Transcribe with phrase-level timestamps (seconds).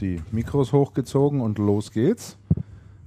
[0.00, 2.36] Die Mikros hochgezogen und los geht's.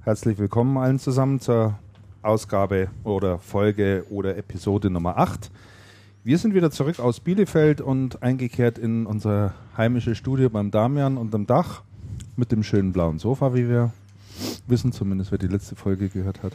[0.02, 1.78] Herzlich willkommen allen zusammen zur
[2.24, 5.52] Ausgabe oder Folge oder Episode Nummer 8.
[6.24, 11.46] Wir sind wieder zurück aus Bielefeld und eingekehrt in unser heimisches Studio beim Damian unterm
[11.46, 11.84] Dach
[12.36, 13.92] mit dem schönen blauen Sofa, wie wir
[14.66, 16.54] wissen, zumindest wer die letzte Folge gehört hat,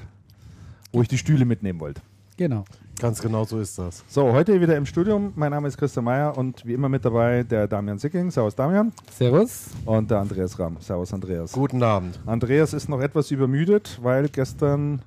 [0.90, 2.02] wo ich die Stühle mitnehmen wollte.
[2.36, 2.64] Genau.
[3.04, 4.02] Ganz genau so ist das.
[4.08, 5.34] So, heute wieder im Studium.
[5.36, 8.30] Mein Name ist Christian Meyer und wie immer mit dabei der Damian Sicking.
[8.30, 8.94] Servus Damian.
[9.12, 9.66] Servus.
[9.84, 10.78] Und der Andreas Ramm.
[10.80, 11.52] Servus Andreas.
[11.52, 12.18] Guten Abend.
[12.24, 15.02] Andreas ist noch etwas übermüdet, weil gestern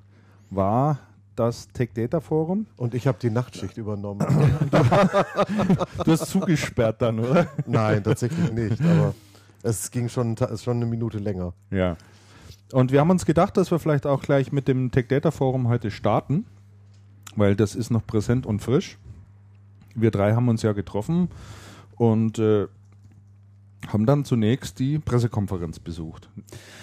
[0.51, 0.99] war
[1.35, 2.67] das Tech Data Forum.
[2.75, 4.19] Und ich habe die Nachtschicht übernommen.
[6.05, 7.47] du hast zugesperrt dann, oder?
[7.65, 8.79] Nein, tatsächlich nicht.
[8.79, 9.15] Aber
[9.63, 11.53] es ging schon, schon eine Minute länger.
[11.71, 11.97] Ja.
[12.73, 15.67] Und wir haben uns gedacht, dass wir vielleicht auch gleich mit dem Tech Data Forum
[15.67, 16.45] heute starten
[17.37, 18.97] weil das ist noch präsent und frisch.
[19.95, 21.29] Wir drei haben uns ja getroffen
[21.95, 22.67] und äh,
[23.87, 26.29] haben dann zunächst die Pressekonferenz besucht.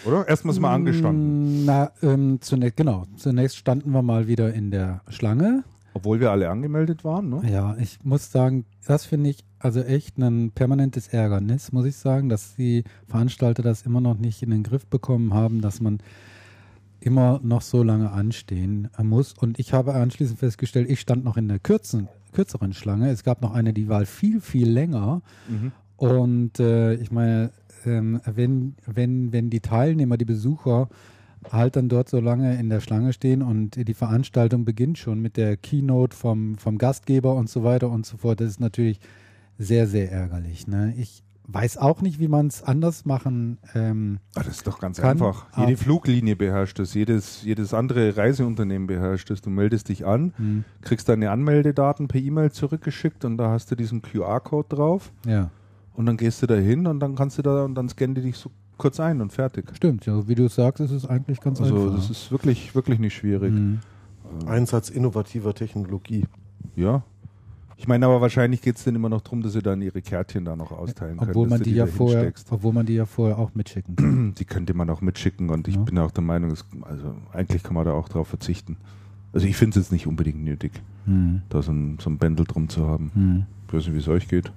[0.06, 0.26] Oder?
[0.26, 1.62] Erstmal mal angestanden.
[1.62, 3.04] Mm, na, ähm, zunächst, genau.
[3.16, 5.64] Zunächst standen wir mal wieder in der Schlange.
[5.92, 7.42] Obwohl wir alle angemeldet waren, ne?
[7.48, 12.28] Ja, ich muss sagen, das finde ich also echt ein permanentes Ärgernis, muss ich sagen,
[12.28, 16.00] dass die Veranstalter das immer noch nicht in den Griff bekommen haben, dass man
[17.04, 19.34] immer noch so lange anstehen muss.
[19.34, 23.10] Und ich habe anschließend festgestellt, ich stand noch in der kürzen, kürzeren Schlange.
[23.10, 25.22] Es gab noch eine, die war viel, viel länger.
[25.48, 25.72] Mhm.
[25.96, 27.50] Und äh, ich meine,
[27.84, 30.88] ähm, wenn, wenn, wenn die Teilnehmer, die Besucher
[31.52, 35.36] halt dann dort so lange in der Schlange stehen und die Veranstaltung beginnt schon mit
[35.36, 38.98] der Keynote vom, vom Gastgeber und so weiter und so fort, das ist natürlich
[39.58, 40.66] sehr, sehr ärgerlich.
[40.66, 40.94] Ne?
[40.96, 45.00] Ich weiß auch nicht, wie man es anders machen ähm, Ach, Das ist doch ganz
[45.00, 45.12] kann.
[45.12, 45.46] einfach.
[45.56, 45.76] Jede ah.
[45.76, 49.42] Fluglinie beherrscht das, jedes, jedes andere Reiseunternehmen beherrscht das.
[49.42, 50.64] Du meldest dich an, hm.
[50.80, 55.12] kriegst deine Anmeldedaten per E-Mail zurückgeschickt und da hast du diesen QR-Code drauf.
[55.26, 55.50] Ja.
[55.92, 58.22] Und dann gehst du da hin und dann kannst du da und dann scannen die
[58.22, 59.66] dich so kurz ein und fertig.
[59.74, 61.86] Stimmt, ja, wie du sagst, ist es eigentlich ganz also, einfach.
[61.92, 63.52] Also das ist wirklich, wirklich nicht schwierig.
[63.52, 63.80] Mhm.
[64.46, 66.26] Einsatz innovativer Technologie.
[66.74, 67.04] Ja,
[67.84, 70.46] ich meine aber wahrscheinlich geht es dann immer noch darum, dass sie dann ihre Kärtchen
[70.46, 71.50] da noch austeilen obwohl können.
[71.50, 74.34] Man die, die ja vorher, obwohl man die ja vorher auch mitschicken kann.
[74.38, 75.82] Die könnte man auch mitschicken und ich ja.
[75.82, 78.78] bin auch der Meinung, dass, also eigentlich kann man da auch drauf verzichten.
[79.34, 81.42] Also ich finde es jetzt nicht unbedingt nötig, hm.
[81.50, 83.10] da so ein, so ein Bändel drum zu haben.
[83.12, 83.46] Hm.
[83.68, 84.50] Ich weiß nicht, wie es euch geht.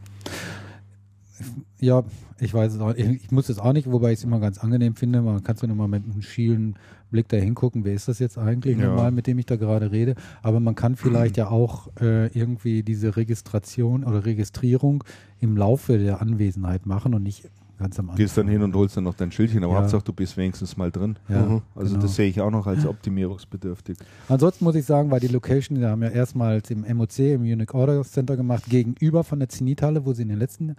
[1.82, 2.06] Ja,
[2.40, 2.94] ich weiß es auch.
[2.96, 5.22] Ich muss es auch nicht, wobei ich es immer ganz angenehm finde.
[5.22, 6.78] Man kann so nochmal mit einem schielen
[7.10, 8.88] Blick da hingucken, wer ist das jetzt eigentlich ja.
[8.88, 10.16] normal, mit dem ich da gerade rede.
[10.42, 15.04] Aber man kann vielleicht ja auch äh, irgendwie diese Registration oder Registrierung
[15.40, 18.18] im Laufe der Anwesenheit machen und nicht ganz am Anfang.
[18.18, 19.80] Gehst dann hin und holst dann noch dein Schildchen, aber ja.
[19.82, 21.18] Hauptsache du bist wenigstens mal drin.
[21.30, 21.62] Ja, mhm.
[21.76, 22.02] Also genau.
[22.02, 23.98] das sehe ich auch noch als optimierungsbedürftig.
[24.28, 27.74] Ansonsten muss ich sagen, weil die Location, wir haben ja erstmals im MOC, im Unique
[27.74, 30.76] Order Center gemacht, gegenüber von der Zenithalle, wo sie in den letzten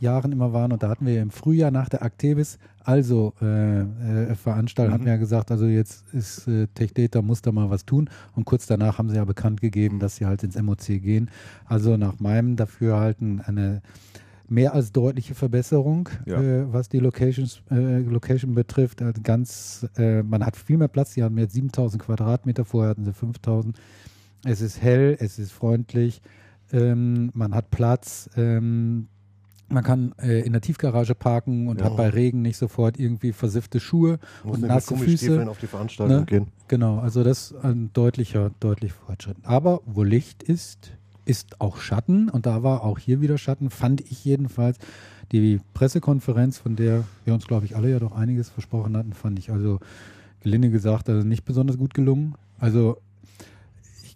[0.00, 0.72] Jahren immer waren.
[0.72, 4.94] Und da hatten wir im Frühjahr nach der Actevis also äh, äh, veranstaltet, mhm.
[4.94, 8.08] hatten wir ja gesagt, also jetzt ist äh, TechData, muss da mal was tun.
[8.34, 11.30] Und kurz danach haben sie ja bekannt gegeben, dass sie halt ins MOC gehen.
[11.64, 13.82] Also nach meinem Dafürhalten eine
[14.48, 16.40] mehr als deutliche Verbesserung, ja.
[16.40, 19.02] äh, was die Locations, äh, Location betrifft.
[19.02, 21.14] Also ganz, äh, man hat viel mehr Platz.
[21.14, 23.76] Sie haben jetzt 7000 Quadratmeter, vorher hatten sie 5000.
[24.44, 26.22] Es ist hell, es ist freundlich,
[26.72, 28.30] ähm, man hat Platz.
[28.36, 29.08] Ähm,
[29.68, 31.86] man kann äh, in der Tiefgarage parken und ja.
[31.86, 35.48] hat bei Regen nicht sofort irgendwie versiffte Schuhe Muss und nasse Füße.
[35.48, 36.24] auf die Veranstaltung ne?
[36.24, 36.46] gehen.
[36.68, 39.36] Genau, also das ist ein deutlicher, deutlicher Fortschritt.
[39.42, 40.92] Aber wo Licht ist,
[41.24, 44.78] ist auch Schatten und da war auch hier wieder Schatten, fand ich jedenfalls.
[45.32, 49.38] Die Pressekonferenz, von der wir uns, glaube ich, alle ja doch einiges versprochen hatten, fand
[49.40, 49.80] ich also
[50.40, 52.36] gelinde gesagt, also nicht besonders gut gelungen.
[52.60, 52.98] Also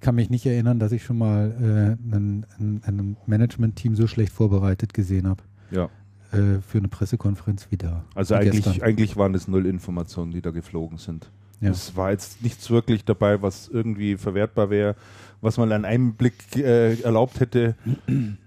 [0.00, 4.06] ich kann mich nicht erinnern, dass ich schon mal äh, ein, ein, ein Management-Team so
[4.06, 5.42] schlecht vorbereitet gesehen habe.
[5.70, 5.90] Ja.
[6.32, 8.02] Äh, für eine Pressekonferenz wieder.
[8.14, 11.30] Also eigentlich, eigentlich waren es null Informationen, die da geflogen sind.
[11.60, 11.68] Ja.
[11.68, 14.96] Es war jetzt nichts wirklich dabei, was irgendwie verwertbar wäre,
[15.42, 17.74] was man an einem Blick äh, erlaubt hätte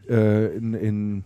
[0.10, 1.24] äh, in, in,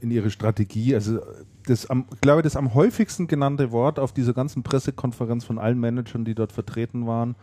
[0.00, 0.96] in ihre Strategie.
[0.96, 1.20] Also
[1.66, 5.78] das am, ich glaube, das am häufigsten genannte Wort auf dieser ganzen Pressekonferenz von allen
[5.78, 7.36] Managern, die dort vertreten waren,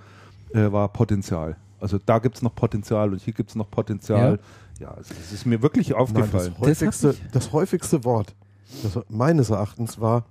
[0.53, 1.55] äh, war Potenzial.
[1.85, 4.39] Also da gibt es noch Potenzial und hier gibt es noch Potenzial.
[4.79, 6.55] Ja, ja also das ist mir wirklich aufgefallen.
[6.59, 8.33] Nein, das, häufigste, das häufigste Wort
[8.81, 10.25] das meines Erachtens war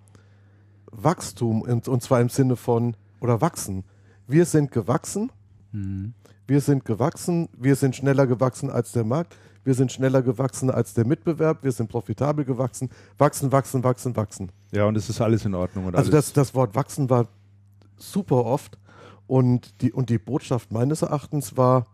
[0.91, 3.85] Wachstum und, und zwar im Sinne von oder wachsen.
[4.27, 5.31] Wir sind gewachsen.
[5.71, 6.15] Mhm.
[6.49, 7.49] Wir sind gewachsen.
[7.57, 9.37] Wir sind schneller gewachsen als der Markt.
[9.63, 11.63] Wir sind schneller gewachsen als der Mitbewerb.
[11.63, 12.91] Wir sind profitabel gewachsen.
[13.17, 14.51] Wachsen, wachsen, wachsen, wachsen.
[14.73, 15.95] Ja, und es ist alles in Ordnung.
[15.95, 17.29] also das, das Wort wachsen war
[17.97, 18.77] super oft.
[19.27, 21.87] Und die, und die Botschaft meines Erachtens war,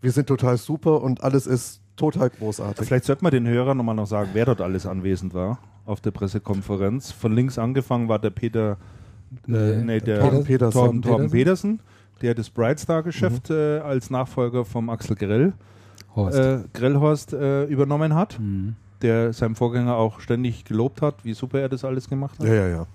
[0.00, 2.86] wir sind total super und alles ist total großartig.
[2.86, 5.58] Vielleicht sollte man den Hörern nochmal noch sagen, wer dort alles anwesend war.
[5.84, 7.10] auf der Pressekonferenz.
[7.12, 8.76] Von links angefangen war der Peter,
[9.48, 10.72] äh, nee, der Torben Petersen.
[10.78, 11.80] Torben, Torben Petersen.
[12.20, 15.52] Der das Brightstar-Geschäft äh, als Nachfolger vom Axel Grell,
[16.14, 16.36] Horst.
[16.38, 18.74] äh, Grellhorst äh, übernommen hat, Mhm.
[19.02, 22.46] Der seinem Vorgänger auch ständig gelobt hat, wie super er das alles gemacht hat.
[22.46, 22.86] Ja, ja, ja.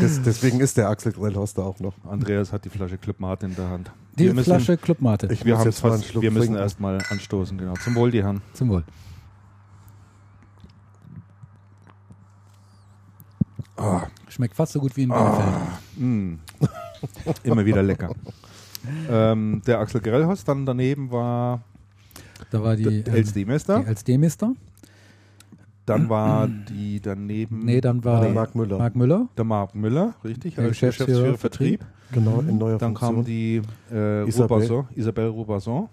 [0.00, 1.94] Des, deswegen ist der Axel Grellhorst da auch noch.
[2.04, 3.90] Andreas hat die Flasche Club Mate in der Hand.
[4.18, 5.28] Die wir müssen, Flasche Club Mate.
[5.32, 7.74] Ich wir, haben jetzt fast, wir müssen erstmal anstoßen, genau.
[7.74, 8.42] Zum Wohl, die Herren.
[8.52, 8.84] Zum Wohl.
[14.28, 15.54] Schmeckt fast so gut wie in Bielefeld.
[15.96, 16.34] Mm.
[17.44, 18.10] Immer wieder lecker.
[19.08, 21.62] ähm, der Axel Grellhorst, dann daneben war
[22.50, 24.54] Da war die, die als D-Mister.
[25.88, 28.78] Dann war die daneben Nee, dann war Der Marc Müller.
[28.78, 29.28] Marc Müller.
[29.36, 31.84] der Marc Müller, richtig, Der als Geschäftsführer Geschäftsführer Vertrieb.
[32.12, 33.16] Genau, in neuer Dann Funktion.
[33.16, 33.62] kam die
[33.92, 34.56] äh, Isabel.
[34.56, 35.88] Roberson, Isabelle Roberson.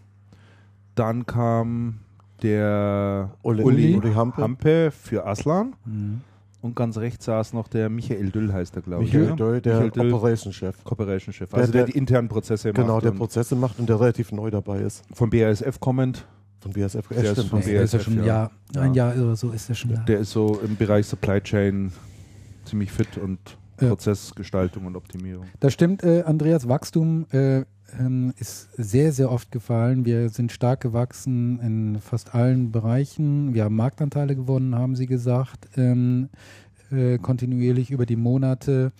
[0.95, 1.99] Dann kam
[2.41, 4.41] der Uli, Uli, Uli Hampe.
[4.41, 5.73] Hampe für Aslan.
[5.85, 6.21] Mhm.
[6.61, 9.13] Und ganz rechts saß noch der Michael Düll, heißt er, glaube ich.
[9.13, 9.35] Michael ja?
[9.35, 10.83] Döll, der Michael Düll, Operation-Chef.
[10.83, 11.49] Corporation Chef.
[11.51, 13.99] Der- Also der, der- die internen Prozesse Genau, macht der und Prozesse macht und der
[13.99, 15.03] relativ neu dabei ist.
[15.13, 16.25] vom BASF kommend.
[16.65, 17.07] Von BSF.
[17.09, 18.25] Der ist von der ist ja BASF, schon ein ja.
[18.25, 18.81] Jahr, Ja.
[18.81, 20.01] ein Jahr oder so ist er schon da.
[20.01, 21.91] Der ist so im Bereich Supply Chain
[22.65, 23.37] ziemlich fit und
[23.79, 23.89] Ja.
[23.89, 25.45] Prozessgestaltung und Optimierung.
[25.59, 26.67] Das stimmt, äh, Andreas.
[26.67, 27.65] Wachstum äh,
[27.99, 30.05] ähm, ist sehr, sehr oft gefallen.
[30.05, 33.53] Wir sind stark gewachsen in fast allen Bereichen.
[33.53, 36.29] Wir haben Marktanteile gewonnen, haben Sie gesagt, ähm,
[36.91, 38.91] äh, kontinuierlich über die Monate.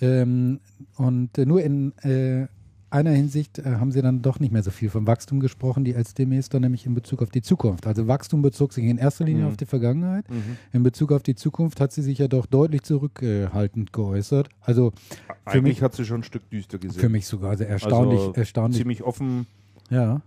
[0.00, 0.60] Ähm,
[0.96, 2.46] und äh, nur in äh,
[2.94, 5.92] einer Hinsicht äh, haben Sie dann doch nicht mehr so viel vom Wachstum gesprochen, die
[5.92, 7.86] LSD-Meister, nämlich in Bezug auf die Zukunft.
[7.86, 9.48] Also Wachstum bezog sich in erster Linie Mhm.
[9.48, 10.24] auf die Vergangenheit.
[10.72, 14.48] In Bezug auf die Zukunft hat sie sich ja doch deutlich zurückhaltend geäußert.
[14.60, 14.92] Also
[15.26, 17.00] Für Eigentlich mich- hat sie schon ein Stück düster gesehen.
[17.00, 18.78] für mich sogar also erstaunlich, Also erstaunlich.
[18.78, 19.46] Ziemlich offen.
[19.90, 20.20] Ja.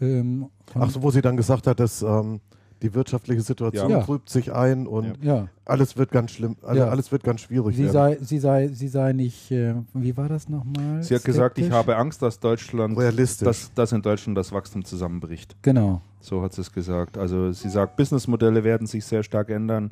[0.00, 2.40] Ähm, Ach so, wo sie dann gesagt hat, dass ähm,
[2.82, 4.00] die wirtschaftliche Situation Ja.
[4.02, 5.48] trübt sich ein und Ja.
[5.64, 6.88] alles wird ganz schlimm, also Ja.
[6.88, 7.92] alles wird ganz schwierig Sie werden.
[7.92, 11.02] sei, sie sei, sie sei nicht, äh, wie war das nochmal?
[11.02, 11.76] Sie hat gesagt, ich Skeptisch?
[11.78, 13.46] habe Angst, dass Deutschland, Realistisch.
[13.46, 15.56] dass, dass in Deutschland das Wachstum zusammenbricht.
[15.62, 16.02] Genau.
[16.20, 17.16] So hat sie es gesagt.
[17.16, 19.90] Also sie sagt, Businessmodelle werden sich sehr stark ändern.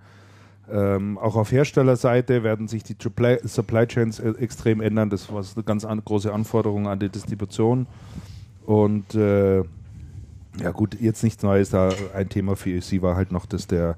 [0.70, 5.10] Ähm, auch auf Herstellerseite werden sich die Supply, Supply Chains äh, extrem ändern.
[5.10, 7.86] Das war eine ganz an, große Anforderung an die Distribution.
[8.66, 9.62] Und äh,
[10.60, 11.70] ja gut, jetzt nichts Neues.
[11.70, 13.96] Da ein Thema für sie war halt noch, dass der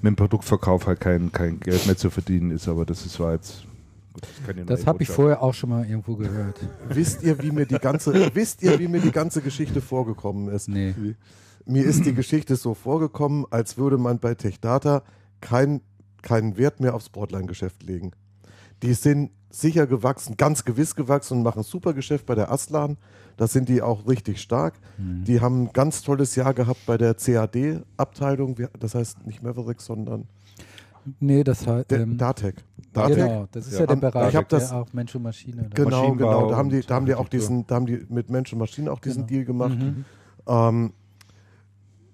[0.00, 2.68] mit dem Produktverkauf halt kein, kein Geld mehr zu verdienen ist.
[2.68, 3.64] Aber das ist, war jetzt.
[4.46, 6.58] Das, Das habe ich vorher auch schon mal irgendwo gehört.
[6.88, 10.68] Wisst ihr, wie mir die ganze, wisst ihr, wie mir die ganze Geschichte vorgekommen ist?
[10.68, 10.94] Nee.
[11.66, 15.02] Mir ist die Geschichte so vorgekommen, als würde man bei TechData
[15.40, 15.82] kein,
[16.22, 18.12] keinen Wert mehr aufs Broadline-Geschäft legen.
[18.82, 22.96] Die sind sicher gewachsen, ganz gewiss gewachsen und machen super Geschäft bei der Aslan.
[23.36, 24.74] Da sind die auch richtig stark.
[24.98, 25.24] Mhm.
[25.24, 28.56] Die haben ein ganz tolles Jahr gehabt bei der CAD-Abteilung.
[28.78, 30.26] Das heißt nicht Mavericks, sondern
[31.20, 31.90] Nee, das heißt.
[31.92, 32.56] Ähm, Datec.
[32.92, 33.16] Datec.
[33.16, 33.86] genau, das ist ja, Ja.
[33.86, 35.70] der Bereich, ich hab das- der auch Mensch und Maschine.
[35.74, 36.50] Genau, genau.
[36.50, 38.92] Da haben die, da haben die auch diesen, da haben die mit Mensch und Maschine
[38.92, 39.28] auch diesen Genau.
[39.28, 39.78] Deal gemacht.
[39.78, 40.04] Mhm.
[40.46, 40.92] Ähm,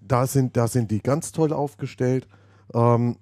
[0.01, 2.29] da, sind, da sind die ganz toll aufgestellt.
[2.73, 3.17] Ähm,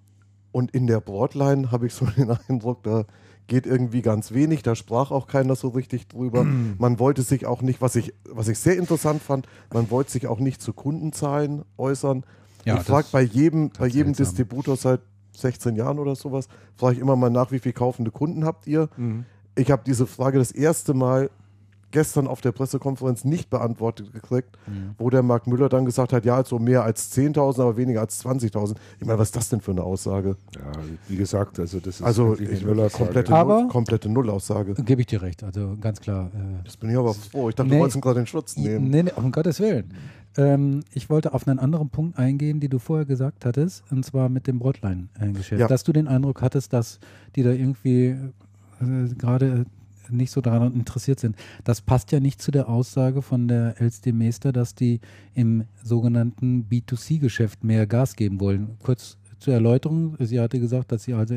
[0.51, 3.05] und in der Broadline habe ich so den Eindruck, da
[3.53, 4.63] geht irgendwie ganz wenig.
[4.63, 6.47] Da sprach auch keiner so richtig drüber.
[6.79, 10.27] man wollte sich auch nicht, was ich, was ich sehr interessant fand, man wollte sich
[10.27, 12.25] auch nicht zu Kundenzahlen äußern.
[12.65, 14.15] Ja, ich frage bei jedem, bei jedem.
[14.15, 15.01] Distributor seit
[15.37, 18.89] 16 Jahren oder sowas, frage ich immer mal nach, wie viele kaufende Kunden habt ihr?
[18.97, 19.27] Mhm.
[19.55, 21.29] Ich habe diese Frage das erste Mal
[21.93, 24.95] gestern auf der Pressekonferenz nicht beantwortet gekriegt, Mhm.
[24.99, 28.19] wo der Marc Müller dann gesagt hat, ja, also mehr als 10.000, aber weniger als
[28.19, 28.77] 20.000.
[28.99, 30.37] Ich meine, was ist das denn für eine Aussage?
[30.57, 30.73] Ja,
[31.09, 33.05] wie gesagt, also das ist Also eine ich, Nullaussage.
[33.05, 34.75] komplette, Aber- Null, komplette Nullaussage.
[34.75, 36.31] Gebe ich dir recht, also ganz klar.
[36.35, 37.49] Äh, Das bin ich aber froh.
[37.51, 37.77] Ich dachte, Nee.
[37.77, 38.89] du wolltest ihn gerade in Schutz nehmen.
[38.91, 39.93] Nee, nee, um Gottes Willen.
[40.39, 44.31] Ähm, ich wollte auf einen anderen Punkt eingehen, den du vorher gesagt hattest, und zwar
[44.31, 45.61] mit dem Broadline-Geschäft.
[45.61, 45.69] Ja.
[45.69, 46.99] Dass du den Eindruck hattest, dass
[47.37, 48.17] die da irgendwie
[48.81, 49.67] äh, gerade
[50.13, 51.37] nicht so daran interessiert sind.
[51.65, 55.01] Das passt ja nicht zu der Aussage von der LSD Meester, dass die
[55.35, 58.77] im sogenannten B2C-Geschäft mehr Gas geben wollen.
[58.83, 61.35] Kurz zur Erläuterung, sie hatte gesagt, dass sie also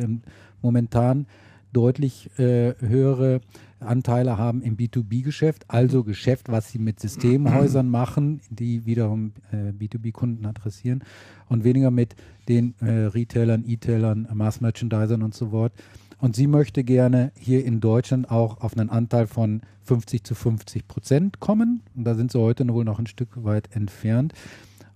[0.61, 1.25] momentan
[1.73, 3.41] deutlich äh, höhere
[3.79, 10.45] Anteile haben im B2B-Geschäft, also Geschäft, was sie mit Systemhäusern machen, die wiederum äh, B2B-Kunden
[10.45, 11.03] adressieren
[11.49, 12.15] und weniger mit
[12.47, 15.73] den äh, Retailern, E-Tailern, Mass-Merchandisern und so fort.
[16.19, 20.87] Und sie möchte gerne hier in Deutschland auch auf einen Anteil von 50 zu 50
[20.87, 21.83] Prozent kommen.
[21.95, 24.33] Und da sind sie heute wohl noch ein Stück weit entfernt.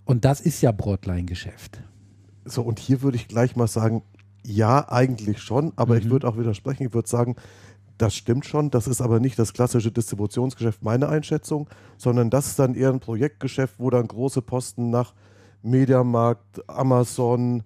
[0.04, 1.82] Und das ist ja Broadline-Geschäft.
[2.44, 4.02] So, und hier würde ich gleich mal sagen,
[4.44, 6.10] ja, eigentlich schon, aber ich Mhm.
[6.10, 6.84] würde auch widersprechen.
[6.86, 7.36] Ich würde sagen,
[7.98, 12.58] das stimmt schon, das ist aber nicht das klassische Distributionsgeschäft, meine Einschätzung, sondern das ist
[12.58, 15.12] dann eher ein Projektgeschäft, wo dann große Posten nach
[15.62, 17.62] Mediamarkt, Amazon,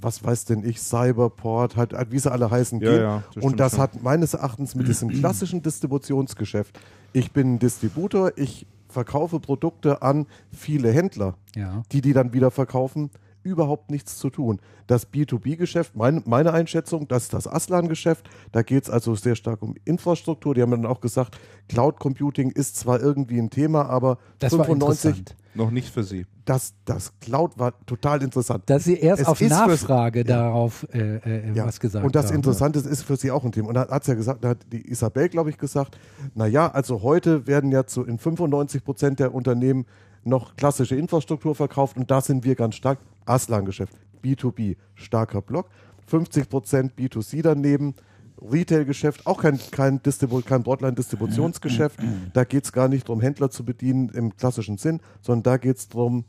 [0.00, 3.02] was weiß denn ich, Cyberport, halt, halt wie sie alle heißen, Ja, gehen.
[3.02, 3.80] ja, das und das schon.
[3.80, 6.78] hat meines Erachtens mit diesem klassischen Distributionsgeschäft,
[7.12, 11.82] ich bin ein Distributor, ich verkaufe Produkte an viele Händler, Ja.
[11.92, 13.10] die die dann wieder verkaufen,
[13.42, 14.60] überhaupt nichts zu tun.
[14.86, 18.28] Das B2B-Geschäft, mein, meine Einschätzung, das ist das Aslan-Geschäft.
[18.52, 20.54] Da geht es also sehr stark um Infrastruktur.
[20.54, 24.64] Die haben dann auch gesagt, Cloud Computing ist zwar irgendwie ein Thema, aber Das war
[24.64, 25.36] 95, interessant.
[25.54, 26.24] Noch nicht für Sie.
[26.44, 28.62] das, das Cloud war total interessant.
[28.66, 30.24] Dass sie erst Es auf Nachfrage ja.
[30.24, 31.66] darauf äh, äh, Ja.
[31.66, 32.36] was gesagt Und das haben.
[32.36, 33.68] Interessante ist für sie auch ein Thema.
[33.68, 35.98] Und da hat ja gesagt, da hat die Isabel, glaube ich, gesagt,
[36.34, 39.86] naja, also heute werden ja zu, in 95 Prozent der Unternehmen
[40.28, 42.98] noch klassische Infrastruktur verkauft und da sind wir ganz stark.
[43.24, 45.68] Aslan-Geschäft, B2B, starker Block.
[46.06, 47.94] 50 Prozent B2C daneben.
[48.40, 51.98] Retail-Geschäft, auch kein, kein, Distribu kein Broadline-Distributionsgeschäft.
[52.32, 55.76] Da geht es gar nicht darum, Händler zu bedienen im klassischen Sinn, sondern da geht
[55.76, 56.24] es darum,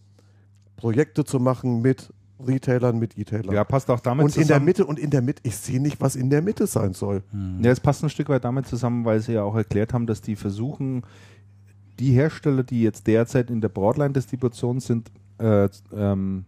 [0.76, 3.54] Projekte zu machen mit Retailern, mit E-Tailern.
[3.54, 4.66] Ja, passt auch damit Und in der zusammen.
[4.66, 7.22] Mitte, und in der Mitte, ich sehe nicht, was in der Mitte sein soll.
[7.62, 10.22] Ja, es passt ein Stück weit damit zusammen, weil sie ja auch erklärt haben, dass
[10.22, 11.04] die versuchen,
[12.00, 16.46] die Hersteller, die jetzt derzeit in der Broadline-Distribution sind, äh, ähm,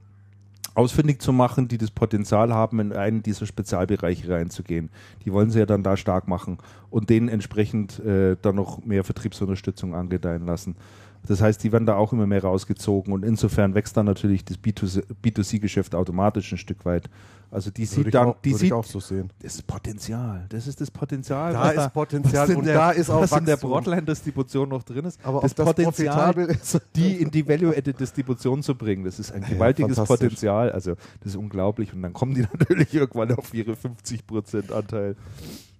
[0.73, 4.89] ausfindig zu machen, die das Potenzial haben, in einen dieser Spezialbereiche reinzugehen.
[5.25, 9.03] Die wollen sie ja dann da stark machen und denen entsprechend äh, dann noch mehr
[9.03, 10.75] Vertriebsunterstützung angedeihen lassen.
[11.27, 14.57] Das heißt, die werden da auch immer mehr rausgezogen und insofern wächst dann natürlich das
[14.57, 17.09] B2C B2C-Geschäft automatisch ein Stück weit.
[17.51, 19.29] Also die Würde sieht dann, auch, die sieht ich auch so sehen.
[19.41, 20.45] das ist Potenzial.
[20.47, 21.51] Das ist das Potenzial.
[21.51, 23.71] Da ist Potenzial und der, da ist auch was in der Wachstum.
[23.71, 25.19] Broadline-Distribution noch drin ist.
[25.21, 26.81] Aber das das Potenzial, ist.
[26.95, 30.29] die in die Value-Added-Distribution zu bringen, das ist ein gewaltiges fantastisch.
[30.29, 30.71] Potenzial.
[30.71, 31.93] Also das ist unglaublich.
[31.93, 35.17] Und dann kommen die natürlich irgendwann auf ihre 50% Anteil.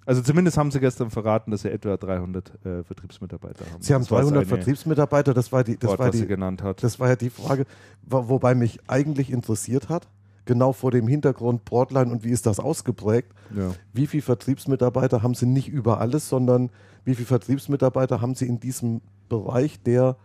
[0.05, 3.81] Also zumindest haben sie gestern verraten, dass sie etwa 300 äh, Vertriebsmitarbeiter haben.
[3.81, 6.63] Sie haben Das war 300 seine Vertriebsmitarbeiter, das war die, das Wort, war die, genannt
[6.63, 6.83] hat.
[6.83, 7.65] das war ja die Frage,
[8.03, 10.07] wo- wobei mich eigentlich interessiert hat,
[10.45, 13.71] genau vor dem Hintergrund Broadline und wie ist das ausgeprägt, ja.
[13.93, 16.71] wie viele Vertriebsmitarbeiter haben sie nicht über alles, sondern
[17.05, 20.15] wie viele Vertriebsmitarbeiter haben sie in diesem Bereich, der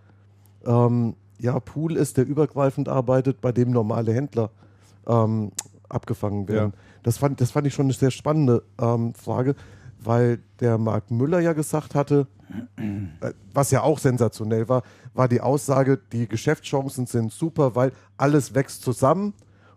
[0.64, 4.50] ähm, ja Pool ist, der übergreifend arbeitet, bei dem normale Händler
[5.06, 5.52] ähm,
[5.88, 6.73] abgefangen werden.
[7.07, 9.55] Das, fand, das fand ich schon eine sehr spannende ähm, Frage,
[10.01, 12.27] weil der Marc Müller ja gesagt hatte,
[12.79, 14.83] äh, was ja auch sensationell war,
[15.15, 19.35] war die Aussage, die Geschäftschancen sind super, weil alles wächst zusammen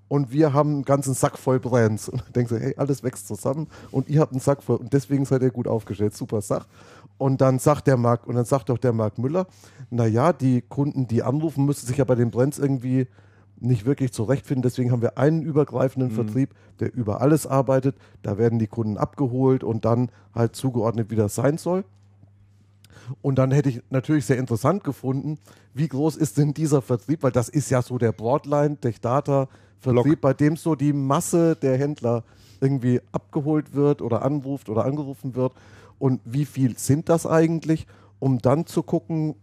[0.07, 2.09] und wir haben einen ganzen Sack voll Brands.
[2.09, 4.91] Und dann denkst du, hey, alles wächst zusammen und ihr habt einen Sack voll und
[4.91, 6.17] deswegen seid ihr gut aufgestellt.
[6.17, 6.65] Super Sach.
[7.19, 9.45] Und dann sagt der Marc, und dann sagt doch der Marc Müller,
[9.91, 13.05] naja, die Kunden, die anrufen, müssen sich ja bei den Brands irgendwie
[13.61, 14.61] nicht wirklich zurechtfinden.
[14.61, 17.95] Deswegen haben wir einen übergreifenden Vertrieb, der über alles arbeitet.
[18.21, 21.83] Da werden die Kunden abgeholt und dann halt zugeordnet, wie das sein soll.
[23.21, 25.39] Und dann hätte ich natürlich sehr interessant gefunden,
[25.73, 29.47] wie groß ist denn dieser Vertrieb, weil das ist ja so der Broadline, Tech Data
[29.79, 30.21] Vertrieb, Block.
[30.21, 32.23] bei dem so die Masse der Händler
[32.61, 35.53] irgendwie abgeholt wird oder anruft oder angerufen wird.
[35.97, 37.87] Und wie viel sind das eigentlich,
[38.19, 39.35] um dann zu gucken,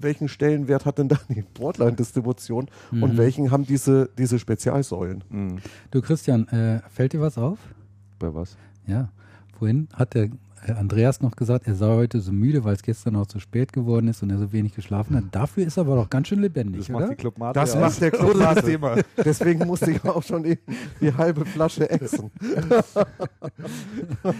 [0.00, 5.24] welchen Stellenwert hat denn da die Broadline-Distribution und welchen haben diese, diese Spezialsäulen?
[5.28, 5.58] Mhm.
[5.90, 7.58] Du Christian, äh, fällt dir was auf?
[8.18, 8.56] Bei was?
[8.86, 9.10] Ja,
[9.58, 10.28] vorhin hat der
[10.76, 14.08] Andreas noch gesagt, er sei heute so müde, weil es gestern noch zu spät geworden
[14.08, 15.24] ist und er so wenig geschlafen hat.
[15.30, 17.00] Dafür ist er aber doch ganz schön lebendig, Das oder?
[17.00, 17.80] macht die Club Mate Das aus.
[17.80, 18.66] macht der Club Oder das Mate.
[18.66, 18.96] Thema.
[19.24, 20.60] Deswegen musste ich auch schon eben
[21.00, 21.88] die halbe Flasche.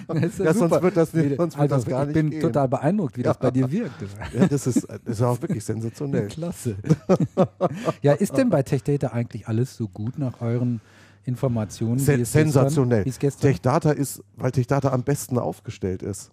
[0.08, 2.30] Das ist Ja, sonst wird das nicht- sonst wird also, das gar ich nicht bin
[2.30, 2.40] gehen.
[2.40, 3.94] total beeindruckt, wie das bei dir wirkt.
[4.38, 6.26] Ja, das ist, das ist auch wirklich sensationell.
[6.36, 6.76] Klasse.
[8.02, 10.80] ja, ist denn bei Tech Data eigentlich alles so gut nach euren
[11.26, 11.96] Informationen?
[11.96, 13.04] Es sensationell.
[13.04, 16.30] Gestern, wie es gestern Tech Data ist, weil Tech Data am besten aufgestellt ist.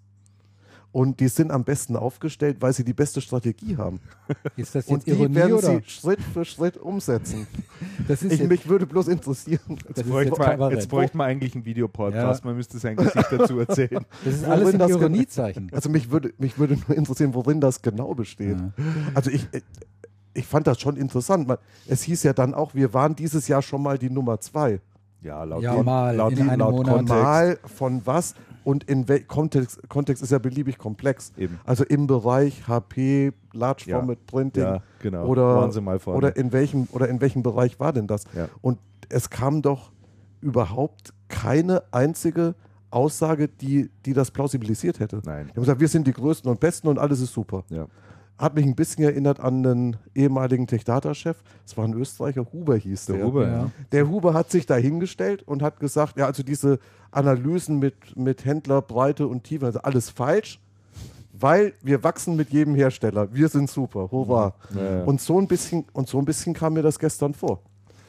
[0.92, 4.00] Und die sind am besten aufgestellt, weil sie die beste Strategie haben.
[4.56, 5.78] ist das jetzt Und die Ironie werden oder?
[5.80, 7.48] sie Schritt für Schritt umsetzen.
[8.08, 9.80] das ist Ich, jetzt, mich würde bloß interessieren.
[9.88, 12.44] das Jetzt bräuchte, jetzt man, jetzt bräuchte man eigentlich einen Videopodcast.
[12.44, 12.48] Ja.
[12.48, 14.06] Man müsste sein Gesicht dazu erzählen.
[14.24, 15.70] das ist worin alles ein das- Ironiezeichen.
[15.72, 18.60] Also mich würde, mich würde nur interessieren, worin das genau besteht.
[18.60, 18.72] Ja.
[19.16, 19.48] Also ich,
[20.34, 21.48] ich fand das schon interessant.
[21.48, 24.80] Man- Es hieß ja dann auch, wir waren dieses Jahr schon mal die Nummer zwei.
[25.22, 26.96] Ja, laut, Ja, dem- mal laut, in dem- einem laut Monat.
[26.96, 27.24] Kontext.
[27.24, 28.36] Mal von was
[28.66, 31.32] und in welchem Kontext, Kontext ist ja beliebig komplex.
[31.38, 31.60] Eben.
[31.66, 34.00] Also im Bereich HP, Large Ja.
[34.00, 35.26] Format Printing Ja, genau.
[35.26, 36.18] oder, Waren sie mal vorne.
[36.18, 38.26] oder in welchem oder in welchem Bereich war denn das?
[38.36, 38.50] Ja.
[38.62, 39.92] Und es kam doch
[40.42, 42.56] überhaupt keine einzige
[42.90, 45.22] Aussage, die, die das plausibilisiert hätte.
[45.26, 45.46] Nein.
[45.48, 47.64] Die haben gesagt, wir sind die Größten und Besten und alles ist super.
[47.70, 47.88] Ja.
[48.38, 51.38] Hat mich ein bisschen erinnert an den ehemaligen Tech-Data-Chef.
[51.66, 53.18] Das war ein Österreicher, Huber hieß der.
[53.18, 53.72] Der Huber, Ja.
[53.92, 56.80] Der Huber hat sich da hingestellt und hat gesagt, ja, also diese
[57.12, 60.60] Analysen mit, mit Händlerbreite und Tiefe, also alles falsch,
[61.32, 63.34] weil wir wachsen mit jedem Hersteller.
[63.34, 64.54] Wir sind super, hurra.
[64.76, 65.04] Ja, ja.
[65.04, 67.60] Und, so ein bisschen, und so ein bisschen kam mir das gestern vor.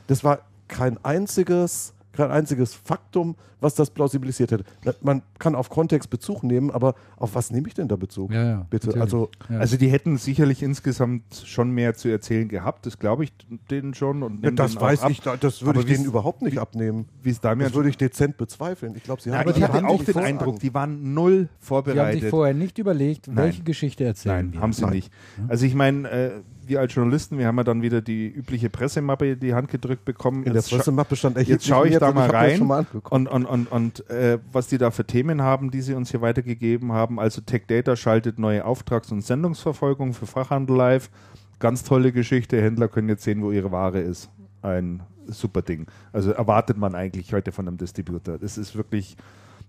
[0.06, 4.64] Das war kein einziges kein einziges Faktum, was das plausibilisiert hätte.
[5.00, 8.32] Man kann auf Kontext Bezug nehmen, aber auf was nehme ich denn da Bezug?
[8.32, 9.00] Ja, ja, Bitte.
[9.00, 9.58] Also, ja.
[9.58, 13.32] also die hätten sicherlich insgesamt schon mehr zu erzählen gehabt, das glaube ich
[13.70, 14.22] denen schon.
[14.22, 17.08] Und ja, das weiß ich, das würde ich denen überhaupt nicht abnehmen.
[17.22, 18.94] Wie das würde ich dezent bezweifeln.
[18.96, 21.96] Ich glaube, sie haben aber ich hatte auch den Eindruck, die waren null vorbereitet.
[21.96, 23.64] Die haben sich vorher nicht überlegt, welche Nein.
[23.64, 24.60] Geschichte erzählen Nein, wir.
[24.60, 24.92] haben sie Nein.
[24.92, 25.12] nicht.
[25.48, 26.30] Also ich meine, äh,
[26.68, 30.04] wir als Journalisten, wir haben ja dann wieder die übliche Pressemappe in die Hand gedrückt
[30.04, 30.44] bekommen.
[30.44, 34.10] In der Pressemappe stand echt Jetzt schaue ich da mal rein und, und, und, und
[34.10, 37.20] äh, was die da für Themen haben, die sie uns hier weitergegeben haben.
[37.20, 41.10] Also Tech Data schaltet neue Auftrags- und Sendungsverfolgung für Fachhandel live.
[41.58, 42.60] Ganz tolle Geschichte.
[42.60, 44.30] Händler können jetzt sehen, wo ihre Ware ist.
[44.62, 45.86] Ein super Ding.
[46.12, 48.38] Also erwartet man eigentlich heute von einem Distributor.
[48.38, 49.16] Das ist wirklich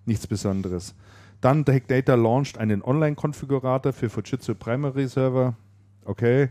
[0.05, 0.95] nichts Besonderes.
[1.41, 5.55] Dann Tech Data launcht einen Online-Konfigurator für Fujitsu Primary Server.
[6.03, 6.49] Okay,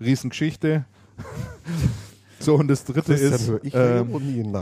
[0.00, 0.84] Riesengeschichte.
[2.40, 4.08] so, und das dritte ist, ähm,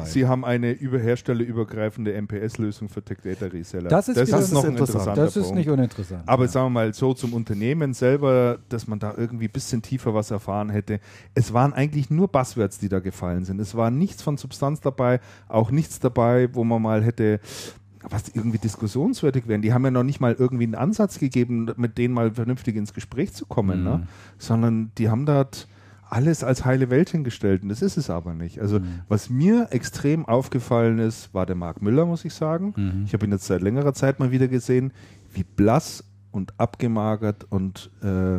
[0.05, 3.89] sie haben eine über herstellerübergreifende MPS-Lösung für Tech Data Reseller.
[3.89, 6.23] Das ist, das ist noch ein interessanter Das ist nicht uninteressant.
[6.27, 6.51] Aber ja.
[6.51, 10.31] sagen wir mal so zum Unternehmen selber, dass man da irgendwie ein bisschen tiefer was
[10.31, 11.01] erfahren hätte.
[11.35, 13.61] Es waren eigentlich nur Buzzwords, die da gefallen sind.
[13.61, 17.41] Es war nichts von Substanz dabei, auch nichts dabei, wo man mal hätte
[18.03, 19.63] was irgendwie diskussionswürdig wären.
[19.63, 22.95] Die haben ja noch nicht mal irgendwie einen Ansatz gegeben, mit denen mal vernünftig ins
[22.95, 23.91] Gespräch zu kommen, ne?
[23.91, 24.01] mhm.
[24.01, 24.09] ne?
[24.39, 25.69] sondern die haben dort
[26.11, 28.61] alles als heile Welt hingestellt und das ist es aber nicht.
[28.61, 29.01] Also mhm.
[29.09, 32.73] was mir extrem aufgefallen ist, war der Marc Müller, muss ich sagen.
[32.77, 33.03] Mhm.
[33.05, 34.93] Ich habe ihn jetzt seit längerer Zeit mal wieder gesehen,
[35.33, 38.39] wie blass und abgemagert und äh,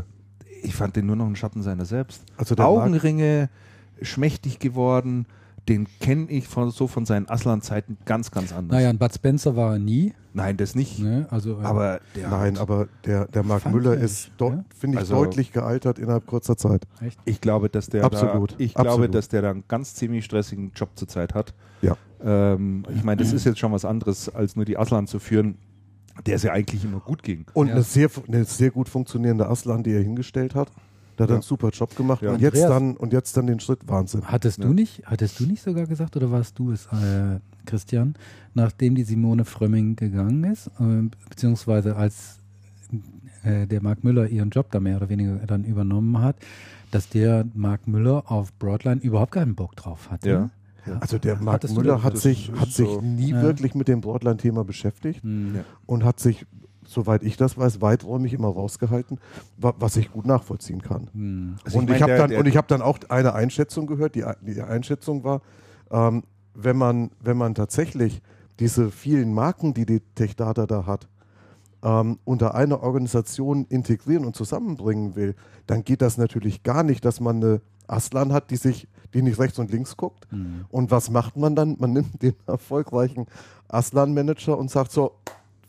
[0.62, 2.24] ich fand den nur noch ein Schatten seiner selbst.
[2.38, 3.50] Also Augenringe,
[4.02, 5.26] schmächtig geworden,
[5.70, 8.76] den kenne ich von, so von seinen Aslan-Zeiten ganz, ganz anders.
[8.76, 10.14] Naja, ein Bud Spencer war er nie.
[10.34, 11.00] Nein, das nicht.
[11.00, 11.28] Ne?
[11.30, 14.64] Also, äh, aber Nein, aber der, der Mark Müller ist, ja?
[14.78, 16.88] finde ich, also, deutlich gealtert innerhalb kurzer Zeit.
[17.02, 17.20] Echt?
[17.26, 18.52] Ich glaube, dass der Absolut.
[18.52, 18.98] Da, ich Absolut.
[18.98, 21.54] glaube, dass der da einen ganz ziemlich stressigen Job zurzeit hat.
[21.82, 21.96] Ja.
[22.24, 25.58] Ähm, ich meine, das ist jetzt schon was anderes, als nur die Aslan zu führen,
[26.26, 27.46] der es ja eigentlich immer gut ging.
[27.54, 27.74] Und ja.
[27.74, 30.72] eine, sehr, eine sehr gut funktionierende Aslan, die er hingestellt hat.
[31.20, 31.36] Der hat ja.
[31.36, 32.32] einen super Job gemacht ja.
[32.32, 34.22] und, jetzt dann, und jetzt dann den Schritt Wahnsinn.
[34.26, 38.16] Hattest, du nicht, hattest du nicht sogar gesagt, oder warst du es, äh, Christian,
[38.54, 42.40] nachdem die Simone Frömming gegangen ist, äh, beziehungsweise als
[43.44, 46.38] äh, der Mark Müller ihren Job da mehr oder weniger dann übernommen hat,
[46.92, 50.30] dass der Mark Müller auf Broadline überhaupt keinen Bock drauf hatte?
[50.30, 50.50] Ja.
[51.02, 53.42] Also der Mark Müller hat sich, hat sich nie ja.
[53.42, 55.60] wirklich mit dem Broadline-Thema beschäftigt mhm.
[55.86, 56.46] und hat sich
[56.90, 59.20] soweit ich das weiß, weiträumig immer rausgehalten,
[59.58, 61.10] was ich gut nachvollziehen kann.
[61.14, 61.56] Hm.
[61.64, 64.16] Also und, ich, ich habe dann, hab dann auch eine Einschätzung gehört.
[64.16, 65.42] Die, die Einschätzung war,
[65.92, 66.24] ähm,
[66.56, 68.22] wenn, man, wenn man tatsächlich
[68.60, 71.08] diese vielen Marken, die die TechData da hat,
[71.84, 75.36] ähm, unter eine Organisation integrieren und zusammenbringen will,
[75.68, 79.40] dann geht das natürlich gar nicht, dass man eine Aslan hat, die sich, die nicht
[79.40, 80.32] rechts und links guckt.
[80.32, 80.66] Mhm.
[80.70, 81.78] Und was macht man dann?
[81.80, 83.28] Man nimmt den erfolgreichen
[83.68, 85.14] Aslan-Manager und sagt so,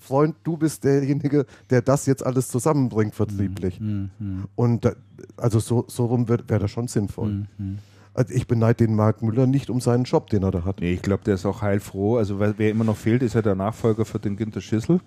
[0.00, 3.78] Freund, du bist derjenige, der das jetzt alles zusammenbringt vertrieblich.
[3.78, 4.10] Mhm.
[4.18, 4.44] mhm.
[4.56, 4.94] Und da,
[5.36, 7.28] also so, so rum wäre wär das schon sinnvoll.
[7.28, 7.78] Mhm, mhm.
[8.14, 10.80] Also ich beneide den Marc Müller nicht um seinen Job, den er da hat.
[10.80, 12.16] Nee, ich glaube, der ist auch heilfroh.
[12.16, 15.00] Also wer, wer, immer noch fehlt, ist ja der Nachfolger für den Günter Schissel.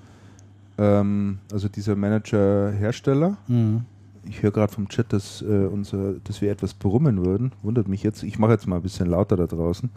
[0.77, 3.35] Ähm, also dieser Manager-Hersteller.
[3.47, 3.81] Mhm.
[4.29, 7.51] Ich höre gerade vom Chat, dass, äh, unser, dass wir etwas brummen würden.
[7.61, 8.23] Wundert mich jetzt.
[8.23, 9.89] Ich mache jetzt mal ein bisschen lauter da draußen.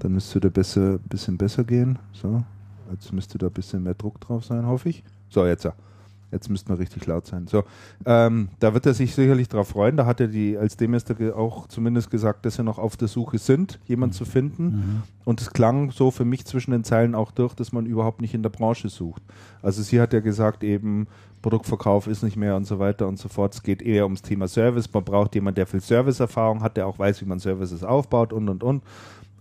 [0.00, 1.98] Dann müsste der besser, bisschen besser gehen.
[2.12, 2.42] So.
[2.92, 5.02] Jetzt müsste da ein bisschen mehr Druck drauf sein, hoffe ich.
[5.28, 5.74] So, jetzt ja.
[6.32, 7.46] Jetzt müsste wir richtig laut sein.
[7.46, 7.62] So,
[8.06, 9.98] ähm, da wird er sich sicherlich darauf freuen.
[9.98, 13.36] Da hat er die als Demester auch zumindest gesagt, dass sie noch auf der Suche
[13.36, 14.16] sind, jemanden mhm.
[14.16, 14.64] zu finden.
[14.64, 15.02] Mhm.
[15.26, 18.32] Und es klang so für mich zwischen den Zeilen auch durch, dass man überhaupt nicht
[18.32, 19.22] in der Branche sucht.
[19.60, 21.06] Also sie hat ja gesagt, eben
[21.42, 23.52] Produktverkauf ist nicht mehr und so weiter und so fort.
[23.54, 24.90] Es geht eher ums Thema Service.
[24.90, 28.48] Man braucht jemanden, der viel Serviceerfahrung hat, der auch weiß, wie man Services aufbaut und
[28.48, 28.82] und und.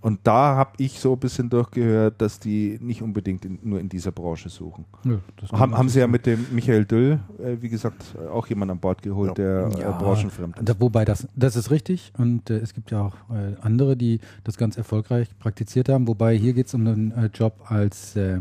[0.02, 3.88] Und da habe ich so ein bisschen durchgehört, dass die nicht unbedingt in, nur in
[3.88, 4.86] dieser Branche suchen.
[5.04, 5.20] Ja,
[5.52, 9.04] haben, haben sie ja mit dem Michael Düll, äh, wie gesagt, auch jemanden an Bord
[9.04, 9.68] geholt, ja.
[9.68, 10.68] der äh, ja, branchenfremd ist.
[10.68, 12.12] Da, wobei das, das ist richtig.
[12.18, 16.08] Und äh, es gibt ja auch äh, andere, die das ganz erfolgreich praktiziert haben.
[16.08, 18.40] Wobei hier geht es um einen äh, Job als äh,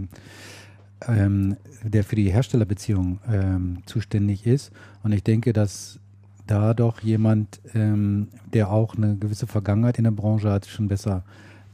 [1.07, 4.73] ähm, der für die Herstellerbeziehung ähm, zuständig ist.
[5.03, 5.99] Und ich denke, dass
[6.47, 11.23] da doch jemand, ähm, der auch eine gewisse Vergangenheit in der Branche hat, schon besser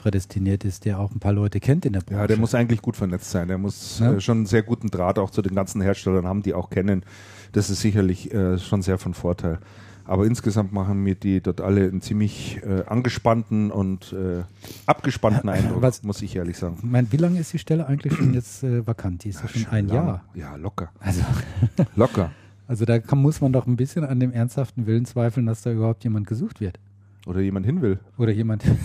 [0.07, 2.21] prädestiniert ist, der auch ein paar Leute kennt in der Branche.
[2.21, 3.49] Ja, der muss eigentlich gut vernetzt sein.
[3.49, 4.13] Der muss ja.
[4.13, 7.03] äh, schon einen sehr guten Draht auch zu den ganzen Herstellern haben, die auch kennen.
[7.51, 9.59] Das ist sicherlich äh, schon sehr von Vorteil.
[10.05, 14.45] Aber insgesamt machen mir die dort alle einen ziemlich äh, angespannten und äh,
[14.87, 16.79] abgespannten Eindruck, Was, muss ich ehrlich sagen.
[16.83, 19.25] Mein, wie lange ist die Stelle eigentlich schon jetzt äh, vakant?
[19.25, 20.07] Die ist ja, schon ein lang.
[20.07, 20.25] Jahr.
[20.35, 20.91] Ja, locker.
[21.01, 21.23] Also
[21.97, 22.31] locker.
[22.69, 25.73] Also da kann, muss man doch ein bisschen an dem ernsthaften Willen zweifeln, dass da
[25.73, 26.79] überhaupt jemand gesucht wird.
[27.27, 27.99] Oder jemand hin will.
[28.19, 28.63] Oder jemand.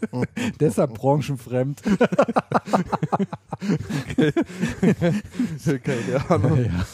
[0.60, 1.82] Deshalb branchenfremd.
[5.84, 6.64] Keine Ahnung.
[6.64, 6.84] Ja,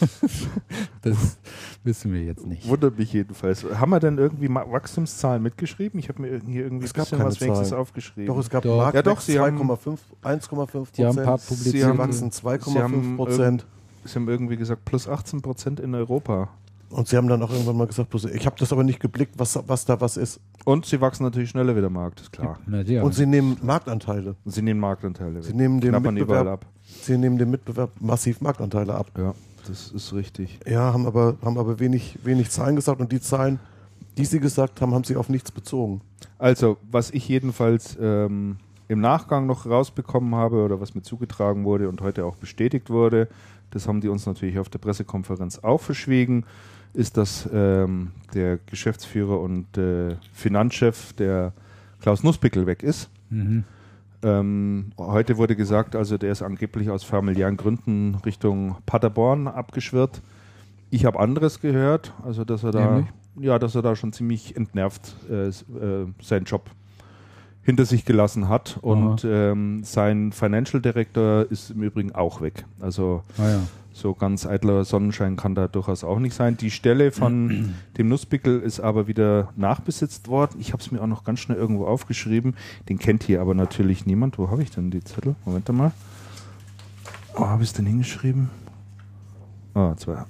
[1.01, 1.37] das
[1.83, 2.67] wissen wir jetzt nicht.
[2.67, 3.63] Wundert mich jedenfalls.
[3.63, 5.99] Haben wir denn irgendwie Wachstumszahlen mitgeschrieben?
[5.99, 7.81] Ich habe mir hier irgendwie Es gab bisschen keine was wenigstens Zahlen.
[7.81, 8.27] aufgeschrieben.
[8.27, 8.93] Doch, es gab Doch.
[8.93, 11.47] Ja, doch, sie haben- 2,5, 1,5 Die haben ein paar Prozent.
[11.59, 11.73] publiziert.
[11.75, 13.65] Sie haben- wachsen Sie 2,5 haben Prozent.
[14.05, 16.49] Sie haben irgendwie gesagt, plus 18 Prozent in Europa.
[16.89, 19.35] Und sie haben dann auch irgendwann mal gesagt, bloß- ich habe das aber nicht geblickt,
[19.37, 20.39] was, was da was ist.
[20.65, 22.59] Und sie wachsen natürlich schneller wie der Markt, ist klar.
[22.65, 23.03] Na, ja.
[23.03, 24.35] Und sie nehmen Marktanteile.
[24.45, 25.43] Sie nehmen Marktanteile.
[25.43, 26.65] Sie nehmen dem Mitbewerb, ab.
[26.83, 29.11] sie nehmen dem Mitbewerb massiv Marktanteile ab.
[29.17, 29.33] Ja,
[29.67, 30.59] das ist richtig.
[30.65, 33.59] Ja, haben aber, haben aber wenig, wenig Zahlen gesagt und die Zahlen,
[34.17, 36.01] die sie gesagt haben, haben sie auf nichts bezogen.
[36.39, 41.87] Also, was ich jedenfalls ähm, im Nachgang noch rausbekommen habe oder was mir zugetragen wurde
[41.87, 43.27] und heute auch bestätigt wurde,
[43.69, 46.45] das haben die uns natürlich auf der Pressekonferenz auch verschwiegen,
[46.93, 51.53] ist, dass ähm, der Geschäftsführer und äh, Finanzchef, der
[52.01, 53.09] Klaus Nussbickel, weg ist.
[53.29, 53.63] mhm.
[54.21, 60.21] Ähm, heute wurde gesagt, also der ist angeblich aus familiären Gründen Richtung Paderborn abgeschwirrt.
[60.89, 63.05] Ich habe anderes gehört, also dass er da, Nämlich?
[63.39, 65.53] ja, dass er da schon ziemlich entnervt äh, äh,
[66.21, 66.69] seinen Job
[67.61, 72.65] hinter sich gelassen hat und ähm, sein Financial Director ist im Übrigen auch weg.
[72.81, 73.61] Also Ah, ja.
[73.99, 76.57] So ganz eitler Sonnenschein kann da durchaus auch nicht sein.
[76.57, 80.57] Die Stelle von dem Nussbickel ist aber wieder nachbesitzt worden.
[80.59, 82.55] Ich habe es mir auch noch ganz schnell irgendwo aufgeschrieben.
[82.87, 84.37] Den kennt hier aber natürlich niemand.
[84.37, 85.35] Wo habe ich denn die Zettel?
[85.45, 85.91] Moment mal.
[87.35, 88.49] Wo habe ich es denn hingeschrieben?
[89.73, 90.25] Ah, zwei.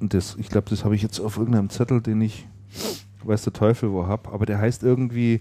[0.00, 2.46] Das, ich glaube, das habe ich jetzt auf irgendeinem Zettel, den ich
[3.24, 4.30] weiß der Teufel wo habe.
[4.32, 5.40] Aber der heißt irgendwie,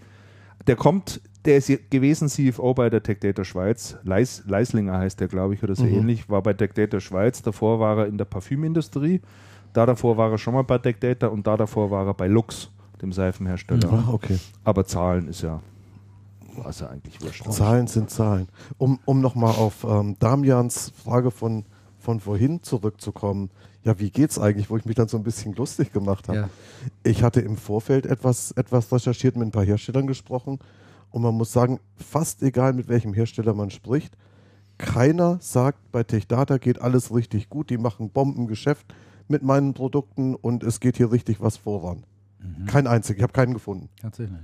[0.68, 3.98] der kommt, der ist gewesen CFO bei der Tech Data Schweiz.
[4.04, 5.96] Leis, Leislinger heißt der, glaube ich, oder so Mhm.
[5.96, 6.30] ähnlich.
[6.30, 7.42] War bei Tech Data Schweiz.
[7.42, 9.20] Davor war er in der Parfümindustrie.
[9.74, 12.28] Da davor war er schon mal bei Tech Data und da davor war er bei
[12.28, 12.70] Lux,
[13.02, 13.92] dem Seifenhersteller.
[13.92, 14.38] Ah, okay.
[14.64, 15.60] Aber Zahlen ist ja,
[16.70, 17.52] es ja eigentlich wurscht.
[17.52, 18.48] Zahlen sind Zahlen.
[18.78, 21.66] Um, um nochmal auf ähm, Damians Frage von,
[21.98, 23.50] von vorhin zurückzukommen.
[23.84, 26.38] Ja, wie geht's eigentlich, wo ich mich dann so ein bisschen lustig gemacht habe.
[26.38, 26.50] Ja.
[27.04, 30.60] Ich hatte im Vorfeld etwas, etwas recherchiert, mit ein paar Herstellern gesprochen
[31.12, 34.18] und man muss sagen, fast egal mit welchem Hersteller man spricht,
[34.78, 38.94] keiner sagt, bei TechData geht alles richtig gut, die machen Bombengeschäft
[39.28, 42.04] mit meinen Produkten und es geht hier richtig was voran.
[42.68, 43.90] Kein einziger, ich habe keinen gefunden.
[44.02, 44.40] Tatsächlich.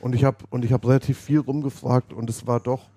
[0.00, 2.88] Und ich habe und ich habe relativ viel rumgefragt und es war doch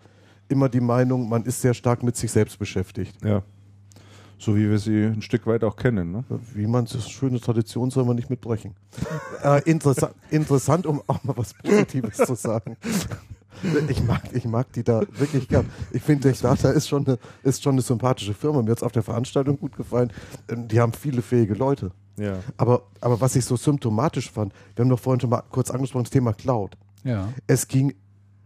[0.47, 3.15] immer die Meinung, man ist sehr stark mit sich selbst beschäftigt.
[3.23, 3.43] Ja.
[4.37, 6.11] So wie wir sie ein Stück weit auch kennen.
[6.11, 6.23] Ne?
[6.53, 8.75] Wie man es schöne Tradition soll man nicht mitbrechen.
[9.43, 12.77] äh, interessa interessant, um auch mal was Positives zu sagen.
[13.87, 15.65] Ich mag, ich mag die da wirklich gern.
[15.91, 18.61] Ich finde, Data ist schon, eine, ist schon eine sympathische Firma.
[18.61, 20.11] Mir hat es auf der Veranstaltung gut gefallen.
[20.49, 21.91] Ähm, Die haben viele fähige Leute.
[22.17, 22.39] Ja.
[22.57, 26.03] Aber, aber was ich so symptomatisch fand, wir haben doch vorhin schon mal kurz angesprochen,
[26.03, 26.77] das Thema Cloud.
[27.03, 27.29] Ja.
[27.47, 27.93] Es ging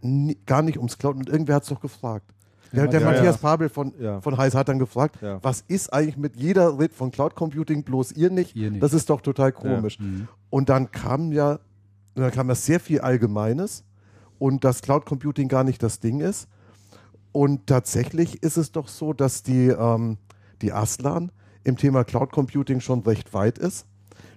[0.00, 2.32] nie, gar nicht ums Cloud und irgendwer hat es doch gefragt.
[2.72, 3.38] Der, der ja, Matthias.
[3.38, 4.20] Pabel von, Ja.
[4.20, 8.12] von Heise hat dann gefragt, was ist eigentlich mit jeder redet von Cloud Computing, bloß
[8.12, 8.54] ihr nicht?
[8.54, 8.82] Ihr nicht.
[8.82, 9.98] Das ist doch total komisch.
[9.98, 10.28] Mhm.
[10.50, 11.58] Und dann kam ja,
[12.14, 13.84] dann kam ja sehr viel Allgemeines
[14.38, 16.48] und dass Cloud Computing gar nicht das Ding ist.
[17.32, 20.18] Und tatsächlich ist es doch so, dass die, ähm,
[20.62, 21.30] die Aslan
[21.64, 23.86] im Thema Cloud Computing schon recht weit ist.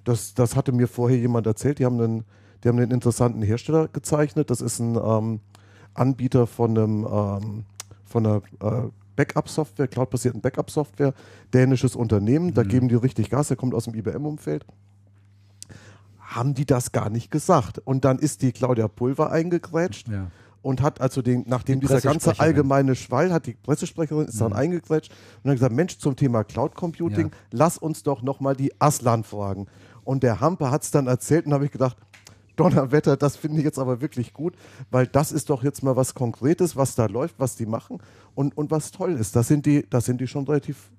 [0.04, 1.80] Das, das hatte mir vorher jemand erzählt.
[1.80, 2.26] Die haben einen,
[2.64, 4.50] die haben einen interessanten Hersteller gezeichnet.
[4.50, 5.40] Das ist ein ähm,
[5.94, 7.66] Anbieter von einem ähm,
[8.14, 11.14] von einer äh, Backup-Software, cloud-basierten Backup-Software,
[11.54, 12.54] dänisches Unternehmen.
[12.54, 13.48] Da geben die richtig Gas.
[13.48, 14.66] Der kommt aus dem IBM-Umfeld
[16.20, 17.78] haben die das gar nicht gesagt.
[17.80, 20.32] Und dann ist die Claudia Pulver eingegrätscht Ja.
[20.64, 24.52] und hat also den, nachdem Die dieser ganze allgemeine Schwall hat, die Pressesprecherin ist dann
[24.54, 25.12] eingegrätscht
[25.44, 27.38] und hat gesagt, Mensch, zum Thema Cloud Computing, Ja.
[27.52, 29.68] lass uns doch nochmal die Aslan fragen.
[30.04, 31.98] Und der Hamper hat es dann erzählt und habe ich gedacht,
[32.56, 34.56] Donnerwetter, das finde ich jetzt aber wirklich gut,
[34.92, 38.00] weil das ist doch jetzt mal was Konkretes, was da läuft, was die machen
[38.36, 39.36] und, und was toll ist.
[39.36, 40.92] Da sind die, sind die schon relativ,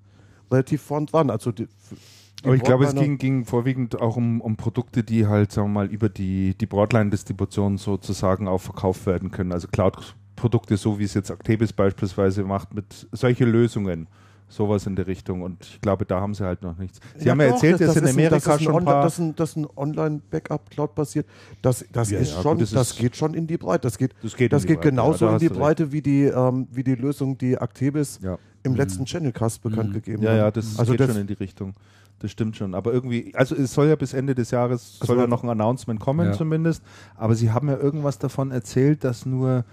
[0.50, 1.30] relativ vorn dran.
[1.30, 5.26] Also die, die Aber ich glaube, es ging, ging vorwiegend auch um, um Produkte, die
[5.26, 9.52] halt, sagen wir mal, über die, die Broadline-Distribution sozusagen auch verkauft werden können.
[9.52, 14.08] Also Cloud-Produkte, so wie es jetzt Actebis beispielsweise macht, mit solche Lösungen.
[14.54, 15.42] Sowas in der Richtung.
[15.42, 17.00] Und ich glaube, da haben sie halt noch nichts.
[17.16, 19.02] Sie haben ja doch, erzählt, dass in Amerika das ist ein schon ein paar.
[19.02, 21.26] Das ist ein, das ist ein Online-Backup, Cloud-basiert.
[21.60, 23.80] Das, das Ja, ist ja, schon, gut, das das, ist- geht schon in die Breite.
[23.80, 26.24] Das geht, Das geht das geht Breite, genauso ja, da in die Breite wie die,
[26.26, 28.38] ähm, wie die Lösung, die Actebis Ja.
[28.62, 30.36] im letzten Channelcast bekannt gegeben Ja, haben.
[30.38, 31.74] ja, das also geht das, schon in die Richtung.
[32.20, 32.74] Das stimmt schon.
[32.76, 35.50] Aber irgendwie, also es soll ja bis Ende des Jahres Also soll ja noch ein
[35.50, 36.32] Announcement kommen Ja.
[36.32, 36.82] zumindest.
[37.16, 39.64] Aber sie haben ja irgendwas davon erzählt, dass nur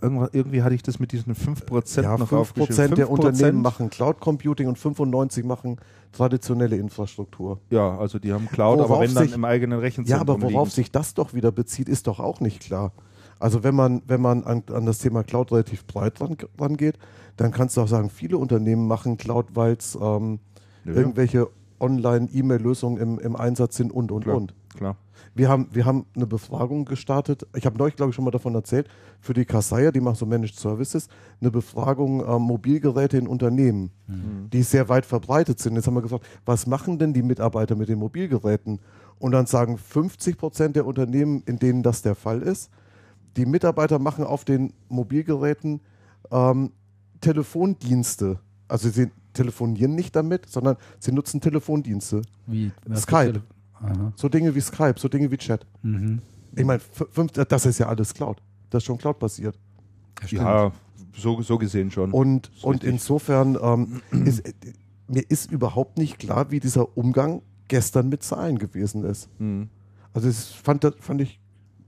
[0.00, 2.94] irgendwie hatte ich das mit diesen 5% ja, noch 5% aufgeschrieben.
[2.94, 3.10] der 5%?
[3.10, 5.76] Unternehmen machen Cloud Computing und 95 machen
[6.12, 7.58] traditionelle Infrastruktur.
[7.70, 10.42] Ja, also die haben Cloud, aber Worauf wenn dann sich- im eigenen Ja, Rechenzentrum aber
[10.42, 10.72] worauf liegend.
[10.72, 12.92] sich das doch wieder bezieht, ist doch auch nicht klar.
[13.38, 16.98] Also wenn man, wenn man an, an das Thema Cloud relativ breit ran, rangeht,
[17.36, 20.38] dann kannst du auch sagen, viele Unternehmen machen Cloud, weil es ähm,
[20.84, 20.92] ja.
[20.92, 21.48] irgendwelche
[21.80, 24.54] Online-E-Mail-Lösungen im, im Einsatz sind und, und, klar, und.
[24.76, 24.96] Klar.
[25.34, 27.46] Wir haben, wir haben eine Befragung gestartet.
[27.56, 28.88] Ich habe neulich, glaube ich, schon mal davon erzählt,
[29.20, 31.08] für die Kassaya, die macht so Managed Services,
[31.40, 34.50] eine Befragung äh, Mobilgeräte in Unternehmen, mhm.
[34.52, 35.74] die sehr weit verbreitet sind.
[35.76, 38.80] Jetzt haben wir gefragt, was machen denn die Mitarbeiter mit den Mobilgeräten?
[39.18, 42.70] Und dann sagen 50 Prozent der Unternehmen, in denen das der Fall ist,
[43.36, 45.80] die Mitarbeiter machen auf den Mobilgeräten
[46.30, 46.72] ähm,
[47.20, 48.38] Telefondienste.
[48.68, 52.22] Also sie telefonieren nicht damit, sondern sie nutzen Telefondienste.
[52.46, 52.70] Wie?
[52.94, 53.42] Skype.
[54.16, 55.66] So Dinge wie Skype, so Dinge wie Chat.
[55.82, 56.20] Mhm.
[56.54, 56.80] Ich meine,
[57.48, 58.42] das ist ja alles Cloud.
[58.70, 59.58] Das ist schon Cloud-basiert.
[60.28, 60.72] Ja,
[61.16, 62.12] so, so gesehen schon.
[62.12, 64.42] Und, und insofern ähm, ist,
[65.08, 69.28] mir ist überhaupt nicht klar, wie dieser Umgang gestern mit Zahlen gewesen ist.
[69.40, 69.68] Mhm.
[70.12, 71.40] Also das fand, das fand ich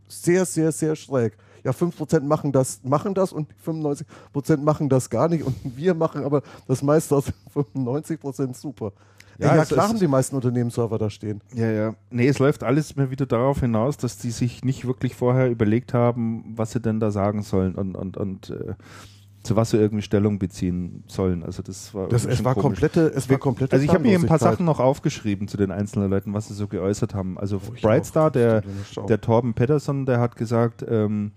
[0.08, 1.36] sehr, sehr, sehr schräg.
[1.62, 6.22] Ja, 5% machen das, machen das und 95% machen das gar nicht und wir machen
[6.22, 8.92] aber das meiste aus 95% super.
[9.38, 11.40] Ja, ja klar haben die meisten Unternehmensserver da stehen.
[11.54, 11.94] Ja, ja.
[12.10, 15.94] Nee, es läuft alles mehr wieder darauf hinaus, dass die sich nicht wirklich vorher überlegt
[15.94, 18.74] haben, was sie denn da sagen sollen und, und, und äh,
[19.44, 21.42] zu was sie irgendwie Stellung beziehen sollen.
[21.42, 24.26] Also das war das, es war komplette, es war komplette Also ich habe mir ein
[24.26, 27.38] paar Sachen noch aufgeschrieben zu den einzelnen Leuten, was sie so geäußert haben.
[27.38, 28.62] Also oh, Brightstar, der,
[29.08, 31.32] der Torben Pedersen, der hat gesagt, ähm,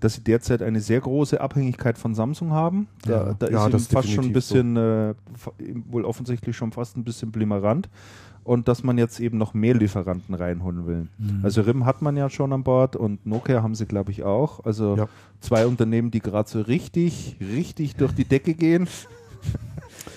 [0.00, 2.88] dass sie derzeit eine sehr große Abhängigkeit von Samsung haben.
[3.02, 4.80] Da, ja, da ist ja, ihm fast schon ein bisschen, so.
[4.80, 5.14] äh,
[5.90, 7.88] wohl offensichtlich schon fast ein bisschen blimerant.
[8.42, 11.08] Und dass man jetzt eben noch mehr Lieferanten reinholen will.
[11.18, 11.40] Mhm.
[11.42, 14.64] Also RIM hat man ja schon an Bord und Nokia haben sie, glaube ich, auch.
[14.64, 15.08] Also ja.
[15.40, 18.88] zwei Unternehmen, die gerade so richtig, richtig durch die Decke gehen.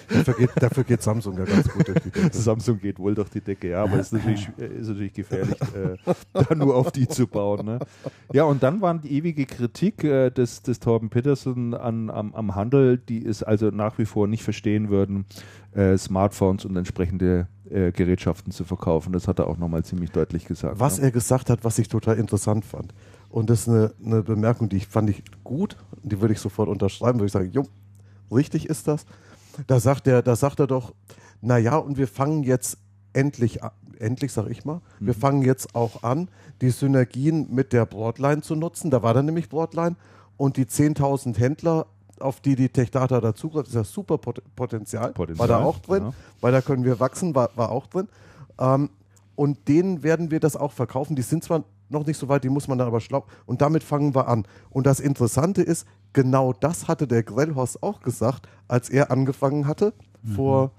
[0.10, 2.36] Dafür geht, dafür geht Samsung ja ganz gut durch die Decke.
[2.36, 6.14] Samsung geht wohl durch die Decke, ja, aber es ist natürlich, ist natürlich gefährlich, äh,
[6.34, 7.66] da nur auf die zu bauen.
[7.66, 7.80] Ne?
[8.32, 12.56] Ja, und dann waren die ewige Kritik äh, des, des Torben Peterson an, am, am
[12.56, 15.26] Handel, die es also nach wie vor nicht verstehen würden,
[15.74, 19.14] äh, Smartphones und entsprechende äh, Gerätschaften zu verkaufen.
[19.14, 20.80] Das hat er auch nochmal ziemlich deutlich gesagt.
[20.80, 21.06] Was ne?
[21.06, 22.94] er gesagt hat, was ich total interessant fand.
[23.30, 26.70] Und das ist eine, eine Bemerkung, die ich fand ich gut, die würde ich sofort
[26.70, 27.66] unterschreiben, würde ich sagen, jo,
[28.32, 29.06] richtig ist das.
[29.68, 30.94] Da sagt er, da sagt er doch,
[31.42, 32.78] naja, und wir fangen jetzt
[33.14, 35.08] endlich an, endlich sag ich mal, mhm.
[35.08, 36.30] wir fangen jetzt auch an,
[36.62, 38.92] die Synergien mit der Broadline zu nutzen.
[38.92, 39.96] Da war dann nämlich Broadline
[40.38, 41.86] und die 10.000 Händler,
[42.20, 46.14] auf die die Techdata dazugreift, ist ja super Potenzial, Potenzial, war da auch drin, ja.
[46.42, 48.08] weil da können wir wachsen, war, war auch drin.
[48.60, 48.90] Ähm,
[49.36, 51.16] und denen werden wir das auch verkaufen.
[51.16, 53.26] Die sind zwar noch nicht so weit, die muss man dann aber schlau.
[53.46, 54.46] Und damit fangen wir an.
[54.70, 59.94] Und das Interessante ist, genau das hatte der Grellhorst auch gesagt, als er angefangen hatte,
[60.22, 60.36] mhm.
[60.36, 60.72] vor,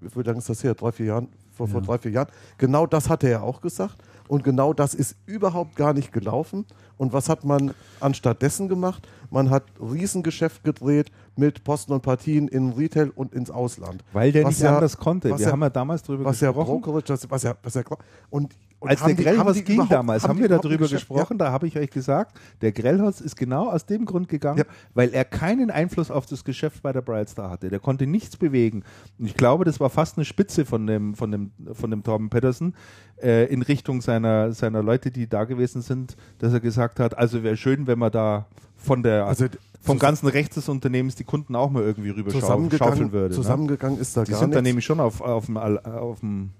[0.00, 0.74] wie lange ist das her?
[0.74, 1.28] Drei, vier Jahren?
[1.52, 1.72] Vor, ja.
[1.72, 2.28] vor drei, vier Jahren.
[2.58, 3.96] Genau das hatte er auch gesagt.
[4.28, 6.64] Und genau das ist überhaupt gar nicht gelaufen.
[6.96, 9.08] Und was hat man anstattdessen gemacht?
[9.28, 14.04] Man hat Riesengeschäft gedreht mit Posten und Partien in Retail und ins Ausland.
[14.12, 15.30] Weil der was nicht ja, anders konnte.
[15.30, 16.58] Wir ja, haben ja damals drüber was gesprochen.
[16.58, 17.82] Ja Brokerage, was ja, was ja,
[18.30, 21.46] und Als der Grellhaus die, ging damals, haben, haben wir darüber gesprochen, ja.
[21.46, 24.64] da habe ich euch gesagt, der Grellhaus ist genau aus dem Grund gegangen, ja.
[24.94, 27.68] weil er keinen Einfluss auf das Geschäft bei der Brightstar hatte.
[27.68, 28.84] Der konnte nichts bewegen.
[29.18, 32.30] Und ich glaube, das war fast eine Spitze von dem, von dem, von dem Torben
[32.30, 32.74] Pedersen
[33.22, 37.42] äh, in Richtung seiner, seiner Leute, die da gewesen sind, dass er gesagt hat, also
[37.42, 39.46] wäre schön, wenn man da von der also,
[39.82, 43.28] vom ganzen Recht des Unternehmens die Kunden auch mal irgendwie rüber schaufeln würde.
[43.28, 43.34] Ne?
[43.34, 44.02] Zusammengegangen ne?
[44.02, 46.50] ist da die gar Die sind da nämlich schon auf, auf, dem, auf dem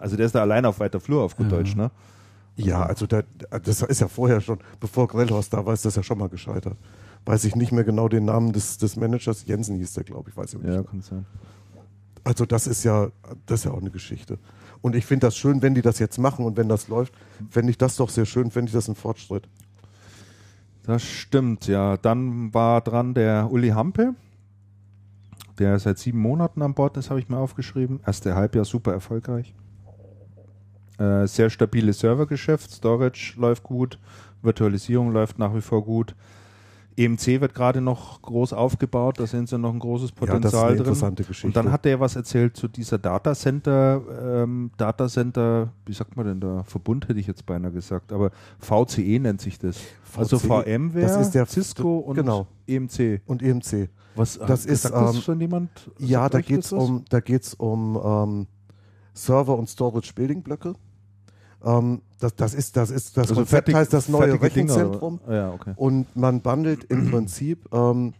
[0.00, 1.58] also der ist da allein auf weiter Flur, auf gut ja.
[1.58, 1.90] Deutsch, ne?
[2.56, 3.24] Ja, also der,
[3.62, 6.76] das ist ja vorher schon, bevor Grellhorst da war, ist das ja schon mal gescheitert.
[7.24, 10.36] Weiß ich nicht mehr genau den Namen des, des Managers, Jensen hieß der, glaube ich,
[10.36, 10.74] weiß ich nicht.
[10.74, 11.26] Ja, kann sein.
[12.24, 13.08] Also das ist ja,
[13.46, 14.38] das ist ja auch eine Geschichte.
[14.82, 17.14] Und ich finde das schön, wenn die das jetzt machen und wenn das läuft,
[17.50, 19.48] fände ich das doch sehr schön, fände ich das ein Fortschritt.
[20.84, 21.96] Das stimmt, ja.
[21.96, 24.14] Dann war dran der Uli Hampe,
[25.58, 28.00] der seit sieben Monaten an Bord ist, habe ich mir aufgeschrieben.
[28.06, 29.54] Erste Halbjahr super erfolgreich.
[31.00, 33.98] Äh, sehr stabiles Servergeschäft, Storage läuft gut,
[34.42, 36.14] Virtualisierung läuft nach wie vor gut.
[36.94, 40.52] EMC wird gerade noch groß aufgebaut, da sehen sie noch ein großes Potenzial ja, das
[40.52, 41.46] ist eine interessante Geschichte.
[41.46, 44.02] Und dann hat er was erzählt zu dieser Datacenter,
[44.42, 46.64] ähm, Datacenter, wie sagt man denn da?
[46.64, 49.78] Verbund hätte ich jetzt beinahe gesagt, aber VCE nennt sich das.
[50.02, 52.46] VCE, also VMware, das ist der Cisco und genau.
[52.66, 53.22] EMC.
[53.24, 53.88] Und EMC.
[54.16, 55.70] Was das ist sagt das ähm, schon jemand?
[55.98, 58.46] Ja, da geht es um, da geht's um ähm,
[59.14, 60.74] Server und Storage Building Blöcke.
[61.64, 65.20] Ähm, das, das, ist, das ist das also Konzept fertig, heißt das neue Rechenzentrum.
[65.26, 65.72] Ah, ja, okay.
[65.76, 68.14] Und man bundelt im Prinzip ähm,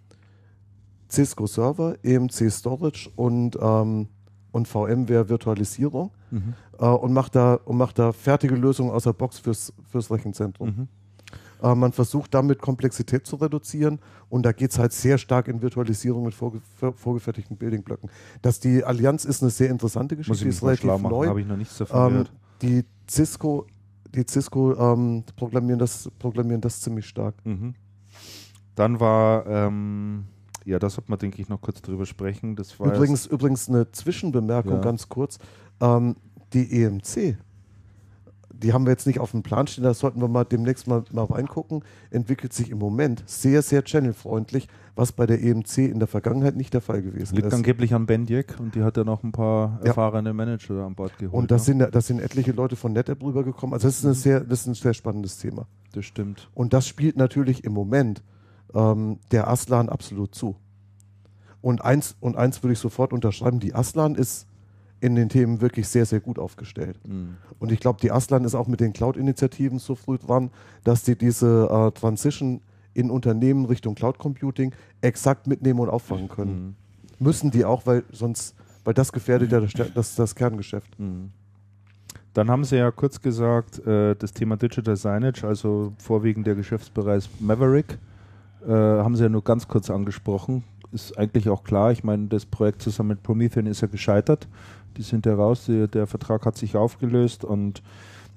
[1.10, 4.08] Cisco Server, EMC Storage und, ähm,
[4.52, 6.54] und VMware Virtualisierung mhm.
[6.78, 10.68] äh, und macht da und macht da fertige Lösungen aus der Box fürs, fürs Rechenzentrum.
[10.68, 10.88] Mhm.
[11.62, 13.98] Äh, man versucht damit Komplexität zu reduzieren
[14.28, 16.60] und da geht es halt sehr stark in Virtualisierung mit vorge
[16.96, 18.10] vorgefertigten Building-Blöcken.
[18.42, 21.26] Dass die Allianz ist eine sehr interessante Geschichte, Muss ich ist relativ neu.
[21.26, 22.26] Habe ich noch nichts davon ähm,
[22.62, 23.66] Die Cisco,
[24.14, 27.34] die Cisco ähm, programmieren, das, programmieren das ziemlich stark.
[27.44, 27.74] Mhm.
[28.76, 30.24] Dann war, ähm,
[30.64, 32.54] ja, das sollte man, denke ich, noch kurz drüber sprechen.
[32.54, 34.80] Das war übrigens, übrigens eine Zwischenbemerkung, ja.
[34.80, 35.38] ganz kurz.
[35.80, 36.16] Ähm,
[36.52, 37.36] die EMC
[38.62, 41.04] die haben wir jetzt nicht auf dem Plan stehen, da sollten wir mal demnächst mal,
[41.12, 46.08] mal reingucken, entwickelt sich im Moment sehr, sehr channelfreundlich, was bei der EMC in der
[46.08, 47.52] Vergangenheit nicht der Fall gewesen Liegt ist.
[47.52, 49.88] Liegt angeblich an Bendiek und die hat ja noch ein paar ja.
[49.88, 51.34] erfahrene Manager an Bord geholt.
[51.34, 51.78] Und das, ne?
[51.78, 53.74] sind, das sind etliche Leute von NetApp rübergekommen.
[53.74, 55.66] Also das ist, eine sehr, das ist ein sehr spannendes Thema.
[55.92, 56.50] Das stimmt.
[56.54, 58.22] Und das spielt natürlich im Moment
[58.74, 60.56] ähm, der Aslan absolut zu.
[61.62, 64.46] Und eins, und eins würde ich sofort unterschreiben, die Aslan ist
[65.00, 66.98] in den Themen wirklich sehr, sehr gut aufgestellt.
[67.06, 67.36] Mhm.
[67.58, 70.50] Und ich glaube, die Aslan ist auch mit den Cloud-Initiativen so früh dran,
[70.84, 72.60] dass die diese äh, Transition
[72.92, 76.76] in Unternehmen Richtung Cloud Computing exakt mitnehmen und auffangen können.
[77.18, 77.24] Mhm.
[77.24, 80.98] Müssen die auch, weil sonst, weil das gefährdet ja das, das, das Kerngeschäft.
[80.98, 81.30] Mhm.
[82.34, 87.28] Dann haben Sie ja kurz gesagt, äh, das Thema Digital Signage, also vorwiegend der Geschäftsbereich
[87.40, 87.98] Maverick,
[88.66, 90.62] äh, haben Sie ja nur ganz kurz angesprochen.
[90.92, 91.92] Ist eigentlich auch klar.
[91.92, 94.48] Ich meine, das Projekt zusammen mit Promethean ist ja gescheitert
[94.96, 97.82] die sind ja raus, die, der Vertrag hat sich aufgelöst und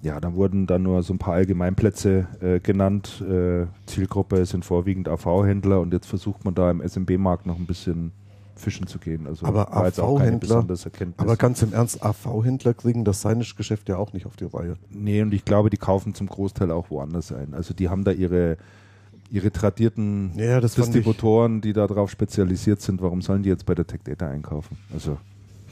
[0.01, 3.21] ja, dann wurden dann nur so ein paar Allgemeinplätze äh, genannt.
[3.21, 8.11] Äh, Zielgruppe sind vorwiegend AV-Händler und jetzt versucht man da im SMB-Markt noch ein bisschen
[8.55, 9.27] fischen zu gehen.
[9.27, 10.65] Also aber AV-Händler,
[11.17, 14.75] aber ganz im Ernst, AV-Händler kriegen das Signage-Geschäft ja auch nicht auf die Reihe.
[14.89, 17.53] Nee, und ich glaube, die kaufen zum Großteil auch woanders ein.
[17.53, 18.57] Also die haben da ihre
[19.31, 23.01] ihre tradierten ja, Distributoren, die darauf spezialisiert sind.
[23.01, 24.77] Warum sollen die jetzt bei der Tech Data einkaufen?
[24.93, 25.17] Also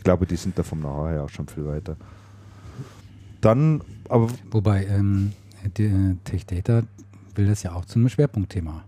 [0.01, 1.95] ich glaube, die sind da vom Know-how her auch schon viel weiter.
[3.39, 4.29] Dann, aber.
[4.49, 5.31] Wobei, ähm,
[5.77, 6.81] die, äh, Tech Data
[7.35, 8.83] will das ja auch zu einem Schwerpunktthema.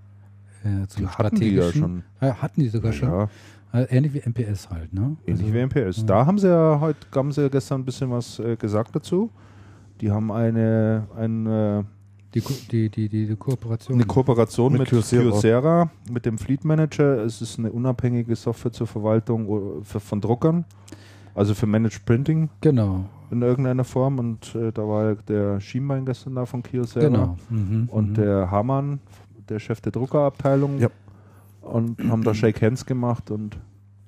[0.64, 2.02] Äh, zum hatten die ja schon.
[2.20, 3.10] Äh, hatten die sogar ja, schon.
[3.10, 3.30] Ja.
[3.74, 5.16] Äh, ähnlich wie MPS halt, ne?
[5.28, 6.04] Ähnlich also, wie MPS.
[6.08, 9.30] Da haben sie ja heute, haben sie ja gestern ein bisschen was äh, gesagt dazu.
[10.02, 11.84] Die haben eine, ein, äh,
[12.34, 13.98] die, die, die, die, Kooperation.
[13.98, 15.22] Eine Kooperation mit, mit Kyocera.
[15.22, 17.24] Kyocera, mit dem Fleet Manager.
[17.24, 20.66] Es ist eine unabhängige Software zur Verwaltung von Druckern.
[21.36, 22.50] Also für Managed Printing.
[22.62, 23.06] Genau.
[23.32, 24.20] In irgendeiner Form.
[24.20, 27.08] Und äh, da war der Schienbein gestern da von Kyocera.
[27.08, 27.38] Genau.
[27.50, 27.90] Mhm.
[27.90, 28.14] Und mhm.
[28.16, 29.00] der Hamann,
[29.50, 30.80] der Chef der Druckerabteilung.
[30.80, 30.90] Ja.
[31.62, 33.58] Und haben da Shake Hands gemacht und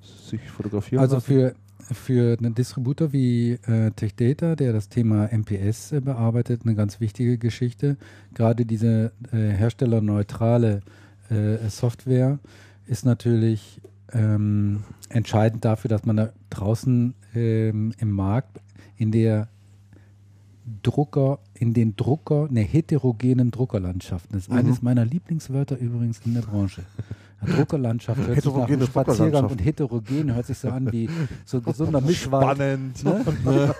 [0.01, 1.25] sich fotografieren Also lassen.
[1.25, 1.55] für
[1.91, 7.37] für einen Distributor wie äh, TechData, der das Thema MPS äh, bearbeitet, eine ganz wichtige
[7.37, 7.97] Geschichte.
[8.33, 10.81] Gerade diese äh, herstellerneutrale
[11.29, 12.39] äh, Software
[12.87, 13.81] ist natürlich
[14.13, 18.61] ähm, entscheidend dafür, dass man da draußen ähm, im Markt
[18.97, 19.49] in der
[20.81, 24.33] Drucker, in den Drucker, ne, heterogenen Druckerlandschaften.
[24.33, 24.57] Das ist mhm.
[24.57, 26.83] eines meiner Lieblingswörter übrigens in der Branche.
[27.45, 31.09] Druckerlandschaft hört sich nach einem Spaziergang und heterogen hört sich so an wie
[31.45, 32.57] so ein gesunder Mischwald.
[32.57, 33.03] Spannend.
[33.03, 33.25] Ne?
[33.45, 33.75] ne?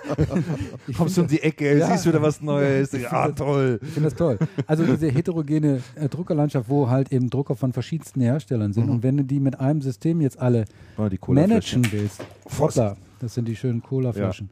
[0.96, 1.88] Kommst du um die Ecke, ja.
[1.88, 2.92] siehst wieder was Neues.
[2.96, 3.78] Ja, ah, toll.
[3.82, 4.38] Ich finde das toll.
[4.66, 8.86] Also diese heterogene äh, Druckerlandschaft, wo halt eben Drucker von verschiedensten Herstellern sind.
[8.86, 8.92] Mhm.
[8.92, 10.64] Und wenn du die mit einem System jetzt alle
[10.96, 12.24] oh, managen willst,
[12.58, 14.48] hoppla, das sind die schönen Cola-Flaschen.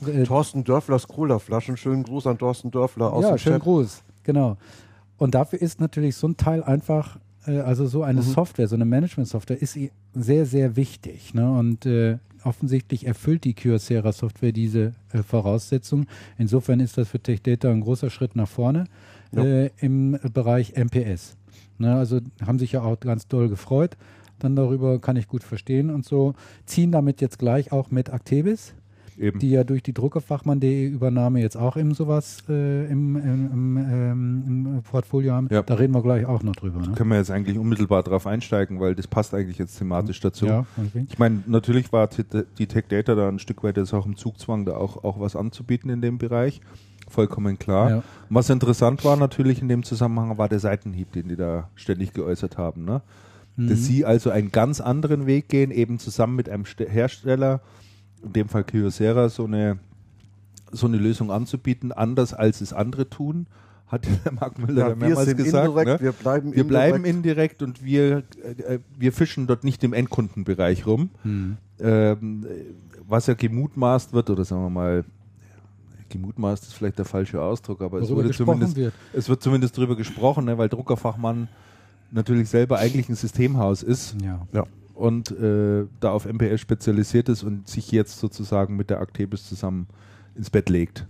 [0.00, 0.08] Ja.
[0.08, 1.76] Äh, Thorsten Dörflers Cola-Flaschen.
[1.76, 4.02] Schönen Gruß an Thorsten Dörfler aus Ja, schönen Gruß.
[4.22, 4.56] Genau.
[5.16, 7.18] Und dafür ist natürlich so ein Teil einfach
[7.50, 8.26] also so eine mhm.
[8.26, 9.78] Software, so eine Management-Software ist
[10.14, 11.34] sehr, sehr wichtig.
[11.34, 11.50] Ne?
[11.50, 16.06] Und äh, offensichtlich erfüllt die Kyocera-Software diese äh, Voraussetzung.
[16.38, 18.84] Insofern ist das für TechData ein großer Schritt nach vorne
[19.32, 19.44] ja.
[19.44, 21.36] äh, im Bereich MPS.
[21.78, 21.94] Ne?
[21.94, 23.96] Also haben sich ja auch ganz doll gefreut.
[24.38, 26.34] Dann darüber kann ich gut verstehen und so.
[26.66, 28.74] Ziehen damit jetzt gleich auch mit Actebis
[29.18, 29.38] Eben.
[29.38, 34.44] die ja durch die Druckerfachmann.de Übernahme jetzt auch eben sowas äh, im, im, im, ähm,
[34.46, 35.48] im, Portfolio haben.
[35.50, 35.62] Ja.
[35.62, 36.80] Da reden wir gleich auch noch drüber.
[36.80, 36.94] Ne?
[36.94, 40.46] Können wir jetzt eigentlich unmittelbar drauf einsteigen, weil das passt eigentlich jetzt thematisch dazu.
[40.46, 41.06] Ja, okay.
[41.08, 44.64] Ich meine, natürlich war die Tech Data da ein Stück weit jetzt auch im Zugzwang,
[44.64, 46.60] da auch, auch was anzubieten in dem Bereich.
[47.08, 47.90] Vollkommen klar.
[47.90, 48.02] Ja.
[48.30, 52.56] Was interessant war natürlich in dem Zusammenhang, war der Seitenhieb, den die da ständig geäußert
[52.58, 52.84] haben.
[52.84, 53.02] Ne?
[53.56, 53.68] Mhm.
[53.68, 57.60] Dass sie also einen ganz anderen Weg gehen, eben zusammen mit einem Hersteller,
[58.24, 59.78] in dem Fall Kyocera, so eine,
[60.72, 63.46] so eine Lösung anzubieten, anders als es andere tun,
[63.86, 65.68] hat der Marc Müller ja, mehrmals gesagt.
[65.68, 66.00] Indirekt, ne?
[66.00, 66.68] Wir bleiben wir indirekt.
[66.68, 68.24] bleiben indirekt und wir,
[68.66, 71.10] äh, wir fischen dort nicht im Endkundenbereich rum.
[71.22, 71.56] Hm.
[71.80, 72.46] Ähm,
[73.06, 75.04] was ja gemutmaßt wird, oder sagen wir mal,
[76.08, 78.94] gemutmaßt ist vielleicht der falsche Ausdruck, aber es, wurde zumindest, wird.
[79.12, 81.48] es wird zumindest darüber gesprochen, ne, weil Druckerfachmann
[82.10, 84.14] natürlich selber eigentlich ein Systemhaus ist.
[84.22, 84.46] Ja.
[84.52, 84.64] ja
[84.94, 89.86] und äh, da auf MPS spezialisiert ist und sich jetzt sozusagen mit der Actebis zusammen
[90.34, 91.06] ins Bett legt,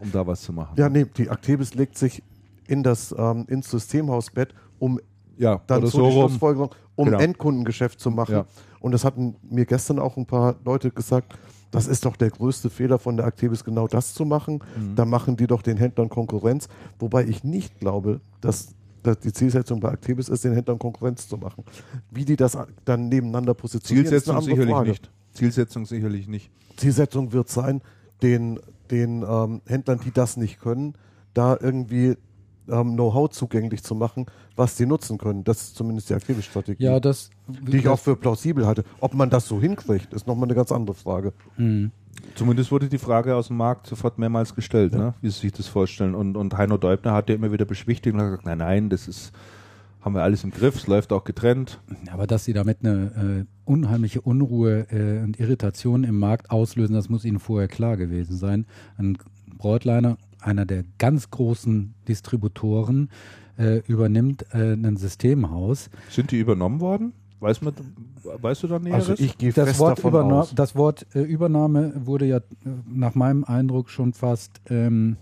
[0.00, 0.74] um da was zu machen.
[0.76, 2.22] Ja, nee, die Actebis legt sich
[2.66, 5.00] in das ähm, ins Systemhausbett, um
[5.36, 6.12] Ja, dann so die.
[6.12, 7.18] Schlussfolgerung, um Genau.
[7.18, 8.32] Endkundengeschäft zu machen.
[8.32, 8.44] Ja.
[8.80, 11.34] Und das hatten mir gestern auch ein paar Leute gesagt,
[11.70, 14.54] das ist doch der größte Fehler von der Actebis, genau das zu machen.
[14.76, 14.96] Mhm.
[14.96, 16.68] Da machen die doch den Händlern Konkurrenz.
[16.98, 21.64] Wobei ich nicht glaube, dass die Zielsetzung bei Actebis ist, den Händlern Konkurrenz zu machen.
[22.10, 24.90] Wie die das dann nebeneinander positionieren, Zielsetzung ist eine sicherlich Frage.
[24.90, 25.10] nicht.
[25.32, 26.50] Zielsetzung sicherlich nicht.
[26.76, 27.82] Zielsetzung wird sein,
[28.22, 30.94] den, den ähm, Händlern, die das nicht können,
[31.34, 32.16] da irgendwie
[32.68, 34.26] ähm, Know-how zugänglich zu machen,
[34.56, 35.44] was die nutzen können.
[35.44, 37.30] Das ist zumindest die aktive Strategie, Ja, das.
[37.48, 38.84] die ich auch für plausibel halte.
[39.00, 41.32] Ob man das so hinkriegt, ist nochmal eine ganz andere Frage.
[41.56, 41.90] Mhm.
[42.34, 45.14] Zumindest wurde die Frage aus dem Markt sofort mehrmals gestellt, ne?
[45.20, 46.14] wie sie sich das vorstellen.
[46.14, 49.08] Und, und Heino Deubner hat ja immer wieder beschwichtigt und hat gesagt, nein, nein, das
[49.08, 49.32] ist,
[50.00, 51.80] haben wir alles im Griff, es läuft auch getrennt.
[52.10, 57.08] Aber dass sie damit eine äh, unheimliche Unruhe äh, und Irritation im Markt auslösen, das
[57.08, 58.66] muss ihnen vorher klar gewesen sein.
[58.96, 59.18] Ein
[59.56, 63.10] Broadliner, einer der ganz großen Distributoren,
[63.58, 65.90] äh, übernimmt äh, ein Systemhaus.
[66.08, 67.12] Sind die übernommen worden?
[67.40, 67.72] Weiß man,
[68.22, 69.08] weißt du da näheres?
[69.10, 70.54] Also ich gehe Das Wort, davon Überna aus.
[70.54, 72.42] das Wort äh, Übernahme wurde ja äh,
[72.86, 75.16] nach meinem Eindruck schon fast ähm,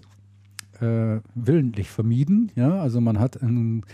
[0.80, 2.50] äh, willentlich vermieden.
[2.56, 2.80] Ja?
[2.80, 3.84] Also man hat einen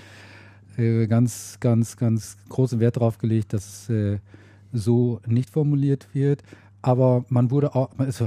[0.79, 4.19] äh, ganz, ganz, ganz großen Wert darauf gelegt, dass es äh,
[4.73, 6.43] so nicht formuliert wird.
[6.81, 8.23] Aber man wurde auch, man, ist,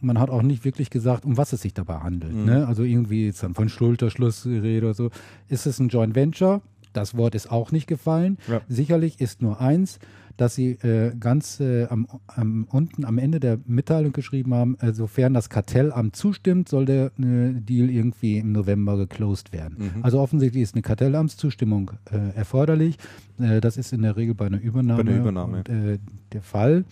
[0.00, 2.34] man hat auch nicht wirklich gesagt, um was es sich dabei handelt.
[2.34, 2.44] Mhm.
[2.46, 2.66] Ne?
[2.66, 5.10] Also irgendwie ist dann von Schulterschluss oder so.
[5.48, 6.62] Ist es ein Joint Venture?
[6.94, 8.38] Das Wort ist auch nicht gefallen.
[8.48, 8.62] Ja.
[8.68, 9.98] Sicherlich ist nur eins,
[10.36, 14.92] dass sie äh, ganz äh, am, am, unten am Ende der Mitteilung geschrieben haben, äh,
[14.92, 19.76] sofern das Kartellamt zustimmt, soll der äh, Deal irgendwie im November geclosed werden.
[19.78, 20.04] Mhm.
[20.04, 22.96] Also offensichtlich ist eine Kartellamtszustimmung äh, erforderlich.
[23.38, 25.58] Äh, das ist in der Regel bei einer Übernahme, Bei einer Übernahme.
[25.58, 26.00] Und,
[26.32, 26.84] der Fall.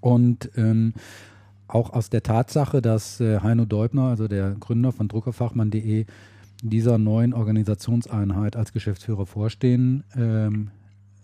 [0.00, 0.94] Und ähm,
[1.68, 6.06] auch aus der Tatsache, dass Heino Deubner, also der Gründer von Druckerfachmann.de,
[6.62, 10.70] dieser neuen Organisationseinheit als Geschäftsführer vorstehen ähm,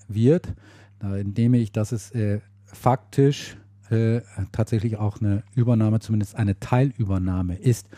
[0.09, 0.55] wird,
[0.99, 3.57] da entnehme ich, dass es äh, faktisch
[3.91, 4.21] äh,
[4.53, 7.89] tatsächlich auch eine Übernahme, zumindest eine Teilübernahme ist.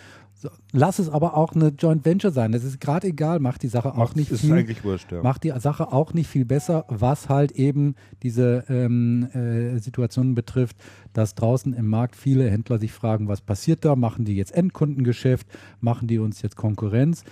[0.41, 2.53] So, lass es aber auch eine Joint Venture sein.
[2.53, 5.20] Das ist gerade egal, macht die Sache auch Macht- nicht ist viel wurscht, ja.
[5.20, 10.76] macht die Sache auch nicht viel besser, was halt eben diese ähm, äh, Situationen betrifft,
[11.12, 13.97] dass draußen im Markt viele Händler sich fragen, was passiert da?
[13.97, 15.49] Machen die jetzt Endkundengeschäft?
[15.80, 17.24] Machen die uns jetzt Konkurrenz?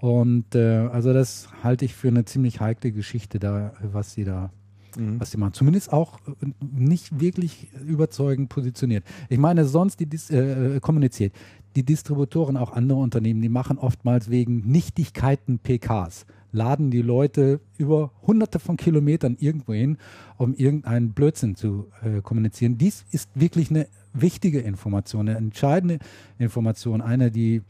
[0.00, 4.50] Und äh, also das halte ich für eine ziemlich heikle Geschichte da, was sie da
[4.96, 5.20] Mhm.
[5.20, 5.52] was sie machen.
[5.52, 9.04] Zumindest auch äh, nicht wirklich überzeugend positioniert.
[9.28, 11.34] Ich meine, sonst die Dis äh, kommuniziert.
[11.76, 16.26] Die Distributoren, auch andere Unternehmen, die machen oftmals wegen Nichtigkeiten PKs.
[16.50, 19.98] Laden die Leute über hunderte von Kilometern irgendwo hin,
[20.38, 22.78] um irgendeinen Blödsinn zu äh, kommunizieren.
[22.78, 25.98] Dies ist wirklich eine wichtige Information, eine entscheidende
[26.38, 27.62] Information, eine, die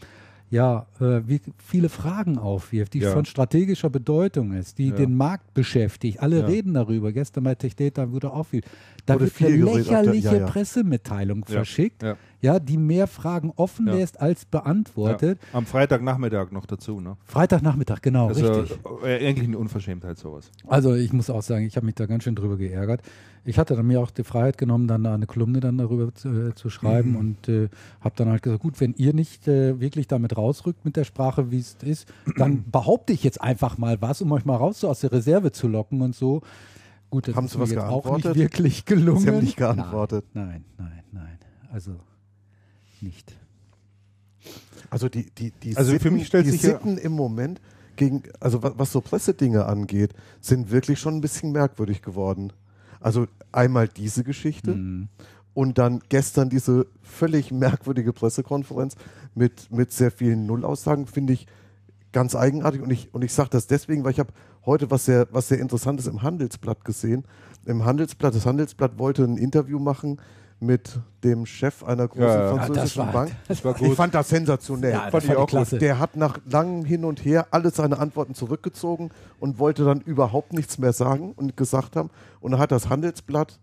[0.51, 1.21] ja, äh,
[1.59, 3.13] viele Fragen aufwirft, die Ja.
[3.13, 4.95] von strategischer Bedeutung ist, die Ja.
[4.97, 6.21] den Markt beschäftigt.
[6.21, 6.47] Alle Ja.
[6.47, 7.13] reden darüber.
[7.13, 8.63] Gestern bei Tech Data wurde auch viel.
[9.09, 10.47] Da wird eine auf der- lächerliche ja.
[10.47, 12.03] Pressemitteilung verschickt,
[12.41, 12.59] Ja.
[12.61, 15.39] die mehr Fragen offen lässt als beantwortet.
[15.53, 17.17] Am Freitagnachmittag noch dazu, ne?
[17.25, 18.79] Freitagnachmittag, genau, Also richtig.
[19.05, 20.51] äh, eigentlich eine Unverschämtheit sowas.
[20.67, 23.03] Also ich muss auch sagen, ich habe mich da ganz schön drüber geärgert.
[23.45, 26.29] Ich hatte dann mir auch die Freiheit genommen, dann da eine Kolumne dann darüber zu,
[26.29, 27.17] äh, zu schreiben Mhm.
[27.17, 27.69] und äh,
[28.01, 31.51] habe dann halt gesagt, gut, wenn ihr nicht äh, wirklich damit rausrückt mit der Sprache,
[31.51, 34.89] wie es ist, dann behaupte ich jetzt einfach mal was, um euch mal raus so
[34.89, 36.43] aus der Reserve zu locken und so.
[37.11, 38.37] Gut, das Haben ist Sie mir was jetzt auch nicht geantwortet?
[38.37, 39.21] wirklich gelungen.
[39.21, 40.25] Sie haben nicht geantwortet.
[40.35, 41.39] Nein, nein, nein, nein.
[41.73, 41.93] Also
[43.01, 43.33] nicht.
[44.91, 47.61] Also die, die, die, Also für Sitten, mich stellt die sich ja- Sitten im Moment
[47.97, 52.53] gegen, also was, was so Pressedinge angeht, sind wirklich schon ein bisschen merkwürdig geworden.
[53.01, 55.09] Also einmal diese Geschichte Mhm.
[55.55, 58.97] und dann gestern diese völlig merkwürdige Pressekonferenz
[59.35, 61.47] mit, mit sehr vielen Nullaussagen, finde ich
[62.13, 62.81] ganz eigenartig.
[62.81, 64.33] Und ich, und ich sage das deswegen, weil ich habe
[64.69, 67.25] heute was sehr, was sehr Interessantes im Handelsblatt gesehen.
[67.67, 70.21] Im Handelsblatt, das Handelsblatt wollte ein Interview machen
[70.61, 72.57] mit dem Chef einer großen Ja, ja.
[72.57, 73.33] Ja, französischen das war- Bank.
[73.47, 74.93] Das Ich fand das sensationell.
[74.93, 75.81] Ja, fand das fand gut.
[75.81, 80.53] Der hat nach langem Hin und Her alle seine Antworten zurückgezogen und wollte dann überhaupt
[80.53, 82.11] nichts mehr sagen und gesagt haben.
[82.41, 83.61] Und dann hat das Handelsblatt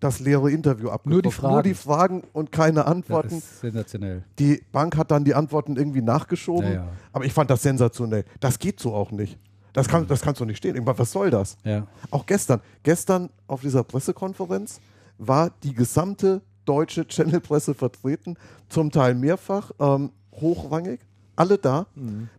[0.00, 1.10] das leere Interview abgebrochen.
[1.12, 1.54] Nur die Fragen.
[1.54, 3.38] Nur die Fragen und keine Das Antworten.
[3.38, 4.22] ist sensationell.
[4.38, 6.64] Die Bank hat dann die Antworten irgendwie nachgeschoben.
[6.66, 6.88] Ja, ja.
[7.12, 8.24] Aber ich fand das sensationell.
[8.40, 9.38] Das geht so auch nicht.
[9.72, 10.74] Das, kann, das kannst du nicht stehen.
[10.84, 11.56] Meine, was soll das?
[11.64, 11.86] Ja.
[12.10, 12.60] Auch gestern.
[12.82, 14.80] Gestern auf dieser Pressekonferenz
[15.18, 18.36] war die gesamte deutsche Channelpresse vertreten,
[18.68, 21.00] zum Teil mehrfach, ähm, hochrangig,
[21.34, 21.86] alle da.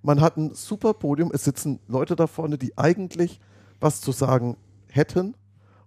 [0.03, 3.39] Man hat ein super Podium, es sitzen Leute da vorne, die eigentlich
[3.80, 4.57] was zu sagen
[4.88, 5.36] hätten.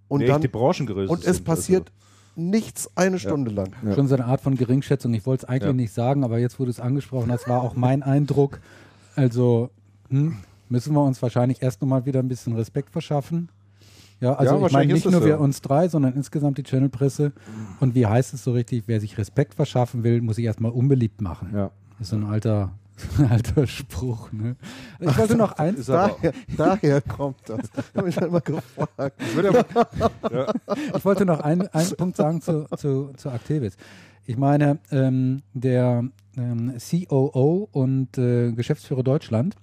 [0.09, 1.93] Und Nee, dann die Branchengröße und es sind, passiert
[2.35, 3.75] nichts eine Stunde lang.
[3.85, 3.95] Ja.
[3.95, 5.13] Schon so eine Art von Geringschätzung.
[5.15, 5.73] Ich wollte es eigentlich ja.
[5.73, 8.61] nicht sagen, aber jetzt, wo du es angesprochen hast, war auch mein Eindruck.
[9.15, 9.71] Also
[10.09, 10.39] hm,
[10.73, 13.51] müssen wir uns wahrscheinlich erst nochmal wieder ein bisschen Respekt verschaffen.
[14.21, 15.27] Ja, also ja, ich meine nicht nur so.
[15.27, 17.33] wir uns drei, sondern insgesamt die Channelpresse.
[17.81, 21.21] Und wie heißt es so richtig, wer sich Respekt verschaffen will, muss sich erstmal unbeliebt
[21.21, 21.51] machen.
[21.53, 21.71] Ja.
[21.99, 22.73] Das ist so ein alter
[23.31, 24.57] Alter Spruch, ne?
[25.01, 25.87] Ich wollte noch eins.
[25.87, 27.61] Daher, daher kommt das.
[27.61, 29.21] Ich habe mich halt mal gefragt.
[30.95, 33.77] Ich wollte noch einen, einen Punkt sagen zu, zu, zu Activis.
[34.25, 36.05] Ich meine, ähm, der
[36.37, 39.57] ähm, COO und äh, Geschäftsführer Deutschland,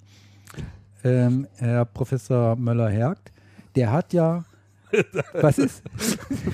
[1.03, 3.31] ähm, Herr Professor Möller-Hergt,
[3.75, 4.45] der hat ja
[5.33, 5.83] was ist?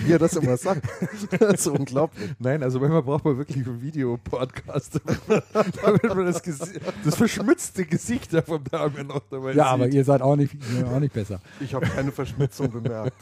[0.05, 0.85] Wie er das immer sagt.
[1.39, 2.31] Das ist unglaublich.
[2.39, 4.99] Nein, also manchmal braucht man wirklich einen Videopodcast,
[5.81, 9.73] damit man das, das verschmitzte Gesicht da vom Damian noch dabei Ja, sieht.
[9.73, 10.55] aber ihr seid auch nicht,
[10.93, 11.39] auch nicht besser.
[11.61, 13.15] Ich habe keine Verschmitzung bemerkt.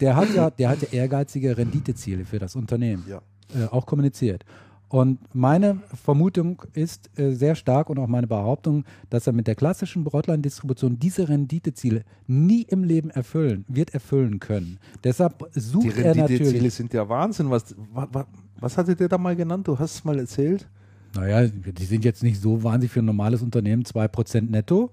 [0.00, 3.04] Der hat ja, der hat ja ehrgeizige Renditeziele für das Unternehmen.
[3.08, 3.20] Ja.
[3.54, 4.44] Äh, auch kommuniziert.
[4.88, 9.56] Und meine Vermutung ist äh, sehr stark und auch meine Behauptung, dass er mit der
[9.56, 14.78] klassischen Broadline-Distribution diese Renditeziele nie im Leben erfüllen, wird erfüllen können.
[15.02, 16.26] Deshalb sucht er natürlich.
[16.26, 17.50] Die Renditeziele sind ja Wahnsinn.
[17.50, 18.26] Was, was,
[18.60, 19.66] was hattet ihr da mal genannt?
[19.66, 20.68] Du hast es mal erzählt.
[21.16, 24.90] Naja, die sind jetzt nicht so wahnsinnig für ein normales Unternehmen, 2% netto.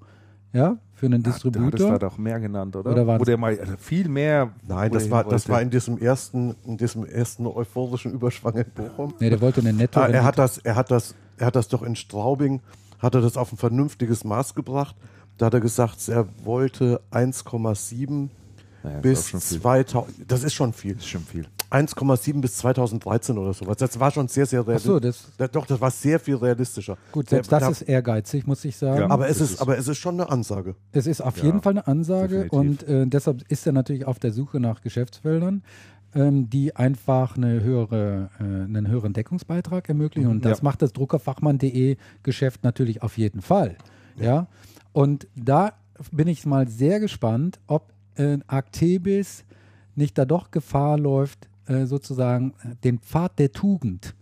[0.53, 1.71] Ja, für einen Distributor.
[1.71, 2.91] das war doch mehr genannt, oder?
[2.91, 4.51] Oder war der mal viel mehr.
[4.65, 9.13] Nein, das war, das war in diesem ersten, in diesem ersten euphorischen Überschwang in Bochum.
[9.19, 9.99] Nee, der wollte eine Netto.
[9.99, 12.61] Ah, er hat das, er hat das, er hat das doch in Straubing,
[12.99, 14.95] hat er das auf ein vernünftiges Maß gebracht.
[15.37, 18.29] Da hat er gesagt, er wollte 1,7
[18.83, 20.31] naja, bis 2000.
[20.31, 20.93] Das ist schon viel.
[20.95, 21.47] Das ist schon viel.
[21.73, 23.77] 1,7 bis 2013 oder sowas.
[23.77, 24.91] Das war schon sehr, sehr realistisch.
[24.91, 26.97] So, das doch, das war sehr viel realistischer.
[27.11, 28.99] Gut, selbst das ist ehrgeizig, muss ich sagen.
[29.01, 30.75] Ja, aber, es ist, ist, aber es ist schon eine Ansage.
[30.91, 32.87] Es ist auf ja, jeden Fall eine Ansage definitiv.
[32.87, 35.63] und äh, deshalb ist er natürlich auf der Suche nach Geschäftsfeldern,
[36.13, 40.29] ähm, die einfach eine höhere, äh, einen höheren Deckungsbeitrag ermöglichen.
[40.29, 40.63] Und das ja.
[40.65, 43.77] macht das Druckerfachmann.de Geschäft natürlich auf jeden Fall.
[44.19, 44.45] Ja.
[44.91, 45.73] Und da
[46.11, 49.43] bin ich mal sehr gespannt, ob äh, Actebis
[49.95, 54.15] nicht da doch Gefahr läuft, äh, sozusagen äh, den Pfad der Tugend,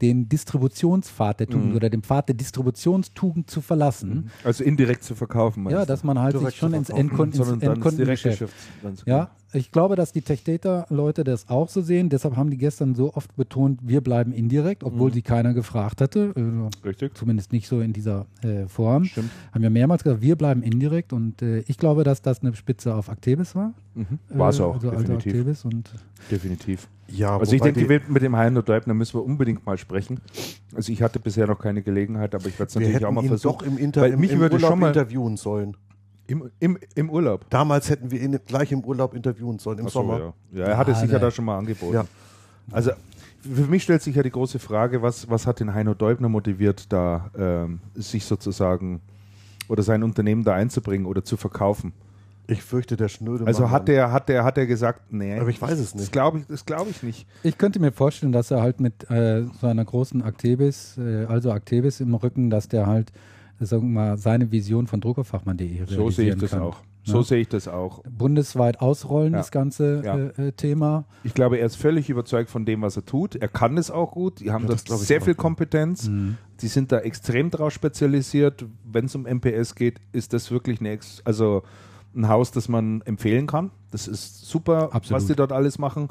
[0.00, 1.76] den Distributionspfad der Tugend mhm.
[1.76, 4.30] oder den Pfad der Distributionstugend zu verlassen.
[4.44, 5.68] Also indirekt zu verkaufen.
[5.70, 8.52] Ja, dass man halt direkt sich schon ins, Endkunden, ins Endkundengeschäft.
[9.06, 12.08] Ja, ich glaube, dass die Tech Data Leute das auch so sehen.
[12.08, 15.14] Deshalb haben die gestern so oft betont, wir bleiben indirekt, obwohl mhm.
[15.14, 16.32] sie keiner gefragt hatte.
[16.36, 17.16] Äh, Richtig.
[17.16, 19.04] Zumindest nicht so in dieser äh, Form.
[19.04, 19.30] Stimmt.
[19.52, 22.94] Haben wir mehrmals gesagt, wir bleiben indirekt und äh, ich glaube, dass das eine Spitze
[22.94, 23.72] auf Actebis war.
[23.94, 24.18] Mhm.
[24.30, 24.74] War es auch.
[24.74, 25.64] Also definitiv.
[25.64, 25.90] und
[26.30, 26.88] definitiv.
[27.08, 30.20] Ja, also ich denke, mit dem Heino Deubner müssen wir unbedingt mal sprechen.
[30.74, 33.28] Also ich hatte bisher noch keine Gelegenheit, aber ich werde es natürlich auch mal ihn
[33.28, 33.58] versuchen.
[33.58, 35.76] doch im, Inter weil mich im würde Urlaub schon mal interviewen sollen.
[36.26, 37.48] Im, im, Im Urlaub?
[37.50, 40.34] Damals hätten wir ihn gleich im Urlaub interviewen sollen, im so, Sommer.
[40.52, 40.58] Ja.
[40.58, 40.64] ja.
[40.66, 41.94] er hat es sich ja da schon mal angeboten.
[41.94, 42.04] Ja.
[42.70, 42.90] Also
[43.40, 46.92] für mich stellt sich ja die große Frage, was, was hat den Heino Deubner motiviert,
[46.92, 49.00] da ähm, sich sozusagen
[49.68, 51.92] oder sein Unternehmen da einzubringen oder zu verkaufen?
[52.48, 53.44] Ich fürchte, der Schnöde.
[53.44, 55.38] Also hat der, hat der, hat der gesagt, nee.
[55.38, 56.06] Aber ich weiß es nicht.
[56.06, 57.26] Das glaube ich, das ich nicht.
[57.42, 61.50] Ich könnte mir vorstellen, dass er halt mit äh, so einer großen Actebis, äh, also
[61.50, 63.10] Actebis im Rücken, dass der halt,
[63.60, 66.62] sagen wir mal, seine Vision von Druckerfachmann.de So sehe ich das kann.
[66.62, 66.78] auch.
[67.06, 67.22] So ja.
[67.22, 68.02] sehe ich das auch.
[68.02, 69.38] Bundesweit ausrollen, ja.
[69.38, 70.16] das ganze ja.
[70.16, 71.04] äh, äh Thema.
[71.22, 73.36] Ich glaube, er ist völlig überzeugt von dem, was er tut.
[73.36, 74.40] Er kann es auch gut.
[74.40, 76.08] Die haben das, das sehr viel Kompetenz.
[76.08, 76.36] Mhm.
[76.60, 78.64] Die sind da extrem drauf spezialisiert.
[78.84, 81.62] Wenn es um MPS geht, ist das wirklich eine, Ex also
[82.16, 83.70] ein Haus, das man empfehlen kann.
[83.92, 85.10] Das ist super, Absolut.
[85.10, 86.08] was die dort alles machen.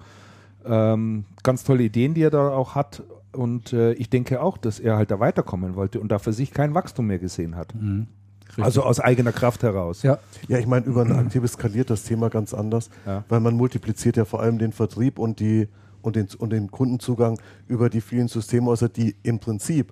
[0.66, 3.04] Ähm, ganz tolle Ideen, die er da auch hat.
[3.36, 6.52] Und äh, ich denke auch, dass er halt da weiterkommen wollte und da für sich
[6.52, 7.76] kein Wachstum mehr gesehen hat.
[7.76, 8.08] Mhm.
[8.58, 10.04] Also aus eigener Kraft heraus.
[10.04, 13.24] Ja, ja ich meine, über ein aktives skaliert das Thema ganz anders, ja.
[13.28, 15.68] weil man multipliziert ja vor allem den Vertrieb und, die,
[16.02, 19.92] und, den, und den Kundenzugang über die vielen Systemhäuser, die im Prinzip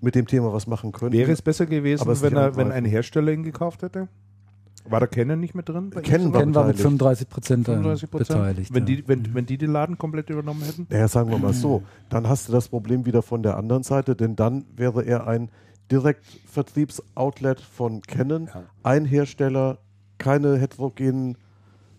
[0.00, 1.12] mit dem Thema was machen können.
[1.12, 4.08] Wäre es besser gewesen, wenn, er, wenn ein Hersteller ihn gekauft hätte?
[4.90, 5.90] War der Canon nicht mit drin?
[5.90, 7.66] Canon war, war mit 35 Prozent
[8.10, 8.72] beteiligt.
[8.72, 10.86] Wenn, die, wenn, wenn die den Laden komplett übernommen hätten?
[10.90, 11.82] Ja, sagen wir mal so.
[12.08, 15.50] Dann hast du das Problem wieder von der anderen Seite, denn dann wäre er ein
[15.90, 18.64] Direktvertriebsoutlet von Canon, ja.
[18.82, 19.78] ein Hersteller,
[20.18, 21.38] keine heterogenen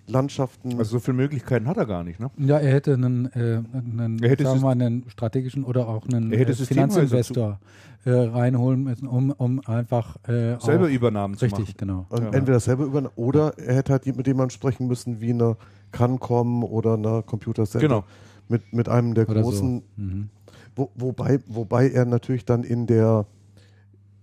[0.09, 0.77] Landschaften.
[0.77, 2.29] Also so viele Möglichkeiten hat er gar nicht, ne?
[2.37, 6.07] Ja, er hätte einen, äh, einen, er hätte sagen wir mal, einen strategischen oder auch
[6.07, 7.59] einen äh, Finanzinvestor
[8.05, 11.57] äh, reinholen müssen, um, um einfach äh, selber Übernahmen zu machen.
[11.57, 12.05] Richtig, genau.
[12.11, 12.29] Ja.
[12.29, 15.57] Entweder selber übernahmen oder er hätte halt mit jemandem sprechen müssen, wie eine
[15.91, 17.87] Cancom oder eine Computer Center.
[17.87, 18.03] Genau.
[18.47, 19.83] Mit, mit einem der oder großen.
[19.97, 20.03] So.
[20.03, 20.29] Mhm.
[20.75, 23.25] Wo, wobei, wobei er natürlich dann in der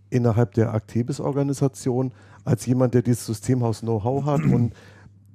[0.09, 2.13] innerhalb der Actebis-Organisation
[2.45, 4.73] als jemand, der dieses Systemhaus Know-how hat und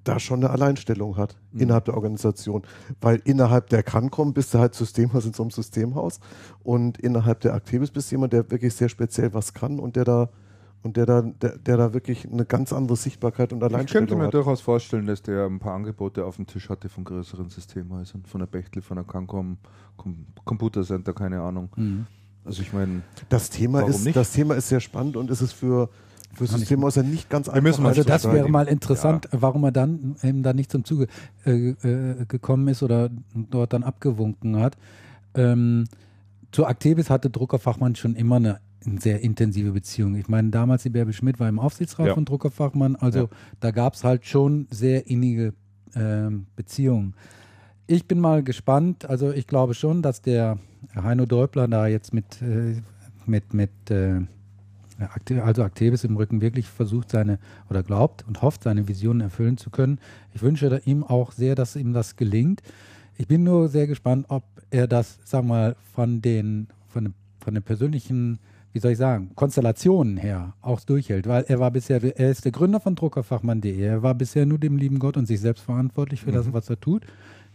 [0.03, 1.61] da schon eine Alleinstellung hat mhm.
[1.61, 2.63] innerhalb der Organisation.
[2.99, 6.19] Weil innerhalb der Cancom bist du halt Systemhaus in so einem Systemhaus
[6.63, 10.05] und innerhalb der Activis bist du jemand, der wirklich sehr speziell was kann und der
[10.05, 10.29] da
[10.83, 13.89] und der da, der, der da wirklich eine ganz andere Sichtbarkeit und Alleinstellung hat.
[13.89, 14.33] Ich könnte mir hat.
[14.33, 18.39] durchaus vorstellen, dass der ein paar Angebote auf dem Tisch hatte von größeren Systemhäusern, von
[18.39, 19.57] der Bechtle, von der Cancom,
[19.97, 21.69] Com Computer Center, keine Ahnung.
[21.75, 22.07] Mhm.
[22.43, 25.89] Also ich meine, das Thema ist das Thema ist sehr spannend und es ist für
[26.33, 27.83] für Systemhäuser nicht ganz einfach.
[27.83, 29.41] Also das wäre mal interessant, ja.
[29.41, 31.07] warum er dann eben dann nicht zum Zuge
[31.45, 34.77] äh, äh, gekommen ist oder dort dann abgewunken hat.
[35.35, 35.85] Ähm,
[36.51, 40.15] zu Actebis hatte Druckerfachmann schon immer eine, eine, sehr intensive Beziehung.
[40.15, 42.13] Ich meine, damals die Bärbe Schmidt war im Aufsichtsrat ja.
[42.13, 43.29] von Druckerfachmann, also ja.
[43.59, 45.53] da gab es halt schon sehr innige
[45.93, 47.15] äh, Beziehungen.
[47.87, 50.59] Ich bin mal gespannt, also ich glaube schon, dass der
[50.95, 52.81] Heino Däubler da jetzt mit, äh,
[53.25, 54.21] mit, mit äh,
[55.43, 57.39] also Activis im Rücken wirklich versucht seine
[57.69, 59.99] oder glaubt und hofft, seine Visionen erfüllen zu können.
[60.33, 62.61] Ich wünsche ihm auch sehr, dass ihm das gelingt.
[63.17, 67.53] Ich bin nur sehr gespannt, ob er das, sag mal, von den, von den, von
[67.53, 68.39] den persönlichen,
[68.73, 72.51] wie soll ich sagen, Konstellationen her auch durchhält, weil er war bisher, er ist der
[72.51, 76.31] Gründer von Druckerfachmann.de, er war bisher nur dem lieben Gott und sich selbst verantwortlich für
[76.31, 76.35] mhm.
[76.35, 77.05] das, was er tut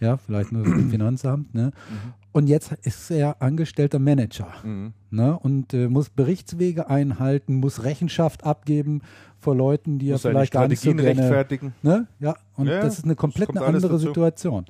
[0.01, 1.55] ja, vielleicht nur das Finanzamt.
[1.55, 1.67] Ne?
[1.67, 2.13] Mhm.
[2.33, 4.93] Und jetzt ist er angestellter Manager mhm.
[5.11, 5.39] ne?
[5.39, 9.03] und äh, muss Berichtswege einhalten, muss Rechenschaft abgeben
[9.39, 11.75] vor Leuten, die muss er vielleicht gar nicht so gerne, rechtfertigen.
[11.83, 12.07] Ne?
[12.21, 14.67] Ja, und ja, das ist eine komplett eine andere Situation.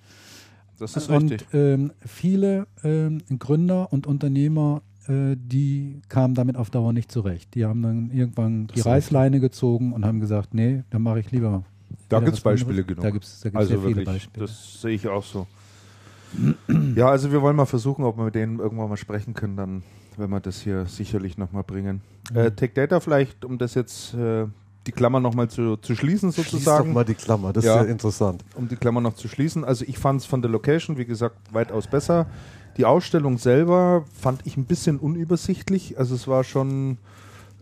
[0.79, 1.49] Das ist und, richtig.
[1.55, 7.55] Ähm, viele ähm, Gründer und Unternehmer äh, die kamen damit auf Dauer nicht zurecht.
[7.55, 11.65] Die haben dann irgendwann die Reißleine gezogen und haben gesagt, nee, dann mache ich lieber
[12.09, 13.03] da gibt es Beispiele genug.
[13.03, 14.47] Da gibt es also sehr viele Beispiele.
[14.47, 15.47] Das sehe ich auch so.
[16.95, 19.83] ja, also wir wollen mal versuchen, ob wir mit denen irgendwann mal sprechen können, dann
[20.17, 22.01] werden wir das hier sicherlich nochmal bringen.
[22.31, 22.37] Mhm.
[22.37, 24.47] Äh, Tech Data vielleicht, um das jetzt äh,
[24.87, 26.85] die Klammer nochmal zu, zu schließen sozusagen.
[26.85, 28.45] Schließ doch mal die Klammer, das ja, ist sehr interessant.
[28.55, 29.65] Um die Klammer noch zu schließen.
[29.65, 32.27] Also ich fand es von der Location, wie gesagt, weitaus besser.
[32.77, 35.99] Die Ausstellung selber fand ich ein bisschen unübersichtlich.
[35.99, 36.99] Also es war schon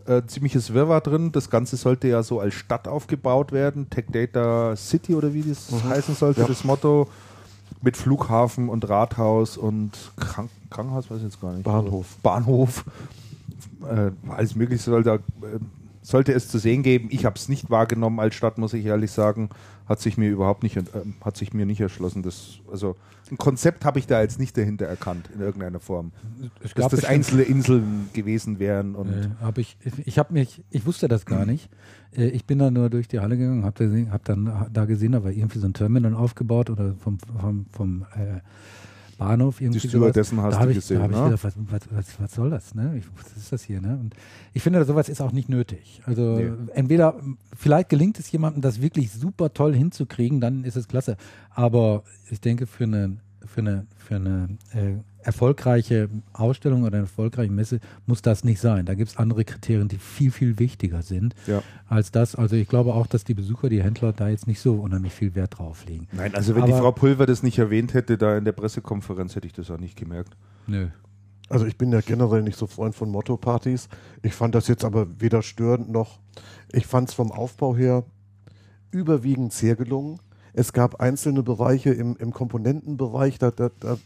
[0.07, 1.31] äh, ziemliches Wirrwarr drin.
[1.31, 3.89] Das Ganze sollte ja so als Stadt aufgebaut werden.
[3.89, 5.89] Tech Data City oder wie das mhm.
[5.89, 6.47] heißen sollte, ja.
[6.47, 7.07] das Motto.
[7.81, 11.63] Mit Flughafen und Rathaus und Krank Krankenhaus, weiß ich jetzt gar nicht.
[11.63, 12.17] Bahnhof.
[12.23, 12.85] Bahnhof.
[13.87, 15.19] Äh, alles Mögliche sollte, äh,
[16.05, 17.07] sollte es zu sehen geben.
[17.11, 19.49] Ich habe es nicht wahrgenommen als Stadt, muss ich ehrlich sagen
[19.87, 20.81] hat sich mir überhaupt nicht, äh,
[21.21, 22.23] hat sich mir nicht erschlossen.
[22.23, 22.95] Das, also
[23.29, 26.11] ein Konzept habe ich da jetzt nicht dahinter erkannt in irgendeiner Form.
[26.63, 28.95] Es dass das einzelne Inseln gewesen wären.
[28.95, 31.69] Und äh, hab ich ich habe mich, ich wusste das gar nicht.
[32.15, 35.23] Äh, ich bin da nur durch die Halle gegangen, habe hab dann da gesehen, da
[35.23, 38.41] war irgendwie so ein Terminal aufgebaut oder vom, vom, vom äh,
[39.17, 39.79] Bahnhof irgendwie.
[39.79, 42.75] Die Stewardessen hast da du gesehen, Da habe ich gedacht, was, was, was, soll das?
[42.75, 42.97] Ne?
[42.97, 43.81] Ich, was ist das hier?
[43.81, 43.97] Ne?
[43.99, 44.15] Und
[44.53, 46.01] ich finde, sowas ist auch nicht nötig.
[46.05, 46.51] Also nee.
[46.73, 47.15] entweder,
[47.55, 51.17] vielleicht gelingt es jemandem, das wirklich super toll hinzukriegen, dann ist es klasse.
[51.49, 54.95] Aber ich denke, für eine, für eine, für eine äh,
[55.25, 58.85] erfolgreiche Ausstellung oder eine erfolgreiche Messe muss das nicht sein.
[58.85, 61.61] Da gibt es andere Kriterien, die viel, viel wichtiger sind ja.
[61.87, 62.35] als das.
[62.35, 65.33] Also ich glaube auch, dass die Besucher, die Händler da jetzt nicht so unheimlich viel
[65.35, 66.07] Wert drauf legen.
[66.11, 69.35] Nein, also wenn Aber die Frau Pulver das nicht erwähnt hätte, da in der Pressekonferenz,
[69.35, 70.37] hätte ich das auch nicht gemerkt.
[70.67, 70.87] Nö.
[71.49, 73.89] Also ich bin ja generell nicht so Freund von Motto-Partys.
[74.23, 76.19] Ich fand das jetzt aber weder störend noch,
[76.71, 78.03] ich fand es vom Aufbau her
[78.91, 80.19] überwiegend sehr gelungen.
[80.53, 83.97] Es gab einzelne Bereiche im, im Komponentenbereich, da, da, da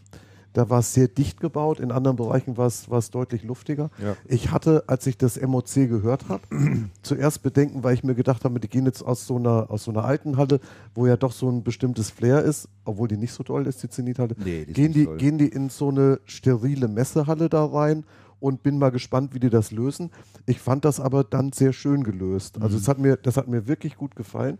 [0.52, 3.90] da war es sehr dicht gebaut, in anderen Bereichen war es, war es deutlich luftiger.
[4.02, 4.16] Ja.
[4.26, 6.42] Ich hatte, als ich das MOC gehört habe,
[7.02, 9.92] zuerst Bedenken, weil ich mir gedacht habe, die gehen jetzt aus so, einer, aus so
[9.92, 10.60] einer alten Halle,
[10.94, 13.88] wo ja doch so ein bestimmtes Flair ist, obwohl die nicht so toll ist, die
[13.88, 14.34] Zenithalle.
[14.44, 18.04] Nee, die gehen, die, gehen die in so eine sterile Messehalle da rein
[18.40, 20.10] und bin mal gespannt, wie die das lösen.
[20.46, 22.60] Ich fand das aber dann sehr schön gelöst.
[22.60, 22.80] Also mhm.
[22.80, 24.58] das, hat mir, das hat mir wirklich gut gefallen.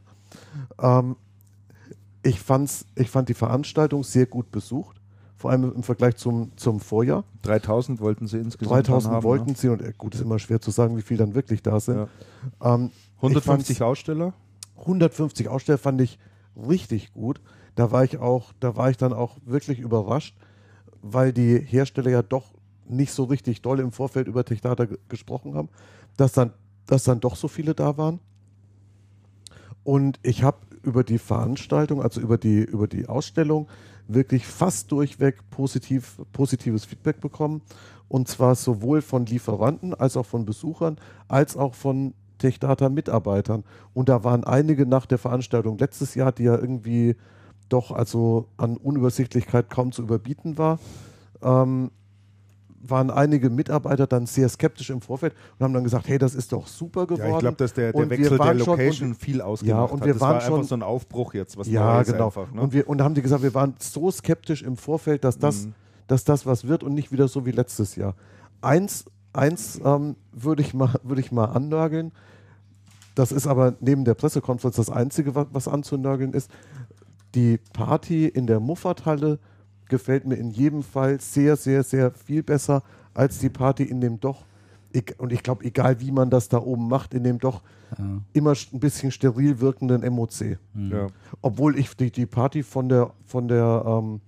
[0.81, 1.17] Ähm,
[2.23, 5.00] ich, fand's, ich fand die Veranstaltung sehr gut besucht
[5.41, 7.25] vor allem im Vergleich zum, zum Vorjahr.
[7.43, 9.57] 3000 wollten sie insgesamt 3000 haben, wollten ne?
[9.57, 11.97] sie und äh, gut, ist immer schwer zu sagen, wie viel dann wirklich da sind.
[12.61, 12.75] Ja.
[12.75, 14.35] Ähm, 150 Aussteller?
[14.81, 16.19] 150 Aussteller fand ich
[16.69, 17.41] richtig gut.
[17.75, 20.37] Da war ich auch, da war ich dann auch wirklich überrascht,
[21.01, 22.53] weil die Hersteller ja doch
[22.87, 25.71] nicht so richtig doll im Vorfeld über Techdata gesprochen haben,
[26.19, 26.53] dass dann,
[26.85, 28.21] dass dann doch so viele da waren.
[29.85, 33.69] Und ich habe über die Veranstaltung, also über die, über die Ausstellung,
[34.15, 37.63] wirklich fast durchweg positiv, positives Feedback bekommen.
[38.09, 40.97] Und zwar sowohl von Lieferanten als auch von Besuchern,
[41.29, 43.65] als auch von Techdata-Mitarbeitern.
[43.95, 47.15] Und da waren einige nach der Veranstaltung letztes Jahr, die ja irgendwie
[47.69, 50.81] doch also an Unübersichtlichkeit kaum zu überbieten war,
[51.43, 51.91] ähm,
[52.81, 56.53] waren einige Mitarbeiter dann sehr skeptisch im Vorfeld und haben dann gesagt, hey, das ist
[56.53, 57.29] doch super geworden.
[57.29, 60.09] Ja, ich glaube, dass der, der Wechsel der Location schon, viel ausgemacht ja, und wir
[60.09, 60.15] hat.
[60.15, 62.27] Das waren war schon, einfach so ein Aufbruch jetzt, was ja, genau.
[62.27, 62.51] einfach.
[62.53, 62.61] Ne?
[62.61, 65.75] Und, wir, und haben die gesagt, wir waren so skeptisch im Vorfeld, dass das, mhm.
[66.07, 68.15] dass das was wird und nicht wieder so wie letztes Jahr.
[68.63, 72.13] Eins, eins ähm, würde ich, mal, würd ich mal annörgeln.
[73.15, 76.51] Das ist aber neben der Pressekonferenz das Einzige, was, was anzunörgeln ist.
[77.35, 79.39] Die Party in der Muffathalle
[79.91, 82.83] gefällt mir in jedem Fall sehr, sehr, sehr viel besser
[83.13, 84.45] als die Party in dem doch,
[85.19, 87.63] und ich glaube, egal wie man das da oben macht, in dem doch
[87.99, 88.05] ja.
[88.33, 90.59] immer ein bisschen steril wirkenden MOC.
[90.75, 90.91] Mhm.
[90.91, 91.07] Ja.
[91.43, 94.21] Obwohl ich die, die Party von der, von der, ähm,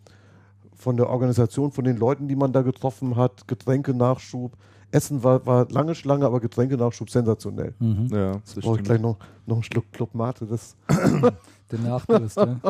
[0.75, 4.53] von der Organisation, von den Leuten, die man da getroffen hat, Getränke-Nachschub,
[4.93, 7.75] Essen war, war lange Schlange, aber Getränke-Nachschub sensationell.
[7.79, 8.09] Mhm.
[8.11, 10.47] Ja, das brauche ich gleich noch, noch einen Schluck Club Mate.
[10.47, 10.77] Das
[11.73, 12.61] Den Nachdurst, ne?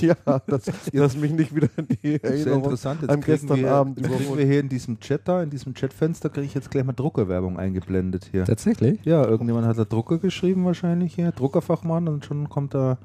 [0.00, 0.14] ja,
[0.46, 3.02] dass, dass mich nicht wieder in die Erinnerung interessant.
[3.02, 6.30] Jetzt am gestern wir, Abend kriegen wir hier in diesem Chat da, in diesem Chatfenster,
[6.30, 8.44] kriege ich jetzt gleich mal Druckerwerbung eingeblendet hier.
[8.44, 8.98] Tatsächlich?
[9.04, 12.98] Ja, irgendjemand hat da Drucker geschrieben wahrscheinlich hier, Druckerfachmann und schon kommt da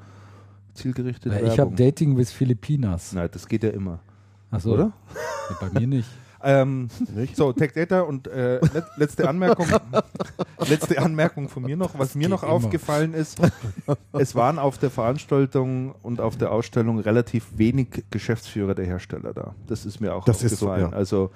[0.73, 3.13] zielgerichtete ja, Ich habe Dating with Filipinas.
[3.13, 3.99] Nein, das geht ja immer.
[4.49, 4.73] Achso.
[4.73, 4.91] Oder?
[5.49, 6.09] Ja, bei mir nicht.
[6.43, 6.87] Ähm,
[7.33, 8.59] so, Tech Data und äh,
[8.97, 9.67] letzte Anmerkung,
[10.69, 12.51] letzte Anmerkung von mir noch, was mir noch immer.
[12.51, 13.39] aufgefallen ist,
[14.13, 19.55] es waren auf der Veranstaltung und auf der Ausstellung relativ wenig Geschäftsführer der Hersteller da.
[19.67, 20.81] Das ist mir auch das aufgefallen.
[20.81, 20.93] So, ja.
[20.93, 21.31] Also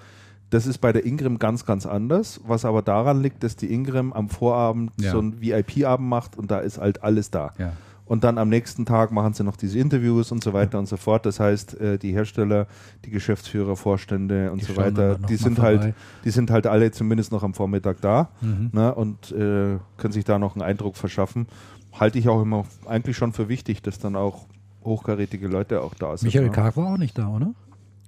[0.50, 4.14] das ist bei der Ingram ganz, ganz anders, was aber daran liegt, dass die Ingram
[4.14, 5.12] am Vorabend ja.
[5.12, 7.54] so ein VIP-Abend macht und da ist halt alles da.
[7.58, 7.74] Ja
[8.06, 10.98] und dann am nächsten Tag machen sie noch diese Interviews und so weiter und so
[10.98, 11.26] fort.
[11.26, 12.68] Das heißt, äh, die Hersteller,
[13.06, 15.94] die Geschäftsführer, Vorstände und die so weiter, die sind halt,
[16.26, 18.70] die sind halt alle zumindest noch am Vormittag da mhm.
[18.74, 21.48] ne, und äh, können sich da noch einen Eindruck verschaffen.
[21.94, 24.48] Halte ich auch immer eigentlich schon für wichtig, dass dann auch
[24.84, 26.28] hochkarätige Leute auch da sind.
[26.28, 26.52] Michael ne?
[26.52, 27.54] Karg war auch nicht da, oder?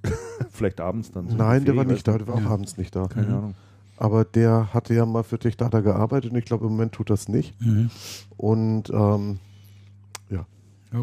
[0.52, 1.30] Vielleicht abends dann.
[1.30, 2.50] So Nein, der war nicht da, der war auch ja.
[2.50, 3.08] abends nicht da.
[3.08, 3.34] Keine mhm.
[3.36, 3.56] Ahnung.
[3.98, 7.10] Aber der hatte ja mal für Tech Data gearbeitet und ich glaube, im Moment tut
[7.10, 7.60] das nicht.
[7.62, 7.90] Mhm.
[8.36, 9.40] Und ähm,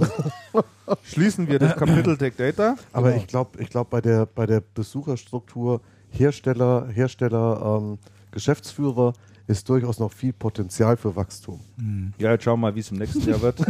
[1.04, 2.76] Schließen wir das Kapitel Tech Data.
[2.92, 3.22] Aber genau.
[3.22, 5.80] ich glaube, ich glaub, bei, der, bei der Besucherstruktur
[6.10, 7.98] Hersteller, Hersteller, ähm,
[8.30, 9.12] Geschäftsführer
[9.46, 11.60] ist durchaus noch viel Potenzial für Wachstum.
[11.76, 12.12] Mhm.
[12.18, 13.58] Ja, jetzt schauen wir mal, wie es im nächsten Jahr wird.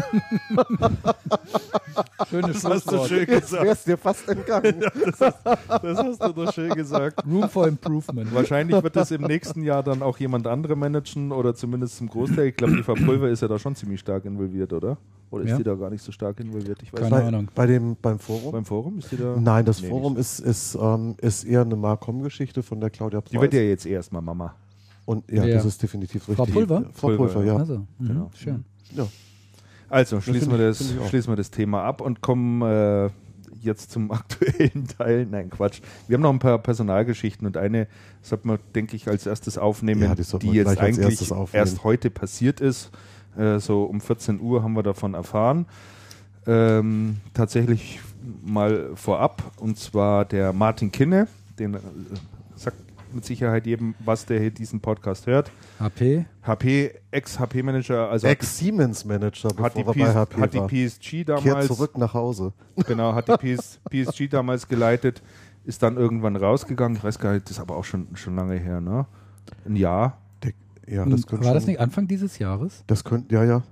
[2.28, 3.64] Schönes das hast du schön gesagt.
[3.64, 4.80] Wärst dir fast entgangen.
[4.82, 7.24] ja, das, hast, das, hast, du doch schön gesagt.
[7.26, 8.34] Room for Improvement.
[8.34, 12.48] Wahrscheinlich wird das im nächsten Jahr dann auch jemand andere managen oder zumindest zum Großteil.
[12.48, 14.96] Ich glaube, die Pulver ist ja da schon ziemlich stark involviert, oder?
[15.30, 15.56] Oder ist ja.
[15.56, 16.82] die da gar nicht so stark involviert?
[16.82, 17.48] Ich weiß Keine bei, Ahnung.
[17.54, 18.52] Bei dem, beim Forum?
[18.52, 19.34] Beim Forum ist die da?
[19.38, 23.30] Nein, das nee, Forum ist, ist, ähm, ist eher eine Marcom-Geschichte von der Claudia Preuß.
[23.30, 24.54] Die wird ja jetzt erstmal Mama.
[25.04, 26.36] Und ja, ja, das ist definitiv richtig.
[26.36, 26.84] Frau Pulver?
[26.94, 27.56] Frau Pulver, Pulver ja.
[27.56, 28.30] Also, mhm, genau.
[28.34, 28.64] Schön.
[28.94, 29.06] Ja.
[29.88, 33.10] Also, schließen, wir das, schließen wir das Thema ab und kommen äh,
[33.60, 35.26] jetzt zum aktuellen Teil.
[35.30, 35.80] Nein, Quatsch.
[36.08, 37.88] Wir haben noch ein paar Personalgeschichten und eine
[38.22, 41.20] sollte man, denke ich, als erstes aufnehmen, ja, die, die jetzt eigentlich
[41.52, 42.90] erst heute passiert ist.
[43.36, 45.66] Äh, so um 14 Uhr haben wir davon erfahren.
[46.46, 48.00] Ähm, tatsächlich
[48.44, 51.28] mal vorab, und zwar der Martin Kinne,
[51.58, 51.78] den äh,
[52.56, 52.76] sagt
[53.14, 55.50] mit Sicherheit jedem, was der hier diesen Podcast hört.
[55.78, 56.24] HP?
[56.42, 61.44] HP, Ex-HP-Manager, also Ex-Siemens-Manager, hat die, PS, HP hat die PSG damals.
[61.44, 62.52] Kehrt zurück nach Hause.
[62.86, 65.22] Genau, hat die PS, PSG damals geleitet,
[65.64, 66.96] ist dann irgendwann rausgegangen.
[66.96, 69.06] Ich weiß gar nicht, das ist aber auch schon, schon lange her, ne?
[69.66, 70.18] Ein Jahr.
[70.86, 72.82] Ja, das könnte War das nicht Anfang dieses Jahres?
[72.86, 73.62] Das könnte, ja, ja.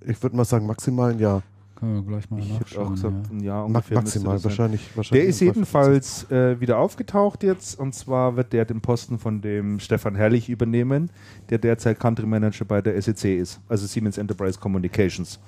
[0.00, 1.42] Ich würde mal sagen, maximal ein Jahr.
[1.74, 3.36] Können wir gleich mal ich hätte auch gesagt, ja.
[3.36, 3.96] ein Jahr ungefähr.
[3.96, 5.22] Maximal, wahrscheinlich, wahrscheinlich.
[5.22, 9.80] Der ist jedenfalls äh, wieder aufgetaucht jetzt und zwar wird der den Posten von dem
[9.80, 11.10] Stefan Herrlich übernehmen,
[11.50, 15.40] der derzeit Country Manager bei der SEC ist, also Siemens Enterprise Communications.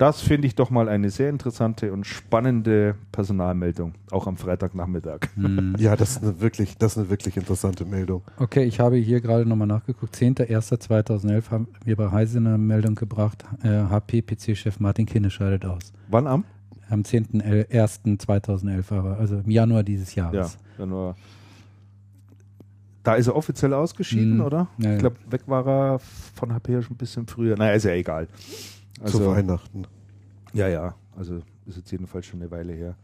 [0.00, 5.28] Das finde ich doch mal eine sehr interessante und spannende Personalmeldung, auch am Freitagnachmittag.
[5.36, 5.76] Mhm.
[5.78, 8.22] Ja, das ist, eine wirklich, das ist eine wirklich interessante Meldung.
[8.38, 10.16] Okay, ich habe hier gerade nochmal nachgeguckt.
[10.16, 13.44] 10.01.2011 haben wir bei Heise eine Meldung gebracht.
[13.62, 15.92] Äh, HP-PC-Chef Martin Kinne scheidet aus.
[16.08, 16.44] Wann am?
[16.88, 20.56] Am 10.01.2011, aber also im Januar dieses Jahres.
[20.78, 21.14] Ja, Januar.
[23.02, 24.44] Da ist er offiziell ausgeschieden, mhm.
[24.44, 24.68] oder?
[24.78, 27.54] Ja, ich glaube, weg war er von HP ja schon ein bisschen früher.
[27.58, 28.28] Naja, ist ja egal.
[29.02, 29.86] Also, Zu Weihnachten.
[30.52, 30.94] Ja, ja.
[31.16, 32.96] Also ist jetzt jedenfalls schon eine Weile her.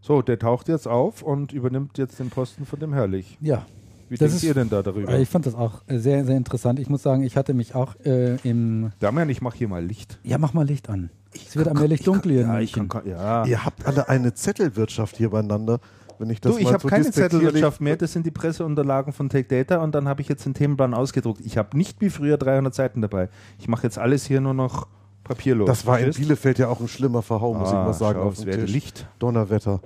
[0.00, 3.38] So, der taucht jetzt auf und übernimmt jetzt den Posten von dem Herrlich.
[3.40, 3.66] Ja.
[4.08, 5.18] Wie das denkt ist, ihr denn da darüber?
[5.18, 6.78] Ich fand das auch sehr, sehr interessant.
[6.78, 8.92] Ich muss sagen, ich hatte mich auch äh, im.
[9.00, 10.18] Damian, ich mach hier mal Licht.
[10.22, 11.10] Ja, mach mal Licht an.
[11.32, 12.42] Ich es wird allmählich dunkel hier.
[12.42, 13.44] Ja, ich kann, ja.
[13.46, 15.80] Ihr habt alle eine Zettelwirtschaft hier beieinander.
[16.18, 19.28] Wenn ich das du, ich habe so keine Zettelwirtschaft mehr, das sind die Presseunterlagen von
[19.28, 21.40] Take Data und dann habe ich jetzt den Themenplan ausgedruckt.
[21.44, 23.30] Ich habe nicht wie früher 300 Seiten dabei.
[23.58, 24.86] Ich mache jetzt alles hier nur noch
[25.24, 25.66] papierlos.
[25.66, 28.20] Das war in Bielefeld ja auch ein schlimmer Verhau, muss ah, ich mal sagen.
[28.20, 29.06] Auf Licht.
[29.18, 29.80] Donnerwetter.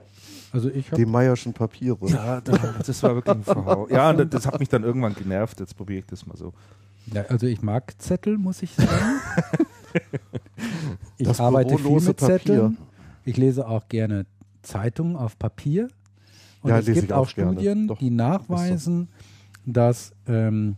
[0.50, 1.98] Also ich Die Meierschen Papiere.
[2.08, 3.86] Ja, das war wirklich ein Verhau.
[3.90, 5.60] Ja, das, das hat mich dann irgendwann genervt.
[5.60, 6.52] Jetzt probiere ich das mal so.
[7.12, 8.88] Ja, also ich mag Zettel, muss ich sagen.
[11.18, 12.76] ich Das arbeite viel mit Zetteln.
[12.76, 12.86] Papier.
[13.24, 14.26] Ich lese auch gerne
[14.62, 15.88] Zeitungen auf Papier.
[16.62, 17.28] Und Ja, es lese gibt ich auch auch.
[17.28, 19.08] Studien, Doch, die nachweisen,
[19.64, 20.76] dass ähm,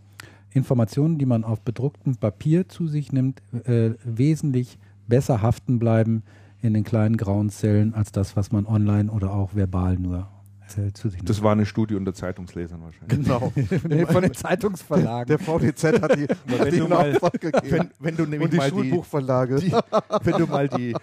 [0.53, 6.23] Informationen, die man auf bedrucktem Papier zu sich nimmt, äh, wesentlich besser haften bleiben
[6.63, 10.29] in den kleinen grauen Zellen als das, was man online oder auch verbal nur
[10.79, 11.23] äh, zu sich.
[11.25, 13.27] Das war eine Studie unter Zeitungslesern wahrscheinlich.
[13.27, 13.53] Genau.
[13.89, 15.27] Nee, von den Zeitungsverlagen.
[15.29, 17.61] Der VDZ hat die, hat wenn die du in mal- Auftrag gegeben.
[17.71, 19.57] Wenn, wenn du nämlich Und die mal die, Schulbuchverlage.
[19.57, 19.73] die,
[20.25, 20.95] wenn du mal die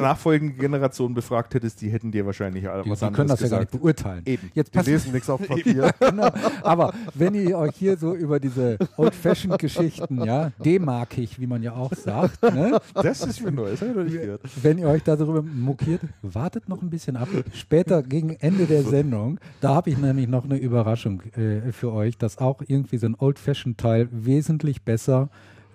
[0.00, 3.40] nachfolgende Generation befragt hättest, die hätten dir wahrscheinlich alle die, was die können das anderes
[3.42, 4.22] ja gar nicht beurteilen.
[4.26, 4.50] Eben.
[4.54, 5.90] Jetzt Die lesen nichts auf Papier.
[6.00, 6.30] genau.
[6.62, 11.92] Aber wenn ihr euch hier so über diese Old-Fashioned-Geschichten, ja, D-markig, wie man ja auch
[11.94, 14.40] sagt, ne, Das ist mir neu, das habe ich noch nicht gehört.
[14.62, 17.28] wenn ihr euch darüber mokiert, wartet noch ein bisschen ab.
[17.54, 19.11] Später gegen Ende der Sendung,
[19.60, 23.16] da habe ich nämlich noch eine Überraschung äh, für euch, dass auch irgendwie so ein
[23.18, 25.28] Old-Fashioned-Teil wesentlich besser,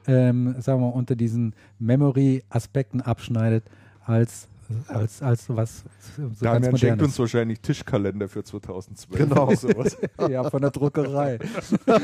[0.08, 3.64] ähm, sagen wir unter diesen Memory-Aspekten abschneidet
[4.06, 4.48] als
[4.88, 5.84] als, als was
[6.16, 9.30] so ganz Damian schenkt uns wahrscheinlich Tischkalender für 2012.
[9.30, 9.48] Genau.
[9.48, 9.98] oder sowas.
[10.30, 11.40] ja, von der Druckerei.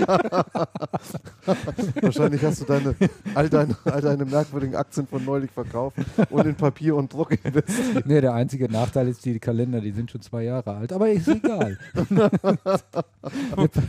[2.02, 2.96] Wahrscheinlich hast du deine,
[3.36, 5.98] all, deine, all deine merkwürdigen Aktien von neulich verkauft
[6.30, 8.06] und in Papier und Druck investiert.
[8.06, 10.94] Nee, der einzige Nachteil ist, die Kalender, die sind schon zwei Jahre alt.
[10.94, 11.78] Aber ist egal.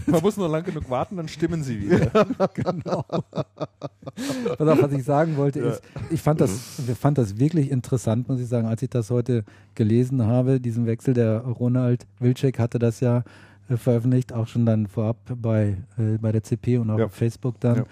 [0.06, 2.26] Man muss nur lang genug warten, dann stimmen sie wieder.
[2.54, 3.04] genau.
[3.04, 8.28] Pass auf, was ich sagen wollte, ist, ich fand das, ich fand das wirklich interessant,
[8.28, 9.44] muss ich sagen, als ich das heute
[9.74, 11.14] gelesen habe, diesen Wechsel.
[11.14, 13.22] Der Ronald Wilczek hatte das ja
[13.68, 17.04] äh, veröffentlicht, auch schon dann vorab bei, äh, bei der CP und auch Ja.
[17.06, 17.76] auf Facebook dann.
[17.78, 17.84] Ja.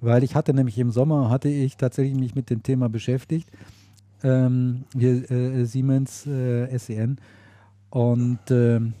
[0.00, 3.48] Weil ich hatte nämlich im Sommer, hatte ich tatsächlich mich mit dem Thema beschäftigt.
[4.22, 7.18] Ähm, hier äh, Siemens äh, SEN.
[7.90, 8.92] Und ähm,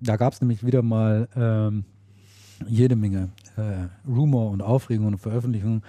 [0.00, 1.84] da gab es nämlich wieder mal ähm,
[2.66, 5.82] jede Menge äh, Rumor und Aufregung und Veröffentlichungen.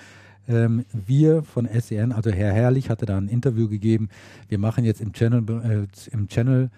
[0.47, 4.09] Ähm, wir von SEN, also Herr Herrlich hatte da ein Interview gegeben.
[4.47, 6.69] Wir machen jetzt im Channel, äh, im Channel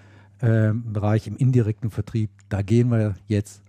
[0.41, 3.61] ähm, Bereich, im indirekten Vertrieb, da gehen wir jetzt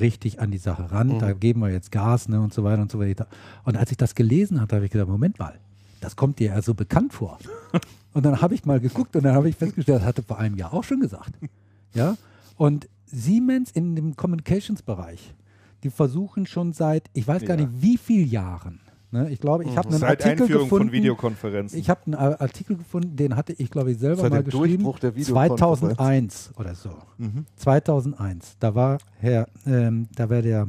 [0.00, 2.90] richtig an die Sache ran, da geben wir jetzt Gas ne, und so weiter und
[2.90, 3.26] so weiter.
[3.64, 5.58] Und als ich das gelesen habe, habe ich gedacht, Moment mal,
[6.00, 7.38] das kommt dir ja so bekannt vor.
[8.14, 10.56] und dann habe ich mal geguckt und dann habe ich festgestellt, das hatte vor einem
[10.56, 11.34] Jahr auch schon gesagt.
[11.92, 12.16] Ja,
[12.56, 15.34] und Siemens in dem Communications-Bereich,
[15.82, 17.66] die versuchen schon seit, ich weiß gar Ja.
[17.66, 18.80] nicht wie vielen Jahren,
[19.14, 21.78] ne, ich glaube, ich habe einen Seit Artikel Einführung gefunden, von Videokonferenzen.
[21.78, 24.82] ich habe einen Ar- Artikel gefunden, den hatte ich, glaube ich, selber Seit mal geschrieben.
[24.84, 25.58] Durchbruch der Videokonferenz.
[25.96, 26.90] 2001 oder so.
[27.56, 28.56] 2001.
[28.60, 30.68] Da war Herr, ähm, da war der,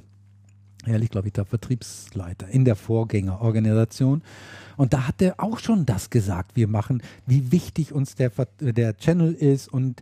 [0.86, 4.22] ehrlich glaube ich, der Vertriebsleiter in der Vorgängerorganisation.
[4.78, 6.56] Und da hat er auch schon das gesagt.
[6.56, 10.02] Wir machen, wie wichtig uns der, der Channel ist und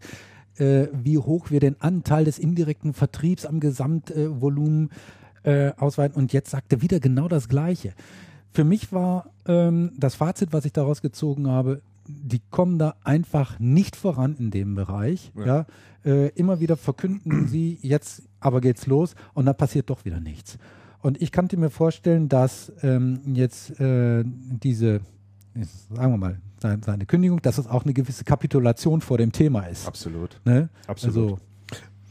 [0.57, 4.89] äh, wie hoch wir den Anteil des indirekten Vertriebs am Gesamtvolumen
[5.43, 6.17] äh, ausweiten.
[6.17, 7.93] Und jetzt sagt er wieder genau das Gleiche.
[8.53, 13.59] Für mich war ähm, das Fazit, was ich daraus gezogen habe, die kommen da einfach
[13.59, 15.31] nicht voran in dem Bereich.
[15.35, 15.65] Ja.
[16.05, 20.57] Äh, immer wieder verkünden sie, jetzt aber geht's los und dann passiert doch wieder nichts.
[21.01, 25.01] Und ich kannte mir vorstellen, dass ähm, jetzt äh, diese,
[25.89, 29.63] sagen wir mal, seine, seine Kündigung, dass es auch eine gewisse Kapitulation vor dem Thema
[29.63, 29.87] ist.
[29.87, 30.39] Absolut.
[30.45, 30.69] Ne?
[30.87, 31.17] Absolut.
[31.17, 31.39] Also,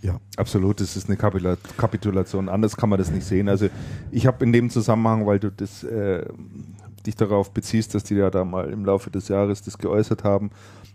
[0.03, 0.21] Ja.
[0.37, 2.49] Absolut, das ist eine Kapitula Kapitulation.
[2.49, 3.49] Anders kann man das nicht sehen.
[3.49, 3.69] Also
[4.11, 6.27] ich habe in dem Zusammenhang, weil du das, äh,
[7.07, 10.51] dich darauf beziehst, dass die ja da mal im Laufe des Jahres das geäußert haben.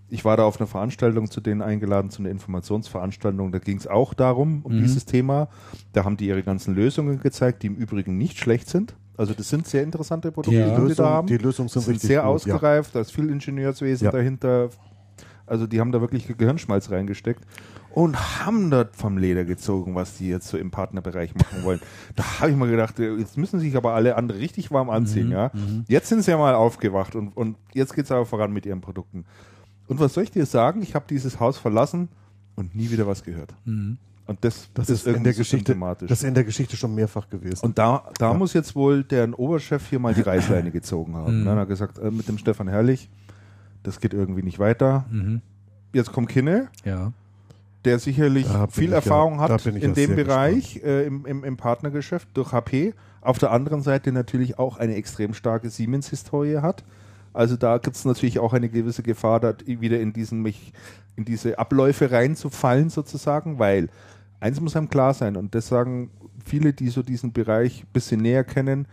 [0.09, 3.51] Ich war da auf einer Veranstaltung zu denen eingeladen, zu einer Informationsveranstaltung.
[3.51, 4.83] Da ging es auch darum, um Mhm.
[4.83, 5.49] dieses Thema.
[5.93, 8.95] Da haben die ihre ganzen Lösungen gezeigt, die im Übrigen nicht schlecht sind.
[9.17, 10.65] Also das sind sehr interessante Produkte, Ja.
[10.65, 11.27] die Die, die da Lösung, haben.
[11.27, 14.11] die Lösungen sind, sind sehr gut, ausgereift, da ist viel Ingenieurswesen Ja.
[14.11, 14.69] dahinter.
[15.45, 17.41] Also die haben da wirklich Gehirnschmalz reingesteckt
[17.97, 21.79] und haben dort vom Leder gezogen, was die jetzt so im Partnerbereich machen wollen.
[22.15, 25.31] Da habe ich mal gedacht, äh, jetzt müssen sich aber alle andere richtig warm anziehen,
[25.31, 25.49] ja.
[25.87, 28.81] Jetzt sind sie ja mal aufgewacht und, und jetzt geht es aber voran mit ihren
[28.81, 29.25] Produkten.
[29.87, 30.83] Und was soll ich dir sagen?
[30.83, 32.09] Ich habe dieses Haus verlassen
[32.55, 33.55] und nie wieder was gehört.
[34.27, 36.07] Und das, Das ist in irgendwie der so Geschichte, symptomatisch.
[36.09, 37.65] das ist in der Geschichte schon mehrfach gewesen.
[37.65, 41.43] Und da, da muss jetzt wohl deren Oberchef hier mal die Reißleine gezogen haben.
[41.43, 41.49] Ne?
[41.49, 43.09] Er hat gesagt, äh, mit dem Stefan Herrlich,
[43.81, 45.05] das geht irgendwie nicht weiter.
[45.93, 47.11] Jetzt kommt Kinne, ja.
[47.85, 51.57] Der sicherlich viel ja- Erfahrung da hat in ja dem Bereich, äh, im, im, im
[51.57, 52.93] Partnergeschäft durch HP.
[53.21, 56.83] Auf der anderen Seite natürlich auch eine extrem starke Siemens-Historie hat.
[57.33, 60.73] Also da gibt es natürlich auch eine gewisse Gefahr, da wieder in, diesen, mich,
[61.15, 63.89] in diese Abläufe reinzufallen sozusagen, weil
[64.39, 66.09] eins muss einem klar sein und das sagen
[66.45, 68.87] viele, die so diesen Bereich ein bisschen näher kennen,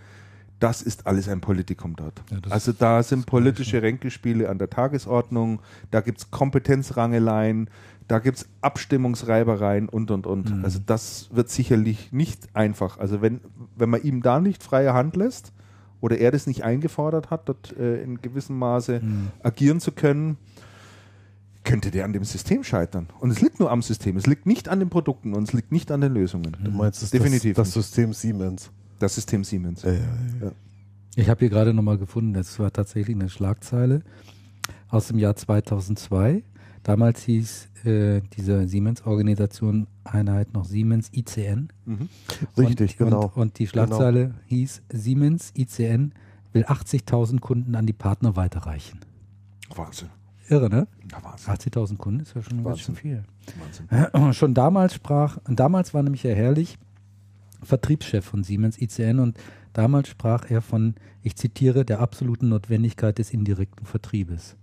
[0.60, 2.22] das ist alles ein Politikum dort.
[2.30, 5.60] Ja, also da sind politische Ränkespiele an der Tagesordnung,
[5.90, 7.68] da gibt es Kompetenzrangeleien,
[8.08, 10.58] da gibt es Abstimmungsreibereien und und und.
[10.58, 10.64] Mhm.
[10.64, 12.98] Also das wird sicherlich nicht einfach.
[12.98, 13.40] Also wenn,
[13.76, 15.52] wenn man ihm da nicht freie Hand lässt
[16.00, 19.28] oder er das nicht eingefordert hat, dort äh, in gewissem Maße Mhm.
[19.42, 20.36] agieren zu können,
[21.64, 23.06] könnte der an dem System scheitern.
[23.20, 24.18] Und es liegt nur am System.
[24.18, 26.54] Es liegt nicht an den Produkten und es liegt nicht an den Lösungen.
[26.62, 28.70] Du meinst es Definitiv das, das System Siemens.
[28.98, 29.82] Das System Siemens.
[29.82, 29.98] Ja, ja,
[30.42, 30.52] ja.
[31.16, 34.02] Ich habe hier gerade nochmal gefunden, das war tatsächlich eine Schlagzeile
[34.90, 36.42] aus dem Jahr 2002.
[36.84, 41.68] Damals hieß äh, diese Siemens-Organisation Einheit noch Siemens ICN.
[41.86, 42.08] Mhm.
[42.58, 43.24] Richtig, und, genau.
[43.24, 46.12] Und, und die Schlagzeile hieß Siemens ICN
[46.52, 49.00] will 80.000 Kunden an die Partner weiterreichen.
[49.74, 50.10] Wahnsinn.
[50.48, 50.86] Irre, ne?
[51.10, 51.54] Ja, Wahnsinn.
[51.54, 53.24] 80.000 Kunden ist ja schon ganz schön viel.
[53.58, 54.32] Wahnsinn.
[54.34, 56.78] Schon damals sprach, und damals war nämlich Herr Herrlich
[57.62, 59.38] Vertriebschef von Siemens ICN und
[59.72, 64.56] damals sprach er von, ich zitiere, der absoluten Notwendigkeit des indirekten Vertriebes.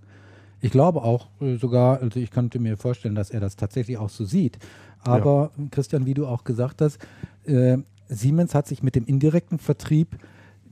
[0.61, 4.09] Ich glaube auch äh, sogar, also ich könnte mir vorstellen, dass er das tatsächlich auch
[4.09, 4.57] so sieht.
[5.03, 6.99] Aber Christian, wie du auch gesagt hast,
[7.45, 10.17] äh, Siemens hat sich mit dem indirekten Vertrieb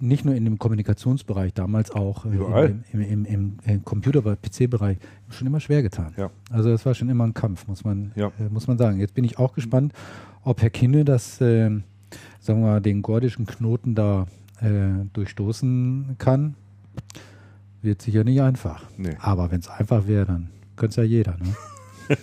[0.02, 2.30] nicht nur in dem Kommunikationsbereich, damals auch äh,
[2.94, 4.98] im, im, im, im, Computer- PC-Bereich
[5.30, 6.14] schon immer schwer getan.
[6.16, 6.30] Ja.
[6.52, 8.28] Also es war schon immer ein Kampf, muss man, Ja.
[8.40, 9.00] äh, muss man sagen.
[9.00, 9.92] Jetzt bin ich auch gespannt,
[10.44, 11.70] ob Herr Kinne das, äh,
[12.40, 14.28] sagen wir mal, den gordischen Knoten da
[14.62, 16.56] äh, durchstoßen kann.
[17.82, 18.84] Wird sicher nicht einfach.
[18.98, 19.16] Nee.
[19.20, 21.38] Aber wenn es einfach wäre, dann könnte es ja jeder.
[21.38, 21.56] Ne?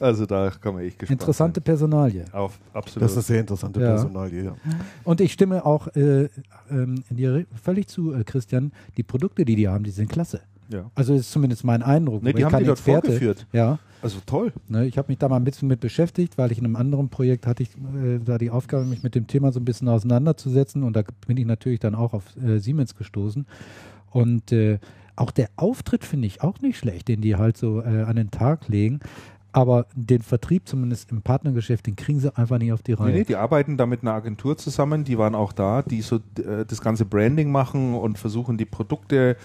[0.00, 2.24] Also da kann man echt gespannt Interessante Personalie.
[2.24, 2.32] sein.
[2.32, 3.02] Auf, absolut.
[3.04, 3.88] Das ist eine sehr interessante Ja.
[3.90, 4.56] Personalie, ja.
[5.04, 6.30] Und ich stimme auch äh,
[6.70, 8.72] ähm, dir völlig zu, äh, Christian.
[8.96, 10.40] Die Produkte, die die haben, die sind klasse.
[10.70, 10.90] Ja.
[10.94, 12.22] Also das ist zumindest mein Eindruck.
[12.22, 13.06] Nee, die haben die dort Experte.
[13.08, 13.46] vorgeführt.
[13.52, 13.78] Ja.
[14.02, 14.52] Also toll.
[14.68, 17.10] Ne, ich habe mich da mal ein bisschen mit beschäftigt, weil ich in einem anderen
[17.10, 20.82] Projekt hatte ich äh, da die Aufgabe, mich mit dem Thema so ein bisschen auseinanderzusetzen
[20.84, 23.46] und da bin ich natürlich dann auch auf äh, Siemens gestoßen.
[24.10, 24.78] Und äh,
[25.16, 28.30] auch der Auftritt finde ich auch nicht schlecht, den die halt so äh, an den
[28.30, 29.00] Tag legen.
[29.52, 33.12] Aber den Vertrieb, zumindest im Partnergeschäft, den kriegen sie einfach nicht auf die Nee, Reihe.
[33.12, 36.64] nee, die arbeiten da mit einer Agentur zusammen, die waren auch da, die so äh,
[36.66, 39.36] das ganze Branding machen und versuchen die Produkte, äh,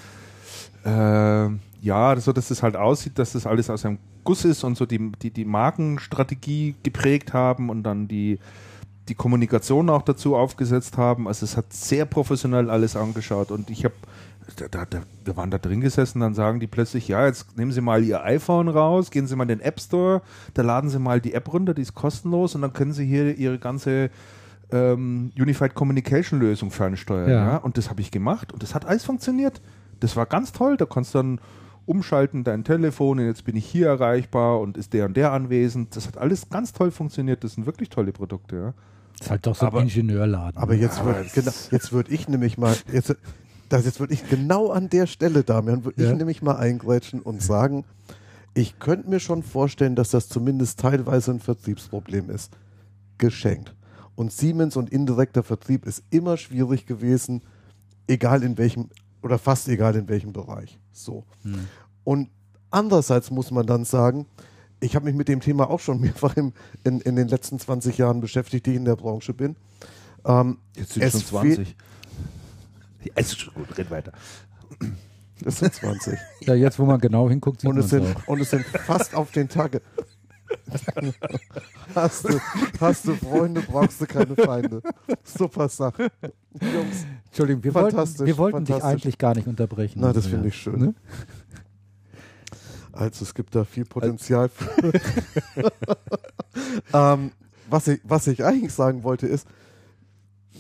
[0.90, 4.86] ja, so dass es halt aussieht, dass das alles aus einem Guss ist und so
[4.86, 8.40] die, die, die Markenstrategie geprägt haben und dann die,
[9.08, 11.28] die Kommunikation auch dazu aufgesetzt haben.
[11.28, 13.94] Also es hat sehr professionell alles angeschaut und ich habe
[14.58, 17.72] da, da, da, wir waren da drin gesessen, dann sagen die plötzlich, ja, jetzt nehmen
[17.72, 20.22] Sie mal Ihr iPhone raus, gehen Sie mal in den App Store,
[20.54, 23.36] da laden Sie mal die App runter, die ist kostenlos und dann können Sie hier
[23.36, 24.12] Ihre ganze
[24.72, 27.30] ähm, Unified Communication Lösung fernsteuern.
[27.30, 27.46] Ja.
[27.46, 27.58] Ja.
[27.58, 29.62] Und das habe ich gemacht und das hat alles funktioniert.
[30.00, 30.78] Das war ganz toll.
[30.78, 31.40] Da kannst du dann
[31.86, 35.96] umschalten dein Telefon, und jetzt bin ich hier erreichbar und ist der und der anwesend.
[35.96, 37.44] Das hat alles ganz toll funktioniert.
[37.44, 38.56] Das sind wirklich tolle Produkte.
[38.56, 38.74] Ja.
[39.18, 40.58] Das ist halt doch so Aber- ein Ingenieurladen.
[40.62, 43.16] Aber jetzt Aber würde genau, jetzt würd ich nämlich mal, jetzt,
[43.70, 46.12] das, jetzt würde ich genau an der Stelle, Damian, würde Ja.
[46.12, 47.86] ich nämlich mal eingrätschen und sagen,
[48.56, 52.52] ich könnte mir schon vorstellen, dass das zumindest teilweise ein Vertriebsproblem ist.
[53.18, 53.74] Geschenkt.
[54.16, 57.42] Und Siemens und indirekter Vertrieb ist immer schwierig gewesen,
[58.08, 58.90] egal in welchem,
[59.26, 60.78] oder fast egal in welchem Bereich.
[60.92, 61.26] So.
[62.04, 62.30] Und
[62.70, 64.28] andererseits muss man dann sagen,
[64.80, 66.54] ich habe mich mit dem Thema auch schon mehrfach im,
[66.84, 69.56] in, in den letzten 20 Jahren beschäftigt, die ich in der Branche bin.
[70.26, 71.76] Ähm, Jetzt sind Es schon 20.
[73.04, 74.12] Ja, ist schon gut, red weiter.
[75.44, 76.20] es sind 20.
[76.42, 78.28] ja, jetzt, wo man genau hinguckt, sieht und, man es es sind, auch.
[78.28, 79.82] und es sind fast auf den Tage.
[81.96, 82.40] hast, du,
[82.80, 84.82] hast du Freunde, brauchst du keine Feinde.
[85.24, 86.12] Super Sache.
[86.62, 90.00] Jungs, Entschuldigung, wir wollten, wir wollten dich eigentlich gar nicht unterbrechen.
[90.02, 90.50] na, das Also, finde ja.
[90.50, 90.80] ich schön.
[90.80, 90.96] Ne?
[92.92, 94.50] Also es gibt da viel Potenzial.
[94.50, 94.94] Für
[96.94, 97.32] ähm,
[97.70, 99.48] was, ich, was ich eigentlich sagen wollte ist,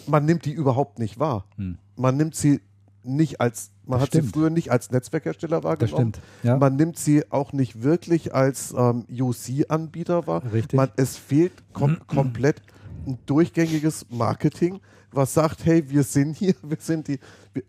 [0.07, 1.45] man nimmt die überhaupt nicht wahr.
[1.55, 1.77] Hm.
[1.95, 2.59] Man nimmt sie
[3.05, 4.33] nicht als, man Das hat sie stimmt.
[4.33, 6.13] früher nicht als Netzwerkhersteller Das wahrgenommen.
[6.13, 6.19] stimmt.
[6.43, 6.57] Ja.
[6.57, 10.41] Man nimmt sie auch nicht wirklich als ähm, UC-Anbieter wahr.
[10.51, 10.77] Richtig.
[10.77, 12.61] Man, es fehlt kom komplett
[13.07, 14.79] ein durchgängiges Marketing,
[15.11, 17.19] was sagt, hey, wir sind hier, wir sind die.
[17.53, 17.63] Wir,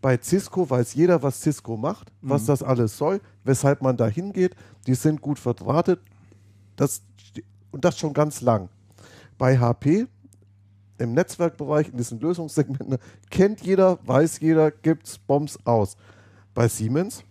[0.00, 4.56] bei Cisco weiß jeder, was Cisco macht, was das alles soll, weshalb man da hingeht.
[4.88, 6.00] Die sind gut verdrahtet.
[6.74, 7.02] Das,
[7.70, 8.68] und das schon ganz lang.
[9.38, 10.06] Bei HP
[10.98, 12.98] im Netzwerkbereich, in diesen Lösungssegmenten,
[13.30, 15.96] kennt jeder, weiß jeder, gibt's Bombs aus.
[16.54, 17.24] Bei Siemens,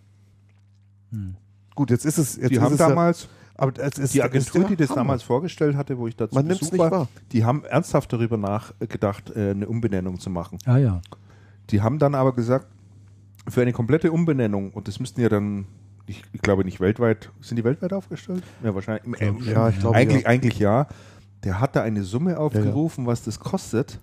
[1.74, 2.36] gut, jetzt ist es.
[2.36, 4.90] Jetzt Die ist haben es ja- damals, aber es ist, die Agentur, ist die das
[4.90, 4.96] Hammer.
[5.00, 7.08] damals vorgestellt hatte, wo ich dazu Man Besuch war, wahr.
[7.32, 10.58] die haben ernsthaft darüber nachgedacht, äh, eine Umbenennung zu machen.
[10.64, 11.00] Ah ja.
[11.70, 12.66] Die haben dann aber gesagt,
[13.48, 15.66] für eine komplette Umbenennung, und das müssten ja dann,
[16.06, 18.42] ich, ich glaube nicht weltweit, sind die weltweit aufgestellt?
[18.62, 19.20] Ja, wahrscheinlich.
[19.46, 20.28] Ja, ich glaube, eigentlich, ja.
[20.28, 20.86] eigentlich ja.
[21.44, 23.98] Der hat da eine Summe aufgerufen, was das kostet,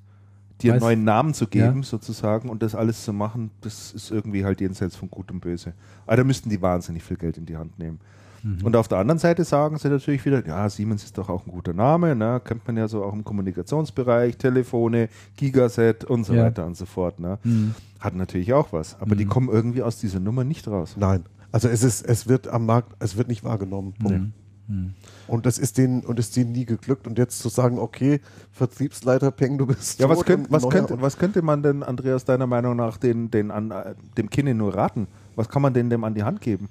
[0.62, 1.84] dir einen neuen Namen zu geben, Ja.
[1.84, 5.74] sozusagen, und das alles zu machen, das ist irgendwie halt jenseits von Gut und Böse.
[6.06, 8.00] Aber da müssten die wahnsinnig viel Geld in die Hand nehmen.
[8.44, 8.66] Mhm.
[8.66, 11.52] Und auf der anderen Seite sagen sie natürlich wieder, ja, Siemens ist doch auch ein
[11.52, 12.42] guter Name, ne?
[12.44, 16.44] kennt man ja so auch im Kommunikationsbereich, Telefone, Gigaset und so Ja.
[16.46, 17.20] weiter und so fort.
[17.20, 17.38] Ne?
[17.44, 17.76] Mhm.
[18.00, 20.96] Hat natürlich auch was, aber die kommen irgendwie aus dieser Nummer nicht raus.
[20.98, 21.24] Nein.
[21.52, 23.94] Also es ist, es wird am Markt, es wird nicht wahrgenommen.
[23.94, 24.32] Punkt.
[24.70, 24.94] Mhm.
[25.28, 27.08] Und das ist denen, und ist denen nie geglückt.
[27.08, 31.18] Und jetzt zu sagen, okay, Vertriebsleiter Peng, du bist Ja, was, könnt, was, könnte, was
[31.18, 33.74] könnte man denn, Andreas, deiner Meinung nach den, den an,
[34.18, 35.08] dem Kinne nur raten?
[35.36, 36.70] Was kann man denn dem an die Hand geben?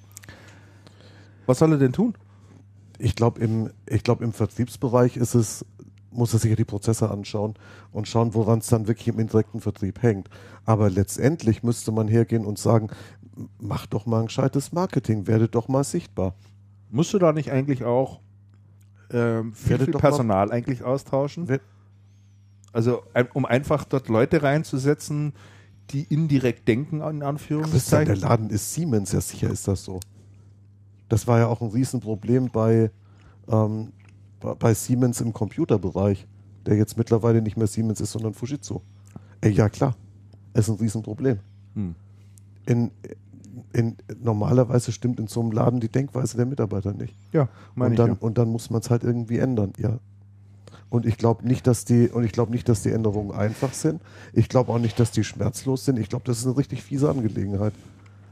[1.46, 2.14] Was soll er denn tun?
[2.98, 5.64] Ich glaube, im, ich glaub, im Vertriebsbereich ist es,
[6.10, 7.54] muss er sich ja die Prozesse anschauen
[7.92, 10.28] und schauen, woran es dann wirklich im indirekten Vertrieb hängt.
[10.64, 12.90] Aber letztendlich müsste man hergehen und sagen,
[13.60, 16.34] mach doch mal ein gescheites Marketing, werde doch mal sichtbar.
[16.90, 18.20] Musst du da nicht eigentlich auch
[19.10, 21.48] ähm, viel, viel Personal eigentlich austauschen?
[21.48, 21.60] Wer-
[22.72, 23.02] Also
[23.34, 25.32] um einfach dort Leute reinzusetzen,
[25.90, 28.16] die indirekt denken, in Christian, der Anführungszeichen.
[28.16, 30.00] Laden ist Siemens, ja sicher ist das so.
[31.08, 32.90] Das war ja auch ein Riesenproblem bei,
[33.48, 33.92] ähm,
[34.40, 36.26] bei- bei Siemens im Computerbereich,
[36.66, 38.80] der jetzt mittlerweile nicht mehr Siemens ist, sondern Fujitsu.
[39.40, 39.96] Ey, ja klar,
[40.52, 41.38] ist ein Riesenproblem.
[41.74, 41.94] Hm.
[42.66, 42.90] In,
[43.72, 47.14] in, normalerweise stimmt in so einem Laden die Denkweise der Mitarbeiter nicht.
[47.32, 47.96] Ja, meine Und ich.
[47.98, 48.16] dann, Ja.
[48.20, 49.98] und dann muss man es halt irgendwie ändern, ja.
[50.90, 54.00] Und ich glaube nicht, dass die, und ich glaube nicht, dass die Änderungen einfach sind.
[54.32, 55.98] Ich glaube auch nicht, dass die schmerzlos sind.
[55.98, 57.74] Ich glaube, das ist eine richtig fiese Angelegenheit.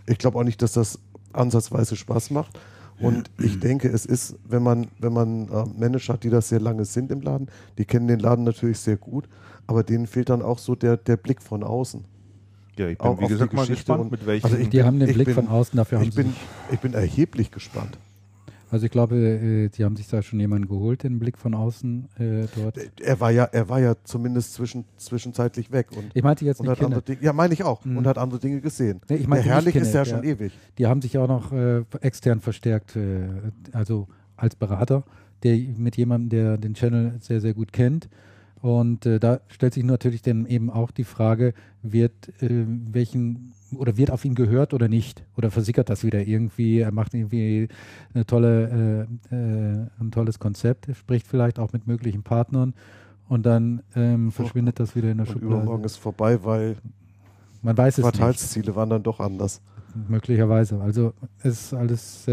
[0.07, 0.99] Ich glaube auch nicht, dass das
[1.35, 2.59] ansatzweise Spaß macht.
[2.99, 6.61] Und ich denke, es ist, wenn man, wenn man äh, Manager hat, die das sehr
[6.61, 9.29] lange sind im Laden, die kennen den Laden natürlich sehr gut,
[9.67, 12.05] aber denen fehlt dann auch so der, der Blick von außen.
[12.79, 14.45] Ja, ich bin auch wie gesagt mal gespannt, und- mit welchen.
[14.47, 16.33] also ich- Die haben den Ich Blick bin- von außen, dafür haben Ich bin,
[16.73, 17.99] ich bin erheblich gespannt.
[18.69, 22.09] Also ich glaube, äh, die haben sich da schon jemanden geholt, den Blick von außen
[22.19, 22.77] äh, dort.
[23.01, 26.65] Er war ja, er war ja zumindest zwischen, zwischenzeitlich weg und Ich meinte jetzt und
[26.67, 26.97] nicht hat Kinder.
[26.97, 27.85] andere Dinge, ja, meine ich auch.
[27.85, 27.97] Mhm.
[27.99, 29.01] Und hat andere Dinge gesehen.
[29.09, 30.53] Nee, ich Der meinte nicht Herrlich ist ja der- schon ewig.
[30.79, 33.29] Die haben sich auch noch äh, extern verstärkt, äh,
[33.73, 35.05] also als Berater,
[35.45, 38.09] der mit jemandem, der den Channel sehr, sehr gut kennt.
[38.63, 41.53] Und äh, da stellt sich natürlich dann eben auch die Frage,
[41.83, 45.25] wird äh, welchen oder wird auf ihn gehört oder nicht?
[45.37, 46.79] Oder versickert das wieder irgendwie?
[46.81, 47.69] Er macht irgendwie
[48.15, 52.75] eine tolle, äh, äh, ein tolles Konzept, spricht vielleicht auch mit möglichen Partnern
[53.29, 55.55] und dann ähm, verschwindet das wieder in der Und Schublade.
[55.57, 56.77] übermorgen ist vorbei, weil
[57.63, 58.15] Man weiß es nicht.
[58.15, 59.61] Quartalsziele waren dann doch anders.
[60.09, 60.81] Möglicherweise.
[60.81, 62.29] Also es ist alles.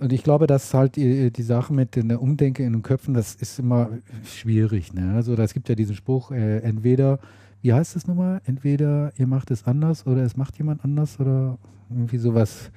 [0.00, 3.34] Und ich glaube, dass halt die, die Sache mit der Umdenke in den Köpfen, das
[3.34, 3.88] ist immer
[4.24, 4.92] schwierig.
[4.94, 5.12] Ne?
[5.14, 7.18] Also es gibt ja diesen Spruch, äh, entweder,
[7.62, 8.40] wie heißt es nochmal?
[8.44, 11.58] Entweder ihr macht es anders oder es macht jemand anders oder
[11.90, 12.70] irgendwie sowas.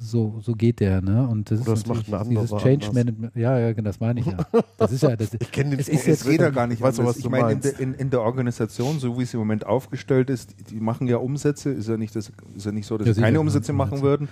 [0.00, 1.26] So, so geht der, ne?
[1.26, 2.92] Und das es macht ein dieses Change anders.
[2.94, 3.34] Management.
[3.34, 4.36] Ja, ja, das meine ich ja.
[4.76, 7.00] Das ist ja, das, Ich kenne den Es ist Es jetzt- ja gar nicht Weißt
[7.00, 9.66] du, was Ich du meine, in in, in der Organisation, so wie sie im Moment
[9.66, 12.96] aufgestellt ist, die, die machen ja Umsätze, ist ja nicht, das, ist ja nicht so,
[12.96, 13.72] dass Ja, sie keine Umsätze.
[13.72, 14.28] machen würden.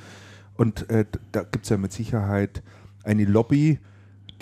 [0.57, 2.63] Und äh, da gibt es ja mit Sicherheit
[3.05, 3.79] eine Lobby,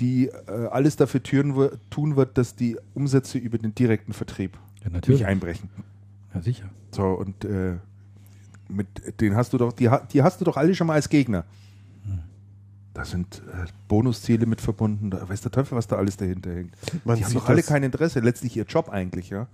[0.00, 1.54] die äh, alles dafür türen,
[1.90, 5.20] tun wird, dass die Umsätze über den direkten Vertrieb ja, natürlich.
[5.20, 5.68] nicht einbrechen.
[6.34, 6.70] Ja, sicher.
[6.90, 7.76] So, und äh,
[8.68, 11.44] mit denen hast du doch, die, die hast du doch alle schon mal als Gegner.
[12.06, 12.20] Hm.
[12.92, 16.74] Da sind äh, Bonusziele mit verbunden, da weiß der Teufel, was da alles dahinter hängt.
[17.04, 19.46] Man die haben doch alle kein Interesse, letztlich ihr Job eigentlich, ja.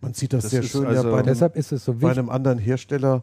[0.00, 2.18] Man sieht das, Das sehr schön also- ja bei Deshalb ist es so bei wichtig.
[2.18, 3.22] einem anderen Hersteller,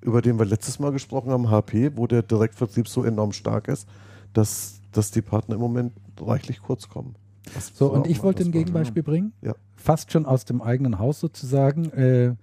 [0.00, 3.88] über den wir letztes Mal gesprochen haben, HP, wo der Direktvertrieb so enorm stark ist,
[4.32, 7.14] dass, dass die Partner im Moment reichlich kurz kommen.
[7.54, 8.52] Was So, und ich wollte ein.
[8.52, 9.32] Gegenbeispiel bringen.
[9.42, 9.54] Ja.
[9.76, 11.86] Fast schon aus dem eigenen Haus sozusagen.
[11.92, 12.34] Äh,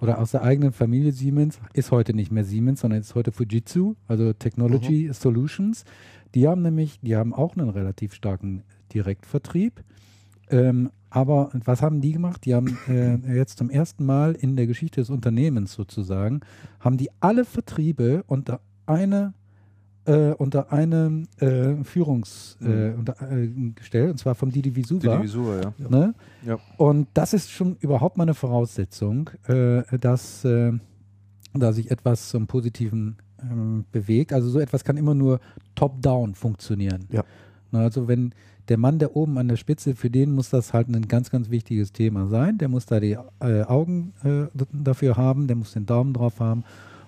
[0.00, 1.58] oder aus der eigenen Familie Siemens.
[1.72, 5.12] Ist heute nicht mehr Siemens, sondern ist heute Fujitsu, also Technology Mhm.
[5.12, 5.84] Solutions.
[6.34, 8.62] Die haben nämlich, die haben auch einen relativ starken
[8.94, 9.82] Direktvertrieb.
[10.50, 12.44] Ähm, aber was haben die gemacht?
[12.44, 16.40] Die haben äh, jetzt zum ersten Mal in der Geschichte des Unternehmens sozusagen,
[16.80, 19.34] haben die alle Vertriebe unter eine
[20.08, 25.18] äh, unter einem äh, Führungs äh, unter, äh, gestellt, und zwar vom Didi Visuva.
[25.18, 25.88] Divisur, ja.
[25.88, 26.14] Ne?
[26.46, 26.58] Ja.
[26.78, 30.72] Und das ist schon überhaupt mal eine Voraussetzung, äh, dass äh,
[31.52, 34.32] da sich etwas zum Positiven ähm, bewegt.
[34.32, 35.40] Also so etwas kann immer nur
[35.74, 37.04] top-down funktionieren.
[37.10, 37.24] Ja.
[37.70, 38.32] Na, Also wenn
[38.68, 41.50] der Mann, der oben an der Spitze, für den muss das halt ein ganz, ganz
[41.50, 42.58] wichtiges Thema sein.
[42.58, 46.64] Der muss da die äh, Augen äh, dafür haben, der muss den Daumen drauf haben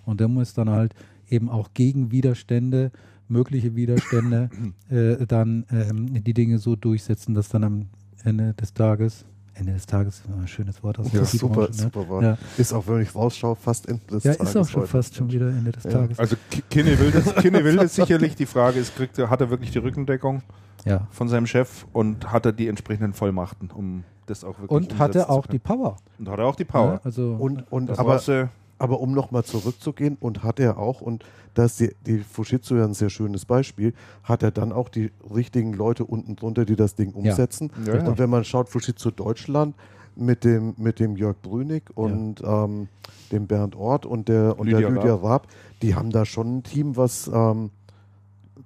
[0.07, 0.95] und der muss dann halt
[1.29, 2.91] eben auch gegen Widerstände,
[3.29, 4.51] mögliche Widerstände,
[4.89, 7.87] äh, dann ähm, die Dinge so durchsetzen, dass dann am
[8.25, 9.25] Ende des Tages,
[9.55, 11.91] Ende des Tages, ein schönes Wort aus Ja, der super, IT-Branche, ne?
[11.95, 12.23] super war.
[12.23, 12.39] Ja.
[12.57, 14.91] Ist auch, wenn ich rausschaue, fast Ende des Ja, Tages ist auch schon heute.
[14.91, 15.91] fast schon wieder Ende des Ja.
[15.91, 16.19] Tages.
[16.19, 18.35] Also Ki- Kinne will das, Kinne will das sicherlich.
[18.37, 20.43] Die Frage ist, kriegt er, hat er wirklich die Rückendeckung
[20.85, 21.07] Ja.
[21.11, 25.29] von seinem Chef und hat er die entsprechenden Vollmachten, um das auch wirklich Und hatte
[25.29, 25.97] auch die Power.
[26.19, 26.93] Und hatte auch die Power.
[26.95, 28.47] Ja, also Und, und aber, äh,
[28.79, 31.25] aber um nochmal zurückzugehen, und hat er auch, und
[31.55, 35.11] da ist die, die Fujitsu ja ein sehr schönes Beispiel, hat er dann auch die
[35.35, 37.71] richtigen Leute unten drunter, die das Ding umsetzen.
[37.87, 38.07] Ja, ja.
[38.09, 39.75] Und wenn man schaut, Fujitsu Deutschland
[40.17, 42.89] mit dem, mit dem Jörg Brünig und ähm,
[43.33, 45.25] dem Bernd Ort und der, und Lydia der Lydia Raab.
[45.25, 45.47] Raab,
[45.83, 47.71] die haben da schon ein Team, was ähm,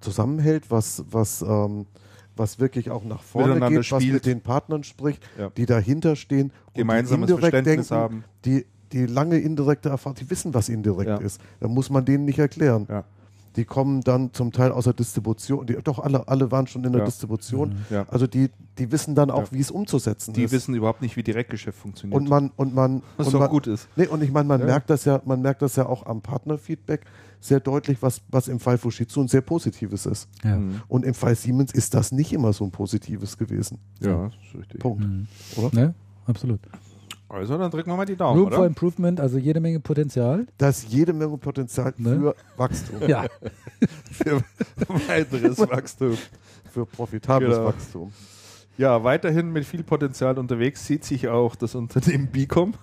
[0.01, 1.87] zusammenhält, was, was, ähm,
[2.37, 4.15] was wirklich auch nach vorne geht, was spielt.
[4.15, 5.51] mit den Partnern spricht, Ja.
[5.51, 8.25] die dahinter stehen und Gemeinsames die indirekt Verständnis denken, haben.
[8.45, 11.17] die, die lange indirekte Erfahrung, die wissen, was indirekt Ja.
[11.19, 11.41] ist.
[11.61, 12.87] Da muss man denen nicht erklären.
[12.89, 13.05] Ja.
[13.57, 16.91] Die kommen dann zum Teil aus der Distribution, die, doch alle, alle waren schon in
[16.91, 17.05] der Ja.
[17.07, 17.77] Distribution.
[17.89, 18.05] Ja.
[18.11, 19.53] Also die, die wissen dann auch, Ja.
[19.53, 20.51] wie es umzusetzen Die ist.
[20.51, 22.21] wissen überhaupt nicht, wie Direktgeschäft funktioniert.
[22.21, 23.87] und man und man was und man, gut ist.
[23.95, 24.67] Nee, und ich meine, man Ja.
[24.67, 27.03] merkt das ja, man merkt das ja auch am Partnerfeedback
[27.41, 30.29] sehr deutlich, was, was im Fall Fujitsu ein sehr positives ist.
[30.43, 30.57] ja.
[30.57, 30.81] Mhm.
[30.89, 33.79] Und im Fall Siemens ist das nicht immer so ein positives gewesen.
[34.01, 34.81] Ja, das ist richtig.
[34.81, 35.05] Punkt.
[35.05, 35.29] Mhm.
[35.57, 35.71] Oder?
[35.81, 35.95] Ne?
[36.27, 36.59] Absolut.
[37.35, 38.67] Also, dann drücken wir mal die Daumen, Room for oder?
[38.69, 40.47] Improvement, also jede Menge Potenzial.
[40.57, 42.11] Da ist jede Menge Potenzial Ne?
[42.17, 43.27] für Wachstum, Ja.
[44.13, 44.41] Für
[45.09, 46.17] weiteres Wachstum.
[46.73, 47.67] für profitables Genau.
[47.69, 48.13] Wachstum.
[48.79, 52.75] Ja, weiterhin mit viel Potenzial unterwegs sieht sich auch das Unternehmen Bicom.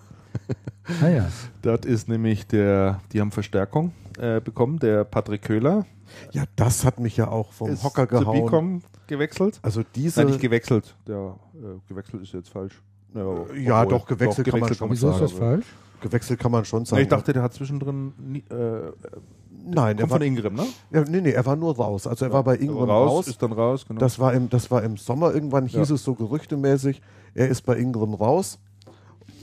[1.01, 1.29] Naja.
[1.61, 5.85] Dort ist nämlich der, die haben Verstärkung äh, bekommen, der Patrick Köhler
[6.31, 8.43] Ja, das hat mich ja auch vom ist Hocker zu gehauen.
[8.45, 9.59] Bicom gewechselt.
[9.61, 10.95] Also diese, Nein, nicht gewechselt.
[11.07, 12.81] Der äh, gewechselt ist jetzt falsch.
[13.13, 13.21] Ja,
[13.55, 15.39] Ja, obwohl, doch, gewechselt kann man schon Wieso ist das sagen.
[15.41, 15.65] falsch?
[16.01, 17.01] gewechselt kann man schon sagen.
[17.03, 18.91] ich dachte, der hat zwischendrin nie, äh,
[19.63, 20.65] Nein, er war, von Ingram, ne?
[20.91, 22.07] ja, nee, nee, er war nur raus.
[22.07, 23.27] Also er war bei Ingram raus, raus.
[23.27, 23.99] ist dann raus, genau.
[23.99, 25.33] Das war im, das war im Sommer.
[25.33, 25.95] Irgendwann hieß Ja.
[25.95, 26.99] es so gerüchtemäßig,
[27.35, 28.57] er ist bei Ingram raus.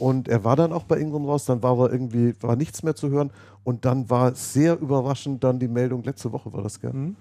[0.00, 1.44] Und er war dann auch bei Ingram raus.
[1.44, 3.30] Dann war er irgendwie, war nichts mehr zu hören.
[3.64, 6.92] Und dann war sehr überraschend dann die Meldung, letzte Woche war das, gell?
[6.92, 7.16] Mhm.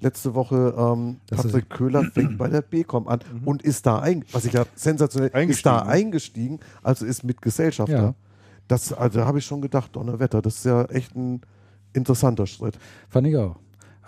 [0.00, 4.44] Letzte Woche, ähm, Patrick Köhler fängt bei der BCom an und ist da, ein, was
[4.44, 5.90] ich ja sensationell, ist da Eingestiegen.
[5.90, 7.92] eingestiegen, also ist mit Gesellschafter.
[7.92, 8.14] Ja.
[8.68, 11.40] Das, also habe ich schon gedacht, Donnerwetter, das ist ja echt ein
[11.94, 12.78] interessanter Schritt.
[13.08, 13.56] Fand ich auch.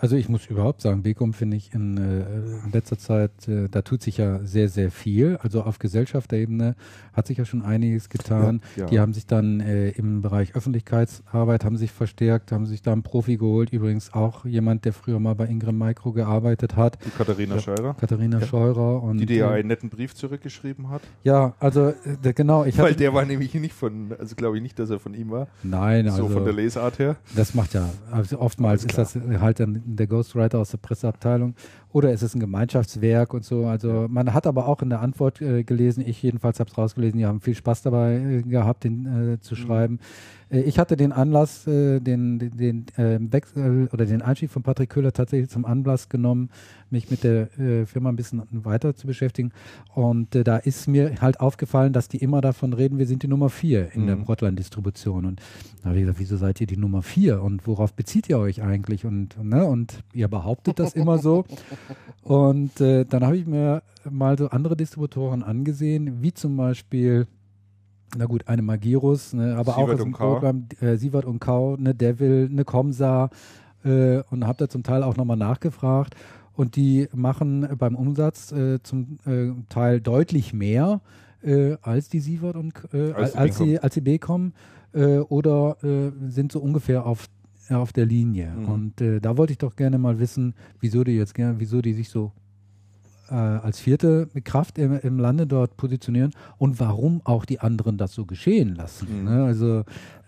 [0.01, 3.83] Also ich muss überhaupt sagen, Becum finde ich in, äh, in letzter Zeit, äh, da
[3.83, 5.37] tut sich ja sehr, sehr viel.
[5.43, 6.75] Also auf Gesellschafterebene
[7.13, 8.61] hat sich ja schon einiges getan.
[8.75, 8.89] Ja, ja.
[8.89, 13.03] Die haben sich dann äh, im Bereich Öffentlichkeitsarbeit, haben sich verstärkt, haben sich da einen
[13.03, 13.71] Profi geholt.
[13.73, 18.41] Übrigens auch jemand, der früher mal bei Ingram Micro gearbeitet hat, Die Katharina Scheurer, Katharina
[18.41, 19.03] Scheurer.
[19.03, 21.03] Und, die dir ja äh, einen netten Brief zurückgeschrieben hat.
[21.21, 24.79] ja, also äh, genau, ich Weil der war nämlich nicht von, also glaube ich nicht,
[24.79, 25.47] dass er von ihm war.
[25.61, 27.17] nein, so also von der Lesart her.
[27.35, 31.55] Das macht ja, also oftmals ist das halt dann der Ghostwriter aus der Presseabteilung
[31.93, 33.65] oder es ist ein Gemeinschaftswerk und so.
[33.65, 37.19] Also man hat aber auch in der Antwort äh, gelesen, ich jedenfalls habe es rausgelesen,
[37.19, 39.99] die haben viel Spaß dabei äh, gehabt, den äh, zu schreiben.
[40.49, 44.63] Äh, ich hatte den Anlass, äh, den, den, den äh, Wechsel oder den Einstieg von
[44.63, 46.49] Patrick Köhler tatsächlich zum Anlass genommen,
[46.89, 49.51] mich mit der äh, Firma ein bisschen weiter zu beschäftigen.
[49.93, 53.49] Und da ist mir halt aufgefallen, dass die immer davon reden, wir sind die Nummer
[53.49, 54.23] vier in der Mhm.
[54.25, 55.25] Brotline-Distribution.
[55.25, 55.41] Und
[55.81, 58.61] da habe ich gesagt, wieso seid ihr die Nummer vier und worauf bezieht ihr euch
[58.61, 59.05] eigentlich?
[59.05, 61.45] Und, ne, und ihr behauptet das immer so.
[62.23, 67.27] Und äh, dann habe ich mir mal so andere Distributoren angesehen, wie zum Beispiel,
[68.17, 70.33] na gut, eine Magirus, ne, aber auch Sievert aus dem und Kau.
[70.33, 73.29] Programm äh, Sievert und Kau, eine Devil, eine Comsa
[73.83, 76.15] äh, und habe da zum Teil auch nochmal nachgefragt.
[76.53, 81.01] Und die machen beim Umsatz äh, zum äh, Teil deutlich mehr
[81.41, 84.53] äh, als die Sievert und Als als, die als die Becom
[84.93, 87.27] äh, oder äh, sind so ungefähr auf,
[87.77, 88.51] auf der Linie.
[88.51, 88.65] Mhm.
[88.65, 91.93] Und äh, da wollte ich doch gerne mal wissen, wieso die jetzt gerne, wieso die
[91.93, 92.31] sich so
[93.29, 98.13] äh, als vierte Kraft im, im Lande dort positionieren und warum auch die anderen das
[98.13, 99.19] so geschehen lassen.
[99.19, 99.25] Mhm.
[99.25, 99.43] Ne?
[99.43, 99.83] Also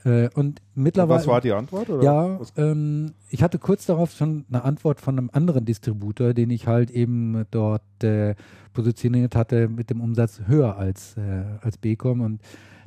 [0.06, 1.20] äh, und mittlerweile.
[1.20, 1.90] Was war die Antwort?
[1.90, 6.50] Oder Ja, ähm, ich hatte kurz darauf schon eine Antwort von einem anderen Distributor, den
[6.50, 8.36] ich halt eben dort äh,
[8.74, 12.42] positioniert hatte mit dem Umsatz höher als, äh, als Becom und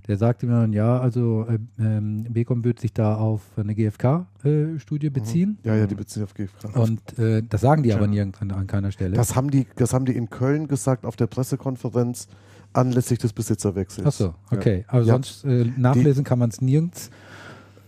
[0.09, 5.11] der sagte mir dann, ja, also äh, ähm, Becom wird sich da auf eine GfK-Studie
[5.11, 6.77] beziehen Ja, ja, die beziehen auf GFK.
[6.77, 9.17] und äh, das sagen die aber nirgends an, an keiner Stelle.
[9.17, 12.29] Das haben, die, das haben die in Köln gesagt auf der Pressekonferenz
[12.73, 14.07] anlässlich des Besitzerwechsels.
[14.07, 14.85] Achso, okay.
[14.89, 15.15] Aber Ja.
[15.15, 17.11] sonst äh, nachlesen kann man es nirgends.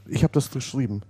[0.06, 1.02] Ich habe das geschrieben.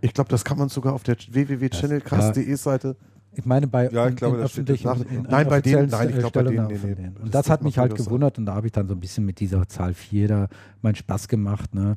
[0.00, 2.96] Ich glaube, das kann man sogar auf der www.channelcast.de Seite.
[3.32, 5.88] Ich meine bei Ja, ich glaube, in das öffentlichen, nach- in, in Nein, bei denen-
[5.88, 6.94] nein, ich glaube, bei denen, nee, nee.
[6.94, 7.14] denen.
[7.14, 9.00] Das Und das ist hat mich halt gewundert und da habe ich dann so ein
[9.00, 10.48] bisschen mit dieser Zahl 4 da
[10.82, 11.74] meinen Spaß gemacht.
[11.74, 11.96] Ne?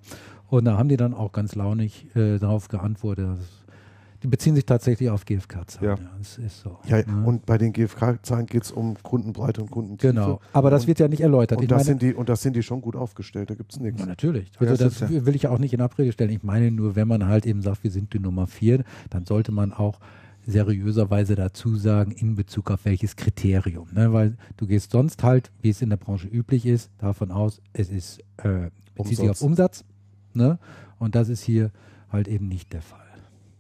[0.49, 3.25] Und da haben die dann auch ganz launig äh, darauf geantwortet.
[3.37, 3.63] Das-
[4.21, 5.85] Die beziehen sich tatsächlich auf GfK-Zahlen.
[5.89, 5.95] Ja.
[5.95, 6.09] Ja.
[6.19, 6.77] das ist so.
[6.85, 7.25] Ja, ne?
[7.25, 10.13] und bei den GFK-Zahlen geht es um Kundenbreite und Kundentiefe.
[10.13, 10.39] Genau.
[10.53, 11.57] Aber das und, wird ja nicht erläutert.
[11.57, 13.73] Und ich das, meine, sind die, und das sind die schon gut aufgestellt, da gibt
[13.73, 13.99] es nichts.
[14.01, 14.49] Ja, natürlich.
[14.59, 16.29] Also das das, will ich auch nicht in Abrede stellen.
[16.29, 19.51] Ich meine nur, wenn man halt eben sagt, wir sind die Nummer vier, dann sollte
[19.51, 19.99] man auch
[20.45, 23.87] seriöserweise dazu sagen, in Bezug auf welches Kriterium.
[23.93, 24.11] Ne?
[24.13, 27.89] Weil du gehst sonst halt, wie es in der Branche üblich ist, davon aus, es
[27.89, 29.83] ist äh, bezieht sich auf Umsatz.
[30.33, 30.59] Ne?
[30.99, 31.71] Und das ist hier
[32.11, 32.99] halt eben nicht der Fall.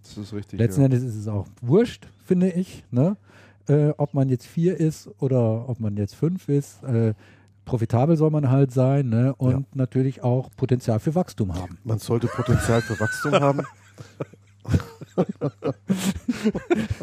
[0.03, 0.59] Das ist richtig.
[0.59, 0.85] Letzten ja.
[0.85, 3.17] Endes ist es auch wurscht, finde ich, ne?
[3.67, 6.83] Äh, ob man jetzt vier ist oder ob man jetzt fünf ist.
[6.83, 7.13] Äh,
[7.63, 9.33] profitabel soll man halt sein ne?
[9.35, 9.63] und ja.
[9.73, 11.77] natürlich auch Potenzial für Wachstum haben.
[11.85, 13.61] Man sollte Potenzial für Wachstum haben.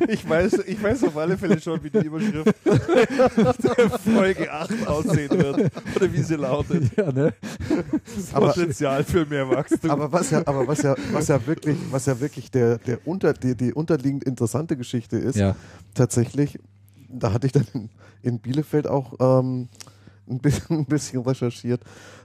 [0.09, 5.31] ich, weiß, ich weiß auf alle Fälle schon, wie die Überschrift der Folge 8 aussehen
[5.31, 5.73] wird.
[5.97, 6.91] Oder wie sie lautet.
[6.97, 7.35] Ja, ne?
[8.33, 9.91] Potenzial für mehr Wachstum.
[9.91, 13.33] Aber was ja, aber was ja, was ja wirklich, was ja wirklich der, der unter,
[13.33, 15.57] die, die unterliegend interessante Geschichte ist, ja.
[15.95, 16.59] tatsächlich,
[17.09, 17.91] da hatte ich dann in,
[18.23, 19.69] in Bielefeld auch ähm,
[20.29, 21.83] ein, bisschen, ein bisschen recherchiert,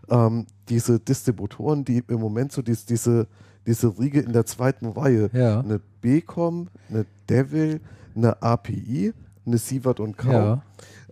[0.09, 3.27] ähm, diese Distributoren, die im Moment so dies, diese
[3.65, 5.29] diese Riege in der zweiten Reihe.
[5.33, 5.59] Ja.
[5.59, 7.81] Eine BCom, eine Devil,
[8.15, 9.13] eine API,
[9.45, 10.31] eine Sievert und Kau.
[10.31, 10.61] Ja.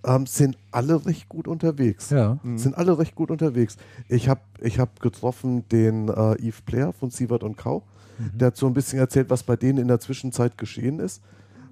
[0.05, 2.09] Ähm, sind alle recht gut unterwegs.
[2.09, 2.38] Ja.
[2.43, 2.57] Mhm.
[2.57, 3.77] Sind alle recht gut unterwegs.
[4.09, 7.84] Ich habe ich hab getroffen den äh, Eve Player von Sievert und Kau.
[8.17, 8.38] Mhm.
[8.38, 11.21] Der hat so ein bisschen erzählt, was bei denen in der Zwischenzeit geschehen ist.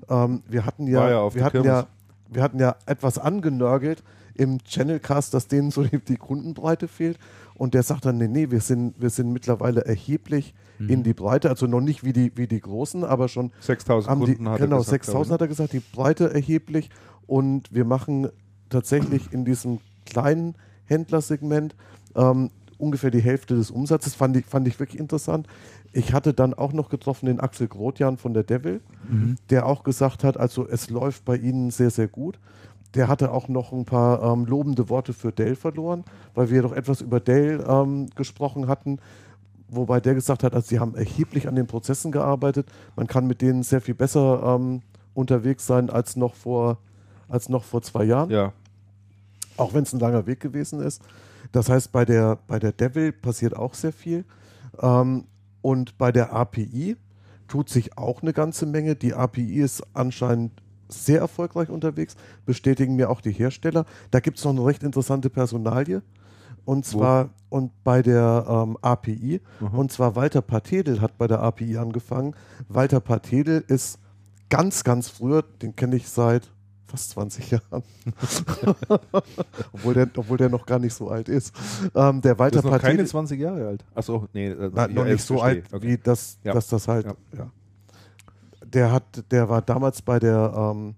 [0.09, 1.87] Ähm, wir hatten ja, ja wir hatten ja,
[2.29, 4.03] wir hatten ja etwas angenörgelt
[4.35, 7.19] im Channelcast, dass denen so die, die Kundenbreite fehlt.
[7.53, 10.89] Und der sagt dann, nee, nee, wir sind, wir sind mittlerweile erheblich mhm.
[10.89, 14.43] in die Breite, also noch nicht wie die, wie die Großen, aber schon 6000 Kunden
[14.43, 16.89] die, hat Genau, 6000 hat er gesagt, die Breite erheblich
[17.27, 18.29] und wir machen
[18.69, 20.55] tatsächlich in diesem kleinen
[20.85, 21.75] Händlersegment
[22.15, 25.47] ähm, ungefähr die Hälfte des Umsatzes, fand ich, fand ich wirklich interessant.
[25.93, 29.37] Ich hatte dann auch noch getroffen den Axel Grotjan von der Devil, mhm.
[29.49, 32.39] der auch gesagt hat, also es läuft bei ihnen sehr, sehr gut.
[32.95, 36.03] Der hatte auch noch ein paar ähm, lobende Worte für Dell verloren,
[36.33, 38.99] weil wir doch etwas über Dell ähm, gesprochen hatten
[39.71, 42.67] wobei der gesagt hat, also sie haben erheblich an den Prozessen gearbeitet.
[42.95, 44.81] Man kann mit denen sehr viel besser ähm,
[45.13, 46.77] unterwegs sein als noch vor,
[47.27, 48.29] als noch vor zwei Jahren.
[48.29, 48.53] Ja.
[49.57, 51.01] Auch wenn es ein langer Weg gewesen ist.
[51.51, 54.25] Das heißt, bei der, bei der Devil passiert auch sehr viel.
[54.79, 55.25] Ähm,
[55.61, 56.97] und bei der API
[57.47, 58.95] tut sich auch eine ganze Menge.
[58.95, 60.51] Die API ist anscheinend
[60.89, 62.15] sehr erfolgreich unterwegs,
[62.45, 63.85] bestätigen mir auch die Hersteller.
[64.11, 66.01] Da gibt es noch eine recht interessante Personalie.
[66.65, 67.57] Und zwar Wo?
[67.57, 69.41] und bei der ähm, API.
[69.59, 69.67] Mhm.
[69.67, 72.35] Und zwar Walter Patedel hat bei der API angefangen.
[72.69, 73.99] Walter Patedel ist
[74.49, 76.51] ganz, ganz früher, den kenne ich seit
[76.85, 77.83] fast 20 Jahren.
[79.71, 81.55] obwohl, der, obwohl der noch gar nicht so alt ist.
[81.95, 83.85] Ähm, der Walter Patedel, keine 20 Jahre alt.
[83.95, 84.49] Achso, nee.
[84.49, 85.63] Äh, Na, noch nicht so verstehe.
[85.63, 85.87] alt, okay.
[85.87, 86.53] wie das, ja.
[86.53, 87.05] dass das halt.
[87.05, 87.15] Ja.
[87.37, 87.51] ja.
[88.65, 90.95] Der hat, der war damals bei der, ähm,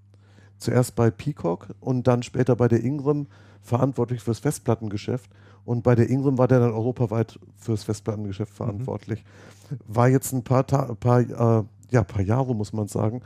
[0.58, 3.28] zuerst bei Peacock und dann später bei der Ingram
[3.62, 5.30] verantwortlich fürs Festplattengeschäft
[5.66, 8.58] und bei der Ingram war der dann europaweit fürs Festplattengeschäft mhm.
[8.58, 9.24] verantwortlich.
[9.70, 9.78] Mhm.
[9.88, 13.22] War jetzt ein paar, Ta paar, äh, ja, paar Jahre, muss man sagen,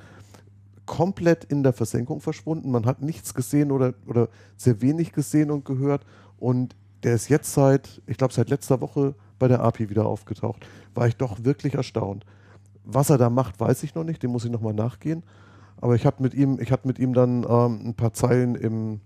[0.85, 2.71] komplett in der Versenkung verschwunden.
[2.71, 6.05] Man hat nichts gesehen oder, oder sehr wenig gesehen und gehört.
[6.37, 10.65] Und der ist jetzt seit, ich glaube, seit letzter Woche bei der API wieder aufgetaucht.
[10.93, 12.25] War ich doch wirklich erstaunt.
[12.83, 15.23] Was er da macht, weiß ich noch nicht, dem muss ich nochmal nachgehen.
[15.81, 19.01] Aber ich hatte mit ihm, ich hatte mit ihm dann ähm, ein paar Zeilen im,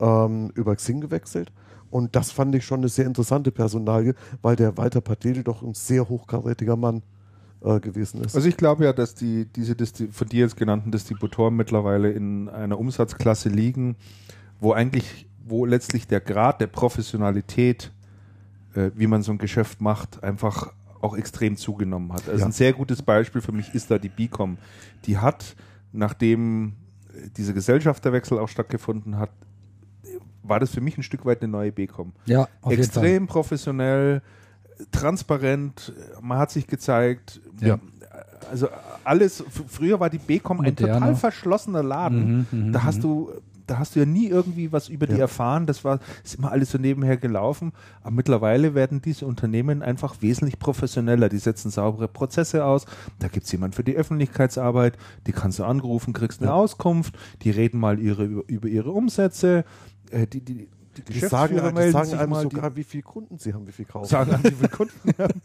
[0.00, 1.52] ähm, über Xing gewechselt
[1.94, 5.74] und das fand ich schon eine sehr interessante Personalie, weil der Walter Patel doch ein
[5.74, 7.04] sehr hochkarätiger Mann
[7.62, 8.34] äh, gewesen ist.
[8.34, 12.48] Also ich glaube ja, dass die diese Disti von dir jetzt genannten Distributoren mittlerweile in
[12.48, 13.94] einer Umsatzklasse liegen,
[14.58, 17.92] wo eigentlich, wo letztlich der Grad der Professionalität,
[18.74, 22.28] äh, wie man so ein Geschäft macht, einfach auch extrem zugenommen hat.
[22.28, 22.46] Also ja.
[22.46, 24.58] ein sehr gutes Beispiel für mich ist da die Bicom.
[25.04, 25.54] Die hat,
[25.92, 26.72] nachdem
[27.36, 29.30] dieser Gesellschafterwechsel auch stattgefunden hat,
[30.44, 32.12] war das für mich ein Stück weit eine neue B-Com.
[32.26, 34.22] Ja, Extrem professionell,
[34.92, 37.40] transparent, man hat sich gezeigt.
[37.60, 37.78] Ja.
[38.50, 38.68] Also
[39.02, 42.46] alles, früher war die B-Com ein total verschlossener Laden.
[42.52, 43.02] Mhm, mhm da hast mhm.
[43.02, 43.32] du
[43.66, 45.14] da hast du ja nie irgendwie was über ja.
[45.14, 45.66] die erfahren.
[45.66, 47.72] Das war ist immer alles so nebenher gelaufen.
[48.02, 51.28] Aber mittlerweile werden diese Unternehmen einfach wesentlich professioneller.
[51.28, 52.86] Die setzen saubere Prozesse aus.
[53.18, 54.98] Da gibt es jemand für die Öffentlichkeitsarbeit.
[55.26, 56.56] Die kannst du angerufen, kriegst eine ja.
[56.56, 57.16] Auskunft.
[57.42, 59.64] Die reden mal ihre, über ihre Umsätze
[60.14, 63.66] äh, die, die, die, die sagen, die sagen einem sogar, wie viele Kunden sie haben,
[63.66, 64.08] wie viel kaufen.
[64.08, 65.40] Sagen einem, wie viele Kunden haben.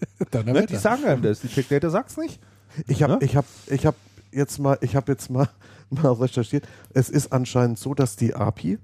[0.54, 0.66] ne?
[0.66, 1.41] Die sagen einem das.
[1.41, 2.40] Die Check Data sagt es nicht.
[2.88, 3.20] Ich habe ne?
[3.22, 3.96] ich hab, ich hab
[4.32, 5.50] jetzt mal, ich habe jetzt mal,
[5.90, 6.68] mal recherchiert.
[6.94, 8.78] Es ist anscheinend so, dass die API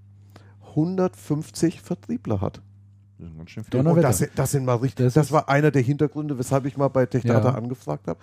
[0.70, 2.62] 150 Vertriebler hat.
[3.18, 5.06] Und das, das, sind mal richtig.
[5.06, 7.56] Das, das war einer der Hintergründe, weshalb ich mal bei TechData ja.
[7.56, 8.20] angefragt habe,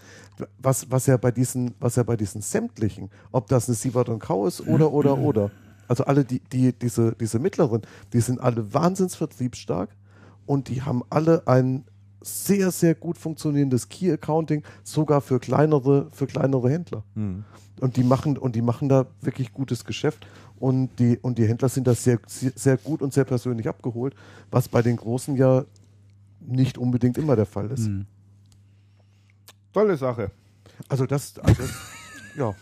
[0.58, 4.18] was, was ja bei diesen, was ja bei diesen sämtlichen, ob das eine Sievert und
[4.18, 5.50] Kau ist oder oder oder,
[5.88, 7.82] also alle die, die, diese, diese mittleren,
[8.12, 9.90] die sind alle wahnsinns vertriebsstark
[10.46, 11.84] und die haben alle ein
[12.20, 17.02] sehr, sehr gut funktionierendes Key Accounting, sogar für kleinere, für kleinere Händler.
[17.14, 17.44] Hm.
[17.80, 20.24] Und die machen, und die machen da wirklich gutes Geschäft.
[20.60, 24.14] Und die, und die Händler sind da sehr, sehr, sehr gut und sehr persönlich abgeholt,
[24.50, 25.64] was bei den Großen ja
[26.38, 27.88] nicht unbedingt immer der Fall ist.
[27.88, 28.06] Mhm.
[29.72, 30.30] Tolle Sache.
[30.88, 31.62] Also das, also,
[32.36, 32.54] ja.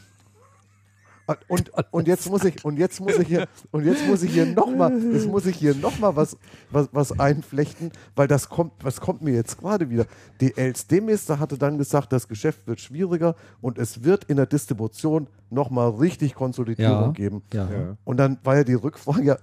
[1.49, 4.47] Und, und jetzt muss ich und jetzt muss ich hier und jetzt muss ich hier
[4.47, 6.37] noch mal jetzt muss ich hier noch mal was,
[6.71, 10.07] was was einflechten, weil das kommt was kommt mir jetzt gerade wieder.
[10.41, 15.27] Die LSD-Meister hatte dann gesagt, das Geschäft wird schwieriger und es wird in der Distribution
[15.51, 17.11] noch mal richtig Konsolidierung Ja.
[17.13, 17.43] geben.
[17.53, 17.71] Ja.
[17.71, 17.97] Ja.
[18.05, 19.39] Und dann war ja die Rückfrage,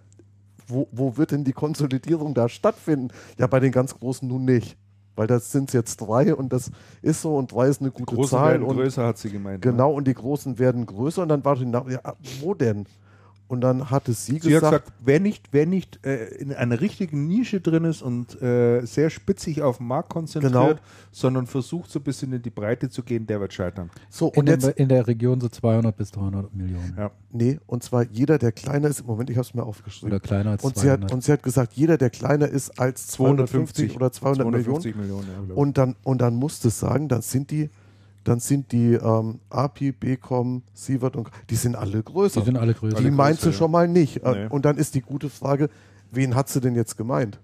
[0.68, 3.09] wo, wo wird denn die Konsolidierung da stattfinden?
[3.38, 4.77] Ja, bei den ganz Großen nun nicht.
[5.18, 6.72] Weil das sind jetzt drei und das
[7.02, 8.52] ist so und drei ist eine gute Große Zahl.
[8.52, 9.65] werden Und größer, hat sie gemeint.
[9.65, 9.72] ne?
[9.72, 11.99] Genau, und die Großen werden größer und dann war die Nach ja,
[12.39, 12.85] wo denn?
[13.49, 16.82] Und dann hatte sie, Sie hat gesagt, gesagt, wer nicht, wer nicht äh, in einer
[16.82, 20.76] richtigen Nische drin ist und äh, sehr spitzig auf den Markt konzentriert, Genau.
[21.11, 23.90] sondern versucht so ein bisschen in die Breite zu gehen, der wird scheitern.
[24.10, 26.94] so, In, und jetzt, der, in der Region so 200 bis 300 Millionen.
[26.98, 27.11] Ja.
[27.32, 30.10] nee, und zwar jeder, der kleiner ist, im Moment, ich habe es mir aufgeschrieben.
[30.11, 31.03] Oder kleiner als und, sie 200.
[31.06, 34.95] hat, und sie hat gesagt, jeder, der kleiner ist als 250 oder 200 Millionen, 250
[34.98, 35.28] Millionen.
[35.28, 35.56] ja, glaub ich.
[35.56, 37.69] Und dann, und dann musste es sagen, dann sind die,
[38.28, 42.40] dann sind die ähm, API, BCom, Sievert und die sind alle größer.
[42.41, 42.98] die sind alle größer.
[42.98, 43.58] Die alle meint größer, sie ja.
[43.60, 44.24] schon mal nicht.
[44.24, 44.48] Äh, Nee.
[44.49, 45.70] Und dann ist die gute Frage,
[46.12, 47.40] wen hat sie denn jetzt gemeint?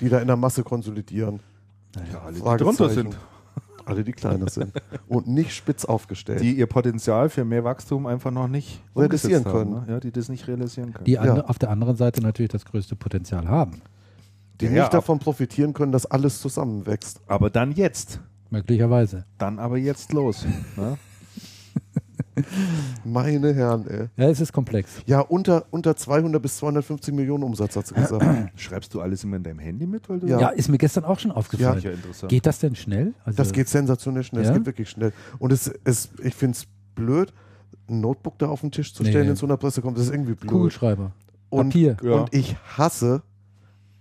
[0.00, 1.40] Die da in der Masse konsolidieren.
[2.12, 3.16] ja, alle, die drunter sind,
[3.84, 4.72] Alle, die kleiner sind.
[5.08, 6.40] Und nicht spitz aufgestellt.
[6.42, 9.70] die ihr Potenzial für mehr Wachstum einfach noch nicht Realisieren haben, können.
[9.70, 9.84] Ne?
[9.88, 11.06] Ja, die das nicht realisieren können.
[11.06, 11.40] die Ja.
[11.46, 13.80] auf der anderen Seite natürlich das größte Potenzial haben.
[14.60, 17.20] die Ja, nicht davon profitieren können, dass alles zusammenwächst.
[17.26, 18.20] aber dann jetzt.
[18.50, 19.24] Möglicherweise.
[19.38, 20.44] Dann aber jetzt los.
[20.76, 20.96] ne?
[23.04, 24.08] Meine Herren, ey.
[24.16, 25.02] Ja, es ist komplex.
[25.06, 28.24] Ja, unter, unter 200 bis 250 Millionen Umsatz hat sie gesagt.
[28.60, 30.08] Schreibst du alles immer in deinem Handy mit?
[30.08, 30.40] Weil du Ja.
[30.40, 31.80] Ja, ist mir gestern auch schon aufgefallen.
[31.82, 32.30] ja interessant.
[32.30, 33.14] Geht das denn schnell?
[33.24, 34.44] Also, Das geht sensationell schnell.
[34.44, 34.50] Ja?
[34.50, 35.12] Es geht wirklich schnell.
[35.38, 37.32] Und es, es, ich finde es blöd,
[37.88, 39.10] ein Notebook da auf den Tisch zu Nee.
[39.10, 40.06] stellen in so einer Pressekonferenz.
[40.08, 40.50] Das ist irgendwie blöd.
[40.50, 41.12] Kugelschreiber.
[41.50, 41.96] Und, Papier.
[42.02, 42.12] Ja.
[42.20, 43.22] und ich hasse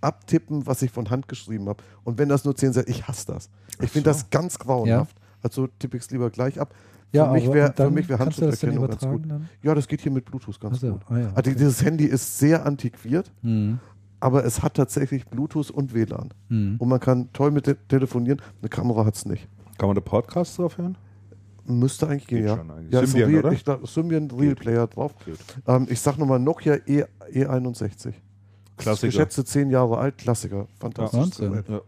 [0.01, 1.83] abtippen, was ich von Hand geschrieben habe.
[2.03, 3.49] Und wenn das nur 10 Seiten, ich hasse das.
[3.81, 5.15] Ich finde das ganz grauenhaft.
[5.41, 6.73] Also tippe ich es lieber gleich ab.
[7.11, 9.21] Für Ja, mich wäre wär dann Handschrifterkennung ganz gut.
[9.29, 9.49] dann?
[9.63, 11.01] Ja, das geht hier mit Bluetooth ganz Achso, gut.
[11.09, 11.31] ah ja.
[11.35, 13.79] Also dieses Handy ist sehr antiquiert, Mhm.
[14.19, 16.33] aber es hat tatsächlich Bluetooth und WLAN.
[16.49, 16.75] Mhm.
[16.79, 18.41] Und man kann toll mit te telefonieren.
[18.61, 19.47] Eine Kamera hat es nicht.
[19.77, 20.97] Kann man da Podcasts drauf hören?
[21.65, 22.57] Müsste eigentlich gehen, Geht ja.
[22.57, 22.93] schon eigentlich.
[22.93, 23.51] ja Symbian, Real, oder?
[23.53, 24.59] Ich Symbian Real Geht.
[24.59, 25.13] Player drauf.
[25.67, 28.13] Ähm, ich sag nochmal Nokia E, E61.
[28.77, 29.07] Klassiker.
[29.07, 30.67] Geschätzte zehn Jahre alt, Klassiker.
[30.79, 31.19] Fantastisch.
[31.19, 31.63] Wahnsinn.
[31.67, 31.81] Ja.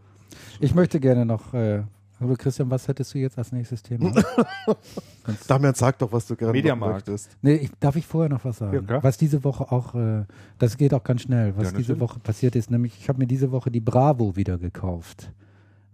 [0.59, 1.83] Ich möchte gerne noch, äh,
[2.19, 4.11] aber Christian, was hättest du jetzt als nächstes Thema?
[5.47, 7.07] Damian, sag doch, was du gerne Mediamarkt.
[7.07, 7.37] möchtest.
[7.41, 8.85] nee, ich, darf ich vorher noch was sagen?
[8.89, 10.25] Ja, was diese Woche auch, äh,
[10.57, 11.99] das geht auch ganz schnell, was Ja, diese.
[11.99, 15.31] Woche passiert ist, nämlich ich habe mir diese Woche die Bravo wieder gekauft.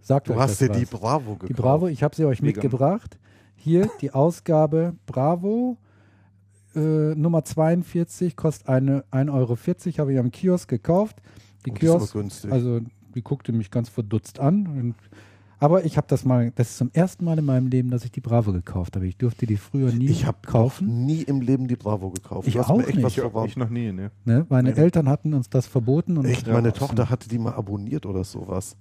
[0.00, 0.78] Sagt Du euch hast dir was?
[0.78, 1.48] die Bravo gekauft.
[1.48, 2.60] Die Bravo, ich habe sie euch Mega.
[2.60, 3.18] mitgebracht.
[3.54, 5.76] Hier die Ausgabe Bravo
[6.76, 11.16] äh, Nummer 42, kostet eine 1,40 Euro, habe ich am Kiosk gekauft.
[11.64, 12.52] Die Oh, Kiosk, günstig.
[12.52, 12.80] also
[13.14, 14.66] die guckte mich ganz verdutzt an.
[14.66, 14.94] Und,
[15.58, 18.12] aber ich habe das mal, das ist zum ersten Mal in meinem Leben, dass ich
[18.12, 19.06] die Bravo gekauft habe.
[19.06, 21.06] Ich durfte die früher nie ich habe kaufen.
[21.06, 22.46] nie im Leben die Bravo gekauft.
[22.46, 23.20] Ich du hast auch mir echt was nicht.
[23.20, 23.48] verraten.
[23.48, 24.10] Ich noch nie, ne?
[24.26, 24.44] Ne?
[24.50, 24.78] Meine Nee.
[24.80, 26.18] Eltern hatten uns das verboten.
[26.18, 26.72] Und Echt, meine.
[26.74, 28.76] Tochter hatte die mal abonniert oder sowas.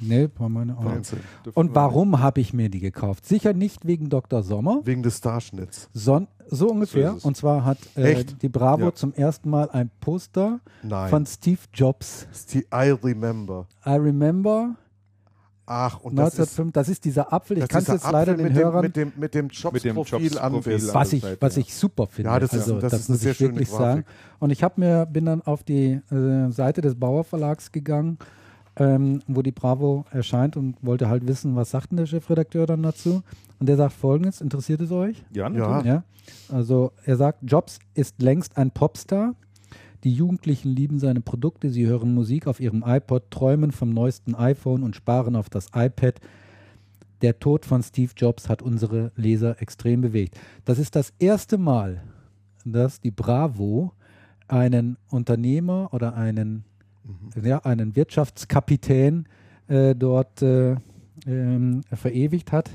[0.00, 0.84] Nee, war meine auch.
[0.84, 1.20] Wahnsinn.
[1.54, 3.24] Und warum habe ich mir die gekauft?
[3.26, 4.42] Sicher nicht wegen Dr.
[4.42, 5.88] Sommer, Wegen des Starschnitts.
[5.94, 7.10] Son so ungefähr.
[7.12, 7.24] ist es.
[7.24, 8.94] und zwar hat äh, die Bravo Ja.
[8.94, 11.08] zum ersten Mal ein Poster Nein.
[11.10, 12.26] von Steve Jobs.
[12.32, 13.66] Sti- I remember.
[13.84, 14.76] I remember
[15.68, 16.72] Ach, und das ist, 1905.
[16.74, 17.56] Das ist dieser Apfel.
[17.56, 19.34] Ich das kann ist es jetzt leider Apfel den mit Hörern, dem, mit dem, mit
[19.34, 20.88] dem dem Jobs-Profil Jobs-Profil anbissen.
[20.90, 22.30] an- was ich, was ich super finde.
[22.30, 23.80] Ja, das ist- also, das ist eine muss sehr ich schöne wirklich Grafik.
[23.84, 24.04] sagen.
[24.38, 28.18] Und ich habe mir bin dann auf die äh, Seite des Bauer Verlags gegangen,
[28.76, 32.82] ähm, wo die Bravo erscheint und wollte halt wissen, was sagt denn der Chefredakteur dann
[32.82, 33.22] dazu?
[33.58, 35.22] Und der sagt Folgendes: Interessiert es euch?
[35.32, 35.48] Ja, Ja.
[35.50, 35.84] natürlich.
[35.86, 36.04] Ja,
[36.50, 39.34] also er sagt, Jobs ist längst ein Popstar.
[40.04, 44.82] Die Jugendlichen lieben seine Produkte, sie hören Musik auf ihrem iPod, träumen vom neuesten iPhone
[44.82, 46.20] und sparen auf das iPad.
[47.22, 50.38] Der Tod von Steve Jobs hat unsere Leser extrem bewegt.
[50.66, 52.02] Das ist das erste Mal,
[52.64, 53.92] dass die Bravo
[54.48, 56.64] einen Unternehmer oder einen,
[57.42, 59.26] ja, einen Wirtschaftskapitän
[59.68, 60.76] äh, dort äh,
[61.26, 62.70] ähm, verewigt hat.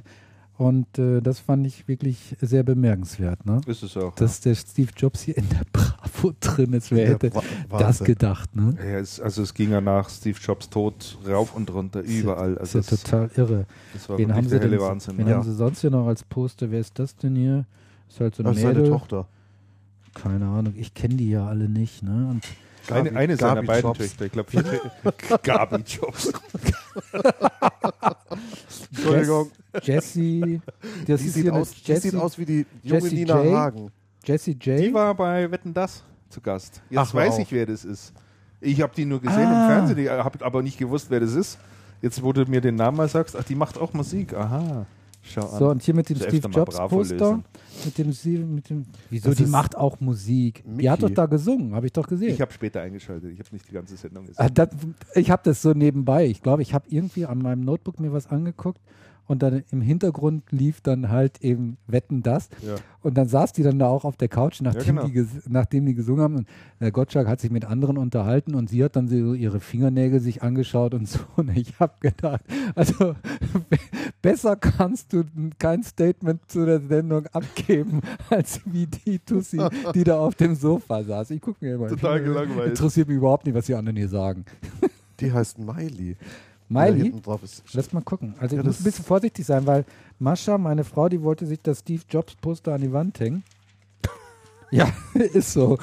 [0.57, 3.47] Und äh, das fand ich wirklich sehr bemerkenswert.
[3.47, 3.61] Ne?
[3.65, 4.13] Ist es auch.
[4.13, 6.91] Dass der Steve Jobs hier in der Bravo drin ist.
[6.91, 7.31] Wer hätte
[7.69, 8.55] das gedacht?
[8.55, 8.75] Ne?
[8.77, 12.51] ja, es, also es ging ja nach Steve Jobs Tod rauf und runter, überall.
[12.55, 13.65] Das Also ist ja es, total irre.
[13.93, 15.17] das war Wen haben, sie denn, Wahnsinn.
[15.17, 15.37] wen ja.
[15.37, 16.69] haben sie sonst hier noch als Poster?
[16.69, 17.65] Wer ist das denn hier?
[18.07, 18.87] Ist halt so ein Das ist seine.
[18.87, 19.27] Tochter.
[20.13, 22.03] Keine Ahnung, ich kenne die ja alle nicht.
[22.03, 22.27] Ne?
[22.29, 22.51] Und Eine,
[22.87, 23.99] Gabi- eine seiner Gabi beiden Jobs.
[23.99, 24.49] Töchter, ich glaube,
[25.43, 26.31] Gabi Jobs.
[28.91, 29.51] Entschuldigung.
[29.81, 30.61] Jessie.
[31.07, 33.15] Das Die ist sieht, hier eine aus, die sieht Jessie, aus wie die junge Jessie
[33.15, 33.53] Nina J.
[33.55, 33.91] Hagen.
[34.25, 34.79] Jessie J.
[34.79, 36.81] Die war bei Wetten Das zu Gast.
[36.89, 37.39] Jetzt Ach, weiß auf.
[37.39, 38.13] ich, wer das ist.
[38.59, 39.63] Ich habe die nur gesehen Ah.
[39.63, 41.57] im Fernsehen, ich habe aber nicht gewusst, wer das ist.
[42.01, 44.33] Jetzt, wo du mir den Namen mal sagst, ach, die macht auch Musik.
[44.33, 44.85] Aha.
[45.21, 45.59] Schau an.
[45.59, 47.43] So, und hier mit dem Steve Jobs Poster.
[47.85, 50.63] Mit dem, mit dem, wieso, Das die macht auch Musik.
[50.65, 51.15] Die hat doch Mickey.
[51.15, 52.33] da gesungen, habe ich doch gesehen.
[52.33, 53.31] Ich habe später eingeschaltet.
[53.31, 54.43] Ich habe nicht die ganze Sendung gesehen.
[54.43, 54.69] Ah, das,
[55.15, 56.25] ich habe das so nebenbei.
[56.25, 58.81] Ich glaube, ich habe irgendwie an meinem Notebook mir was angeguckt
[59.31, 62.49] und dann im Hintergrund lief dann halt eben Wetten das.
[62.61, 62.75] Ja.
[63.01, 65.07] Und dann saß die dann da auch auf der Couch, nachdem, genau.
[65.07, 66.35] die, nachdem die gesungen haben.
[66.35, 66.47] Und
[66.81, 70.43] der Gottschalk hat sich mit anderen unterhalten und sie hat dann so ihre Fingernägel sich
[70.43, 71.19] angeschaut und so.
[71.37, 72.41] Und ich habe gedacht,
[72.75, 73.15] also
[73.69, 73.77] be-
[74.21, 75.23] besser kannst du
[75.57, 79.59] kein Statement zu der Sendung abgeben, als wie die Tussi,
[79.95, 81.31] die da auf dem Sofa saß.
[81.31, 81.87] Ich gucke mir immer.
[81.87, 82.69] Total gelangweilt.
[82.69, 84.45] Interessiert mich überhaupt nicht, was die anderen hier sagen.
[85.21, 86.17] Die heißt Miley.
[86.71, 87.01] Miley?
[87.03, 87.63] hinten drauf ist.
[87.73, 88.35] Lass mal gucken.
[88.39, 89.85] Also Ja, ich muss ein bisschen vorsichtig sein, weil
[90.19, 93.43] Mascha, meine Frau, die wollte sich das Steve Jobs Poster an die Wand hängen.
[94.71, 95.77] ja, ist so.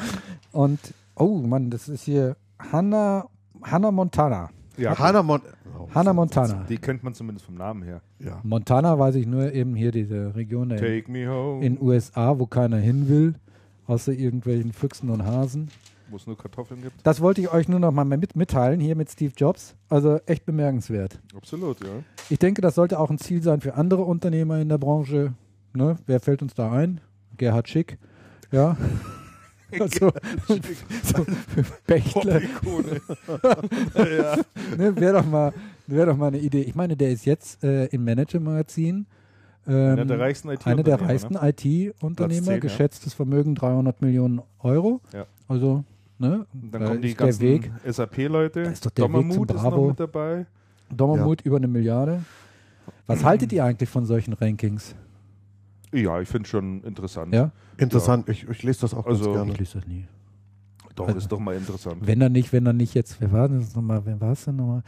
[0.52, 0.78] Und,
[1.16, 3.26] oh Mann, das ist hier Hannah,
[3.62, 4.50] Hannah Montana.
[4.76, 5.40] Ja, Hannah Mon
[5.76, 6.64] oh, Hannah Montana.
[6.68, 8.00] die kennt man zumindest vom Namen her.
[8.20, 8.40] Ja.
[8.44, 11.64] Montana weiß ich nur eben hier diese Region in, Take me home.
[11.66, 13.34] in USA, wo keiner hin will,
[13.88, 15.68] außer irgendwelchen Füchsen und Hasen.
[16.10, 16.94] Wo es nur Kartoffeln gibt.
[17.06, 19.74] Das wollte ich euch nur noch mal mit, mitteilen, hier mit Steve Jobs.
[19.88, 21.20] Also echt bemerkenswert.
[21.36, 21.90] Absolut, ja.
[22.30, 25.34] Ich denke, das sollte auch ein Ziel sein für andere Unternehmer in der Branche.
[25.74, 25.96] Ne?
[26.06, 27.00] Wer fällt uns da ein?
[27.36, 27.98] Gerhard Schick.
[28.50, 28.76] Ja.
[29.78, 30.10] Also,
[30.46, 31.26] so,
[31.86, 32.40] Bechtle.
[32.42, 33.02] Ikone.
[34.78, 34.96] Ne?
[34.96, 35.52] Wäre doch, mal-
[35.86, 36.62] wär doch mal eine Idee.
[36.62, 39.04] Ich meine, der ist jetzt äh, im Manager-Magazin.
[39.66, 41.02] Ähm, Einer der reichsten IT-Unternehmer.
[41.02, 42.14] reichsten Ne?
[42.16, 42.58] Platz 10, ja.
[42.58, 45.02] geschätztes Vermögen 300 Millionen Euro.
[45.12, 45.26] Ja.
[45.48, 45.84] Also,
[46.18, 46.46] ne?
[46.52, 47.70] Dann da kommen die ganzen Weg.
[47.86, 48.62] SAP-Leute.
[48.64, 50.46] Da ist doch der Weg zum Dommermut ist noch mit dabei.
[50.90, 52.22] Dommermut über eine Milliarde.
[53.06, 54.94] Was haltet ihr eigentlich von solchen Rankings?
[55.92, 57.34] Ja, ich finde schon interessant.
[57.34, 57.50] Ja?
[57.78, 58.28] Interessant.
[58.28, 59.52] Ich, ich lese das auch Also- ganz gerne.
[59.52, 60.04] Ich lese das nie.
[60.94, 62.06] Doch, Also- ist doch mal interessant.
[62.06, 64.56] Wenn er nicht, wenn er nicht jetzt, wer war das nochmal, wer war es denn
[64.56, 64.82] nochmal?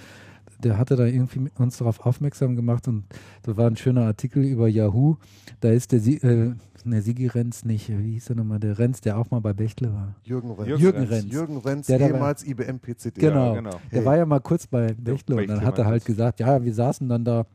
[0.62, 3.04] Der hatte da irgendwie uns darauf aufmerksam gemacht und
[3.42, 5.16] da war ein schöner Artikel über Yahoo.
[5.60, 6.54] Da ist der, Sie, äh,
[6.84, 9.92] ne, Sigi Renz nicht, wie hieß er nochmal, der Renz, der auch mal bei Bechtle
[9.92, 10.14] war.
[10.24, 10.68] Jürgen Renz.
[10.68, 11.32] Jürgen Jürgen Renz.
[11.32, 13.20] Jürgen Renz, Der ehemals IBM PCD.
[13.20, 13.54] Genau.
[13.54, 13.80] Ja, genau.
[13.92, 14.04] Der Hey.
[14.04, 16.74] war ja mal kurz bei Bechtle und dann Bechtle hat er halt gesagt, ja, wir
[16.74, 17.46] saßen dann da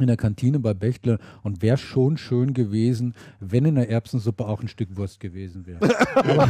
[0.00, 4.60] in der Kantine bei Bechtle und wäre schon schön gewesen, wenn in der Erbsensuppe auch
[4.60, 5.80] ein Stück Wurst gewesen wäre.
[6.14, 6.48] aber,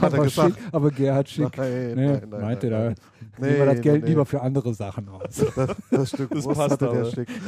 [0.00, 0.28] aber.
[0.28, 2.94] Schick, aber Gerhard Schick Nein, ne, nein, nein, meinte nein,
[3.38, 4.08] da, nehmen wir das Nee, Geld nee.
[4.10, 5.44] lieber für andere Sachen aus.
[5.54, 7.04] Das, das Stück Das Wurst passt hatte der.
[7.06, 7.28] Stück.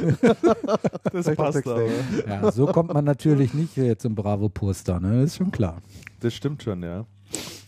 [1.11, 1.85] Das Vielleicht passt aber.
[2.27, 5.23] Ja, so kommt man natürlich nicht hier zum Bravo-Poster, ne?
[5.23, 5.81] ist schon klar.
[6.21, 7.05] Das stimmt schon, ja.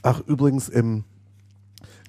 [0.01, 1.03] Ach, übrigens im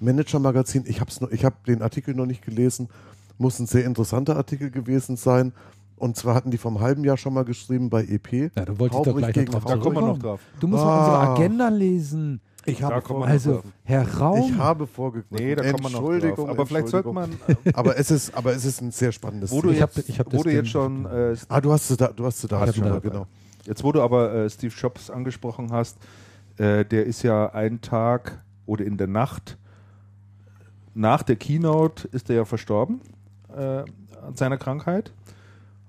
[0.01, 2.89] Manager-Magazin, ich habe ich hab den Artikel noch nicht gelesen,
[3.37, 5.53] muss ein sehr interessanter Artikel gewesen sein.
[5.95, 8.51] Und zwar hatten die vom halben Jahr schon mal geschrieben bei EP.
[8.55, 10.39] Ja, da wollte ich doch gleich gegen noch drauf Da kommen wir noch drauf.
[10.59, 10.99] Du musst mal Ah.
[11.31, 12.39] unsere Agenda lesen.
[12.65, 13.63] Ich Da habe, vor, Also.
[13.85, 14.41] Herr Raum.
[14.51, 15.37] ich habe vorgegriffen.
[15.47, 16.49] Nee, da kommen wir noch Entschuldigung, drauf.
[16.49, 17.31] Aber vielleicht sollte man,
[17.73, 20.19] Aber es ist, aber es ist ein sehr spannendes wo du Ich hab- jetzt, ich
[20.19, 22.71] hab das wo du jetzt schon, äh, Ah, du hast da, du hast sie da
[22.73, 22.99] schon mal, da.
[22.99, 23.25] genau.
[23.65, 25.97] jetzt wo du aber äh, Steve Jobs angesprochen hast,
[26.57, 29.57] äh, der ist ja einen Tag oder in der Nacht
[30.93, 32.99] nach der Keynote ist er ja verstorben
[33.57, 33.85] äh,
[34.25, 35.11] an seiner Krankheit.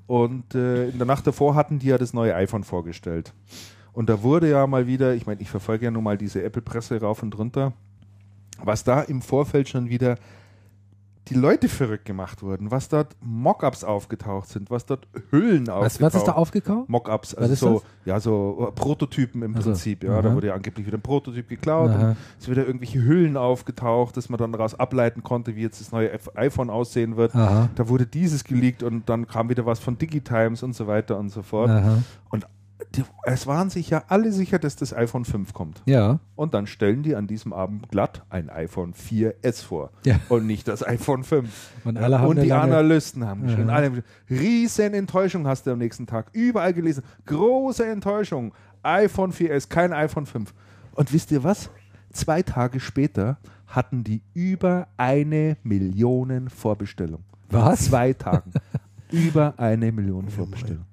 [0.07, 3.35] Und äh, in der Nacht davor hatten die ja das neue iPhone vorgestellt.
[3.93, 7.01] Und da wurde ja mal wieder, ich meine, ich verfolge ja nun mal diese Apple-Presse
[7.01, 7.73] rauf und runter,
[8.63, 10.17] was da im Vorfeld schon wieder
[11.29, 16.01] die Leute verrückt gemacht wurden, was dort Mockups aufgetaucht sind, was dort Hüllen was, aufgetaucht
[16.01, 16.89] was ist da aufgekauft?
[16.89, 17.83] Mockups, also ist so, das?
[18.05, 20.21] ja, so äh, Prototypen im Ach so, Prinzip, ja.
[20.23, 20.35] Da aha.
[20.35, 22.11] wurde ja angeblich wieder ein Prototyp geklaut Aha.
[22.11, 25.93] und es wieder irgendwelche Hüllen aufgetaucht, dass man dann daraus ableiten konnte, wie jetzt das
[25.93, 27.35] neue F- iPhone aussehen wird.
[27.35, 27.69] Aha.
[27.75, 31.29] Da wurde dieses geleakt und dann kam wieder was von Digitimes und so weiter und
[31.31, 31.71] so fort.
[31.71, 31.99] Aha.
[32.31, 32.47] Und
[33.25, 35.83] es waren sich ja alle sicher, dass das iPhone 5 kommt.
[35.87, 36.21] Ja.
[36.37, 40.19] Und dann stellen die an diesem Abend glatt ein iPhone 4S vor Ja.
[40.29, 41.73] und nicht das iPhone 5.
[41.85, 43.71] Und alle haben und die Analysten haben geschrieben.
[43.71, 43.77] Aha.
[43.77, 44.03] Alle.
[44.31, 46.31] Riesen Enttäuschung hast du am nächsten Tag.
[46.33, 47.03] Überall gelesen.
[47.27, 48.53] Große Enttäuschung.
[48.83, 50.55] iPhone 4S, kein iPhone 5.
[50.93, 51.71] Und wisst ihr was?
[52.13, 57.25] Zwei Tage später hatten die über eine Million Vorbestellungen.
[57.51, 57.87] Was?
[57.87, 58.53] Zwei Tagen.
[59.11, 60.87] über eine Million Vorbestellungen.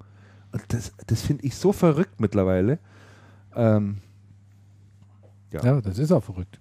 [0.70, 2.80] Das, das finde ich so verrückt mittlerweile.
[3.56, 3.98] Ähm,
[5.52, 6.60] Ja, das ist auch verrückt.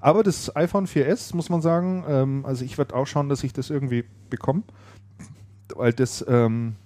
[0.00, 3.52] aber das iPhone 4S, muss man sagen, ähm, also ich werde auch schauen, dass ich
[3.52, 4.62] das irgendwie bekomme.
[5.74, 6.76] Weil das ähm,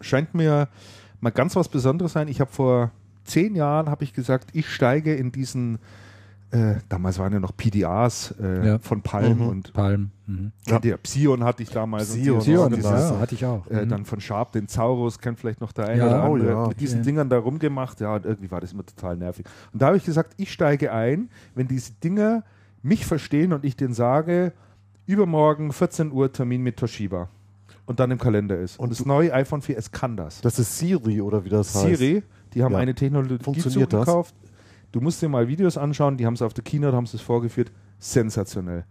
[0.00, 0.68] scheint mir
[1.20, 2.28] mal ganz was Besonderes sein.
[2.28, 2.92] Ich habe vor
[3.24, 5.78] zehn Jahren, habe ich gesagt, ich steige in diesen
[6.50, 8.78] Äh, damals waren ja noch PDAs äh, Ja.
[8.78, 9.48] von Palm Mhm.
[9.48, 10.10] und Palm.
[10.26, 10.52] Mhm.
[10.82, 12.10] ihr, Psion hatte ich damals.
[12.14, 12.96] und Psion, Psion, dieses, genau.
[13.14, 13.66] ja, hatte ich auch.
[13.70, 13.88] äh, Mhm.
[13.90, 16.68] dann von Sharp den Zaurus, kennt vielleicht noch der eine Ja, oder oh andere, ja.
[16.68, 17.04] mit diesen Ja.
[17.04, 18.00] Dingern da rumgemacht.
[18.00, 19.44] Ja, und irgendwie war das immer total nervig.
[19.74, 22.44] Und da habe ich gesagt, ich steige ein, wenn diese Dinger
[22.82, 24.52] mich verstehen und ich denen sage,
[25.06, 27.28] übermorgen 14 Uhr Termin mit Toshiba
[27.86, 28.78] und dann im Kalender ist.
[28.78, 30.40] Und, Und das neue iPhone 4S kann das.
[30.40, 31.84] Das ist Siri oder wie das heißt.
[31.98, 32.22] Siri,
[32.54, 32.78] die haben Ja.
[32.78, 34.34] eine Technologie zugekauft.
[34.92, 37.22] Du musst dir mal Videos anschauen, die haben es auf der Keynote, haben sie es
[37.22, 37.70] vorgeführt.
[37.98, 38.84] Sensationell.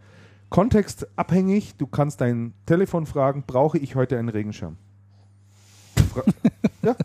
[0.50, 4.78] Kontextabhängig, du kannst dein Telefon fragen, brauche ich heute einen Regenschirm?
[6.14, 6.24] Fra
[6.84, 6.96] ja.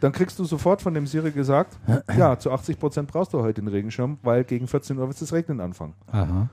[0.00, 1.78] Dann kriegst du sofort von dem Siri gesagt,
[2.16, 5.32] ja, zu 80 Prozent brauchst du heute einen Regenschirm, weil gegen 14 Uhr wird es
[5.32, 5.94] Regnen anfangen.
[6.08, 6.48] Aha.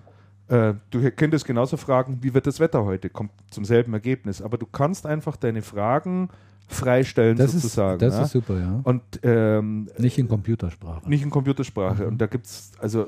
[0.48, 3.10] Äh, du könntest genauso fragen, wie wird das Wetter heute?
[3.10, 4.42] Kommt zum selben Ergebnis.
[4.42, 6.30] Aber du kannst einfach deine Fragen
[6.74, 8.00] freistellen Das, ist, sozusagen.
[8.00, 8.24] das ja?
[8.24, 8.80] ist super, ja.
[8.84, 11.08] Und ähm, Nicht in Computersprache.
[11.10, 12.08] nicht in Computersprache.
[12.08, 13.08] Und da gibt es, also,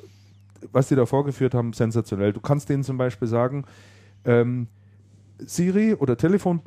[0.71, 2.33] was die da vorgeführt haben, sensationell.
[2.33, 3.65] Du kannst denen zum Beispiel sagen,
[4.25, 4.67] ähm,
[5.39, 6.61] Siri oder Telefon,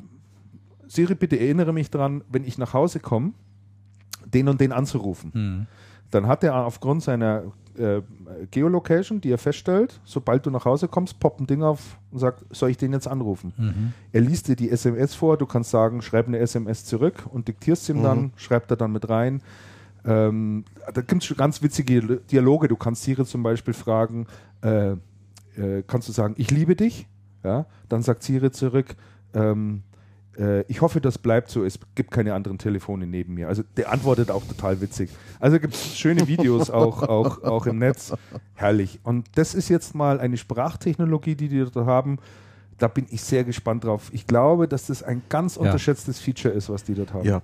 [0.87, 3.33] Siri, bitte erinnere mich dran, wenn ich nach Hause komme,
[4.25, 5.31] den und den anzurufen.
[5.33, 5.67] Mhm.
[6.11, 7.43] Dann hat er aufgrund seiner
[7.77, 8.01] äh,
[8.49, 12.45] Geolocation, die er feststellt, sobald du nach Hause kommst, poppt ein Ding auf und sagt,
[12.49, 13.53] soll ich den jetzt anrufen?
[13.57, 13.93] Mhm.
[14.11, 17.87] Er liest dir die SMS vor, du kannst sagen, schreib eine SMS zurück und diktierst
[17.89, 18.03] ihm Mhm.
[18.03, 19.41] dann, schreibt er dann mit rein.
[20.05, 20.63] Ähm,
[20.93, 22.01] da gibt es schon ganz witzige
[22.31, 22.67] Dialoge.
[22.69, 24.25] Du kannst Siri zum Beispiel fragen,
[24.61, 24.91] äh,
[25.57, 27.07] äh, kannst du sagen, ich liebe dich?
[27.43, 27.65] Ja?
[27.89, 28.95] Dann sagt Siri zurück,
[29.33, 29.83] ähm,
[30.37, 33.47] äh, ich hoffe, das bleibt so, es gibt keine anderen Telefone neben mir.
[33.47, 35.09] Also der antwortet auch total witzig.
[35.39, 38.13] Also gibt es schöne Videos auch, auch, auch im Netz.
[38.55, 38.99] Herrlich.
[39.03, 42.17] Und das ist jetzt mal eine Sprachtechnologie, die die da haben.
[42.77, 44.09] Da bin ich sehr gespannt drauf.
[44.13, 45.61] Ich glaube, dass das ein ganz Ja.
[45.63, 47.25] unterschätztes Feature ist, was die dort haben.
[47.27, 47.41] Ja.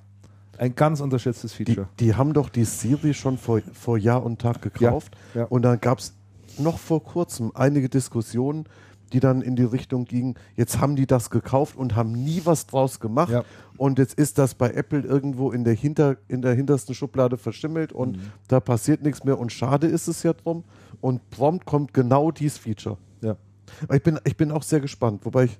[0.60, 1.88] Ein ganz unterschätztes Die, Feature.
[1.99, 5.18] die haben doch die Siri schon vor, vor Jahr und Tag gekauft.
[5.34, 5.48] Ja, ja.
[5.48, 6.14] Und dann gab es
[6.60, 8.65] noch vor kurzem einige Diskussionen,
[9.14, 12.65] die dann in die Richtung gingen, jetzt haben die das gekauft und haben nie was
[12.68, 13.31] draus gemacht.
[13.31, 13.44] Ja.
[13.77, 17.94] Und jetzt ist das bei Apple irgendwo in der, hinter, in der hintersten Schublade verschimmelt
[17.94, 18.22] und Mhm.
[18.48, 19.38] da passiert nichts mehr.
[19.40, 20.64] Und schade ist es ja drum.
[21.02, 22.98] Und prompt kommt genau dies Feature.
[23.22, 23.35] Ja.
[23.84, 25.60] Aber ich bin, ich bin auch sehr gespannt, wobei ich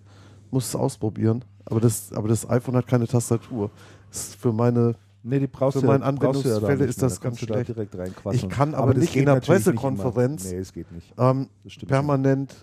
[0.51, 1.43] muss es ausprobieren.
[1.65, 3.71] Aber das, aber das iPhone hat keine Tastatur.
[4.09, 7.17] Das ist für meine Nee, die brauchst Für ja- meine ja Anwendungsfälle nicht ist das
[7.17, 7.69] Da ganz du da schlecht.
[7.69, 7.95] direkt.
[8.34, 10.53] Ich kann aber das nicht in der nicht Pressekonferenz immer.
[10.55, 11.13] Nee, es geht nicht.
[11.17, 11.47] ähm,
[11.88, 12.53] permanent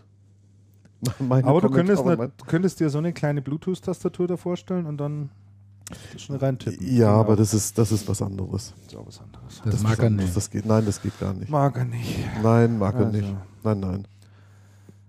[1.18, 5.30] meine Aber du könntest, du könntest dir so eine kleine Bluetooth-Tastatur da vorstellen und dann
[6.16, 6.86] schnell reintippen.
[6.86, 7.20] Ja, Genau.
[7.20, 8.74] aber das ist, das ist was anderes.
[8.86, 9.60] ist auch was anderes.
[9.64, 10.36] Das, ist mag er nicht.
[10.36, 11.50] Das geht, nein, das geht gar nicht.
[11.50, 12.18] Mag er nicht.
[12.42, 13.16] Nein, mag er Also.
[13.18, 13.34] nicht.
[13.64, 14.06] Nein, nein.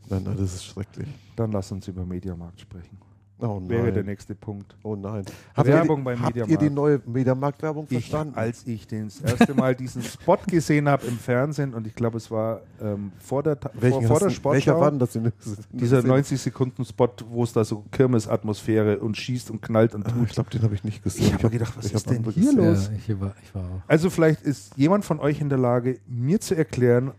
[0.09, 1.07] Nein, nein, das ist schrecklich.
[1.35, 2.97] Dann lass uns über Mediamarkt sprechen.
[3.43, 4.05] Oh Wäre der nein.
[4.05, 4.75] nächste Punkt.
[4.83, 5.23] Oh nein.
[5.55, 6.61] Werbung ihr, beim die, habt ihr Mediamarkt.
[6.61, 8.35] die neue Mediamarkt-Werbung Ich, verstanden?
[8.37, 12.17] als ich den, das erste Mal diesen Spot gesehen habe im Fernsehen und ich glaube,
[12.17, 14.53] es war ähm, vor der, vor, Welchen vor hast der Sportschau.
[14.73, 15.17] Welcher war denn das?
[15.71, 20.27] Dieser 90-Sekunden-Spot, wo es da so Kirmesatmosphäre und schießt und knallt und Ah, tut.
[20.27, 21.25] Ich glaube, den habe ich nicht gesehen.
[21.27, 22.89] Ich habe hab- gedacht, was ich ist denn hier los?
[22.91, 23.81] Ja, ich war, ich war auch.
[23.87, 27.11] Also vielleicht ist jemand von euch in der Lage, mir zu erklären,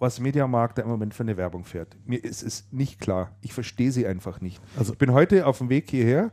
[0.00, 1.96] was Mediamarkt da im Moment für eine Werbung fährt.
[2.06, 3.32] Mir ist es nicht klar.
[3.42, 4.60] Ich verstehe sie einfach nicht.
[4.76, 6.30] Also- ich bin heute auf dem Weg hierher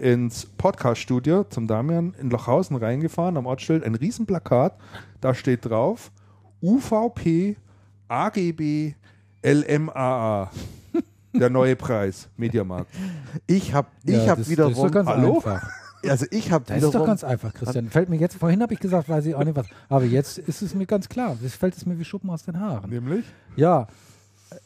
[0.00, 4.78] ins Podcast-Studio zum Damian in Lochhausen reingefahren, am Ortsschild ein Riesenplakat.
[5.20, 6.12] Da steht drauf
[6.62, 7.56] UVP
[8.08, 8.94] AGB
[9.42, 10.50] LMAA.
[11.34, 12.90] Der neue Preis, Mediamarkt.
[13.46, 14.72] Ich habe ich Ja, hab wiederum.
[14.72, 15.36] Das ist doch ganz Hallo?
[15.36, 15.70] einfach.
[16.06, 17.88] Also ich habe Das ist doch ganz einfach, Christian.
[17.88, 19.66] Fällt mir jetzt, vorhin habe ich gesagt, weiß ich auch nicht was.
[19.88, 21.36] Aber jetzt ist es mir ganz klar.
[21.42, 22.88] Das fällt es mir wie Schuppen aus den Haaren.
[22.90, 23.24] Nämlich?
[23.56, 23.86] Ja.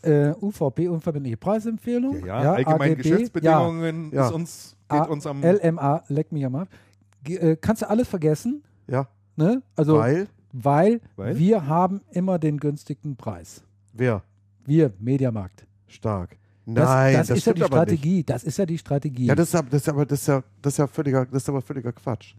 [0.02, 2.24] Äh, UVP, unverbindliche Preisempfehlung.
[2.24, 4.26] Ja, ja, allgemeine AGB, Geschäftsbedingungen Ja.
[4.26, 5.42] Ist uns, geht A- uns am.
[5.42, 6.68] Ja, LMA, leck mich am Arsch.
[7.26, 8.62] Äh, Kannst du alles vergessen?
[8.86, 9.62] Ja, Ne?
[9.74, 10.28] Also, weil.
[10.52, 11.38] weil, Weil?
[11.38, 13.62] wir haben immer den günstigsten Preis.
[13.92, 14.22] Wer?
[14.66, 15.66] Wir, Mediamarkt.
[15.88, 16.36] Stark.
[16.64, 17.84] Das, Nein, das, das, ist ja die aber nicht.
[17.98, 18.22] Strategie.
[18.24, 19.26] Das ist ja die Strategie.
[19.26, 21.42] Ja, das ist, aber- das ist aber das ist ja, das ist ja völliger, das
[21.42, 22.34] ist aber völliger Quatsch.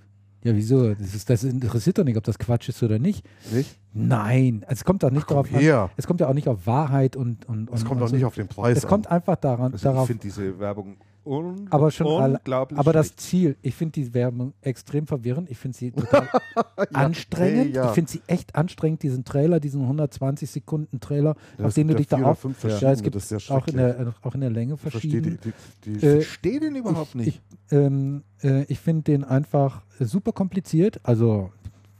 [0.46, 0.94] Ja, wieso?
[0.94, 3.26] Das, ist, das interessiert doch nicht, ob das Quatsch ist oder nicht.
[3.54, 3.80] Nicht?
[3.94, 5.60] Nein, es kommt doch nicht Komm darauf an.
[5.62, 5.90] her.
[5.96, 7.46] Es kommt ja auch nicht auf Wahrheit und.
[7.46, 9.18] und, und Es kommt und doch nicht auf den Preis Es kommt an.
[9.18, 10.08] einfach daran, Also ich darauf.
[10.08, 13.16] finde diese Werbung un Aber schon unglaublich Aber das.
[13.16, 15.50] Ziel, ich finde die Werbung extrem verwirrend.
[15.50, 16.28] Ich finde sie total
[16.94, 17.70] anstrengend.
[17.70, 17.88] nee, ja.
[17.88, 21.96] Ich finde sie echt anstrengend, diesen Trailer, diesen 120 Sekunden Trailer, Ja, auf den du
[21.96, 22.46] dich da auf.
[22.82, 25.40] Ja, es gibt das auch in, der, auch in der Länge Ich verstehe verschieden.
[25.44, 25.52] die,
[25.92, 27.28] die, die Äh, Verstehe den überhaupt nicht.
[27.28, 27.42] Ich,
[27.72, 31.00] ähm, äh, ich finde den einfach super kompliziert.
[31.04, 31.52] Also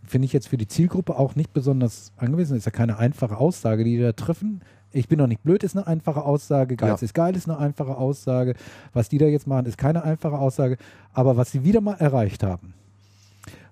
[0.06, 2.58] finde ich jetzt für die Zielgruppe auch nicht besonders angewiesen.
[2.58, 4.62] Ist ja keine einfache Aussage, die die da treffen.
[4.94, 6.76] Ich bin doch nicht blöd, ist eine einfache Aussage.
[6.76, 7.06] Geiz Ja.
[7.06, 8.54] ist geil, ist eine einfache Aussage.
[8.94, 10.78] Was die da jetzt machen, ist keine einfache Aussage.
[11.14, 12.74] Aber was sie wieder mal erreicht haben,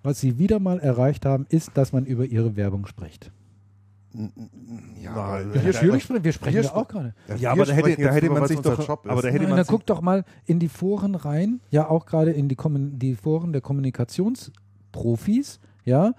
[0.04, 3.32] was sie wieder mal erreicht haben, ist, dass man über ihre Werbung spricht.
[5.02, 7.14] Ja, Ja, wir sprechen- wir sprechen wir ja auch gerade.
[7.38, 9.58] Ja, aber da hätte, da hätte man sich doch, Job aber da hätte Nein, man
[9.58, 12.58] dann guck doch mal in die Foren rein, ja auch gerade in die,
[12.98, 16.14] die Foren der Kommunikationsprofis, ja,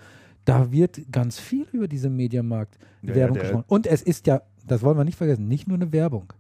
[0.45, 3.65] da wird ganz viel über diese Mediamarkt Ja, gesprochen.
[3.69, 6.32] Und es ist ja, das wollen wir nicht vergessen, nicht nur eine Werbung,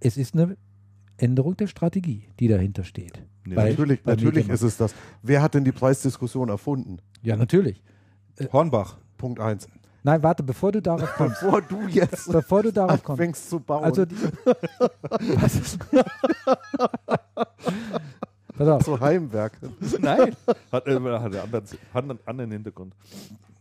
[0.00, 0.56] es ist eine
[1.16, 3.22] Änderung der Strategie, die dahinter steht.
[3.44, 4.94] Nee, Bei- Natürlich, bei natürlich ist es das.
[5.22, 6.98] Wer hat denn die Preisdiskussion erfunden?
[7.22, 7.82] Ja, natürlich.
[8.52, 8.98] Hornbach.
[9.18, 9.68] Punkt eins.
[10.04, 13.60] Nein, warte, bevor du darauf kommst, Bevor du jetzt bevor du darauf kommst, anfängst zu
[13.60, 14.16] bauen, also die,
[15.36, 15.78] was ist,
[18.56, 19.58] pass auf, zu Heimwerk.
[20.00, 20.34] Nein.
[20.72, 21.62] Hat, äh, hat einen anderen,
[21.94, 22.94] hat einen anderen Hintergrund.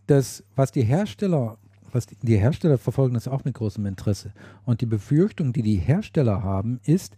[0.07, 1.57] das, was die Hersteller,
[1.93, 4.31] was die, die Hersteller verfolgen das auch mit großem Interesse.
[4.65, 7.15] Und die Befürchtung, die die Hersteller haben, ist,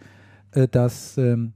[0.52, 1.54] äh, dass ähm,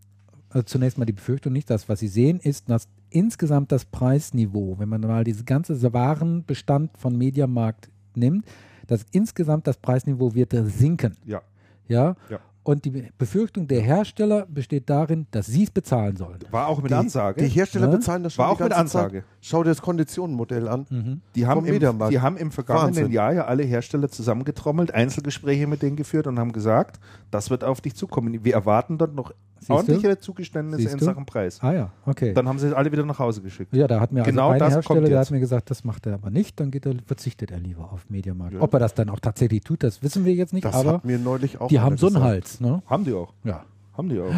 [0.49, 4.76] also zunächst mal die Befürchtung nicht, dass was sie sehen, ist, dass insgesamt das Preisniveau,
[4.80, 8.45] wenn man mal dieses ganze Warenbestand von Mediamarkt nimmt,
[8.88, 11.18] dass insgesamt das Preisniveau wird sinken.
[11.26, 11.41] Ja.
[11.88, 12.15] Ja.
[12.30, 12.39] Ja.
[12.68, 16.39] Und die Befürchtung der Hersteller besteht darin, dass sie es bezahlen sollen.
[16.52, 17.41] War auch mit Die, Ansage.
[17.41, 17.95] die Hersteller Ne?
[17.95, 19.19] bezahlen das schon War die auch mit Ansage.
[19.22, 19.23] Zeit.
[19.39, 20.85] Schau dir das Konditionenmodell an.
[20.89, 21.22] Mhm.
[21.34, 21.80] Die haben, im,
[22.10, 23.11] die haben im vergangenen Wahnsinn.
[23.14, 26.99] Jahr ja alle Hersteller zusammengetrommelt, Einzelgespräche mit denen geführt und haben gesagt,
[27.31, 28.44] das wird auf dich zukommen.
[28.44, 29.31] Wir erwarten dort noch?
[29.69, 30.99] Ordentlichere Zugeständnisse in?
[30.99, 31.60] Sachen Preis.
[31.61, 32.34] Ah ja, okay.
[32.34, 33.73] Dann haben sie alle wieder nach Hause geschickt.
[33.73, 36.14] Ja, da hat mir Genau also ein Hersteller, der hat mir gesagt, das macht er
[36.14, 38.56] aber nicht, dann geht er, verzichtet er lieber auf Mediamarkt.
[38.56, 38.61] Ja.
[38.61, 41.06] Ob er das dann auch tatsächlich tut, das wissen wir jetzt nicht, Das aber hat
[41.06, 42.31] mir neulich auch die haben so einen gesagt.
[42.31, 42.81] Hals, ne?
[42.85, 43.34] Haben die auch.
[43.44, 43.64] Ja.
[43.94, 44.34] Haben die auch.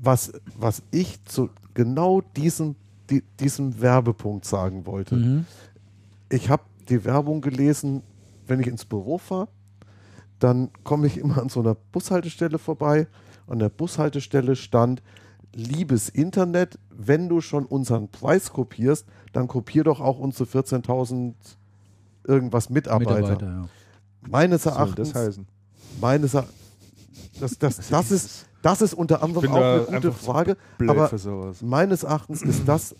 [0.00, 2.76] Was, was ich zu genau diesem,
[3.10, 5.16] die, diesem Werbepunkt sagen wollte.
[5.16, 5.46] Mhm.
[6.28, 8.02] Ich habe die Werbung gelesen,
[8.46, 9.48] wenn ich ins Büro fahre,
[10.38, 13.06] dann komme ich immer an so einer Bushaltestelle vorbei.
[13.48, 15.02] An der Bushaltestelle stand,
[15.54, 21.34] liebes Internet, wenn du schon unseren Preis kopierst, dann kopier doch auch unsere 14.000
[22.24, 23.20] irgendwas Mitarbeiter.
[23.20, 23.68] Mitarbeiter, ja.
[24.28, 25.46] Meines Erachtens, das heißen?
[26.00, 26.54] meines Erachtens,
[27.40, 30.56] das, das, das, ist, das ist unter anderem auch eine gute Frage.
[30.86, 31.10] Aber
[31.62, 32.94] meines Erachtens ist das,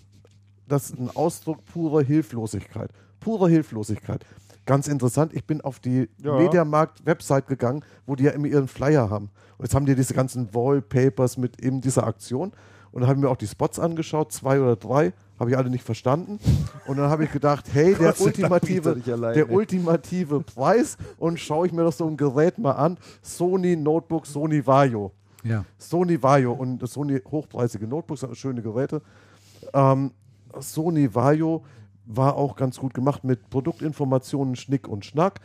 [0.67, 2.91] das ein Ausdruck purer Hilflosigkeit.
[3.21, 4.25] Purer Hilflosigkeit.
[4.69, 6.37] Ganz interessant, ich bin auf die Ja.
[6.39, 9.31] Mediamarkt-Website gegangen, wo die ja immer ihren Flyer haben.
[9.57, 12.53] Und jetzt haben die diese ganzen Wallpapers mit eben dieser Aktion.
[12.93, 15.71] Und dann habe ich mir auch die Spots angeschaut, zwei oder drei, habe ich alle
[15.71, 16.39] nicht verstanden.
[16.87, 19.35] Und dann habe ich gedacht, hey, der Gott ultimative, alleine.
[19.35, 22.97] der ultimative Preis und schaue ich mir doch so ein Gerät mal an.
[23.23, 25.13] Sony Notebook, Sony Vario.
[25.45, 25.65] ja.
[25.79, 29.01] Sony Vario und Sony hochpreisige Notebooks, schöne Geräte.
[29.73, 30.13] Ähm,
[30.61, 31.63] Sony Vario
[32.09, 35.41] war auch ganz gut gemacht mit Produktinformationen, Schnick und Schnack.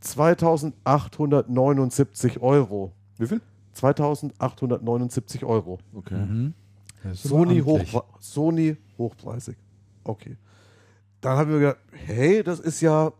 [0.00, 2.92] 2879 Euro.
[3.18, 3.40] Wie viel?
[3.72, 5.78] 2879 Euro.
[5.94, 6.16] Okay.
[6.16, 6.54] Mhm.
[7.02, 9.56] Aber Sony, hochpre Sony hochpreisig.
[10.04, 10.36] Okay.
[11.20, 13.12] Dann haben wir gedacht, hey, das ist ja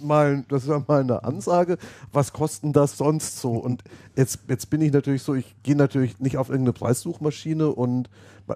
[0.00, 1.78] mal, das ist ja mal eine Ansage.
[2.12, 3.50] Was kosten das sonst so?
[3.52, 3.82] Und
[4.14, 8.08] jetzt, jetzt bin ich natürlich so, ich gehe natürlich nicht auf irgendeine Preissuchmaschine und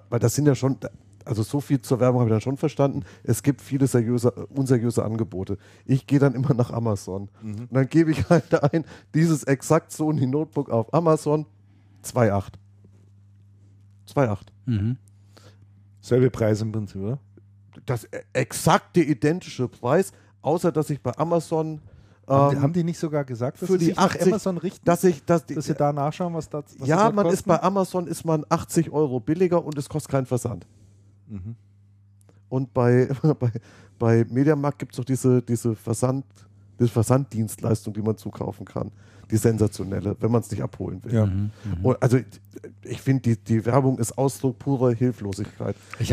[0.09, 0.77] weil das sind ja schon,
[1.25, 3.03] also so viel zur Werbung habe ich dann schon verstanden.
[3.23, 5.57] Es gibt viele seriöse, unseriöse Angebote.
[5.85, 7.29] Ich gehe dann immer nach Amazon.
[7.41, 11.45] Und dann gebe ich halt ein, dieses exakt Sony Notebook auf Amazon
[12.03, 12.53] 2,8.
[14.13, 14.37] 2,8.
[14.65, 14.97] Mhm.
[16.01, 17.19] Selbe Preis im Prinzip, oder?
[17.85, 20.11] das e- exakte identische Preis,
[20.41, 21.81] außer dass ich bei Amazon
[22.27, 24.57] haben, die, ähm, haben die nicht sogar gesagt, dass für die sich nach 80 Amazon
[24.57, 24.85] richten?
[24.85, 27.45] dass ich dass die, dass sie da nachschauen, was das was ja, man dort ist
[27.45, 27.67] bei kosten?
[27.67, 30.65] Amazon ist man 80 Euro billiger und es kostet keinen Versand.
[31.31, 31.55] Mhm.
[32.49, 33.07] Und bei,
[33.39, 33.51] bei,
[33.97, 36.25] bei Mediamarkt gibt es doch diese, diese Versand,
[36.79, 38.91] diese Versanddienstleistung, die man zukaufen kann.
[39.29, 41.13] Die sensationelle, wenn man es nicht abholen will.
[41.13, 41.25] Ja.
[41.25, 41.51] Mhm.
[41.83, 42.17] Und also
[42.83, 45.75] ich finde, die, die Werbung ist Ausdruck purer Hilflosigkeit.
[45.99, 46.11] Es,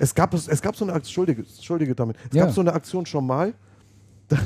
[0.00, 2.46] es, gab, es gab so eine Aktion, Entschuldige, Entschuldige damit, es Ja.
[2.46, 3.54] gab so eine Aktion schon mal,
[4.28, 4.36] da,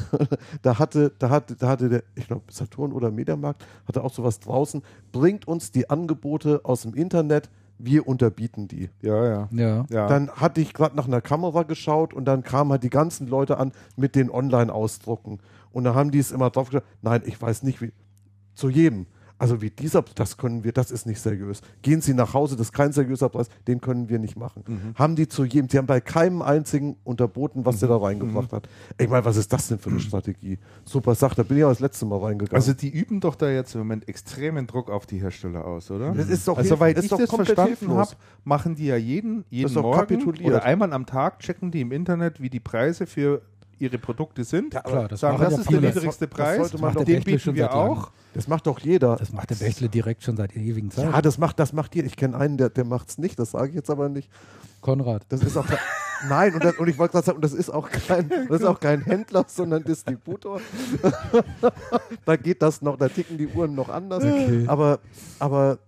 [0.60, 4.38] da hatte, da hatte, da hatte der, ich glaube, Saturn oder Mediamarkt, hatte auch sowas
[4.38, 4.82] draußen,
[5.12, 7.48] bringt uns die Angebote aus dem Internet,
[7.84, 8.90] wir unterbieten die.
[9.02, 9.48] Ja, ja.
[9.52, 9.86] Ja.
[9.90, 10.06] ja.
[10.06, 13.58] Dann hatte ich gerade nach einer Kamera geschaut und dann kamen halt die ganzen Leute
[13.58, 15.38] an mit den Online-Ausdrucken.
[15.72, 17.92] Und da haben die es immer drauf gesagt, nein, ich weiß nicht, wie.
[18.54, 19.06] Zu jedem.
[19.40, 21.62] Also wie dieser, das können wir, das ist nicht seriös.
[21.80, 24.64] Gehen Sie nach Hause, das ist kein seriöser Preis, den können wir nicht machen.
[24.66, 24.94] Mhm.
[24.96, 28.68] Haben die zu jedem, die haben bei keinem einzigen unterboten, was der da reingebracht hat.
[28.98, 30.58] Ich meine, was ist das denn für eine Strategie?
[30.84, 32.54] Super Sache, da bin ich auch das letzte Mal reingegangen.
[32.54, 36.12] Also die üben doch da jetzt im Moment extremen Druck auf die Hersteller aus, oder?
[36.12, 38.10] Das ist doch also ist ich das verstanden habe,
[38.44, 42.50] machen die ja jeden, jeden Morgen oder einmal am Tag checken die im Internet, wie
[42.50, 43.40] die Preise für
[43.80, 44.74] ihre Produkte sind.
[44.74, 45.92] Ja, klar, das sagen, das ja ist der viele.
[45.94, 48.10] niedrigste Das Preis, sollte man doch- den bieten schon wir auch.
[48.34, 49.16] das macht doch jeder.
[49.16, 51.12] Das macht der Bechtle direkt schon seit ewigen Zeiten.
[51.12, 52.06] ja, das macht, das macht jeder.
[52.06, 54.30] Ich kenne einen, der, der macht es nicht, das sage ich jetzt aber nicht.
[54.80, 55.24] Konrad.
[55.28, 55.66] Das ist auch,
[56.28, 58.78] Nein, und, das, und ich wollte gerade sagen, das ist auch kein, das ist auch
[58.78, 60.60] kein Händler, sondern Distributor.
[62.24, 64.22] da geht das noch, da ticken die Uhren noch anders.
[64.22, 64.64] Okay.
[64.66, 65.00] Aber,
[65.38, 65.78] aber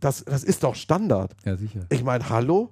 [0.00, 1.34] das, das ist doch Standard.
[1.44, 1.80] Ja, sicher.
[1.90, 2.70] Ich meine, hallo?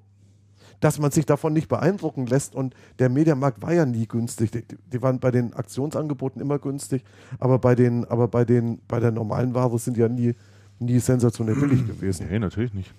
[0.82, 4.50] Dass man sich davon nicht beeindrucken lässt und der Mediamarkt war ja nie günstig.
[4.50, 7.04] Die, die waren bei den Aktionsangeboten immer günstig,
[7.38, 10.34] aber bei den, aber bei den, bei der normalen Ware sind die ja nie,
[10.80, 12.26] nie sensationell billig gewesen.
[12.28, 12.92] Nee, natürlich nicht.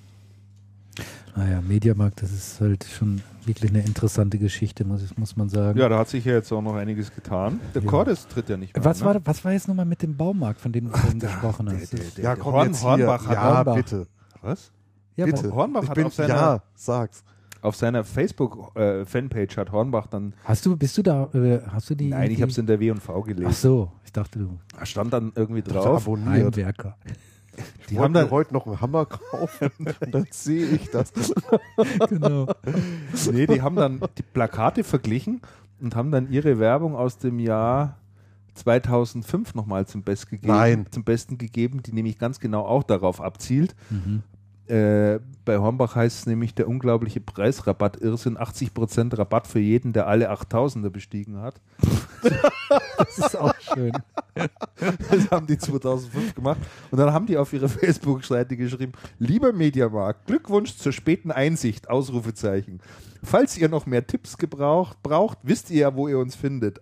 [1.36, 5.80] Naja, Mediamarkt, das ist halt schon wirklich eine interessante Geschichte, muss, ich- muss man sagen.
[5.80, 7.60] Ja, da hat sich ja jetzt auch noch einiges getan.
[7.74, 7.90] Der Ja.
[7.90, 9.16] Cordes tritt ja nicht mehr was, an, ne?
[9.16, 11.92] war, was war jetzt nochmal mit dem Baumarkt, von dem du vorhin gesprochen hast?
[11.92, 13.76] der- Das- der- Ja, komm Horn- Hornbach hat ja, Hornbach.
[13.76, 14.08] bitte,
[14.42, 14.72] Was?
[15.18, 15.52] ja, bitte.
[15.54, 17.24] Hornbach ich hat bin, auf seiner, ja, sag's.
[17.64, 22.10] Auf seiner Facebook-Fanpage hat Hornbach dann, Hast du, bist du da, äh, hast du die?
[22.10, 23.52] nein, ich die, habe es in der W&V Ach gelesen.
[23.54, 26.04] so, ich dachte du, Da stand dann irgendwie Drauf.
[26.04, 26.56] Abonniert.
[26.58, 26.98] Heimwerker.
[27.90, 31.14] die Ich haben dann, mir heute noch einen Hammer kaufen und dann sehe ich das.
[32.10, 32.48] genau.
[33.32, 35.42] nee, die haben dann die Plakate verglichen
[35.82, 37.98] und haben dann ihre Werbung aus dem Jahr
[38.56, 40.86] 2005 nochmal zum, Best gegeben, Nein.
[40.92, 43.76] zum Besten gegeben, die nämlich ganz genau auch darauf abzielt.
[43.90, 44.24] Mhm.
[44.68, 50.08] Äh, bei Hornbach heißt es nämlich der unglaubliche Preisrabatt Irrsinn, 80% Rabatt für jeden, der
[50.08, 51.56] alle 8000er bestiegen hat.
[52.98, 53.92] Das ist auch schön.
[54.34, 56.58] Das haben die 2005 gemacht.
[56.90, 62.80] Und dann haben die auf ihrer Facebook-Seite geschrieben, lieber Mediamarkt, Glückwunsch zur späten Einsicht, Ausrufezeichen.
[63.22, 66.82] Falls ihr noch mehr Tipps gebraucht, braucht, wisst ihr ja, wo ihr uns findet.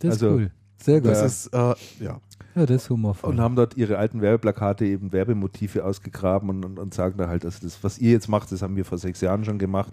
[0.00, 0.50] Das Also, ist cool.
[0.80, 1.10] Sehr gut.
[1.10, 2.20] Das ist, äh, ja.
[2.58, 3.30] Ja, das ist humorvoll.
[3.30, 7.44] Und haben dort ihre alten Werbeplakate, eben Werbemotive ausgegraben und, und, und sagen da halt,
[7.44, 9.92] dass das, was ihr jetzt macht, das haben wir vor sechs Jahren schon gemacht.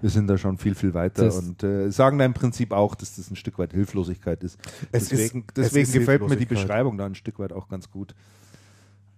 [0.00, 2.94] Wir sind da schon viel, viel weiter Das- und äh, sagen da im Prinzip auch,
[2.94, 4.58] dass das ein Stück weit Hilflosigkeit ist.
[4.92, 6.46] Es deswegen ist- es deswegen gefällt mir die.
[6.46, 8.14] Beschreibung da ein Stück weit auch ganz gut.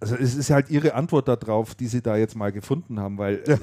[0.00, 3.42] Also es ist halt ihre Antwort darauf, die sie da jetzt mal gefunden haben, weil
[3.46, 3.58] äh,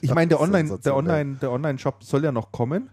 [0.00, 0.96] ich meine, der Online, der.
[0.96, 2.90] Online, der Online-Shop soll ja noch kommen.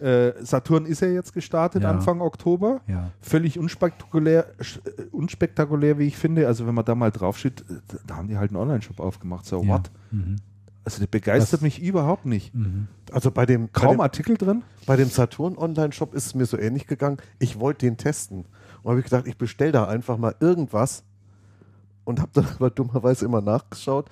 [0.00, 1.90] Äh, Saturn ist ja jetzt gestartet Ja.
[1.90, 3.10] Anfang Oktober ja.
[3.20, 6.46] völlig unspektakulär, äh, unspektakulär, wie ich finde.
[6.46, 7.74] Also wenn man da mal drauf steht, äh,
[8.06, 9.46] da- haben die halt einen Online-Shop aufgemacht.
[9.46, 9.68] So ja.
[9.68, 9.90] what?
[10.10, 10.36] Mhm.
[10.84, 12.54] Also der begeistert Das- mich überhaupt nicht.
[12.54, 12.86] Mhm.
[13.12, 14.62] Also bei dem, bei Kaum dem, Artikel drin.
[14.86, 17.16] bei dem Saturn Online-Shop ist es mir so ähnlich gegangen.
[17.38, 18.44] Ich wollte den testen.
[18.82, 21.02] Und habe ich gedacht, ich bestelle da einfach mal irgendwas
[22.04, 24.08] und habe dann aber dummerweise immer nachgeschaut,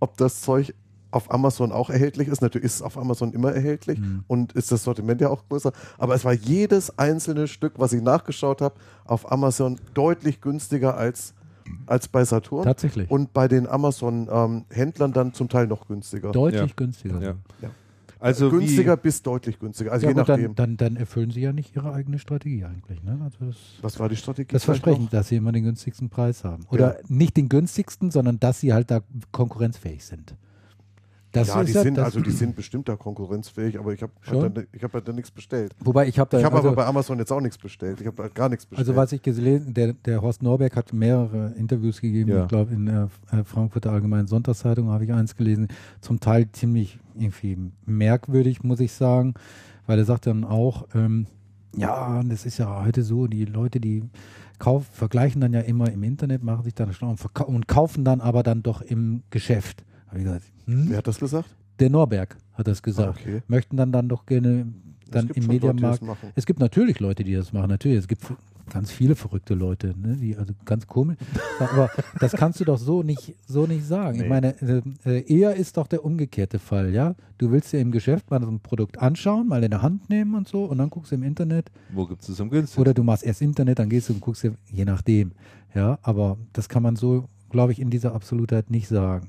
[0.00, 0.74] ob das Zeug
[1.10, 2.42] auf Amazon auch erhältlich ist.
[2.42, 4.24] Natürlich ist es auf Amazon immer erhältlich Mhm.
[4.26, 5.72] und ist das Sortiment ja auch größer.
[5.96, 8.74] Aber es war jedes einzelne Stück, was ich nachgeschaut habe,
[9.04, 11.34] auf Amazon deutlich günstiger als,
[11.86, 12.64] als bei Saturn.
[12.64, 13.10] Tatsächlich.
[13.10, 16.32] Und bei den Amazon-Händlern dann zum Teil noch günstiger.
[16.32, 16.74] Deutlich Ja.
[16.76, 17.20] günstiger.
[17.20, 17.34] Ja.
[17.62, 17.70] Ja.
[18.20, 19.92] Also günstiger wie, bis deutlich günstiger.
[19.92, 20.54] Also Ja, je nachdem.
[20.56, 23.00] dann, dann, dann erfüllen sie ja nicht ihre eigene Strategie eigentlich.
[23.04, 23.16] Ne?
[23.22, 24.52] Also das, was war die Strategie?
[24.52, 25.10] das Versprechen, noch?
[25.10, 26.64] dass sie immer den günstigsten Preis haben.
[26.70, 30.34] Oder nicht den günstigsten, sondern dass sie halt da konkurrenzfähig sind.
[31.32, 34.12] Das ja, die ja sind also die sind bestimmt da konkurrenzfähig, aber ich habe
[34.72, 35.74] ich habe halt da nichts bestellt.
[35.80, 38.00] Wobei ich habe da Ich habe also, aber bei Amazon jetzt auch nichts bestellt.
[38.00, 38.88] Ich habe halt gar nichts bestellt.
[38.88, 42.30] also was ich gelesen, der, der Horst Norberg hat mehrere Interviews gegeben.
[42.30, 42.42] Ja.
[42.42, 45.68] Ich glaube in der äh, Frankfurter Allgemeinen Sonntagszeitung habe ich eins gelesen.
[46.00, 49.34] Zum Teil ziemlich irgendwie merkwürdig, muss ich sagen,
[49.86, 51.26] weil er sagt dann auch, ähm,
[51.76, 54.04] ja, das ist ja heute so, die Leute, die
[54.58, 58.20] kauf, vergleichen dann ja immer im Internet, machen sich dann schlau und, und kaufen dann
[58.20, 59.84] aber dann doch im Geschäft.
[60.08, 60.86] Habe ich gesagt, hm?
[60.90, 61.48] Wer hat das gesagt?
[61.78, 63.20] Der Norberg hat das gesagt.
[63.20, 63.42] okay.
[63.46, 64.66] Möchten dann dann doch gerne
[65.10, 66.02] dann im Leute, Mediamarkt.
[66.34, 67.68] Es gibt natürlich Leute, die das machen.
[67.70, 68.22] Natürlich, es gibt
[68.70, 71.16] ganz viele verrückte Leute, ne, die also ganz komisch.
[71.58, 71.88] Aber
[72.20, 74.16] das kannst du doch so nicht so nicht sagen.
[74.16, 74.28] Ich Nee.
[74.28, 77.14] meine, äh, äh, eher ist doch der umgekehrte Fall, ja.
[77.38, 80.34] Du willst dir im Geschäft mal so ein Produkt anschauen, mal in der Hand nehmen
[80.34, 82.80] und so, und dann guckst du im Internet wo gibt es das am günstigsten?
[82.82, 85.32] oder du machst erst Internet, dann gehst du und guckst dir, je nachdem.
[85.74, 89.28] Ja, aber das kann man so, glaube ich, in dieser Absolutheit nicht sagen.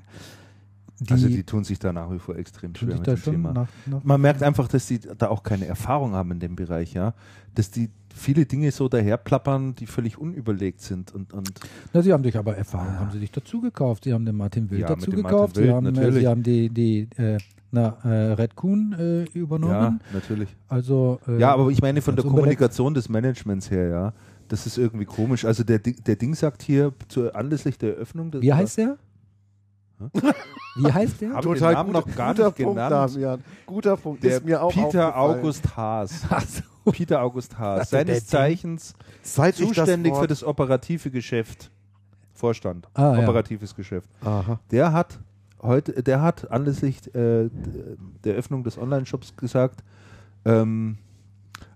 [1.00, 3.54] Die, also die tun sich da nach wie vor extrem schwer mit dem Thema.
[3.54, 6.94] nach, nach Man merkt einfach, dass die da auch keine Erfahrung haben in dem Bereich,
[6.94, 7.14] ja.
[7.56, 11.52] Dass die viele Dinge so daherplappern, die völlig unüberlegt sind und, und
[11.94, 14.04] Na, sie haben sich aber Erfahrung, haben sie sich dazu gekauft.
[14.04, 15.56] Sie haben den Martin Wild Ja, dazu gekauft.
[15.56, 16.20] Martin sie, Wild, haben, äh, natürlich.
[16.20, 17.38] sie haben die, die äh,
[17.72, 20.02] na, äh, Red Kuhn äh, ja, übernommen.
[20.12, 20.50] natürlich.
[20.68, 22.42] Also, äh, Ja, aber ich meine von der unbeleckt.
[22.42, 24.14] Kommunikation des Managements her, ja.
[24.48, 25.46] Das ist irgendwie komisch.
[25.46, 28.34] Also der, der Ding sagt hier zu, anlässlich der Eröffnung.
[28.42, 28.98] Wie heißt der?
[30.76, 31.32] Wie heißt der?
[31.32, 32.92] Hab ich den Total Namen gut, noch gar guter nicht Punkt, genannt.
[33.14, 33.44] Damian.
[33.66, 34.24] Guter Punkt.
[34.24, 35.18] Der ist mir auch Peter.
[35.18, 36.26] August Haas.
[36.86, 36.92] So.
[36.92, 37.80] Peter August Haas.
[37.80, 41.70] Also Seines Zeichens Seit zuständig das für das operative Geschäft.
[42.34, 42.88] Vorstand.
[42.94, 43.20] Ah, ja.
[43.20, 44.10] Operatives Geschäft.
[44.22, 44.60] Aha.
[44.72, 45.20] Der hat
[45.62, 47.50] heute, der hat anlässlich äh,
[48.24, 49.84] der Öffnung des Online-Shops gesagt,
[50.46, 50.98] ähm,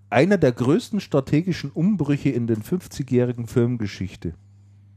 [0.10, 4.34] einer der größten strategischen Umbrüche in den 50-jährigen Firmengeschichte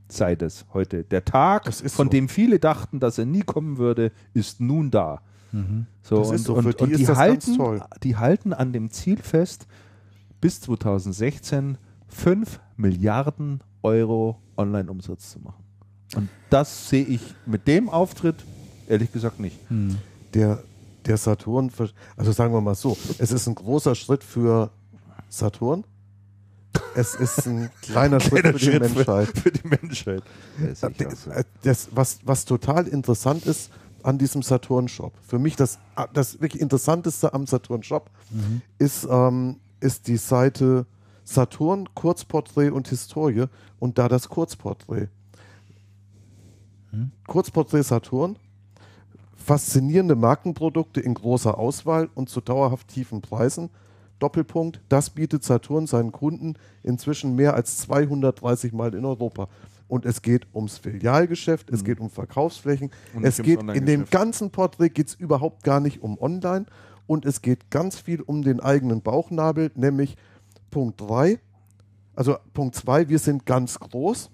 [0.08, 1.04] sei das heute.
[1.04, 2.04] Der Tag, von so.
[2.04, 5.22] dem viele dachten, dass er nie kommen würde, ist nun da.
[5.52, 5.86] Mhm.
[6.02, 9.66] So, das und, so, und, die, und die halten, die halten an dem Ziel fest,
[10.40, 11.78] bis 2016
[12.08, 15.64] 5 Milliarden Euro Online-Umsatz zu machen.
[16.14, 18.36] Und das sehe ich mit dem Auftritt
[18.88, 19.58] ehrlich gesagt nicht.
[19.68, 19.96] Hm.
[20.34, 20.62] Der,
[21.04, 21.70] der Saturn,
[22.16, 24.70] also sagen wir mal so, es ist ein großer Schritt für
[25.28, 25.84] Saturn.
[26.94, 29.28] Es ist ein kleiner Schritt für die Menschheit.
[29.28, 30.22] Für, für die Menschheit.
[30.58, 30.80] Das,
[31.62, 33.70] das, was, was total interessant ist
[34.02, 35.78] an diesem Saturn-Shop, für mich das,
[36.12, 38.62] das wirklich Interessanteste am Saturn-Shop mhm.
[38.78, 40.86] ist, ähm, ist die Seite
[41.24, 43.46] Saturn, Kurzporträt und Historie
[43.80, 45.08] und da das Kurzporträt.
[46.90, 47.10] Hm?
[47.26, 48.36] Kurzporträt Saturn,
[49.34, 53.70] faszinierende Markenprodukte in großer Auswahl und zu dauerhaft tiefen Preisen.
[54.18, 59.48] Doppelpunkt, das bietet Saturn seinen Kunden inzwischen mehr als 230 Mal in Europa.
[59.88, 61.84] Und es geht ums Filialgeschäft, es mhm.
[61.84, 66.02] geht um Verkaufsflächen, und es geht in dem ganzen Porträt geht es überhaupt gar nicht
[66.02, 66.66] um Online
[67.06, 70.16] und es geht ganz viel um den eigenen Bauchnabel, nämlich
[70.70, 71.38] Punkt 3,
[72.16, 74.30] also Punkt 2, wir sind ganz groß.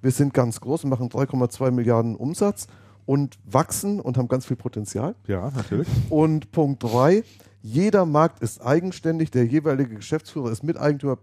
[0.00, 2.68] Wir sind ganz groß und machen 3,2 Milliarden Umsatz
[3.06, 5.16] und wachsen und haben ganz viel Potenzial.
[5.26, 5.88] Ja, natürlich.
[6.10, 7.24] Und Punkt 3,
[7.60, 11.18] jeder Markt ist eigenständig, der jeweilige Geschäftsführer ist Miteigentümer.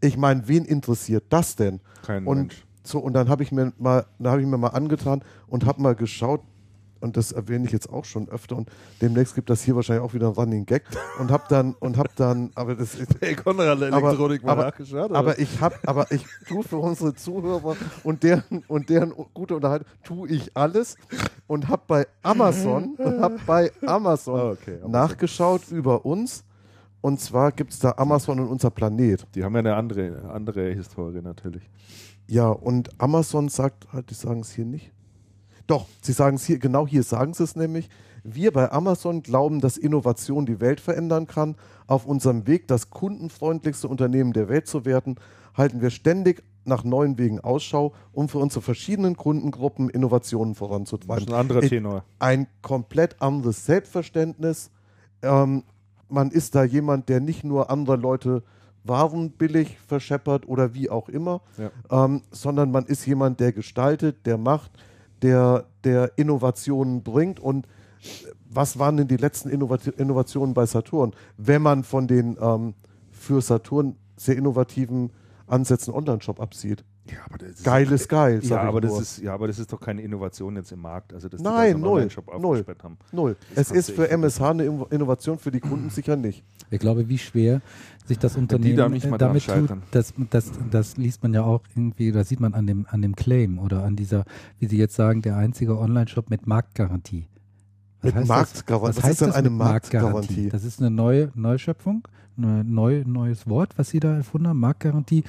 [0.00, 1.80] Ich meine, wen interessiert das denn?
[2.02, 2.64] Kein und Mensch.
[2.82, 5.82] So, und dann habe ich mir mal, da habe ich mir mal angetan und habe
[5.82, 6.42] mal geschaut,
[7.00, 8.70] und das erwähne ich jetzt auch schon öfter und
[9.00, 10.84] demnächst gibt das hier wahrscheinlich auch wieder einen Running Gag
[11.18, 15.38] und hab dann und hab dann aber das ist hey, Konrad Elektronik aber, aber, aber
[15.38, 20.28] ich habe aber ich tue für unsere Zuhörer und deren und deren gute Unterhaltung tue
[20.28, 20.96] ich alles
[21.46, 26.44] und habe bei Amazon hab bei Amazon, oh, okay, Amazon, nachgeschaut über uns
[27.00, 29.26] und zwar gibt es da Amazon und unser Planet.
[29.34, 31.68] Die haben ja eine andere andere Historie natürlich.
[32.26, 34.92] Ja, und Amazon sagt, halt, die sagen es hier nicht.
[35.70, 37.88] Doch, Sie sagen es hier, genau hier sagen Sie es nämlich.
[38.24, 41.54] Wir bei Amazon glauben, dass Innovation die Welt verändern kann.
[41.86, 45.14] Auf unserem Weg, das kundenfreundlichste Unternehmen der Welt zu werden,
[45.56, 51.26] halten wir ständig nach neuen Wegen Ausschau, um für unsere verschiedenen Kundengruppen Innovationen voranzutreiben.
[51.26, 52.04] Das ist ein anderer Tenor.
[52.18, 54.72] Ein komplett anderes Selbstverständnis.
[55.22, 55.62] Ähm,
[56.08, 58.42] man ist da jemand, der nicht nur andere Leute
[58.82, 61.70] Waren billig verscheppert oder wie auch immer, ja.
[61.90, 64.72] ähm, sondern man ist jemand, der gestaltet, der macht,
[65.22, 67.40] der, der Innovationen bringt.
[67.40, 67.66] Und
[68.48, 71.12] was waren denn die letzten Innovationen bei Saturn?
[71.36, 72.74] Wenn man von den ähm,
[73.10, 75.10] für Saturn sehr innovativen
[75.46, 76.84] Ansätzen Online-Shop absieht.
[77.12, 78.40] Ja, aber das ist geil ist geil.
[78.42, 81.12] Ja aber, das ist, ja, aber das ist doch keine Innovation jetzt im Markt.
[81.12, 82.08] Also, dass Nein, die null.
[82.38, 82.98] null, haben.
[83.12, 83.36] null.
[83.54, 86.44] Es ist für MSH eine Innovation, für die Kunden sicher nicht.
[86.70, 87.60] Ich glaube, wie schwer
[88.06, 92.24] sich das Unternehmen da damit tut, das, das, das liest man ja auch irgendwie, oder
[92.24, 94.24] sieht man an dem, an dem Claim oder an dieser,
[94.58, 97.26] wie Sie jetzt sagen, der einzige Online-Shop mit Marktgarantie.
[98.02, 98.96] Was mit Marktgarantie.
[98.96, 100.12] Was, heißt das eine Marktgarantie?
[100.12, 100.48] Marktgarantie?
[100.48, 102.06] Das ist eine neue Neuschöpfung,
[102.36, 105.24] ein neu, neues Wort, was Sie da erfunden haben, Marktgarantie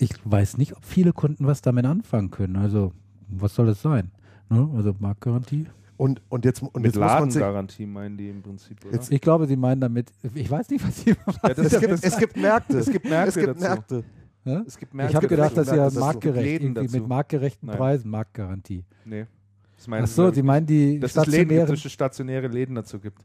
[0.00, 2.56] ich weiß nicht, ob viele Kunden was damit anfangen können.
[2.56, 2.92] Also,
[3.28, 4.10] was soll es sein?
[4.48, 4.68] Ne?
[4.74, 5.66] Also Marktgarantie.
[5.96, 8.94] Und, und jetzt, und Mit jetzt Ladengarantie meinen die im Prinzip, oder?
[8.94, 12.16] Jetzt, ich glaube, sie meinen damit, ich weiß nicht, was sie ja, es, gibt, es
[12.16, 12.78] gibt Märkte.
[12.78, 13.40] Es gibt Märkte.
[13.40, 14.04] Es gibt Märkte.
[14.46, 14.64] Ja?
[14.66, 15.10] Es gibt Märkte.
[15.10, 17.76] Ich habe gedacht, dass ja marktgerecht, irgendwie mit marktgerechten Nein.
[17.76, 18.84] Preisen, Marktgarantie.
[19.04, 19.26] Nee.
[19.90, 21.74] Ach so, Sie meinen die dass stationären...
[21.74, 23.22] es Läden, stationäre Läden dazu gibt.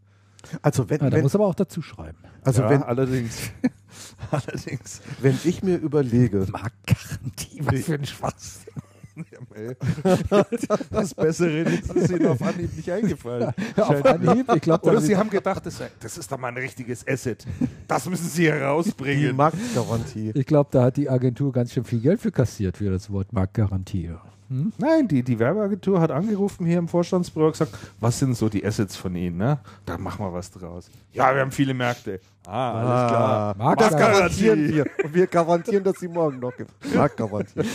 [0.61, 2.17] Also wenn, ja, da wenn, muss aber auch dazu schreiben.
[2.43, 3.51] Also ja, wenn allerdings,
[4.31, 8.73] allerdings, wenn ich mir überlege, Marktgarantie, was für ein Schwachsinn.
[10.91, 13.53] das Bessere ist Ihnen auf Anhieb nicht eingefallen.
[13.77, 14.45] auf Anhieb?
[14.55, 17.45] Ich glaub, Oder Sie haben gedacht, das, das, ist doch mal ein richtiges Asset.
[17.87, 19.27] Das müssen Sie herausbringen.
[19.27, 20.31] Die Marktgarantie.
[20.35, 23.31] Ich glaube, da hat die Agentur ganz schön viel Geld für kassiert für das Wort
[23.31, 24.15] Marktgarantie.
[24.49, 24.71] Hm?
[24.77, 28.63] Nein, die, die Werbeagentur hat angerufen hier im Vorstandsbüro und gesagt, was sind so die
[28.65, 29.37] Assets von Ihnen?
[29.37, 29.57] Ne?
[29.85, 30.89] Da machen wir was draus.
[31.13, 32.19] Ja, wir haben viele Märkte.
[32.45, 33.57] Ah, alles ah, klar.
[33.57, 34.85] Markt das garantieren wir.
[35.03, 36.71] Und wir garantieren, dass sie morgen noch gibt.
[36.93, 37.61] Marktgarantie.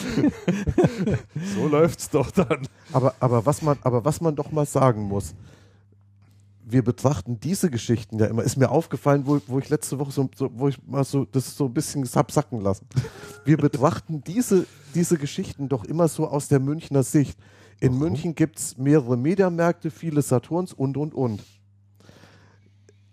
[1.56, 2.68] so läuft's doch dann.
[2.92, 5.34] Aber, aber, was man, aber was man doch mal sagen muss,
[6.72, 8.42] wir betrachten diese Geschichten ja immer.
[8.42, 11.56] Ist mir aufgefallen, wo, wo ich letzte Woche so, so, wo ich mal so das
[11.56, 12.86] so ein bisschen hab sacken lassen.
[13.44, 17.38] Wir betrachten diese, diese Geschichten doch immer so aus der Münchner Sicht.
[17.80, 17.98] In Warum?
[18.00, 21.42] München gibt es mehrere Mediamärkte, viele Saturns und und und.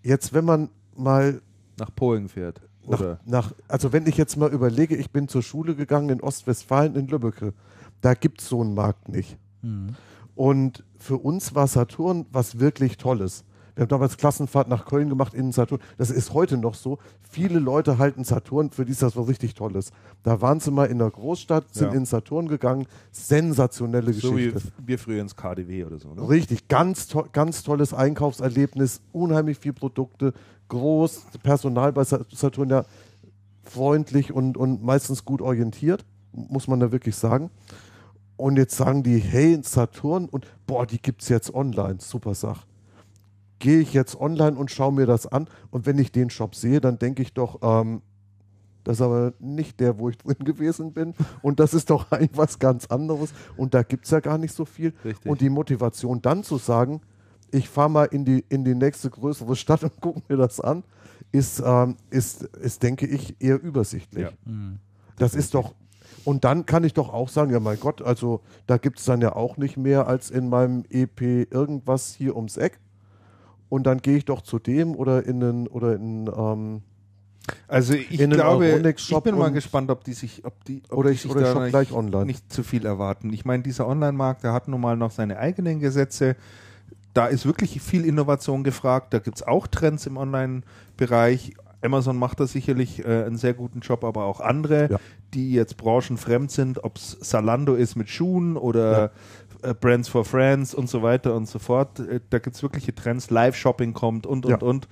[0.04, 1.42] Jetzt, wenn man mal
[1.78, 2.62] nach Polen fährt.
[2.88, 6.96] Nach, nach, also wenn ich jetzt mal überlege, ich bin zur Schule gegangen in Ostwestfalen
[6.96, 7.54] in Lübbecke.
[8.02, 9.38] Da gibt es so einen Markt nicht.
[9.62, 9.96] Mhm.
[10.36, 13.44] Und für uns war Saturn was wirklich Tolles.
[13.78, 15.80] Wir haben damals Klassenfahrt nach Köln gemacht in Saturn.
[16.00, 16.98] Das ist heute noch so.
[17.30, 19.92] Viele Leute halten Saturn, für die ist das was richtig Tolles.
[20.24, 21.98] Da waren sie mal in der Großstadt, sind Ja.
[22.00, 22.88] in Saturn gegangen.
[23.12, 24.72] Sensationelle So wie Geschichte.
[24.84, 26.12] wir früher ins KDW oder so.
[26.12, 26.28] Ne?
[26.28, 30.34] Richtig, ganz, to ganz tolles Einkaufserlebnis, unheimlich viele Produkte,
[30.70, 32.84] groß, Personal bei Sa- Saturn ja
[33.64, 37.52] freundlich und, und meistens gut orientiert, muss man da wirklich sagen.
[38.38, 42.62] Und jetzt sagen die, hey, Saturn und boah, die gibt es jetzt online, super Sache.
[43.60, 46.80] Gehe ich jetzt online und schaue mir das an und wenn ich den Shop sehe,
[46.80, 48.02] dann denke ich doch, ähm,
[48.88, 51.14] das ist aber nicht der, wo ich drin gewesen bin.
[51.42, 53.34] Und das ist doch eigentlich was ganz anderes.
[53.58, 54.94] Und da gibt es ja gar nicht so viel.
[55.04, 55.30] Richtig.
[55.30, 57.02] Und die Motivation dann zu sagen,
[57.52, 60.84] ich fahre mal in die, in die nächste größere Stadt und gucke mir das an,
[61.34, 64.24] ist, ähm, ist, ist, denke ich, eher übersichtlich.
[64.24, 64.32] Ja.
[65.18, 65.74] Das ist doch.
[66.24, 69.22] Und dann kann ich doch auch sagen, ja mein Gott, also da gibt es dann
[69.22, 72.80] ja auch nicht mehr als in meinem EP irgendwas hier ums Eck.
[73.70, 76.82] Und dann gehe ich doch zu dem oder in den, oder in, ähm,
[77.68, 81.10] Also ich In glaube, ich bin mal gespannt, ob die sich, ob die, ob Oder
[81.12, 82.26] die ich- oder ich gleich online.
[82.26, 83.32] nicht zu viel erwarten.
[83.34, 86.36] Ich meine, dieser Online-Markt, der hat nun mal noch seine eigenen Gesetze.
[87.14, 89.14] Da ist wirklich viel Innovation gefragt.
[89.14, 91.54] Da gibt es auch Trends im Online-Bereich.
[91.82, 95.00] Amazon macht da sicherlich äh, einen sehr guten Job, aber auch andere, Ja.
[95.34, 99.10] die jetzt branchenfremd sind, ob es Salando ist mit Schuhen oder äh,
[99.80, 102.00] Brands for Friends und so weiter und so fort.
[102.00, 103.30] Äh, da gibt es wirkliche Trends.
[103.30, 104.58] Live-Shopping kommt und, und, Ja.
[104.68, 104.88] und.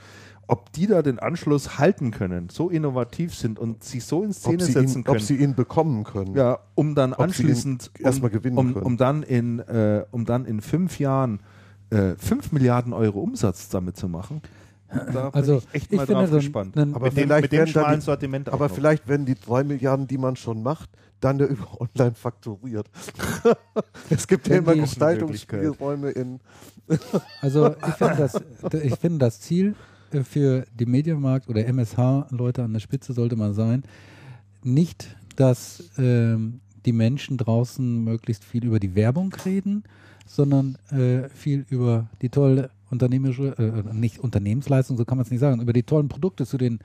[0.47, 4.63] Ob die da den Anschluss halten können, so innovativ sind und sich so in Szene
[4.63, 6.35] setzen ihn, können, ob sie ihn bekommen können.
[6.35, 8.85] ja, um dann Ob anschließend erstmal um, gewinnen um, können.
[8.85, 11.39] um dann in äh, um dann in fünf Jahren
[11.89, 14.43] äh, fünf Milliarden Euro Umsatz damit zu machen.
[15.13, 16.77] Da bin Also, ich echt ich mal finde drauf so gespannt.
[16.77, 17.65] ein- Aber mit dem, vielleicht mit dem
[17.95, 20.89] die- Sortiment Aber vielleicht werden die drei Milliarden, die man schon macht,
[21.19, 22.89] dann ja über online fakturiert.
[24.09, 26.39] es gibt ja immer Gestaltungsspielräume in.
[27.41, 28.41] Also ich finde das,
[28.83, 29.73] ich finde das Ziel
[30.23, 33.83] für die Medienmarkt oder MSH-Leute an der Spitze sollte mal sein,
[34.63, 39.83] nicht, dass ähm, die Menschen draußen möglichst viel über die Werbung reden,
[40.27, 45.39] sondern äh, viel über die tolle unternehmerische, äh, nicht Unternehmensleistung, so kann man es nicht
[45.39, 46.79] sagen, über die tollen Produkte zu den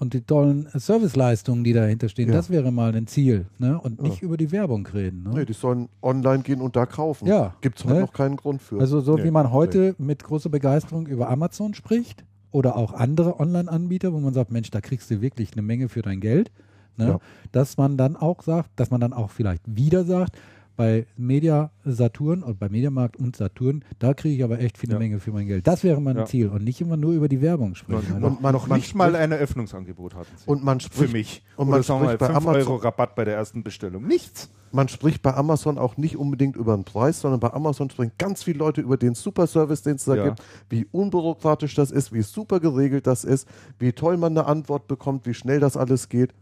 [0.00, 2.30] und die tollen äh, Serviceleistungen, die dahinter stehen.
[2.30, 2.34] Ja.
[2.34, 3.46] Das wäre mal ein Ziel.
[3.58, 3.78] Ne?
[3.78, 4.08] Und Ja.
[4.08, 5.24] nicht über die Werbung reden.
[5.24, 5.30] Ne?
[5.34, 7.28] Nee, die sollen online gehen und da kaufen.
[7.28, 8.00] Ja, Gibt es heute ne?
[8.00, 8.80] noch keinen Grund für.
[8.80, 13.38] Also so Nee, wie man heute mit großer Begeisterung über Amazon spricht oder auch andere
[13.38, 16.50] Online-Anbieter, wo man sagt, Mensch, da kriegst du wirklich eine Menge für dein Geld.
[16.96, 17.06] Ne?
[17.06, 17.18] Ja.
[17.52, 20.36] Dass man dann auch sagt, dass man dann auch vielleicht wieder sagt,
[20.80, 24.94] bei Media Saturn und bei Mediamarkt und Saturn, da kriege ich aber echt viel eine
[24.94, 24.98] Ja.
[24.98, 25.66] Menge für mein Geld.
[25.66, 26.24] Das wäre mein Ja.
[26.24, 28.14] Ziel und nicht immer nur über die Werbung sprechen.
[28.16, 30.48] Und Also, man, noch man nicht mal ein Eröffnungsangebot hatten sie.
[30.48, 31.42] Und man für spricht, mich.
[31.56, 33.62] und Oder man sagen wir mal spricht bei 5 Amazon- Euro Rabatt bei der ersten
[33.62, 34.06] Bestellung.
[34.06, 34.48] Nichts.
[34.72, 38.44] man spricht bei Amazon auch nicht unbedingt über den Preis, sondern bei Amazon sprechen ganz
[38.44, 40.24] viele Leute über den Super-Service, den es da Ja.
[40.28, 43.46] gibt, wie unbürokratisch das ist, wie super geregelt das ist,
[43.80, 46.32] wie toll man eine Antwort bekommt, wie schnell das alles geht.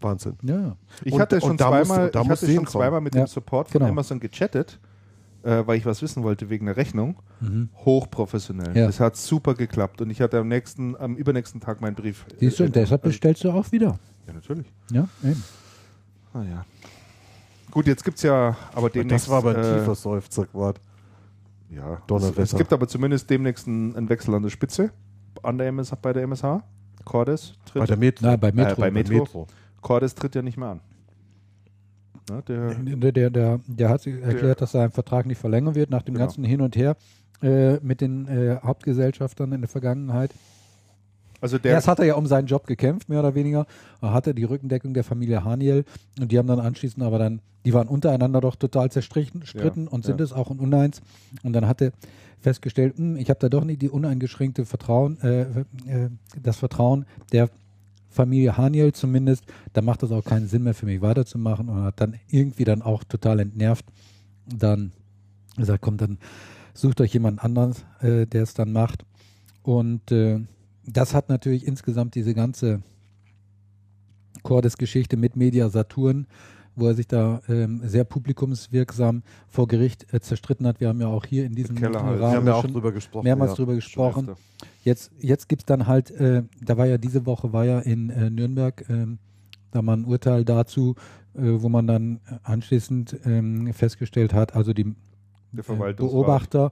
[0.00, 0.36] Wahnsinn.
[0.42, 0.76] ja.
[1.02, 3.26] Ich Und- hatte schon musst zweimal, da ich musst hatte schon zweimal mit Ja, dem
[3.26, 3.90] Support von genau.
[3.90, 4.78] Amazon gechattet,
[5.42, 7.16] äh, weil ich was wissen wollte wegen der Rechnung.
[7.40, 7.68] Mhm.
[7.84, 8.76] Hochprofessionell.
[8.76, 8.86] Ja.
[8.86, 12.26] Das hat super geklappt und ich hatte am nächsten, am übernächsten Tag meinen Brief.
[12.38, 13.98] Siehst du, äh, und deshalb äh, bestellst du auch wieder.
[14.26, 14.66] Ja, natürlich.
[14.90, 15.42] Ja, eben.
[16.34, 16.64] Ah, ja.
[17.70, 19.26] Gut, jetzt gibt es ja aber demnächst.
[19.26, 20.80] das war aber ein äh, tiefer Seufzer gerade.
[21.70, 22.42] Ja, es, Donnerwetter.
[22.42, 24.90] es gibt aber zumindest demnächst einen, einen Wechsel an der Spitze
[25.42, 26.62] an der MSH, bei der MSH.
[27.04, 28.26] Cordes tritt, Bei der Metro.
[28.26, 28.72] Na, bei Metro.
[28.72, 29.46] Äh, bei Bei Metro.
[29.86, 30.80] Cordes tritt ja nicht mehr an.
[32.28, 35.90] Na, der, Der, der, der, der hat sich erklärt, dass sein Vertrag nicht verlängern wird
[35.90, 36.26] nach dem Genau.
[36.26, 36.96] ganzen Hin und Her
[37.40, 40.32] äh, mit den äh, Hauptgesellschaftern in der Vergangenheit.
[41.40, 43.64] also der, Erst hat er ja um seinen Job gekämpft, mehr oder weniger.
[44.00, 45.84] Er hatte die Rückendeckung der Familie Haniel
[46.20, 49.90] und die haben dann anschließend aber dann, die waren untereinander doch total zerstritten stritten Ja,
[49.92, 50.24] und sind ja.
[50.24, 51.02] es auch in Uneins.
[51.44, 51.92] Und dann hatte
[52.40, 56.10] festgestellt, hm, ich habe da doch nicht die uneingeschränkte Vertrauen, äh, äh,
[56.42, 57.50] das Vertrauen der
[58.16, 59.44] Familie Haniel zumindest,
[59.74, 62.82] da macht es auch keinen Sinn mehr für mich weiterzumachen und hat dann irgendwie dann
[62.82, 63.84] auch total entnervt
[64.46, 64.92] dann
[65.56, 66.18] gesagt, kommt dann
[66.74, 69.04] sucht euch jemand anderen, äh, der es dann macht.
[69.62, 70.40] Und äh,
[70.86, 72.82] das hat natürlich insgesamt diese ganze
[74.42, 76.26] Cordes-Geschichte mit Media Saturn,
[76.76, 80.80] wo er sich da ähm, sehr publikumswirksam vor Gericht äh, zerstritten hat.
[80.80, 82.16] Wir haben ja auch hier in diesem Keller halt.
[82.16, 83.24] äh, Wir Rahmen haben ja auch schon drüber gesprochen.
[83.24, 83.56] mehrmals ja.
[83.56, 84.30] drüber gesprochen.
[84.86, 88.08] Jetzt, jetzt gibt es dann halt, äh, da war ja diese Woche, war ja in
[88.08, 89.18] äh, Nürnberg ähm,
[89.72, 90.94] da mal ein Urteil dazu,
[91.34, 94.94] äh, wo man dann anschließend ähm, festgestellt hat, also die
[95.56, 95.92] äh.
[95.92, 96.70] Beobachter,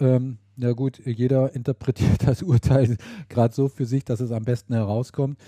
[0.00, 2.96] ähm, na gut, jeder interpretiert das Urteil
[3.28, 5.38] gerade so für sich, dass es am besten herauskommt.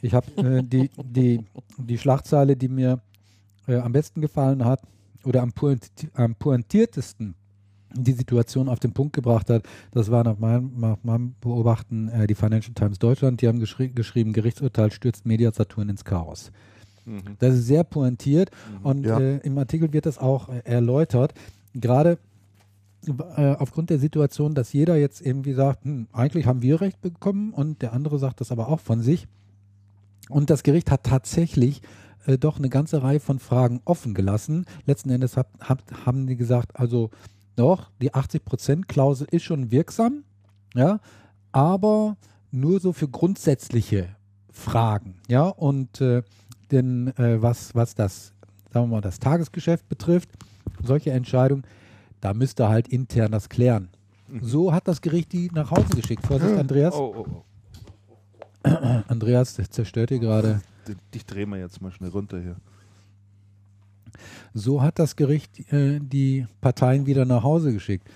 [0.00, 1.44] Ich habe äh, die, die,
[1.76, 3.02] die Schlagzeile, die mir
[3.66, 4.80] äh, am besten gefallen hat
[5.22, 7.34] oder am, pointi am pointiertesten
[7.94, 9.64] die Situation auf den Punkt gebracht hat.
[9.92, 13.40] Das war nach meinem, nach meinem Beobachten äh, die Financial Times Deutschland.
[13.40, 16.50] Die haben geschri geschrieben, Gerichtsurteil stürzt Media Saturn ins Chaos.
[17.04, 17.22] Mhm.
[17.38, 18.86] Das ist sehr pointiert mhm.
[18.86, 19.18] und ja.
[19.18, 21.32] äh, im Artikel wird das auch äh, erläutert.
[21.74, 22.18] Gerade
[23.06, 27.52] äh, aufgrund der Situation, dass jeder jetzt irgendwie sagt, hm, eigentlich haben wir Recht bekommen
[27.52, 29.26] und der andere sagt das aber auch von sich.
[30.28, 31.80] Und das Gericht hat tatsächlich
[32.26, 34.66] äh, doch eine ganze Reihe von Fragen offen gelassen.
[34.84, 37.10] Letzten Endes hat, hat, haben die gesagt, also
[37.58, 40.24] doch, die 80%-Klausel ist schon wirksam,
[40.74, 41.00] ja,
[41.52, 42.16] aber
[42.50, 44.08] nur so für grundsätzliche
[44.50, 46.22] Fragen, ja, und äh,
[46.70, 48.32] denn äh, was, was das,
[48.72, 50.30] sagen wir mal, das Tagesgeschäft betrifft,
[50.82, 51.64] solche Entscheidungen,
[52.20, 53.88] da müsste halt intern das klären.
[54.28, 54.44] Mhm.
[54.44, 56.26] So hat das Gericht die nach Hause geschickt.
[56.26, 56.94] Vorsicht, Andreas.
[56.94, 57.44] Oh, oh, oh.
[59.08, 60.60] Andreas zerstört hier gerade.
[61.14, 62.56] Dich drehen wir jetzt mal schnell runter hier.
[64.58, 68.08] So hat das Gericht äh, die Parteien wieder nach Hause geschickt.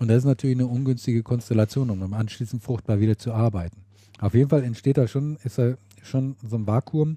[0.00, 3.76] Und das ist natürlich eine ungünstige Konstellation, um anschließend fruchtbar wieder zu arbeiten.
[4.18, 7.16] Auf jeden Fall entsteht da schon, ist da schon so ein Vakuum.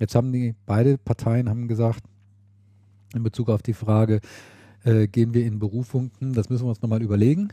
[0.00, 2.02] Jetzt haben die beide Parteien haben gesagt,
[3.14, 4.20] in Bezug auf die Frage,
[4.82, 7.50] äh, gehen wir in Berufung, hm, das müssen wir uns nochmal überlegen.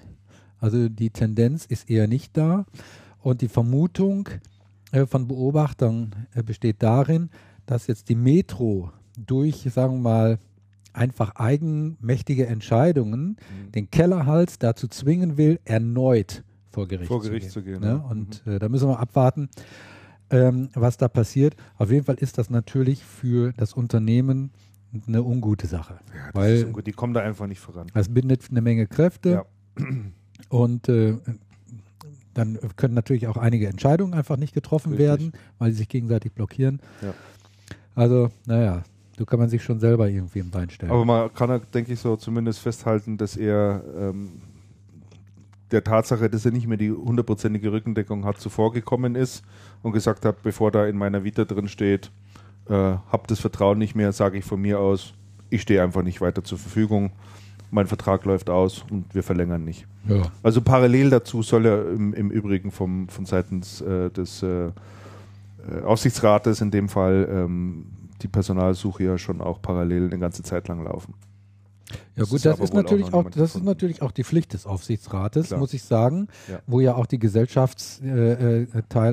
[0.60, 2.66] Also die Tendenz ist eher nicht da.
[3.22, 4.28] Und die Vermutung
[4.92, 7.30] äh, von Beobachtern äh, besteht darin,
[7.68, 10.40] dass jetzt die Metro durch, sagen wir mal,
[10.94, 13.72] einfach eigenmächtige Entscheidungen mhm.
[13.72, 17.76] den Kellerhals dazu zwingen will, erneut vor Gericht, vor Gericht zu gehen.
[17.76, 17.96] Zu gehen ja.
[17.98, 18.54] Und mhm.
[18.54, 19.50] äh, da müssen wir abwarten,
[20.30, 21.56] ähm, was da passiert.
[21.78, 24.52] Auf jeden Fall ist das natürlich für das Unternehmen
[25.08, 26.00] eine ungute Sache.
[26.14, 26.88] Ja, weil ungut.
[26.88, 27.88] Die kommen da einfach nicht voran.
[27.94, 29.46] Das bindet eine Menge Kräfte ja.
[30.50, 31.16] und äh,
[32.34, 35.08] dann können natürlich auch einige Entscheidungen einfach nicht getroffen Richtig.
[35.08, 36.80] werden, weil sie sich gegenseitig blockieren.
[37.02, 37.14] Ja.
[37.96, 38.84] Also, naja,
[39.18, 40.92] so kann man sich schon selber irgendwie im Bein stellen.
[40.92, 44.42] Aber man kann, denke ich, so zumindest festhalten, dass er ähm,
[45.72, 49.44] der Tatsache, dass er nicht mehr die hundertprozentige Rückendeckung hat, zuvor gekommen ist
[49.82, 52.12] und gesagt hat, bevor da in meiner Vita drin steht,
[52.70, 55.14] äh, hab das Vertrauen nicht mehr, sage ich von mir aus,
[55.50, 57.12] ich stehe einfach nicht weiter zur Verfügung.
[57.70, 59.88] Mein Vertrag läuft aus und wir verlängern nicht.
[60.08, 60.24] Ja.
[60.42, 64.72] Also parallel dazu soll er im, im Übrigen vom, von seitens äh, des äh, äh
[65.84, 67.86] Aufsichtsrates in dem Fall ähm,
[68.24, 71.14] die Personalsuche ja schon auch parallel eine ganze Zeit lang laufen.
[72.16, 75.60] Ja gut, das, ist, natürlich auch, das ist natürlich auch die Pflicht des Aufsichtsrates, Klar.
[75.60, 76.60] muss ich sagen, ja.
[76.68, 78.68] wo ja auch die Gesellschaftsteile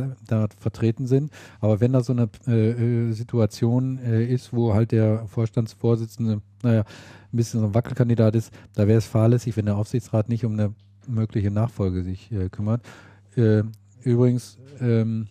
[0.05, 1.33] äh, da vertreten sind.
[1.61, 2.71] Aber wenn da so eine äh,
[3.09, 8.53] äh, Situation äh, ist, wo halt der Vorstandsvorsitzende, naja, ein bisschen so ein Wackelkandidat ist,
[8.75, 10.75] da wäre es fahrlässig, wenn der Aufsichtsrat nicht um eine
[11.07, 12.83] mögliche Nachfolge sich äh, kümmert.
[13.37, 13.63] Äh,
[14.03, 15.29] übrigens, ähm,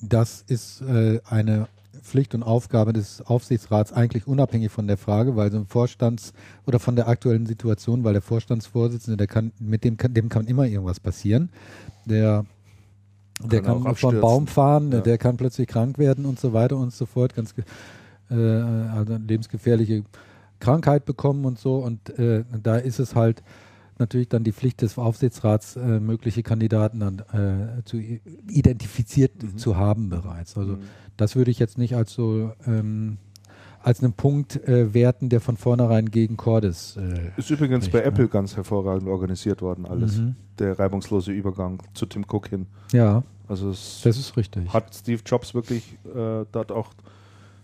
[0.00, 1.68] das ist eine
[2.02, 6.32] Pflicht und Aufgabe des Aufsichtsrats eigentlich unabhängig von der Frage, weil so ein Vorstands-
[6.66, 10.46] oder von der aktuellen Situation, weil der Vorstandsvorsitzende, der kann, mit dem kann, dem kann
[10.46, 11.50] immer irgendwas passieren.
[12.04, 12.44] Der,
[13.40, 15.00] der kann, kann vom Baum fahren, ja.
[15.00, 17.54] der kann plötzlich krank werden und so weiter und so fort, ganz
[18.30, 20.04] äh, also lebensgefährliche
[20.58, 21.76] Krankheit bekommen und so.
[21.76, 23.42] Und äh, da ist es halt
[24.02, 29.56] natürlich dann die Pflicht des Aufsichtsrats, äh, mögliche Kandidaten dann äh, zu identifiziert mhm.
[29.56, 30.56] zu haben bereits.
[30.56, 30.82] Also mhm.
[31.16, 33.18] das würde ich jetzt nicht als so ähm,
[33.82, 36.96] als einen Punkt äh, werten, der von vornherein gegen Cordes.
[36.96, 40.18] Äh, ist übrigens bei Apple ganz hervorragend organisiert worden, alles.
[40.18, 40.36] Mhm.
[40.58, 42.66] Der reibungslose Übergang zu Tim Cook hin.
[42.92, 43.24] Ja.
[43.48, 44.72] Also das ist richtig.
[44.72, 46.90] Hat Steve Jobs wirklich äh, dort auch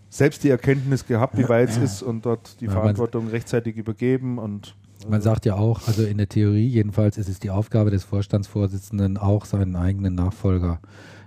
[0.09, 4.39] selbst die Erkenntnis gehabt, wie weit es ist und dort die ja, Verantwortung rechtzeitig übergeben
[4.39, 4.75] und
[5.07, 9.17] man sagt ja auch, also in der Theorie jedenfalls ist es die Aufgabe des Vorstandsvorsitzenden,
[9.17, 10.79] auch seinen eigenen Nachfolger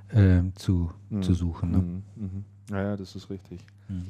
[0.08, 1.22] äh, zu, mhm.
[1.22, 1.70] zu suchen.
[1.70, 1.78] Ne?
[1.78, 2.02] Mhm.
[2.16, 2.44] Mhm.
[2.70, 3.60] Ja, das ist richtig.
[3.88, 4.06] Mhm.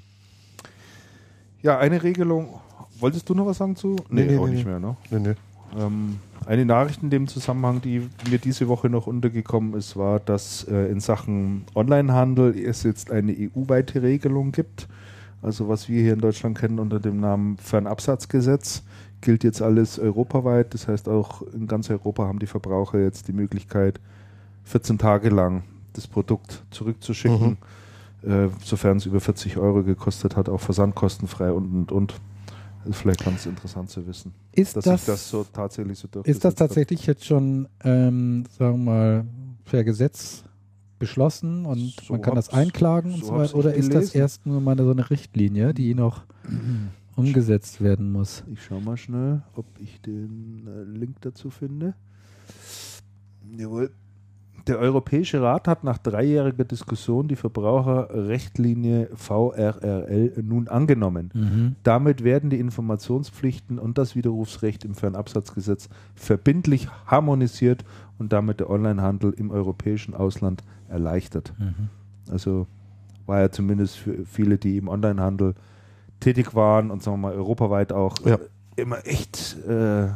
[1.62, 2.60] Ja, eine Regelung.
[2.98, 3.96] Wolltest du noch was sagen zu?
[4.10, 4.96] Nee, nee auch nee, nicht mehr, ne?
[5.10, 5.34] Nee, nee.
[5.78, 10.64] Ähm, eine Nachricht in dem Zusammenhang, die mir diese Woche noch untergekommen ist, war, dass
[10.64, 14.88] äh, in Sachen Onlinehandel es jetzt eine EU-weite Regelung gibt.
[15.42, 18.84] Also was wir hier in Deutschland kennen unter dem Namen Fernabsatzgesetz
[19.20, 20.74] gilt jetzt alles europaweit.
[20.74, 24.00] Das heißt, auch in ganz Europa haben die Verbraucher jetzt die Möglichkeit,
[24.64, 25.64] 14 Tage lang
[25.94, 27.56] das Produkt zurückzuschicken,
[28.22, 28.30] mhm.
[28.30, 32.14] äh, sofern es über 40 Euro gekostet hat, auch versandkostenfrei und und und.
[32.84, 34.34] Ist vielleicht ganz interessant zu wissen.
[34.50, 38.92] Ist dass das, das so tatsächlich so Ist das tatsächlich jetzt schon, ähm, sagen wir
[38.92, 39.24] mal,
[39.64, 40.42] per Gesetz
[41.02, 43.56] beschlossen und so man kann das einklagen und so weiter?
[43.56, 46.22] Oder ist das erst nur mal so eine Richtlinie, die noch
[47.16, 48.44] umgesetzt werden muss.
[48.52, 51.94] Ich schau mal schnell, ob ich den äh, Link dazu finde.
[53.56, 53.90] Jawohl.
[54.68, 61.30] Der Europäische Rat hat nach dreijähriger Diskussion die Verbraucherrechtlinie VRRL nun angenommen.
[61.34, 61.76] Mhm.
[61.82, 67.84] Damit werden die Informationspflichten und das Widerrufsrecht im Fernabsatzgesetz verbindlich harmonisiert
[68.22, 71.52] und damit der Onlinehandel im europäischen Ausland erleichtert.
[71.58, 71.88] Mhm.
[72.30, 72.68] Also
[73.26, 75.54] war ja zumindest für viele, die im Onlinehandel
[76.20, 78.36] tätig waren und sagen wir mal europaweit auch Ja.
[78.36, 78.38] äh,
[78.76, 80.06] immer echt äh,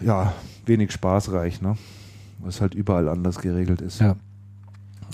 [0.00, 0.32] ja,
[0.66, 1.76] wenig spaßreich, ne?
[2.40, 4.00] Was halt überall anders geregelt ist.
[4.00, 4.16] Ja.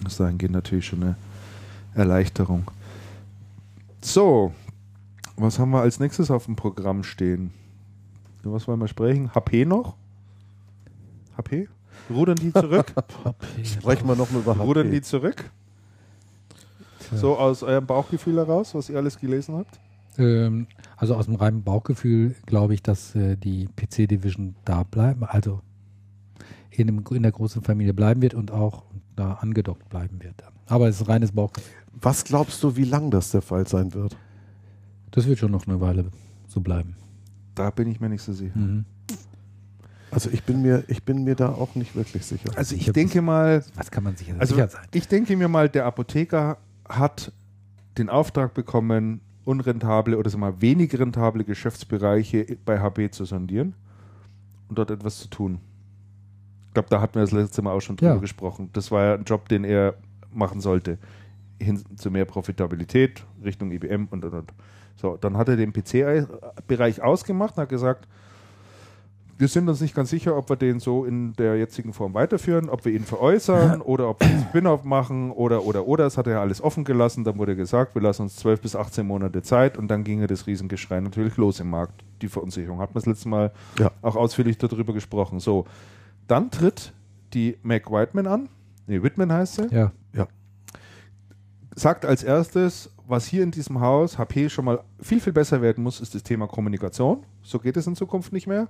[0.03, 1.17] Das dahingehend natürlich schon eine
[1.95, 2.65] Erleichterung.
[4.01, 4.55] So,
[5.37, 7.51] was haben wir als nächstes auf dem Programm stehen?
[8.43, 9.35] Über was wollen wir sprechen?
[9.35, 9.97] HP noch?
[11.43, 11.69] HP?
[12.09, 12.93] Rudern die zurück?
[13.65, 15.03] Sprechen wir nochmal über Rudern die HP.
[15.03, 15.51] zurück?
[17.15, 19.81] So aus eurem Bauchgefühl heraus, was ihr alles gelesen habt?
[20.19, 25.61] Ähm, also aus dem reinen Bauchgefühl glaube ich, dass äh, die PC-Division da bleiben, also
[26.71, 28.85] in, dem, in der großen Familie bleiben wird und auch
[29.17, 30.35] da angedockt bleiben wird.
[30.67, 31.73] Aber es ist reines Bauchgefühl.
[32.01, 34.17] Was glaubst du, wie lang das der Fall sein wird?
[35.11, 36.07] Das wird schon noch eine Weile
[36.47, 36.97] so bleiben.
[37.55, 38.57] Da bin ich mir nicht so sicher.
[38.57, 38.85] Mhm.
[40.13, 42.51] Also ich bin mir, ich bin mir da auch nicht wirklich sicher.
[42.57, 44.83] Also Ich denke mal, Was kann man sich Also sicher sein?
[44.93, 46.59] ich denke mir mal, der Apotheker
[46.89, 47.33] hat
[47.99, 53.75] den Auftrag bekommen, unrentable oder sagen wir mal wenig rentable Geschäftsbereiche bei HB zu sondieren
[54.69, 55.59] und dort etwas zu tun.
[56.69, 58.19] Ich glaube, da hatten wir das letzte Mal auch schon drüber Ja.
[58.21, 58.71] gesprochen.
[58.73, 59.95] Das war ja ein Job, den er
[60.33, 60.99] machen sollte.
[61.61, 64.53] Hin zu mehr Profitabilität, Richtung IBM und und und.
[64.97, 68.07] So, dann hat er den PC-Bereich ausgemacht und hat gesagt,
[69.41, 72.69] wir sind uns nicht ganz sicher, ob wir den so in der jetzigen Form weiterführen,
[72.69, 76.05] ob wir ihn veräußern oder ob wir einen Spin-off machen oder, oder, oder.
[76.05, 77.25] Das hat er ja alles offen gelassen.
[77.25, 80.47] Dann wurde gesagt, wir lassen uns 12 bis 18 Monate Zeit und dann ginge das
[80.47, 82.05] Riesengeschrei natürlich los im Markt.
[82.21, 82.81] Die Verunsicherung.
[82.81, 83.91] Hat man das letzte Mal Ja.
[84.03, 85.41] auch ausführlich darüber gesprochen.
[85.41, 85.65] So,
[86.27, 86.93] dann tritt
[87.33, 88.49] die Mac Whiteman an.
[88.87, 89.93] Nee, Whitman heißt sie Ja,
[91.75, 95.83] sagt als erstes, was hier in diesem Haus HP schon mal viel, viel besser werden
[95.83, 97.25] muss, ist das Thema Kommunikation.
[97.43, 98.69] So geht es in Zukunft nicht mehr.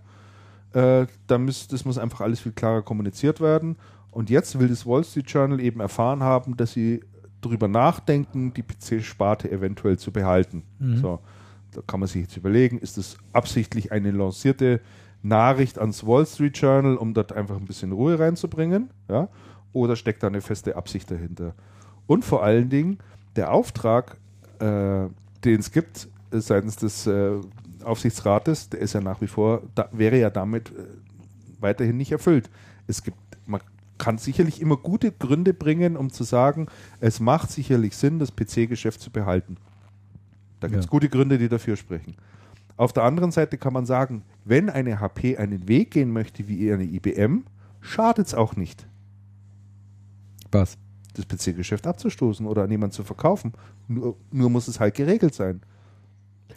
[0.72, 3.76] Äh, da muss, das muss einfach alles viel klarer kommuniziert werden.
[4.10, 7.00] Und jetzt will das Wall Street Journal eben erfahren haben, dass sie
[7.40, 10.62] darüber nachdenken, die PC-Sparte eventuell zu behalten.
[10.78, 10.96] Mhm.
[10.96, 11.20] So,
[11.72, 14.80] da kann man sich jetzt überlegen, ist das absichtlich eine lancierte
[15.22, 18.90] Nachricht ans Wall Street Journal, um dort einfach ein bisschen Ruhe reinzubringen?
[19.08, 19.28] Ja?
[19.72, 21.54] Oder steckt da eine feste Absicht dahinter?
[22.06, 22.98] Und vor allen Dingen,
[23.36, 24.16] der Auftrag,
[24.58, 25.06] äh,
[25.44, 27.40] den es gibt äh, seitens des äh,
[27.82, 30.84] Aufsichtsrates, der ist ja nach wie vor, da, wäre ja damit äh,
[31.60, 32.50] weiterhin nicht erfüllt.
[32.86, 33.16] Es gibt,
[33.46, 33.60] man
[33.98, 36.66] kann sicherlich immer gute Gründe bringen, um zu sagen,
[37.00, 39.56] es macht sicherlich Sinn, das PC-Geschäft zu behalten.
[40.60, 40.90] Da gibt es Ja.
[40.90, 42.16] gute Gründe, die dafür sprechen.
[42.76, 46.72] Auf der anderen Seite kann man sagen, wenn eine HP einen Weg gehen möchte wie
[46.72, 47.44] eine IBM,
[47.80, 48.86] schadet es auch nicht
[50.50, 50.78] was?
[51.14, 53.52] das PC-Geschäft abzustoßen oder an jemanden zu verkaufen.
[53.88, 55.60] Nur, nur muss es halt geregelt sein.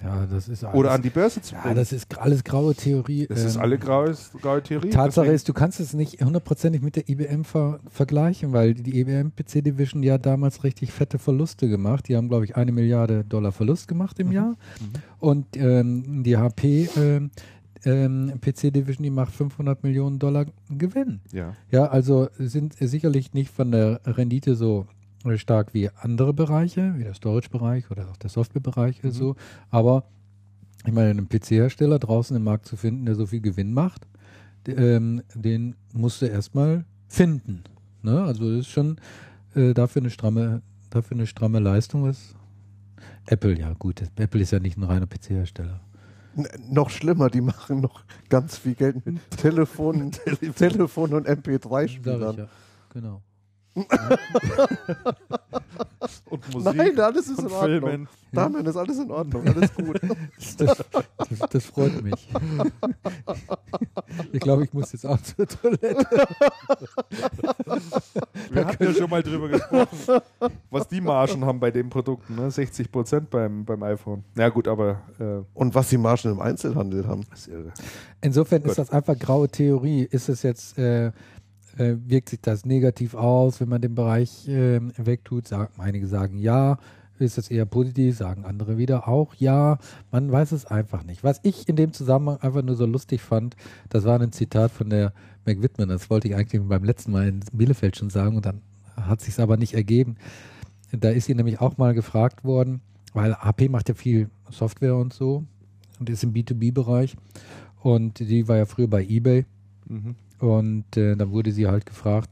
[0.04, 1.76] Ja, das ist alles, Oder an die Börse zu ja, bringen.
[1.76, 3.28] das ist alles graue Theorie.
[3.28, 4.90] das ist Ähm, alle graue, graue Theorie.
[4.90, 9.00] Tatsache Deswegen- ist, du kannst es nicht hundertprozentig mit der IBM ver vergleichen, weil die
[9.00, 12.08] IBM PC Division hat damals richtig fette Verluste gemacht.
[12.08, 14.56] Die haben, glaube ich, eine Milliarde Dollar Verlust gemacht im Jahr.
[15.20, 17.32] Und ähm, die HP ähm,
[17.86, 21.20] ähm, PC Division, die macht 500 Millionen Dollar Gewinn.
[21.32, 21.54] ja.
[21.72, 24.86] Ja, also sind sicherlich nicht von der Rendite so
[25.38, 29.36] stark wie andere Bereiche, wie der Storage-Bereich oder auch der Software-Bereich oder so.
[29.70, 30.04] Aber
[30.86, 34.08] ich meine, einen PC-Hersteller draußen im Markt zu finden, der so viel Gewinn macht,
[34.68, 37.64] ähm, den musst du erstmal finden.
[38.02, 38.22] Ne?
[38.24, 38.98] Also das ist schon
[39.56, 42.04] äh, dafür eine stramme, dafür eine stramme Leistung.
[42.04, 42.36] Was
[43.26, 45.80] Apple, ja gut, Apple ist ja nicht ein reiner PC-Hersteller.
[46.70, 50.12] Noch schlimmer, die machen noch ganz viel Geld mit Telefon,
[50.56, 52.32] Telefon und Sag MP3-Spielern.
[52.32, 52.48] ich ja.
[52.92, 53.22] Genau.
[56.30, 57.80] Und Musik Nein, alles ist und in Ordnung.
[57.82, 58.08] Filmen.
[58.32, 60.00] Damian, ist alles in Ordnung, alles gut.
[60.58, 62.28] Das, das, das freut mich.
[64.32, 66.28] Ich glaube, ich muss jetzt auch zur Toilette.
[68.52, 70.22] Wir hatten ja schon mal drüber gesprochen,
[70.70, 72.36] was die Margen haben bei den Produkten.
[72.36, 72.52] Ne?
[72.52, 74.24] 60 Prozent beim, beim iPhone.
[74.36, 77.26] Na gut, aber äh, Und was die Margen im Einzelhandel haben.
[77.30, 77.72] das ist irre.
[78.22, 78.72] Insofern Gut.
[78.72, 80.04] ist das einfach graue Theorie.
[80.04, 81.12] Ist es jetzt, äh,
[81.78, 85.48] äh, wirkt sich das negativ aus, wenn man den Bereich äh, wegtut?
[85.48, 86.78] Sagen, einige sagen ja.
[87.20, 88.18] Ist das eher positiv?
[88.18, 89.78] Sagen andere wieder auch ja.
[90.12, 91.24] Man weiß es einfach nicht.
[91.24, 93.56] Was ich in dem Zusammenhang einfach nur so lustig fand,
[93.90, 95.14] das war ein Zitat von der
[95.46, 95.90] Mac Whitman.
[95.90, 98.62] Das wollte ich eigentlich beim letzten Mal in Bielefeld schon sagen und dann
[98.96, 100.16] hat sich aber nicht ergeben.
[100.92, 102.82] Da ist sie nämlich auch mal gefragt worden,
[103.14, 105.44] weil HP macht ja viel Software und so
[106.00, 107.16] und ist im B2B-Bereich.
[107.82, 109.46] Und die war ja früher bei eBay
[109.88, 110.16] Mhm.
[110.44, 112.30] Und äh, da wurde sie halt gefragt,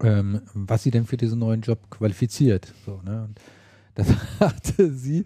[0.00, 2.72] ähm, was sie denn für diesen neuen Job qualifiziert.
[2.86, 3.24] So, ne?
[3.24, 3.40] Und
[3.96, 4.04] da
[4.38, 5.24] sagte sie,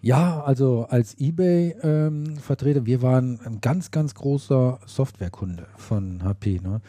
[0.00, 6.58] ja, also als eBay-Vertreter, ähm, wir waren ein ganz, ganz großer Softwarekunde von HP.
[6.60, 6.80] Ne?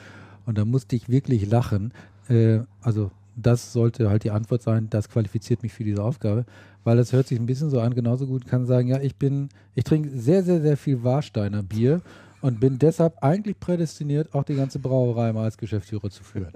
[0.48, 1.94] Und da musste ich wirklich lachen.
[2.30, 6.45] Äh, also das sollte halt die Antwort sein, das qualifiziert mich für diese Aufgabe,
[6.84, 9.49] weil das hört sich ein bisschen so an, genauso gut kann sagen, ja, ich bin,
[9.76, 12.02] ich trinke sehr, sehr, sehr viel Warsteiner Bier
[12.44, 16.52] und bin deshalb eigentlich prädestiniert, auch die ganze Brauerei mal als Geschäftsführer zu führen.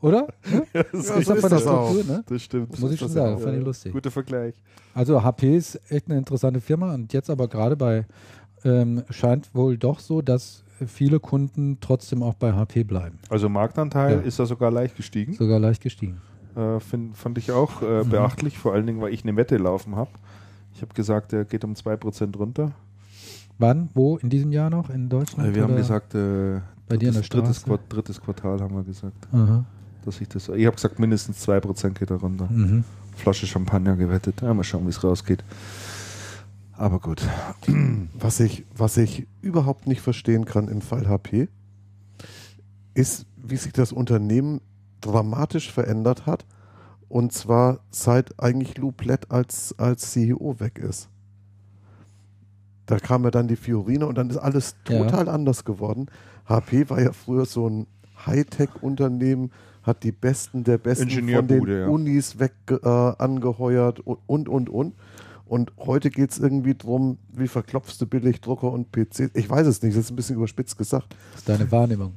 [0.00, 0.28] Oder?
[0.74, 2.24] Ja, das, ja, ist das, das, Struktur, ne?
[2.26, 2.78] das stimmt.
[2.78, 3.92] Muss ich schon sagen, fand ich lustig.
[3.92, 4.54] Guter Vergleich.
[4.94, 8.04] Also HP ist echt eine interessante Firma und jetzt aber gerade bei
[8.64, 13.18] ähm, scheint wohl doch so, dass viele Kunden trotzdem auch bei HP bleiben.
[13.28, 14.20] Also Marktanteil ja.
[14.20, 15.32] ist da sogar leicht gestiegen.
[15.32, 16.20] Sogar leicht gestiegen.
[16.56, 18.10] Äh, find, fand ich auch äh, mhm.
[18.10, 20.10] beachtlich, vor allen Dingen, weil ich eine Wette laufen habe.
[20.74, 22.72] Ich habe gesagt, der geht um 2% runter.
[23.58, 23.90] Wann?
[23.94, 24.16] Wo?
[24.16, 24.90] In diesem Jahr noch?
[24.90, 25.50] In Deutschland?
[25.50, 28.82] Äh, wir haben gesagt, äh, bei dir in der drittes, Quart drittes, Quartal haben wir
[28.82, 29.28] gesagt.
[29.32, 29.64] Aha.
[30.04, 30.48] Dass ich das.
[30.48, 32.48] Ich habe gesagt, mindestens 2% geht da runter.
[32.50, 32.84] Mhm.
[33.14, 34.42] Flasche Champagner gewettet.
[34.42, 35.44] Ja, mal schauen, wie es rausgeht.
[36.72, 37.22] Aber gut.
[38.18, 41.48] Was ich, was ich überhaupt nicht verstehen kann im Fall HP,
[42.94, 44.60] ist, wie sich das Unternehmen
[45.00, 46.44] dramatisch verändert hat.
[47.08, 51.08] Und zwar seit eigentlich Lou Platt als, als CEO weg ist.
[52.92, 55.32] Da kam ja dann die Fiorina und dann ist alles total ja.
[55.32, 56.10] anders geworden.
[56.46, 57.86] HP war ja früher so ein
[58.26, 59.50] Hightech-Unternehmen,
[59.82, 61.86] hat die Besten der Besten von den ja.
[61.86, 64.68] Unis weg äh, angeheuert und, und, und.
[64.68, 64.94] und.
[65.46, 69.30] Und heute geht es irgendwie darum, wie verklopfst du billig Drucker und PC.
[69.34, 71.14] Ich weiß es nicht, das ist ein bisschen überspitzt gesagt.
[71.32, 72.12] Das ist deine Wahrnehmung.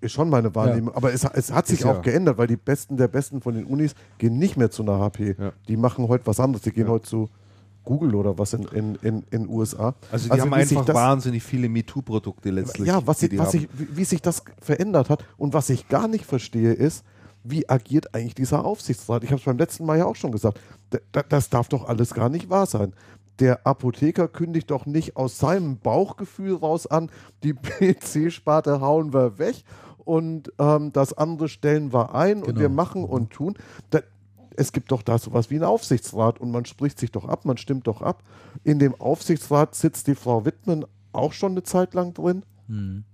[0.00, 0.90] Ist schon meine Wahrnehmung.
[0.90, 0.96] Ja.
[0.96, 2.00] Aber es, es, hat sich ist auch ja.
[2.02, 5.36] geändert, weil die Besten der Besten von den Unis gehen nicht mehr zu einer HP.
[5.38, 5.52] Ja.
[5.68, 6.62] Die machen heute was anderes.
[6.62, 7.28] Die gehen heute zu
[7.86, 9.94] Google oder was in den in, in USA.
[10.12, 12.86] Also die also haben einfach wahnsinnig viele MeToo-Produkte letztlich.
[12.86, 16.26] Ja, was, was ich, wie, wie sich das verändert hat und was ich gar nicht
[16.26, 17.04] verstehe ist,
[17.42, 19.24] wie agiert eigentlich dieser Aufsichtsrat?
[19.24, 20.60] Ich habe es beim letzten Mal ja auch schon gesagt.
[21.28, 22.92] Das darf doch alles gar nicht wahr sein.
[23.38, 27.10] Der Apotheker kündigt doch nicht aus seinem Bauchgefühl raus an,
[27.42, 29.64] die PC-Sparte hauen wir weg
[30.04, 32.48] und ähm, das andere stellen wir ein genau.
[32.48, 33.54] und wir machen und tun.
[33.90, 34.00] Da,
[34.56, 37.56] es gibt doch da sowas wie einen Aufsichtsrat und man spricht sich doch ab, man
[37.56, 38.22] stimmt doch ab.
[38.64, 42.44] In dem Aufsichtsrat sitzt die Frau Wittmann auch schon eine Zeit lang drin.
[42.68, 43.04] Hm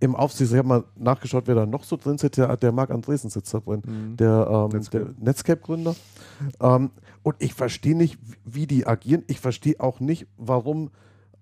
[0.00, 2.38] im Aufsicht, ich habe mal nachgeschaut, wer da noch so drin sitzt.
[2.38, 4.16] Der, der Marc Andresen sitzt da drin, mhm.
[4.16, 5.04] der, ähm, Netscape.
[5.04, 5.94] der Netscape-Gründer.
[6.60, 6.90] Ähm,
[7.22, 9.24] und ich verstehe nicht, wie die agieren.
[9.26, 10.90] Ich verstehe auch nicht, warum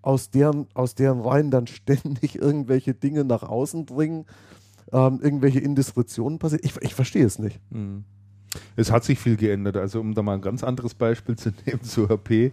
[0.02, 4.26] aus deren, aus deren Reihen dann ständig irgendwelche Dinge nach außen dringen,
[4.92, 6.64] ähm, irgendwelche Indiskretionen passieren.
[6.64, 7.60] Ich, ich verstehe es nicht.
[7.70, 8.04] Mhm.
[8.76, 9.76] Es hat sich viel geändert.
[9.76, 12.52] Also, um da mal ein ganz anderes Beispiel zu nehmen zu HP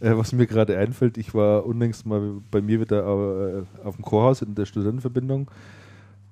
[0.00, 4.04] äh, was mir gerade einfällt, ich war unlängst mal bei mir wieder äh, auf dem
[4.04, 5.50] Chorhaus in der Studentenverbindung.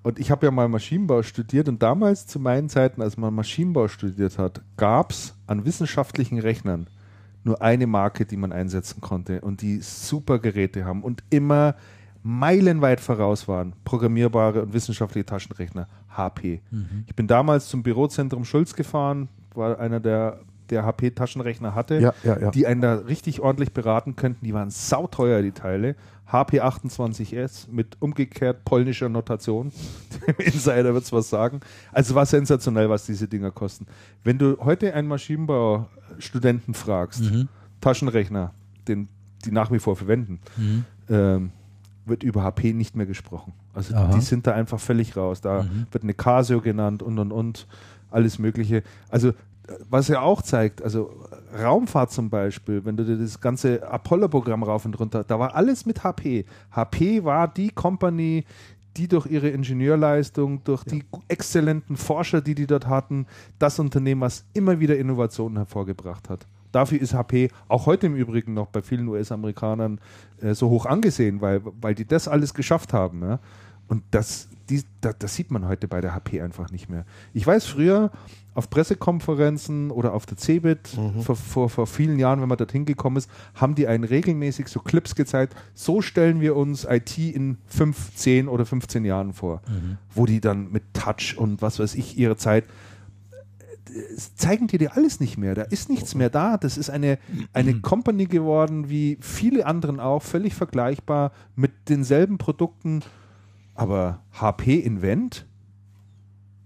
[0.02, 3.86] Und ich habe ja mal Maschinenbau studiert und damals zu meinen Zeiten, als man Maschinenbau
[3.86, 6.89] studiert hat, gab es an wissenschaftlichen Rechnern
[7.44, 11.76] nur eine Marke, die man einsetzen konnte und die super Geräte haben und immer
[12.23, 16.61] meilenweit voraus waren, programmierbare und wissenschaftliche Taschenrechner, HP.
[16.70, 17.05] Mhm.
[17.07, 20.40] Ich bin damals zum Bürozentrum Schulz gefahren, war einer der
[20.73, 22.51] der HP-Taschenrechner hatte, ja, ja, ja.
[22.51, 24.44] die einen da richtig ordentlich beraten könnten.
[24.44, 25.97] Die waren sauteuer, die Teile.
[26.27, 29.70] HP 28S mit umgekehrt polnischer Notation.
[30.27, 31.61] Dem Insider wird es was sagen.
[31.93, 33.86] Also war sensationell, was diese Dinger kosten.
[34.24, 37.49] Wenn du heute einen Maschinenbaustudenten fragst, mhm.
[37.81, 38.55] Taschenrechner,
[38.89, 39.09] den
[39.44, 40.85] die nach wie vor verwenden, mhm.
[41.11, 41.51] ähm,
[42.04, 43.52] wird über HP nicht mehr gesprochen.
[43.74, 44.14] Also Aha.
[44.14, 45.40] die sind da einfach völlig raus.
[45.40, 45.86] Da mhm.
[45.90, 47.66] wird eine Casio genannt und und und
[48.10, 48.82] alles Mögliche.
[49.08, 49.32] Also
[49.88, 51.14] was ja auch zeigt, also
[51.58, 55.86] Raumfahrt zum Beispiel, wenn du dir das ganze Apollo-Programm rauf und runter, da war alles
[55.86, 56.44] mit HP.
[56.72, 58.44] HP war die Company,
[58.96, 60.92] die durch ihre Ingenieurleistung, durch ja.
[60.92, 63.26] die exzellenten Forscher, die die dort hatten,
[63.58, 66.46] das Unternehmen, was immer wieder Innovationen hervorgebracht hat.
[66.73, 70.01] Dafür ist HP auch heute im Übrigen noch bei vielen US-Amerikanern
[70.40, 73.23] äh, so hoch angesehen, weil, weil die das alles geschafft haben.
[73.23, 73.39] Ja?
[73.89, 77.05] Und das, die, das, das sieht man heute bei der HP einfach nicht mehr.
[77.35, 78.11] Ich weiß früher,
[78.55, 81.23] auf Pressekonferenzen oder auf der CeBIT mhm.
[81.23, 84.81] vor, vor, vor, vielen Jahren, wenn man dorthin gekommen ist, haben die einen regelmäßig so
[84.81, 89.99] Clips gezeigt, so stellen wir uns IT in 5, 10 oder 15 Jahren vor, mhm.
[90.15, 92.65] wo die dann mit Touch und was weiß ich ihre Zeit
[94.36, 95.54] zeigen die dir alles nicht mehr.
[95.54, 96.56] Da ist nichts mehr da.
[96.56, 97.18] Das ist eine,
[97.52, 97.82] eine mhm.
[97.82, 103.00] Company geworden, wie viele anderen auch, völlig vergleichbar mit denselben Produkten.
[103.74, 105.46] Aber HP Invent,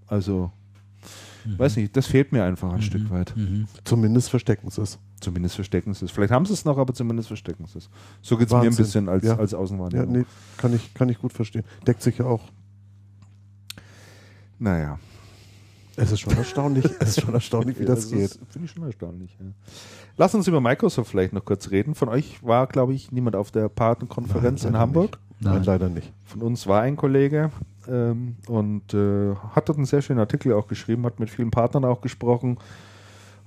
[0.06, 0.52] also
[1.47, 1.59] Mhm.
[1.59, 2.82] Weiß nicht, das fehlt mir einfach ein mhm.
[2.82, 3.34] Stück weit.
[3.36, 3.66] Mhm.
[3.84, 4.98] Zumindest verstecken sie es.
[5.20, 6.10] Zumindest verstecken sie es.
[6.10, 7.88] Vielleicht haben sie es noch, aber zumindest verstecken sie es.
[8.20, 9.36] So geht es mir ein bisschen als, ja.
[9.36, 10.14] als Außenwahrnehmung.
[10.14, 10.26] Ja, nee,
[10.56, 11.64] kann ich, kann ich gut verstehen.
[11.86, 12.43] Deckt sich ja auch.
[14.59, 14.98] Naja.
[15.97, 18.39] Es ist schon erstaunlich, es ist schon erstaunlich, wie ja, das geht.
[18.51, 19.36] Finde ich schon erstaunlich.
[19.40, 19.47] Ja.
[20.18, 21.94] Lass uns über Microsoft vielleicht noch kurz reden.
[21.94, 25.12] Von euch war, glaube ich, niemand auf der Partnerkonferenz in Hamburg.
[25.12, 25.20] Nicht.
[25.40, 25.55] Nein.
[25.55, 25.64] Nein.
[25.64, 26.12] leider nicht.
[26.24, 27.51] Von uns war ein Kollege
[27.89, 31.85] ähm, und äh, hat dort einen sehr schönen Artikel auch geschrieben, hat mit vielen Partnern
[31.85, 32.59] auch gesprochen.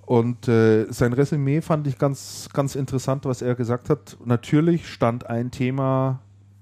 [0.05, 4.17] Und äh, sein Resümee fand ich ganz, ganz interessant, was er gesagt hat.
[4.26, 6.19] Natürlich stand ein Thema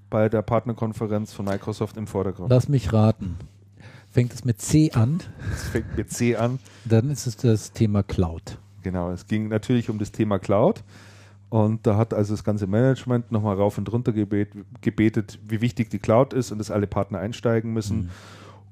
[0.09, 2.49] bei der Partnerkonferenz von Microsoft im Vordergrund.
[2.49, 3.38] Lass mich raten.
[4.18, 5.19] Fängt es mit C an?
[5.53, 6.57] Es fängt mit C an.
[6.85, 8.57] Dann ist es das Thema Cloud.
[8.81, 10.84] Genau, es ging natürlich um das Thema Cloud.
[11.49, 14.49] Und da hat also das ganze Management nochmal rauf und runter gebet,
[14.81, 18.06] gebetet, wie wichtig die Cloud ist und dass alle Partner einsteigen müssen.
[18.06, 18.10] Mhm.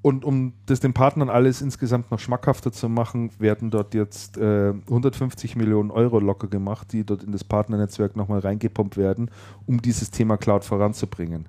[0.01, 4.73] Und um das den Partnern alles insgesamt noch schmackhafter zu machen, werden dort jetzt äh,
[4.87, 9.29] 150 Millionen Euro locker gemacht, die dort in das Partnernetzwerk nochmal reingepumpt werden,
[9.67, 11.45] um dieses Thema Cloud voranzubringen.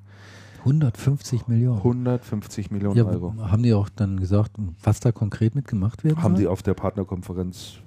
[0.66, 1.78] 150 Millionen.
[1.78, 3.34] 150 Millionen ja, Euro.
[3.38, 4.52] Haben die auch dann gesagt,
[4.82, 6.16] was da konkret mitgemacht wird?
[6.18, 7.78] Haben die auf der Partnerkonferenz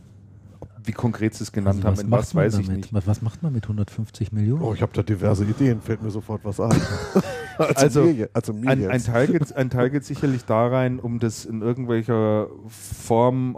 [0.81, 2.93] wie konkret sie es genannt also haben, was weiß ich nicht.
[2.93, 4.63] Was macht man mit 150 Millionen?
[4.63, 6.81] Oh, ich habe da diverse Ideen, fällt mir sofort was ein.
[7.57, 11.19] also, mir, also mir ein, ein, Teil geht, ein Teil geht sicherlich da rein, um
[11.19, 13.57] das in irgendwelcher Form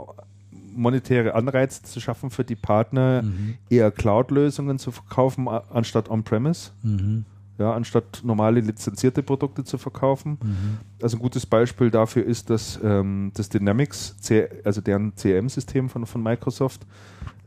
[0.76, 3.56] monetäre Anreize zu schaffen für die Partner, mhm.
[3.70, 6.72] eher Cloud-Lösungen zu verkaufen, anstatt On-Premise.
[6.82, 7.26] Mhm
[7.62, 10.38] ja, anstatt normale lizenzierte Produkte zu verkaufen.
[10.42, 10.78] Mhm.
[11.02, 14.16] Also ein gutes Beispiel dafür ist, dass ähm, das Dynamics,
[14.64, 16.82] also deren CRM-System von, von Microsoft,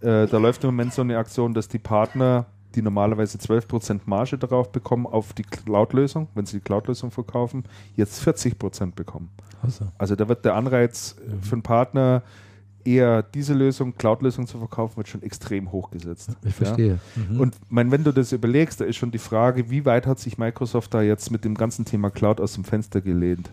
[0.00, 4.38] äh, da läuft im Moment so eine Aktion, dass die Partner, die normalerweise 12% Marge
[4.38, 7.64] darauf bekommen, auf die Cloud-Lösung, wenn sie die Cloud-Lösung verkaufen,
[7.96, 9.30] jetzt 40% bekommen.
[9.62, 9.86] Also.
[9.98, 11.42] also da wird der Anreiz mhm.
[11.42, 12.22] für einen Partner,
[12.84, 16.30] eher diese Lösung, Cloud-Lösung zu verkaufen, wird schon extrem hochgesetzt.
[16.44, 16.98] Ich verstehe.
[17.16, 17.22] Ja?
[17.30, 17.40] Mhm.
[17.40, 20.38] Und mein, wenn du das überlegst, da ist schon die Frage, wie weit hat sich
[20.38, 23.50] Microsoft da jetzt mit dem ganzen Thema Cloud aus dem Fenster gelehnt?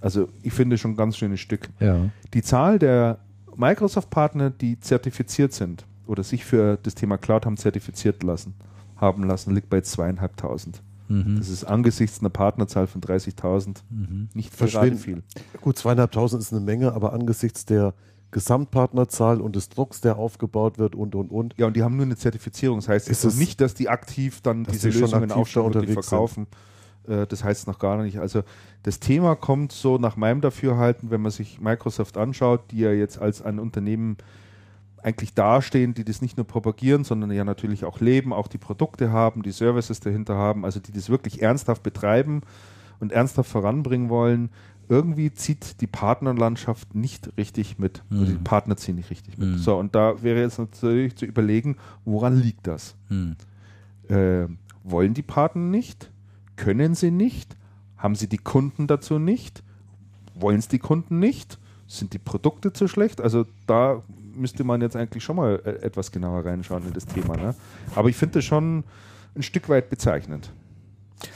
[0.00, 1.68] Also ich finde schon ein ganz schönes Stück.
[1.80, 2.10] Ja.
[2.34, 3.18] Die Zahl der
[3.56, 8.54] Microsoft-Partner, die zertifiziert sind oder sich für das Thema Cloud haben zertifiziert lassen,
[8.96, 10.82] haben lassen, liegt bei zweieinhalbtausend.
[11.08, 11.36] Mhm.
[11.38, 14.28] Das ist angesichts einer Partnerzahl von 30.000 mhm.
[14.34, 15.22] nicht gerade viel.
[15.60, 17.94] Gut, zweieinhalbtausend ist eine Menge, aber angesichts der
[18.30, 21.54] Gesamtpartnerzahl und des Drucks, der aufgebaut wird und und und.
[21.56, 22.78] Ja, und die haben nur eine Zertifizierung.
[22.78, 25.80] Das heißt, ist es ist nicht, dass die aktiv dann diese die Lösungen aufstellen und
[25.80, 26.46] die verkaufen.
[27.06, 27.20] Sind.
[27.22, 28.18] Äh, das heißt noch gar nicht.
[28.18, 28.42] Also
[28.82, 33.20] das Thema kommt so nach meinem Dafürhalten, wenn man sich Microsoft anschaut, die ja jetzt
[33.20, 34.16] als ein Unternehmen
[35.02, 39.12] eigentlich dastehen, die das nicht nur propagieren, sondern ja natürlich auch leben, auch die Produkte
[39.12, 42.40] haben, die Services dahinter haben, also die das wirklich ernsthaft betreiben
[42.98, 44.50] und ernsthaft voranbringen wollen,
[44.88, 48.02] irgendwie zieht die Partnerlandschaft nicht richtig mit.
[48.10, 48.20] Mhm.
[48.20, 49.48] Also die Partner ziehen nicht richtig mit.
[49.48, 49.58] Mhm.
[49.58, 52.94] So, und da wäre jetzt natürlich zu überlegen, woran liegt das?
[53.08, 53.36] Mhm.
[54.08, 54.46] Äh,
[54.84, 56.10] wollen die Partner nicht?
[56.56, 57.56] Können sie nicht?
[57.96, 59.62] Haben sie die Kunden dazu nicht?
[60.34, 61.58] Wollen es die Kunden nicht?
[61.88, 63.20] Sind die Produkte zu schlecht?
[63.20, 64.02] Also da
[64.34, 67.36] müsste man jetzt eigentlich schon mal äh, etwas genauer reinschauen in das Thema.
[67.36, 67.54] Ne?
[67.94, 68.84] Aber ich finde das schon
[69.34, 70.52] ein Stück weit bezeichnend.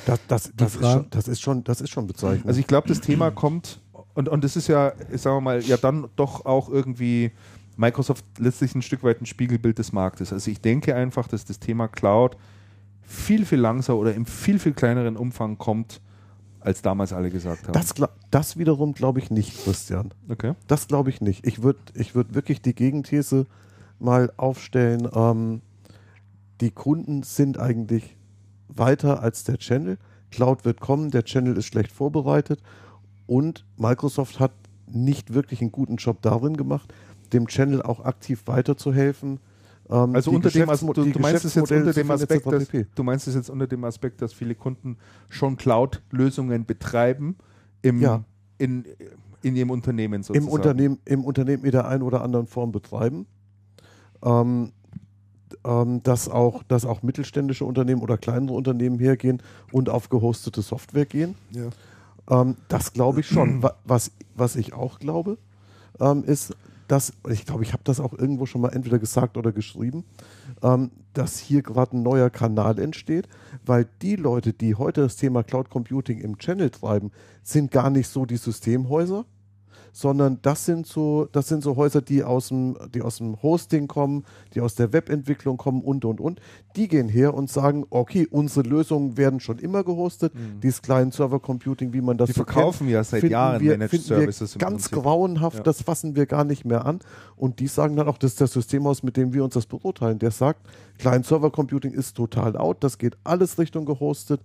[0.06, 2.46] Das, das, das, ist schon, das, ist schon, das ist schon bezeichnend.
[2.46, 3.80] Also ich glaube, das Thema kommt,
[4.14, 7.32] und, und das ist ja, sagen wir mal, ja dann doch auch irgendwie
[7.76, 10.32] Microsoft letztlich ein Stück weit ein Spiegelbild des Marktes.
[10.32, 12.36] Also ich denke einfach, dass das Thema Cloud
[13.02, 16.00] viel, viel langsamer oder im viel, viel kleineren Umfang kommt,
[16.60, 17.72] als damals alle gesagt haben.
[17.72, 17.94] Das,
[18.30, 20.12] das wiederum glaube ich nicht, Christian.
[20.28, 20.54] Okay.
[20.66, 21.46] Das glaube ich nicht.
[21.46, 23.46] Ich würde ich würd wirklich die Gegenthese
[23.98, 25.08] mal aufstellen.
[25.14, 25.62] Ähm,
[26.60, 28.16] die Kunden sind eigentlich
[28.76, 29.98] weiter als der Channel.
[30.30, 32.60] Cloud wird kommen, der Channel ist schlecht vorbereitet
[33.26, 34.52] und Microsoft hat
[34.86, 36.92] nicht wirklich einen guten Job darin gemacht,
[37.32, 39.40] dem Channel auch aktiv weiterzuhelfen.
[39.88, 43.02] Ähm, also unter dem Aspekt, du, du meinst es jetzt unter dem Aspekt, dass, du
[43.02, 44.96] meinst es jetzt unter dem Aspekt, dass viele Kunden
[45.28, 47.36] schon Cloud-Lösungen betreiben
[47.82, 48.24] im, ja.
[48.58, 48.84] in,
[49.42, 50.46] in ihrem Unternehmen sozusagen.
[50.46, 53.26] Im Unternehmen, Im Unternehmen in der einen oder anderen Form betreiben.
[54.22, 54.72] Ähm,
[55.64, 61.06] ähm, dass, auch, dass auch mittelständische Unternehmen oder kleinere Unternehmen hergehen und auf gehostete Software
[61.06, 61.34] gehen.
[61.50, 61.70] Ja.
[62.42, 63.62] Ähm, das glaube ich schon.
[63.84, 65.36] Was, was ich auch glaube,
[66.00, 66.54] ähm, ist,
[66.88, 70.04] dass, ich glaube, ich habe das auch irgendwo schon mal entweder gesagt oder geschrieben,
[70.62, 73.28] ähm, dass hier gerade ein neuer Kanal entsteht,
[73.64, 77.12] weil die Leute, die heute das Thema Cloud Computing im Channel treiben,
[77.42, 79.24] sind gar nicht so die Systemhäuser,
[79.92, 83.88] sondern das sind so, das sind so Häuser, die aus dem, die aus dem Hosting
[83.88, 86.40] kommen, die aus der Webentwicklung kommen und und und.
[86.76, 90.34] Die gehen her und sagen, okay, unsere Lösungen werden schon immer gehostet.
[90.34, 90.60] Mhm.
[90.60, 93.72] Dieses kleine Server Computing, wie man das die so verkaufen kennt, ja seit Jahren wir,
[93.72, 94.58] Managed Services.
[94.58, 95.62] ganz grauenhaft, ja.
[95.62, 97.00] das fassen wir gar nicht mehr an.
[97.36, 100.18] Und die sagen dann auch, das ist das Systemhaus, mit dem wir uns das beurteilen.
[100.18, 100.60] Der sagt,
[100.98, 104.40] Client Server Computing ist total out, das geht alles Richtung gehostet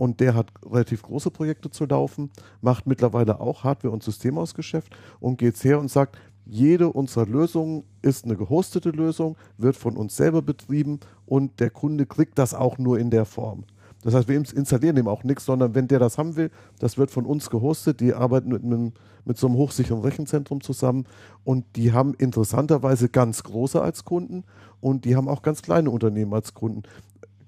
[0.00, 2.30] und der hat relativ große Projekte zu laufen,
[2.62, 6.16] macht mittlerweile auch Hardware- und Systemausgeschäft und geht her und sagt,
[6.46, 12.06] jede unserer Lösungen ist eine gehostete Lösung, wird von uns selber betrieben und der Kunde
[12.06, 13.64] kriegt das auch nur in der Form.
[14.02, 17.10] Das heißt, wir installieren ihm auch nichts, sondern wenn der das haben will, das wird
[17.10, 18.00] von uns gehostet.
[18.00, 18.92] Die arbeiten mit, einem,
[19.26, 21.04] mit so einem hochsicheren Rechenzentrum zusammen
[21.44, 24.44] und die haben interessanterweise ganz große als Kunden
[24.80, 26.84] und die haben auch ganz kleine Unternehmen als Kunden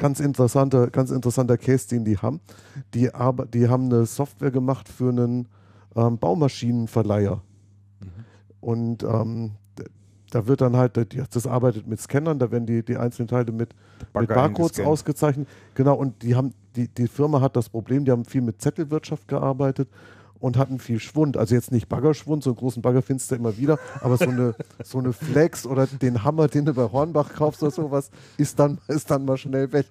[0.02, 2.40] ganz interessanter, ganz interessanter Case, den die haben.
[2.92, 3.08] Die,
[3.54, 5.46] die haben eine Software gemacht für einen
[5.94, 7.36] ähm, Baumaschinenverleiher.
[8.00, 8.06] Mhm.
[8.60, 9.52] Und ähm,
[10.30, 10.98] da wird dann halt,
[11.34, 13.74] das arbeitet mit Scannern, da werden die, die einzelnen Teile mit,
[14.14, 15.46] mit Barcodes ausgezeichnet.
[15.74, 19.28] Genau, und die haben, die, die Firma hat das Problem, die haben viel mit Zettelwirtschaft
[19.28, 19.88] gearbeitet
[20.42, 21.36] und hatten viel Schwund.
[21.36, 24.56] Also jetzt nicht Baggerschwund, so einen großen Bagger findest du immer wieder, aber so eine,
[24.84, 28.78] so eine Flex oder den Hammer, den du bei Hornbach kaufst oder sowas, ist dann,
[28.88, 29.86] ist dann mal schnell weg.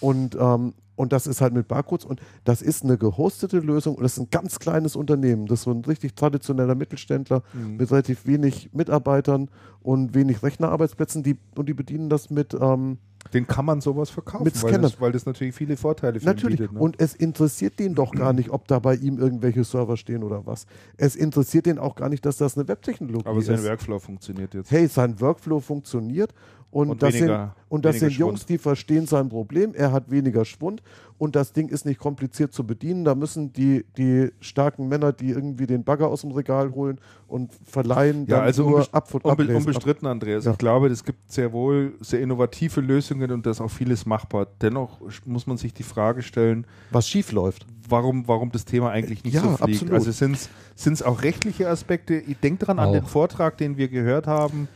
[0.00, 4.02] Und, ähm, und das ist halt mit Barcodes und das ist eine gehostete Lösung und
[4.02, 5.46] das ist ein ganz kleines Unternehmen.
[5.46, 7.78] Das ist so ein richtig traditioneller Mittelständler mhm.
[7.78, 9.48] mit relativ wenig Mitarbeitern
[9.80, 12.98] und wenig Rechnerarbeitsplätzen die, und die bedienen das mit, ähm,
[13.32, 16.60] den kann man sowas verkaufen, mit weil, das, weil das natürlich viele Vorteile für natürlich.
[16.60, 16.72] ihn bietet.
[16.72, 16.80] Ne?
[16.80, 20.46] Und es interessiert den doch gar nicht, ob da bei ihm irgendwelche Server stehen oder
[20.46, 20.66] was.
[20.96, 23.26] Es interessiert den auch gar nicht, dass das eine Webtechnologie ist.
[23.26, 23.64] Aber sein.
[23.64, 24.70] Workflow funktioniert jetzt.
[24.70, 26.34] Hey, sein Workflow funktioniert
[26.74, 29.74] und, und das, weniger, sind, und das sind Jungs, die verstehen sein Problem.
[29.74, 30.82] Er hat weniger Schwund
[31.18, 33.04] und das Ding ist nicht kompliziert zu bedienen.
[33.04, 36.98] Da müssen die, die starken Männer, die irgendwie den Bagger aus dem Regal holen
[37.28, 40.46] und verleihen, ja, also nur und unbe unbestritten, Andreas.
[40.46, 40.50] Ja.
[40.50, 44.48] Ich glaube, es gibt sehr wohl sehr innovative Lösungen und da ist auch vieles machbar.
[44.60, 47.66] Dennoch muss man sich die Frage stellen, was schief läuft.
[47.88, 49.82] Warum, warum das Thema eigentlich nicht ja, so fliegt.
[49.82, 49.94] Absolut.
[49.94, 52.14] Also sind es auch rechtliche Aspekte.
[52.16, 52.86] Ich denke daran auch.
[52.86, 54.66] an den Vortrag, den wir gehört haben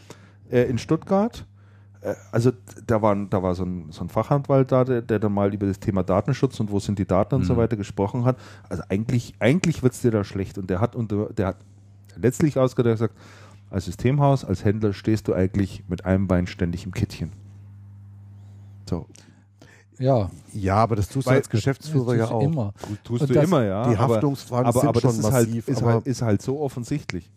[0.48, 1.44] äh, in Stuttgart
[2.32, 2.52] also
[2.86, 5.66] da, waren, da war so ein, so ein Fachanwalt da, der, der, dann mal über
[5.66, 7.46] das Thema Datenschutz und wo sind die Daten und mhm.
[7.46, 8.36] so weiter gesprochen hat.
[8.68, 10.58] Also eigentlich, eigentlich wird es dir da schlecht.
[10.58, 11.56] Und der hat, und der hat
[12.16, 13.14] letztlich ausgedacht gesagt,
[13.70, 17.32] als Systemhaus, als Händler stehst du eigentlich mit einem Bein ständig im Kittchen.
[18.88, 19.06] So.
[19.98, 20.30] Ja.
[20.52, 22.42] Ja, aber das tust Weil, du als Geschäftsführer ja auch.
[22.42, 22.72] Immer.
[23.04, 23.90] Tust du immer, ja.
[23.90, 25.66] Die Haftungsfragen aber, sind aber schon ist halt, massiv.
[25.66, 27.30] Halt, ist, halt, ist halt so offensichtlich.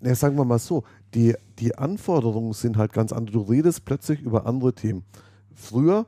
[0.00, 0.84] Ne, sagen wir mal so,
[1.14, 3.32] die, die Anforderungen sind halt ganz andere.
[3.32, 5.04] Du redest plötzlich über andere Themen.
[5.54, 6.06] Früher,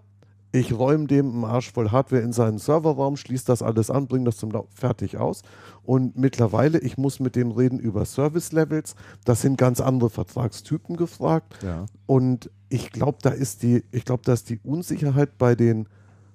[0.53, 4.27] ich räume dem einen Arsch voll Hardware in seinen Serverraum, schließe das alles an, bringe
[4.27, 5.43] das zum Lauf fertig aus.
[5.82, 8.94] Und mittlerweile, ich muss mit dem reden über Service Levels.
[9.24, 11.59] Das sind ganz andere Vertragstypen gefragt.
[11.62, 11.86] Ja.
[12.07, 15.89] Und ich glaube, da ist die, ich glaube, da ist die Unsicherheit bei den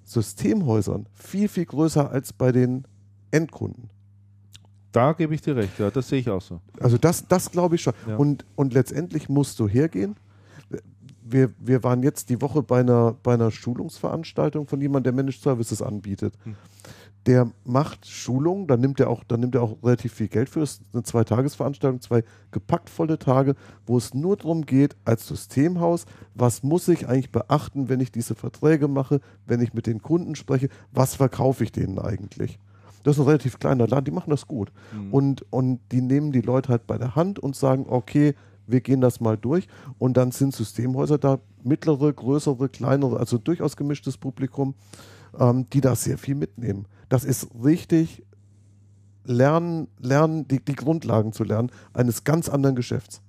[0.03, 2.85] Systemhäusern viel, viel größer als bei den
[3.30, 3.89] Endkunden.
[4.98, 6.59] Da gebe ich dir recht, ja, das sehe ich auch so.
[6.80, 7.93] Also das, das glaube ich schon.
[8.08, 8.16] Ja.
[8.16, 10.16] Und, und letztendlich musst du hergehen.
[11.22, 15.43] Wir, wir waren jetzt die Woche bei einer, bei einer Schulungsveranstaltung von jemandem, der Managed
[15.43, 16.34] Services anbietet.
[16.43, 16.56] Hm.
[17.27, 20.61] Der macht Schulungen, da nimmt er auch, da nimmt er auch relativ viel Geld für.
[20.61, 23.53] Es ist eine Zweitagesveranstaltung, zwei gepackt volle Tage,
[23.85, 28.34] wo es nur darum geht, als Systemhaus, was muss ich eigentlich beachten, wenn ich diese
[28.34, 32.58] Verträge mache, wenn ich mit den Kunden spreche, was verkaufe ich denen eigentlich?
[33.08, 34.69] Das ist ein relativ kleiner Laden, die machen das gut.
[34.92, 35.14] Mhm.
[35.14, 39.00] Und, und die nehmen die Leute halt bei der Hand und sagen, okay, wir gehen
[39.00, 39.69] das mal durch.
[39.98, 44.76] Und dann sind Systemhäuser da, mittlere, größere, kleinere, also durchaus gemischtes Publikum,
[45.40, 46.86] ähm, die da sehr viel mitnehmen.
[47.08, 48.26] Das ist richtig
[49.24, 53.22] lernen, lernen, die, die Grundlagen zu lernen eines ganz anderen Geschäfts.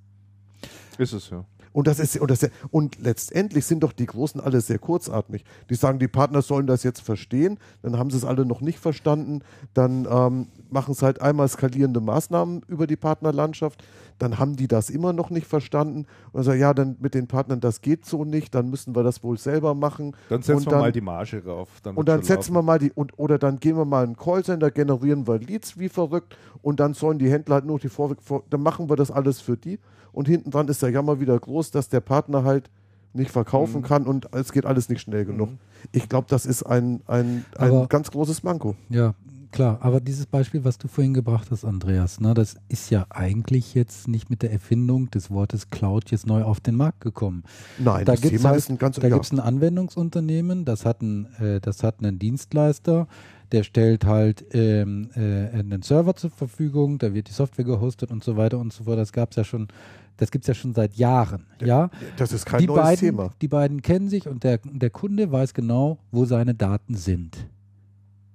[0.99, 1.45] Ist es ja.
[1.73, 5.45] Und das ist und, das, und letztendlich sind doch die Großen alle sehr kurzatmig.
[5.71, 8.79] Die sagen, die Partner sollen das jetzt verstehen, dann haben sie es alle noch nicht
[8.79, 9.43] verstanden,
[9.75, 13.85] dann ähm, machen es halt einmal skalierende Maßnahmen über die Partnerlandschaft,
[14.19, 17.61] dann haben die das immer noch nicht verstanden und sagen, ja, dann mit den Partnern,
[17.61, 20.17] das geht so nicht, dann müssen wir das wohl selber machen.
[20.29, 21.69] Dann setzen wir mal die Marge rauf.
[21.83, 22.55] Dann und dann setzen laufen.
[22.55, 25.89] wir mal die, und, oder dann gehen wir mal einen Callcenter, generieren wir Leads wie
[25.89, 29.11] verrückt und dann sollen die Händler halt nur die Vorweg, vor, dann machen wir das
[29.11, 29.79] alles für die
[30.13, 32.71] und hinten dran ist der Jammer wieder groß, dass der Partner halt
[33.13, 33.85] nicht verkaufen mhm.
[33.85, 35.51] kann und es geht alles nicht schnell genug.
[35.51, 35.59] Mhm.
[35.93, 38.75] Ich glaube, das ist ein, ein, ein ganz großes Manko.
[38.89, 39.15] Ja,
[39.53, 43.75] klar, aber dieses Beispiel, was du vorhin gebracht hast, Andreas, ne, das ist ja eigentlich
[43.75, 47.45] jetzt nicht mit der Erfindung des Wortes Cloud jetzt neu auf den Markt gekommen.
[47.79, 49.15] Nein, da das gibt's Thema halt, ist ein ganz Da ja.
[49.15, 53.07] gibt es ein Anwendungsunternehmen, das hat, ein, äh, das hat einen Dienstleister,
[53.53, 58.23] der stellt halt ähm, äh, einen Server zur Verfügung, da wird die Software gehostet und
[58.23, 58.99] so weiter und so fort.
[58.99, 59.69] Das gab's ja schon,
[60.19, 61.47] das gibt es ja schon seit Jahren.
[61.61, 63.31] Ja, Das ist kein die neues beiden, Thema.
[63.41, 67.49] Die beiden kennen sich und der, der Kunde weiß genau, wo seine Daten sind.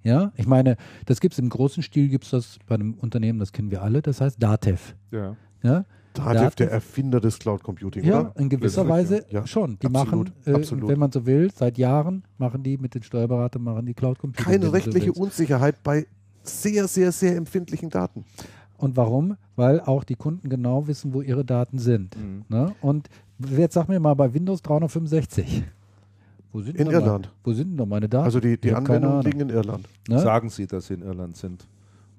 [0.04, 0.76] Ja, ich meine,
[1.06, 3.82] das gibt es im großen Stil, gibt es das bei einem Unternehmen, das kennen wir
[3.82, 4.96] alle, das heißt Datev.
[5.12, 5.36] Ja.
[5.64, 8.34] Ja, Dativ, Daten- der Erfinder des Cloud Computing, ja oder?
[8.38, 9.48] in gewisser Weise ja.
[9.48, 9.80] schon.
[9.80, 10.90] Die Absolut, machen, äh, absolut.
[10.90, 14.46] wenn man so will, seit Jahren machen die mit den Steuerberatern, machen die Cloud Computing.
[14.46, 15.20] Keine so rechtliche willst.
[15.22, 16.06] Unsicherheit bei
[16.44, 18.26] sehr, sehr, sehr empfindlichen Daten.
[18.78, 19.38] Und warum?
[19.56, 22.18] Weil auch die Kunden genau wissen, wo ihre Daten sind.
[22.18, 22.44] Mhm.
[22.50, 22.76] Ne?
[22.82, 23.08] Und
[23.50, 25.64] jetzt sag mir mal bei Windows 365.
[26.54, 27.26] Wo sind In Irland.
[27.26, 28.26] Meine, wo sind denn da meine Daten?
[28.26, 29.88] Also die, die Ich Anwendungen liegen in Irland.
[30.08, 30.20] Ne?
[30.20, 31.66] Sagen sie, dass sie in Irland sind.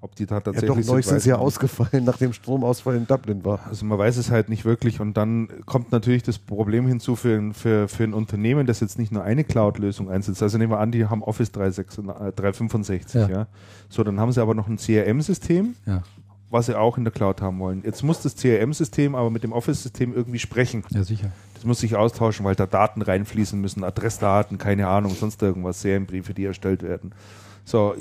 [0.00, 3.42] Ob die da Ja, tatsächlich doch, neulich sind sie ja ausgefallen, nachdem Stromausfall in Dublin
[3.42, 3.60] war.
[3.66, 7.38] Also man weiß es halt nicht wirklich und dann kommt natürlich das Problem hinzu für
[7.38, 10.42] ein, für, für ein Unternehmen, das jetzt nicht nur eine Cloud-Lösung einsetzt.
[10.42, 13.28] Also nehmen wir an, die haben Office 365, äh, 365 ja.
[13.28, 13.46] Ja.
[13.88, 16.02] So, dann haben sie aber noch ein CRM-System, Ja.
[16.55, 17.83] Was sie auch in der Cloud haben wollen.
[17.84, 20.84] Jetzt muss das CRM-System aber mit dem Office-System irgendwie sprechen.
[20.91, 21.33] ja, sicher.
[21.55, 26.33] Das muss sich austauschen, weil da Daten reinfließen müssen, Adressdaten, keine Ahnung, sonst irgendwas, Serienbriefe,
[26.33, 27.12] die erstellt werden.
[27.65, 27.97] So,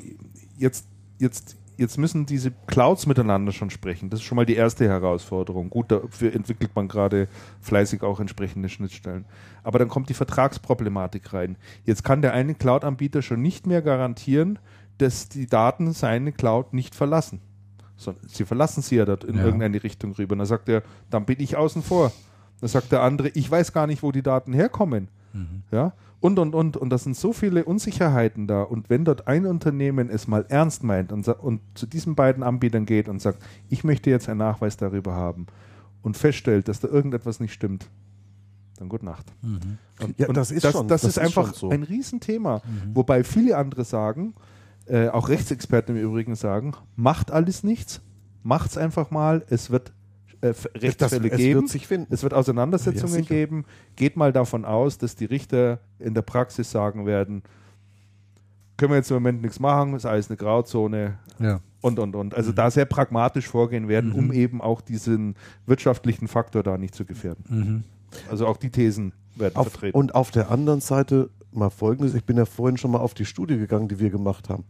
[0.56, 0.86] jetzt,
[1.18, 4.12] jetzt, jetzt müssen diese Clouds miteinander schon sprechen.
[4.12, 5.72] Das ist schon mal die erste Herausforderung.
[5.72, 9.26] Gut, dafür entwickelt man gerade fleißig auch entsprechende Schnittstellen.
[9.64, 11.58] Aber dann kommt die Vertragsproblematik rein.
[11.86, 14.60] Jetzt kann der eine Cloud-Anbieter schon nicht mehr garantieren,
[15.00, 17.42] dass die Daten seine Cloud nicht verlassen.
[17.96, 19.46] Sondern sie verlassen sie ja dort in Ja.
[19.46, 20.34] irgendeine Richtung rüber.
[20.34, 22.12] Und dann sagt er, dann bin ich außen vor.
[22.60, 25.08] Dann sagt der andere, ich weiß gar nicht, wo die Daten herkommen.
[25.72, 26.78] Ja, und, und, und.
[26.78, 28.62] Und das sind so viele Unsicherheiten da.
[28.62, 32.86] Und wenn dort ein Unternehmen es mal ernst meint und, und zu diesen beiden Anbietern
[32.86, 33.40] geht und sagt,
[33.70, 35.48] ich möchte jetzt einen Nachweis darüber haben
[36.04, 37.90] und feststellt, dass da irgendetwas nicht stimmt,
[38.78, 39.26] dann gute Nacht.
[39.42, 41.70] Und, Ja, und das ist das, schon- das, das ist ist einfach schon so.
[41.70, 42.62] ein Riesenthema.
[42.94, 44.36] Wobei viele andere sagen,
[44.86, 48.02] äh, auch Rechtsexperten im Übrigen sagen, macht alles nichts,
[48.44, 49.92] macht's einfach mal, es wird
[50.42, 51.62] äh, F- Das, Rechtsfälle es geben.
[51.62, 52.14] wird sich finden.
[52.14, 53.66] Es wird Auseinandersetzungen Ja, geben.
[53.96, 57.44] Geht mal davon aus, dass die Richter in der Praxis sagen werden,
[58.78, 61.60] können wir jetzt im Moment nichts machen, ist alles eine Grauzone Ja.
[61.82, 62.34] und, und, und.
[62.36, 67.06] Also da sehr pragmatisch vorgehen werden, um eben auch diesen wirtschaftlichen Faktor da nicht zu
[67.06, 67.44] gefährden.
[67.48, 67.84] Mhm.
[68.30, 69.98] Also auch die Thesen werden Auf, vertreten.
[69.98, 73.26] und auf der anderen Seite mal folgendes, ich bin ja vorhin schon mal auf die
[73.26, 74.66] Studie gegangen, die wir gemacht haben.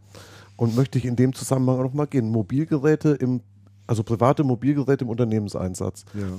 [0.56, 2.30] Und möchte ich in dem Zusammenhang auch noch mal gehen.
[2.30, 3.40] Mobilgeräte im,
[3.86, 6.04] also private Mobilgeräte im Unternehmenseinsatz.
[6.14, 6.38] ja.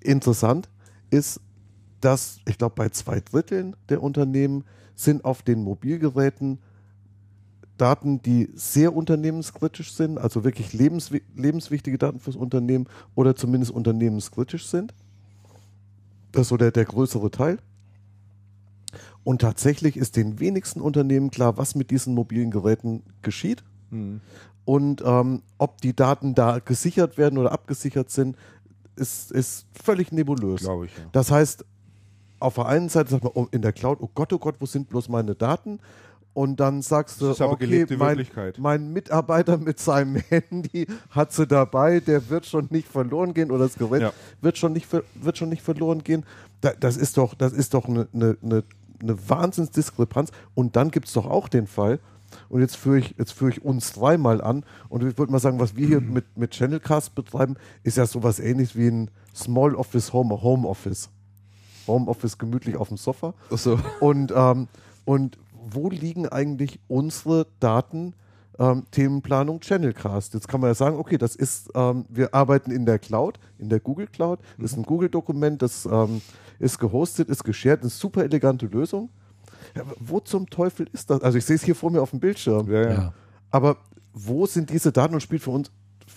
[0.00, 0.68] Interessant
[1.10, 1.40] ist,
[2.00, 6.60] dass ich glaube, bei zwei Dritteln der Unternehmen sind auf den Mobilgeräten
[7.78, 14.66] Daten, die sehr unternehmenskritisch sind, also wirklich lebenswi lebenswichtige Daten fürs Unternehmen oder zumindest unternehmenskritisch
[14.66, 14.92] sind.
[16.32, 17.58] Das ist so der, der größere Teil.
[19.28, 24.22] Und tatsächlich ist den wenigsten Unternehmen klar, was mit diesen mobilen Geräten geschieht Hm.
[24.64, 28.38] und ähm, ob die Daten da gesichert werden oder abgesichert sind,
[28.96, 30.62] ist, ist völlig nebulös.
[30.62, 31.04] Glaube ich, ja.
[31.12, 31.62] Das heißt,
[32.40, 34.64] auf der einen Seite sagt man oh, in der Cloud, oh Gott, oh Gott, wo
[34.64, 35.78] sind bloß meine Daten?
[36.32, 38.26] Und dann sagst du, okay, mein,
[38.58, 43.64] mein Mitarbeiter mit seinem Handy hat sie dabei, der wird schon nicht verloren gehen oder
[43.64, 44.12] das Gerät Ja.
[44.40, 46.24] wird, schon nicht, wird schon nicht verloren gehen.
[46.60, 48.64] Da, das ist doch, das ist doch eine, eine, eine,
[49.00, 50.30] eine Wahnsinnsdiskrepanz.
[50.54, 52.00] Und dann gibt es doch auch den Fall,
[52.48, 54.64] und jetzt führe ich, jetzt führe ich uns dreimal an.
[54.88, 58.38] Und ich würde mal sagen, was wir hier mit, mit Channelcast betreiben, ist ja sowas
[58.40, 61.10] ähnliches wie ein Small Office Home, Home Office.
[61.86, 63.34] Home Office gemütlich auf dem Sofa.
[63.50, 63.78] So.
[64.00, 64.68] Und, ähm,
[65.04, 65.38] und
[65.70, 68.14] wo liegen eigentlich unsere Daten?
[68.60, 70.34] Ähm, Themenplanung Channelcast.
[70.34, 73.68] Jetzt kann man ja sagen, okay, das ist, ähm, wir arbeiten in der Cloud, in
[73.68, 74.40] der Google Cloud.
[74.58, 76.20] Das ist ein Google-Dokument, das ähm,
[76.58, 79.10] ist gehostet, ist geshared, eine super elegante Lösung.
[79.76, 81.22] Ja, wo zum Teufel ist das?
[81.22, 82.70] Also ich sehe es hier vor mir auf dem Bildschirm.
[82.70, 82.90] Ja, ja.
[82.90, 83.14] Ja.
[83.50, 83.76] Aber
[84.12, 85.70] wo sind diese Daten und spielt für uns,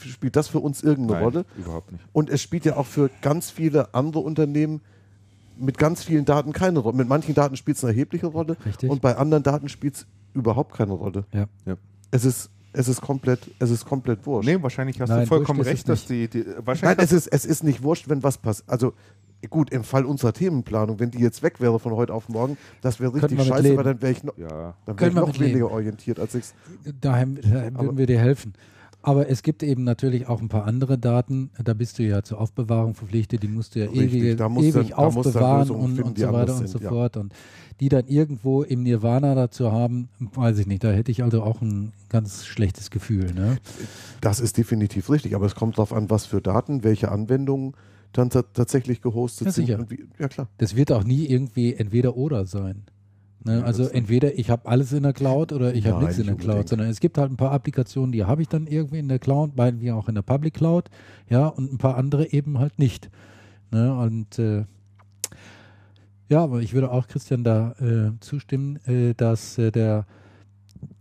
[0.05, 1.45] spielt das für uns irgendeine Nein, Rolle?
[1.57, 2.03] überhaupt nicht.
[2.13, 4.81] Und es spielt ja auch für ganz viele andere Unternehmen
[5.57, 6.97] mit ganz vielen Daten keine Rolle.
[6.97, 8.89] Mit manchen Daten spielt es eine erhebliche Rolle Richtig.
[8.89, 11.25] und bei anderen Daten spielt es überhaupt keine Rolle.
[11.33, 11.45] Ja.
[11.65, 11.75] Ja.
[12.09, 14.49] Es ist, es ist komplett, es ist komplett wurscht.
[14.49, 17.27] Nee, wahrscheinlich hast Nein, du vollkommen recht, es dass die, die Nein, wahrscheinlich es ist,
[17.27, 18.69] es ist nicht wurscht, wenn was passiert.
[18.69, 18.93] Also
[19.49, 22.99] gut, im Fall unserer Themenplanung, wenn die jetzt weg wäre von heute auf morgen, das
[22.99, 23.77] wäre richtig scheiße, leben.
[23.77, 24.75] weil dann wäre ich, noch- ja.
[24.85, 25.45] dann wär ich wir noch leben.
[25.51, 26.45] weniger orientiert als ich.
[27.01, 27.37] Daheim
[27.73, 28.53] Aber- würden wir dir helfen.
[29.03, 32.39] Aber es gibt eben natürlich auch ein paar andere Daten, da bist du ja zur
[32.39, 35.95] Aufbewahrung verpflichtet, die musst du ja Richtig, ewig, da musst ewig dann- aufbewahren Lösungen und,
[35.95, 36.89] finden, und die so weiter und sind, so ja.
[36.89, 37.17] fort.
[37.17, 37.33] Und
[37.79, 41.63] die dann irgendwo im Nirvana dazu haben, weiß ich nicht, da hätte ich also auch
[41.63, 43.33] ein ganz schlechtes Gefühl.
[43.33, 43.57] Ne?
[44.21, 47.73] Das ist definitiv richtig, aber es kommt darauf an, was für Daten, welche Anwendungen
[48.13, 49.65] dann ta- tatsächlich gehostet Ja, sind.
[49.67, 49.85] sicher.
[49.89, 50.47] Wie, ja, klar.
[50.57, 52.83] Das wird auch nie irgendwie entweder oder sein.
[53.43, 53.59] Ne?
[53.59, 56.35] Ja, also entweder ich habe alles in der Cloud oder ich habe nichts in der
[56.35, 56.69] nicht Cloud, unbedingt.
[56.69, 59.55] sondern es gibt halt ein paar Applikationen, die habe ich dann irgendwie in der Cloud,
[59.55, 60.89] beiden wie auch in der Public Cloud,
[61.29, 63.09] ja, und ein paar andere eben halt nicht.
[63.71, 63.95] Ne?
[63.97, 64.65] Und äh,
[66.29, 70.05] ja, aber ich würde auch Christian da äh, zustimmen, äh, dass äh, der,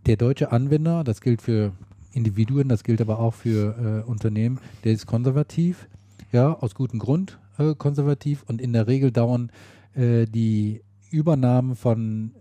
[0.05, 1.73] der deutsche Anwender, das gilt für
[2.11, 5.87] Individuen, das gilt aber auch für äh, Unternehmen, der ist konservativ,
[6.31, 9.51] ja, aus gutem Grund äh, konservativ und in der Regel dauern
[9.95, 12.31] äh, die Übernahmen von,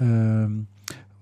[0.00, 0.66] ähm,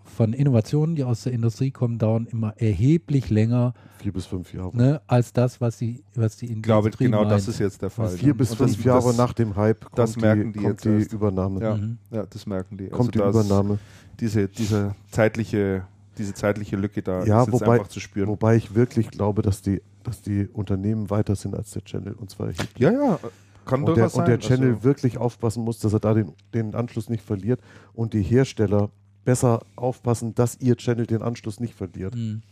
[0.04, 4.76] von Innovationen, die aus der Industrie kommen, dauern immer erheblich länger Vier bis fünf Jahre.
[4.76, 7.48] ne, als das, was die, was die Ich glaube, Industrie genau das meint.
[7.48, 8.08] ist jetzt der Fall.
[8.10, 8.34] Vier ne?
[8.34, 10.84] bis Und fünf das, Jahre das, nach dem Hype kommt das merken die die, kommt
[10.84, 11.14] jetzt die.
[11.14, 11.60] Übernahme.
[11.60, 11.98] Ja, Mhm.
[12.10, 12.88] ja, das merken die.
[12.88, 13.78] Kommt die Also das- Übernahme.
[14.20, 15.84] Diese, diese zeitliche,
[16.16, 18.28] diese zeitliche Lücke da Ja, ist wobei- einfach zu spüren.
[18.28, 22.14] Wobei ich wirklich glaube, dass die, dass die Unternehmen weiter sind als der Channel.
[22.14, 22.78] Und zwar erheblich.
[22.78, 23.18] Ja, ja,
[23.64, 24.20] kann und doch der, sein.
[24.20, 27.60] und der Channel also, wirklich aufpassen muss, dass er da den, den Anschluss nicht verliert
[27.94, 28.90] und die Hersteller
[29.24, 32.14] besser aufpassen, dass ihr Channel den Anschluss nicht verliert.
[32.14, 32.42] Mhm.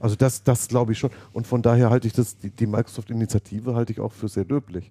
[0.00, 1.10] Also das, das glaube ich schon.
[1.32, 4.90] Und von daher halte ich das, die, die Microsoft-Initiative halte ich auch für sehr löblich.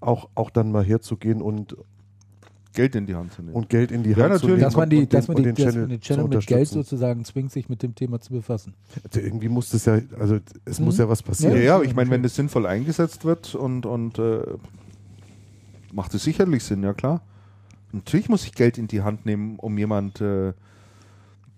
[0.00, 1.76] Auch, auch dann mal herzugehen und,
[2.74, 3.54] Geld in die Hand zu nehmen.
[3.54, 4.40] und Geld in die Ja, Hand natürlich.
[4.42, 6.28] zu nehmen Dass man, die, und den, dass man, die, den dass Channel, den Channel
[6.28, 8.74] mit Geld sozusagen zwingt, sich mit dem Thema zu befassen.
[9.04, 10.84] Also irgendwie muss das ja, also es Mhm.
[10.84, 11.56] muss ja was ja, passieren.
[11.56, 14.40] ja, Ja, aber ich meine, wenn das sinnvoll eingesetzt wird und, und äh,
[15.92, 17.22] macht es sicherlich Sinn, ja klar.
[17.92, 20.52] Natürlich muss ich Geld in die Hand nehmen, um jemand äh,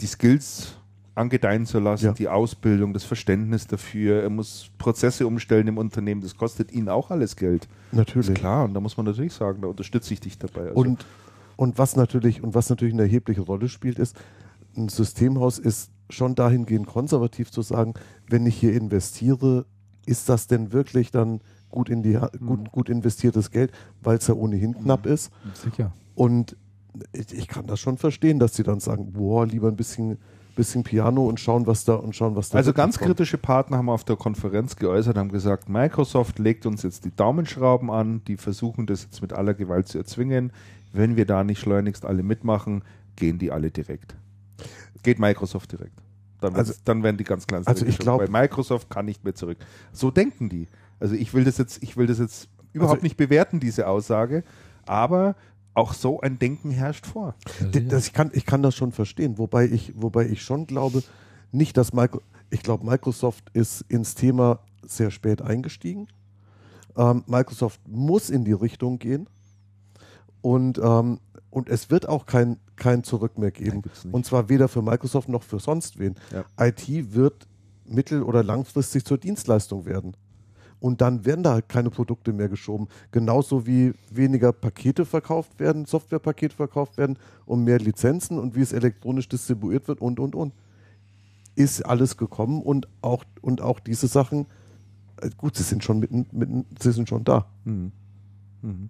[0.01, 0.77] die Skills
[1.15, 2.13] angedeihen zu lassen, Ja.
[2.13, 4.23] die Ausbildung, das Verständnis dafür.
[4.23, 6.21] Er muss Prozesse umstellen im Unternehmen.
[6.21, 7.69] Das kostet ihn auch alles Geld.
[7.93, 8.29] Natürlich.
[8.31, 10.69] Ist klar, und da muss man natürlich sagen, da unterstütze ich dich dabei.
[10.69, 11.05] Also, Und,
[11.57, 14.17] und was natürlich und was natürlich eine erhebliche Rolle spielt, ist,
[14.77, 17.95] ein Systemhaus ist schon dahingehend konservativ zu sagen,
[18.29, 19.67] wenn ich hier investiere,
[20.07, 21.41] ist das denn wirklich dann
[21.71, 22.47] gut in die Ha- Mhm.
[22.47, 23.73] gut, gut investiertes Geld,
[24.03, 25.31] weil es ja ohnehin knapp ist.
[25.55, 25.93] Sicher.
[26.15, 26.57] Und
[27.13, 30.19] ich, ich kann das schon verstehen, dass sie dann sagen, boah, lieber ein bisschen,
[30.61, 33.09] bisschen Piano und schauen, was da und schauen, was da Also ganz kommt.
[33.09, 37.91] kritische Partner haben auf der Konferenz geäußert, haben gesagt, Microsoft legt uns jetzt die Daumenschrauben
[37.91, 40.53] an, die versuchen das jetzt mit aller Gewalt zu erzwingen.
[40.93, 42.83] Wenn wir da nicht schleunigst alle mitmachen,
[43.17, 44.15] gehen die alle direkt.
[45.03, 45.99] Geht Microsoft direkt.
[46.41, 47.67] Dann, Also- dann werden die ganz klein.
[47.67, 49.59] also ich glaub- Bei Microsoft kann nicht mehr zurück.
[49.93, 50.69] So denken die.
[50.99, 54.45] Also ich will das jetzt, ich will das jetzt überhaupt Also- nicht bewerten, diese Aussage,
[54.87, 55.37] aber
[55.74, 57.34] auch so ein Denken herrscht vor.
[57.60, 61.02] D- Das, ich, kann, ich kann das schon verstehen, wobei ich, wobei ich schon glaube,
[61.52, 66.08] nicht, dass Micro, ich glaube, Microsoft ist ins Thema sehr spät eingestiegen.
[66.97, 69.28] Ähm, Microsoft muss in die Richtung gehen
[70.42, 73.82] und, ähm, und es wird auch kein, kein Zurück mehr geben.
[74.12, 76.15] Und zwar weder für Microsoft noch für sonst wen.
[76.32, 76.44] Ja.
[76.66, 77.47] IT wird
[77.84, 80.16] mittel- oder langfristig zur Dienstleistung werden.
[80.81, 82.89] Und dann werden da halt keine Produkte mehr geschoben.
[83.12, 88.73] Genauso wie weniger Pakete verkauft werden, Softwarepakete verkauft werden und mehr Lizenzen und wie es
[88.73, 90.55] elektronisch distribuiert wird und, und, und.
[91.55, 94.47] Ist alles gekommen und auch, und auch diese Sachen,
[95.20, 97.47] äh, gut, sie sind schon mitten, mitten sie sind schon da.
[97.65, 97.92] Mhm.
[98.62, 98.89] Mhm.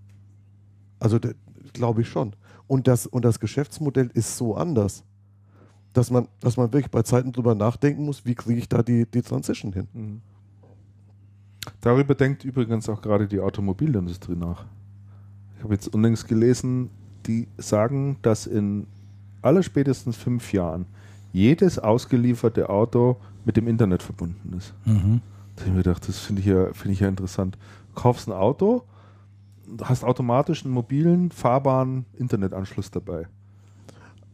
[1.01, 1.19] Also
[1.73, 2.35] glaube ich schon.
[2.69, 5.02] Und das, und das Geschäftsmodell ist so anders,
[5.93, 9.07] dass man, dass man wirklich bei Zeiten drüber nachdenken muss, wie kriege ich da die,
[9.10, 9.89] die Transition hin.
[9.93, 10.20] Mhm.
[11.81, 14.65] Darüber denkt übrigens auch gerade die Automobilindustrie nach.
[15.59, 16.91] Ich habe jetzt unlängst gelesen,
[17.27, 18.87] die sagen, dass in
[19.43, 20.87] allerspätestens fünf Jahren
[21.33, 24.75] jedes ausgelieferte Auto mit dem Internet verbunden ist.
[24.85, 25.21] Mhm.
[25.57, 27.57] Da habe ich mir gedacht, das finde ich, ja, finde ich ja interessant.
[27.95, 28.85] Du kaufst ein Auto,
[29.83, 33.27] hast automatisch einen mobilen, fahrbaren Internetanschluss dabei.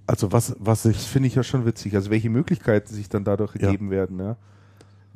[0.07, 1.95] Also was, was Das ich, finde ich ja schon witzig.
[1.97, 3.63] Also welche Möglichkeiten sich dann dadurch Ja.
[3.67, 4.19] ergeben werden.
[4.21, 4.37] Ja?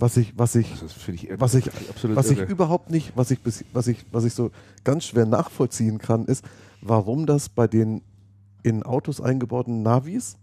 [0.01, 2.51] Was ich, was ich, ich, Was ich- absolut was ich irre.
[2.51, 4.51] überhaupt nicht, was ich, bis, was ich, was ich so
[4.85, 6.45] ganz schwer nachvollziehen kann, ist,
[6.81, 8.03] warum das bei den
[8.63, 10.37] in Autos eingebauten Navis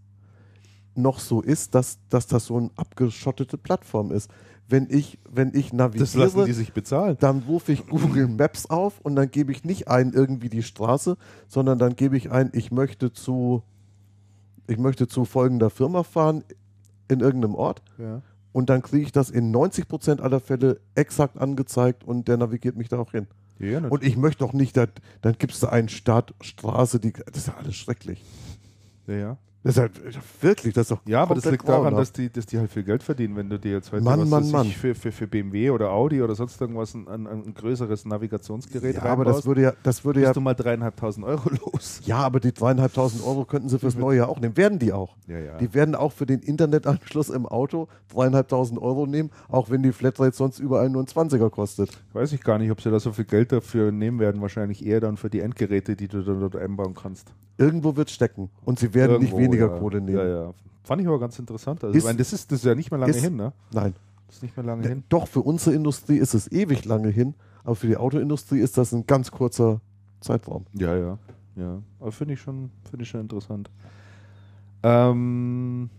[0.96, 4.32] noch so ist, dass, dass das so eine abgeschottete Plattform ist.
[4.70, 7.16] Wenn ich, wenn ich Das lassen die navigiere, sich bezahlen.
[7.20, 11.16] dann rufe ich Google Maps auf und dann gebe ich nicht ein irgendwie die Straße,
[11.48, 13.64] sondern dann gebe ich ein, ich möchte zu,
[14.68, 16.44] ich möchte zu folgender Firma fahren
[17.08, 18.22] in irgendeinem Ort Ja.
[18.58, 22.90] Und dann kriege ich das in 90% aller Fälle exakt angezeigt und der navigiert mich
[22.90, 23.28] da auch hin.
[23.60, 24.90] Ja, Und ich möchte auch nicht, dass,
[25.22, 28.26] dann gibst du einen Stadt, Straße, die, das ist ja alles schrecklich.
[29.06, 29.38] ja, ja.
[29.68, 32.46] Das ist halt wirklich, das ist doch Ja, aber das liegt daran, dass die, dass
[32.46, 34.68] die halt viel Geld verdienen, wenn du dir jetzt heute Mann, was Mann, Mann.
[34.68, 39.04] Für, für, für BMW oder Audi oder sonst irgendwas ein, ein, ein größeres Navigationsgerät ja,
[39.04, 42.00] aber das würde ja, das würde ja, du mal dreieinhalbtausend Euro los.
[42.06, 44.56] ja, aber die dreieinhalbtausend Euro könnten sie fürs neue Jahr auch nehmen.
[44.56, 45.18] Werden die auch.
[45.28, 45.58] Ja, ja.
[45.58, 50.36] Die werden auch für den Internetanschluss im Auto dreieinhalbtausend Euro nehmen, auch wenn die Flatrate
[50.36, 51.90] sonst überall nur ein 20er kostet.
[52.14, 54.42] Weiß ich gar nicht, ob sie da so viel Geld dafür nehmen werden.
[54.42, 57.34] Wahrscheinlich eher dann für die Endgeräte, die du dann dort einbauen kannst.
[57.58, 59.78] Irgendwo wird stecken und sie werden Irgendwo, nicht weniger ja.
[59.80, 60.18] Kohle nehmen.
[60.18, 60.54] Ja, ja.
[60.84, 61.84] Fand ich aber ganz interessant.
[61.84, 63.52] Also, Ist- ich meine, das, ist, das ist ja nicht mehr lange ist- hin, ne?
[63.74, 63.94] Nein.
[64.28, 65.04] Das ist nicht mehr lange Ja, hin.
[65.10, 68.92] Doch, für unsere Industrie ist es ewig lange hin, aber für die Autoindustrie ist das
[68.92, 69.80] ein ganz kurzer
[70.20, 70.66] Zeitraum.
[70.74, 71.18] Ja, ja.
[71.56, 71.82] ja.
[72.00, 73.70] Aber finde ich, schon- finde ich schon interessant.
[74.84, 75.90] Ähm,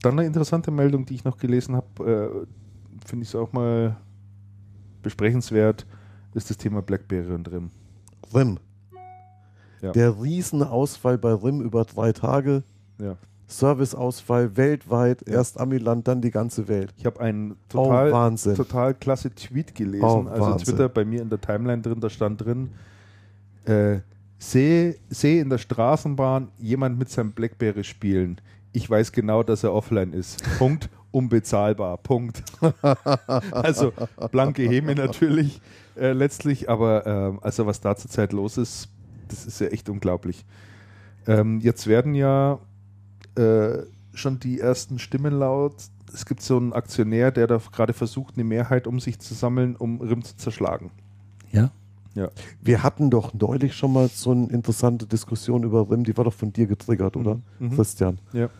[0.00, 3.96] dann eine interessante Meldung, die ich noch gelesen habe, äh, finde ich es auch mal
[5.02, 5.86] besprechenswert,
[6.34, 7.70] ist das Thema Blackberry und RIM.
[8.34, 8.58] RIM.
[9.82, 9.92] Ja.
[9.92, 12.62] Der Riesenausfall bei RIM über drei Tage.
[13.00, 13.16] Ja.
[13.48, 16.94] Serviceausfall weltweit, erst Amiland, dann die ganze Welt.
[16.96, 18.54] Ich habe einen Oh, total, Wahnsinn.
[18.54, 20.66] total klasse Tweet gelesen, Oh, also Wahnsinn.
[20.66, 22.70] Twitter bei mir in der Timeline drin, da stand drin,
[23.66, 23.98] äh,
[24.38, 28.40] sehe seh in der Straßenbahn jemand mit seinem Blackberry spielen.
[28.72, 30.42] Ich weiß genau, dass er offline ist.
[30.58, 30.88] Punkt.
[31.10, 31.98] Unbezahlbar.
[31.98, 32.42] Punkt.
[33.50, 33.92] also
[34.30, 35.60] blanke Heme natürlich
[35.94, 38.88] äh, letztlich, aber ähm, also was da zurzeit los ist,
[39.32, 40.44] das ist ja echt unglaublich.
[41.26, 42.58] Ähm, jetzt werden ja
[43.36, 43.78] äh,
[44.14, 45.74] schon die ersten Stimmen laut.
[46.12, 49.76] Es gibt so einen Aktionär, der da gerade versucht, eine Mehrheit um sich zu sammeln,
[49.76, 50.90] um RIM zu zerschlagen.
[51.50, 51.70] Ja.
[52.14, 52.28] Ja.
[52.60, 56.34] Wir hatten doch neulich schon mal so eine interessante Diskussion über RIM, die war doch
[56.34, 57.40] von dir getriggert, oder?
[57.58, 57.74] Mhm.
[57.74, 58.18] Christian.
[58.32, 58.50] Ja.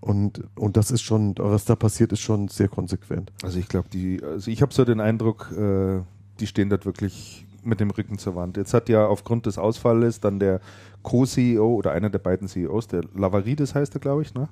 [0.00, 3.32] Und, und das ist schon, was da passiert, ist schon sehr konsequent.
[3.42, 6.02] Also ich glaube, die, also ich habe so den Eindruck, äh,
[6.40, 8.56] die stehen dort wirklich mit dem Rücken zur Wand.
[8.56, 10.60] Jetzt hat ja aufgrund des Ausfalles dann der
[11.02, 14.48] Co-CEO oder einer der beiden CEOs, der Lavarides heißt er, glaube ich, ne?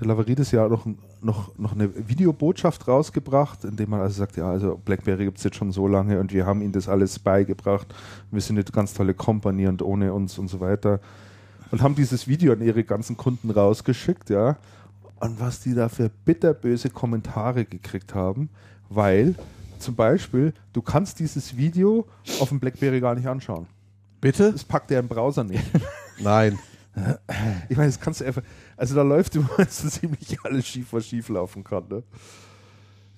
[0.00, 0.86] Der Lavarides ja noch,
[1.20, 5.44] noch, noch eine Videobotschaft rausgebracht, in dem man also sagt, ja, also BlackBerry gibt es
[5.44, 7.94] jetzt schon so lange und wir haben ihnen das alles beigebracht.
[8.30, 11.00] Wir sind eine ganz tolle Company und ohne uns und so weiter.
[11.70, 14.56] Und haben dieses Video an ihre ganzen Kunden rausgeschickt, ja.
[15.20, 18.48] Und was die da für bitterböse Kommentare gekriegt haben,
[18.88, 19.34] weil
[19.82, 22.06] zum Beispiel, du kannst dieses Video
[22.40, 23.66] auf dem BlackBerry gar nicht anschauen.
[24.20, 24.52] Bitte?
[24.52, 25.64] Das packt der im Browser nicht.
[26.20, 26.58] Nein.
[27.68, 28.42] Ich meine, das kannst du einfach,
[28.76, 31.84] also da läuft immer so ziemlich alles schief, was schief laufen kann.
[31.88, 32.02] Ne?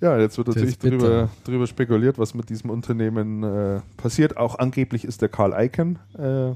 [0.00, 4.36] Ja, jetzt wird natürlich drüber, drüber spekuliert, was mit diesem Unternehmen äh, passiert.
[4.36, 6.54] Auch angeblich ist der Karl Icahn äh,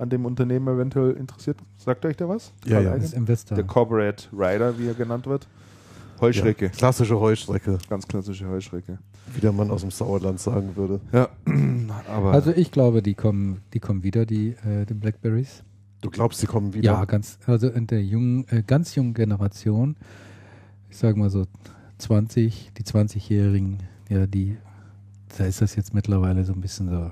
[0.00, 1.58] an dem Unternehmen eventuell interessiert.
[1.76, 2.52] Sagt euch der was?
[2.64, 2.90] Ja, Karl ja.
[2.90, 3.02] Icahn?
[3.02, 3.56] Das Investor.
[3.56, 5.46] Der Corporate Rider, wie er genannt wird.
[6.20, 6.66] Heuschrecke.
[6.66, 8.98] Ja, klassische Heuschrecke, Ganz klassische Heuschrecke.
[9.36, 11.00] Wie der Mann aus dem Sauerland sagen würde.
[11.12, 11.28] Ja,
[12.08, 15.62] aber Also ich glaube, die kommen, die kommen wieder, die, äh, die Blackberries.
[16.00, 16.92] Du glaubst, sie kommen wieder?
[16.92, 19.96] Ja, ganz, also in der jungen, äh, ganz jungen Generation,
[20.90, 21.46] ich sage mal so
[21.98, 24.56] 20, die 20-Jährigen, ja, die,
[25.36, 27.10] da ist das jetzt mittlerweile so ein bisschen so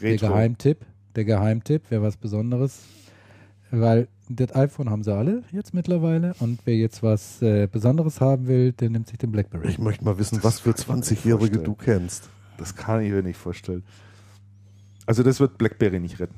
[0.00, 0.28] der Retro.
[0.28, 0.78] Geheimtipp,
[1.14, 2.80] der Geheimtipp wäre was Besonderes,
[3.80, 8.46] weil das iPhone haben sie alle jetzt mittlerweile und wer jetzt was äh, Besonderes haben
[8.46, 9.68] will, der nimmt sich den Blackberry.
[9.68, 12.28] Ich möchte mal wissen, was für 20-Jährige du kennst.
[12.58, 13.82] Das kann ich mir nicht vorstellen.
[15.06, 16.34] Also das wird BlackBerry nicht retten.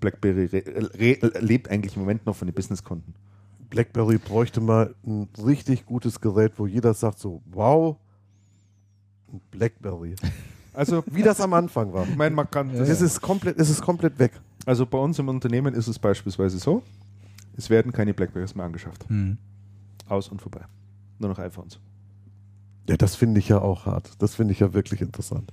[0.00, 0.62] BlackBerry re
[0.94, 3.14] re lebt eigentlich im Moment noch von den Businesskunden.
[3.70, 7.96] BlackBerry bräuchte mal ein richtig gutes Gerät, wo jeder sagt so, wow,
[9.50, 10.14] BlackBerry.
[10.74, 12.06] Also Wie das am Anfang war.
[12.06, 14.30] ich meine, man kann das, Es ist komplett, es ist komplett weg.
[14.68, 16.82] Also bei uns im Unternehmen ist es beispielsweise so,
[17.56, 19.08] es werden keine Blackberries mehr angeschafft.
[19.08, 19.38] Hm.
[20.08, 20.60] Aus und vorbei.
[21.18, 21.80] Nur noch iPhones.
[22.88, 24.10] Ja, das finde ich ja auch hart.
[24.20, 25.52] Das finde ich ja wirklich interessant.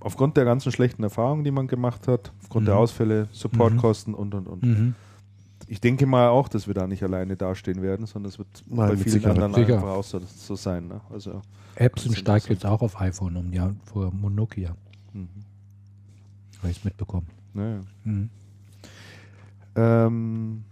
[0.00, 2.80] Aufgrund der ganzen schlechten Erfahrungen, die man gemacht hat, aufgrund der Mhm.
[2.80, 4.62] Ausfälle, Supportkosten und und und.
[4.62, 4.94] Mhm.
[5.66, 8.88] Ich denke mal auch, dass wir da nicht alleine dastehen werden, sondern es wird Nein,
[8.90, 9.38] bei vielen Sicherheit.
[9.38, 9.76] anderen Sicher.
[9.76, 10.88] einfach auch so, so sein.
[10.88, 11.00] Ne?
[11.10, 11.40] Also,
[11.76, 12.48] ist steigt interessant.
[12.50, 14.76] jetzt auch auf iPhone um, ja, vor Nokia.
[15.12, 15.28] mhm.
[16.58, 17.26] Habe ich es mitbekommen.
[17.54, 17.80] Naja.
[18.04, 18.30] Mhm.
[19.76, 20.64] Ähm,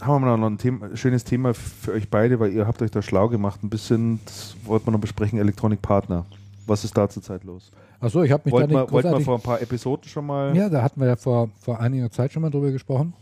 [0.00, 3.02] haben wir noch ein Thema, schönes Thema für euch beide, weil ihr habt euch da
[3.02, 3.62] schlau gemacht.
[3.62, 6.26] Ein bisschen, das wollten wir noch besprechen, Electronic Partner.
[6.66, 7.70] Was ist da zurzeit los?
[8.00, 10.56] Achso, ich habe mich Wollten da nicht wollten wir vor ein paar Episoden schon mal.
[10.56, 13.14] Ja, da hatten wir ja vor, vor einiger Zeit schon mal drüber gesprochen.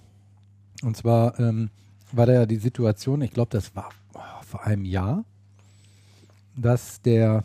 [0.83, 1.69] Und zwar ähm,
[2.13, 5.25] war da ja die Situation, ich glaube, das war oh, vor einem Jahr,
[6.57, 7.45] dass der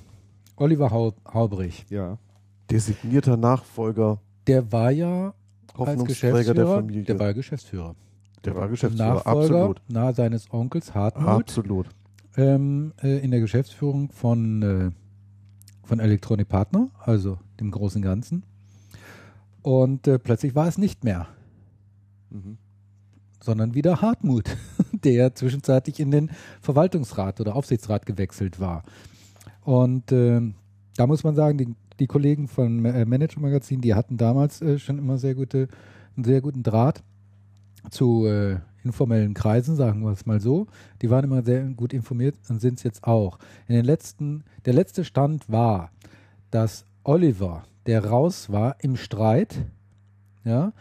[0.56, 2.18] Oliver Hau Haubrich, Ja.
[2.72, 5.34] Designierter Nachfolger, der war ja
[5.74, 7.04] als Hoffnungsträger Geschäftsführer, der Familie.
[7.04, 7.96] der war Geschäftsführer.
[8.44, 9.14] der war Geschäftsführer.
[9.16, 9.82] Nachfolger Absolut.
[9.90, 11.88] nahe seines Onkels Hartmut Absolut.
[12.38, 14.92] ähm, äh, in der Geschäftsführung von, äh,
[15.84, 18.44] von Electronic Partner, also dem großen Ganzen.
[19.62, 21.28] Und äh, plötzlich war es nicht mehr.
[22.30, 22.58] Mhm.
[23.40, 24.58] sondern wieder Hartmut,
[24.92, 28.84] der zwischenzeitlich in den Verwaltungsrat oder Aufsichtsrat gewechselt war.
[29.62, 30.42] Und äh,
[30.98, 34.80] da muss man sagen, die, die Kollegen von äh, Manager Magazin, die hatten damals äh,
[34.80, 35.68] schon immer sehr gute,
[36.16, 37.04] einen sehr guten Draht
[37.90, 40.68] zu äh, informellen Kreisen, sagen wir es mal so.
[41.02, 43.40] Die waren immer sehr gut informiert und sind es jetzt auch.
[43.68, 45.92] In den letzten, der letzte Stand war,
[46.52, 49.58] dass Oliver, der raus war im Streit,
[50.44, 50.72] ja,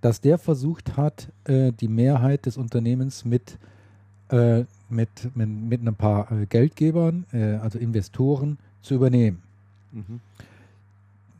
[0.00, 3.58] dass der versucht hat, äh, die Mehrheit des Unternehmens mit,
[4.30, 7.26] äh, mit, mit, mit ein paar äh, Geldgebern,
[7.62, 9.42] also Investoren, zu übernehmen.
[9.92, 10.20] Mhm.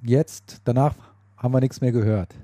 [0.02, 0.94] Jetzt, danach
[1.36, 2.34] haben wir nichts mehr gehört.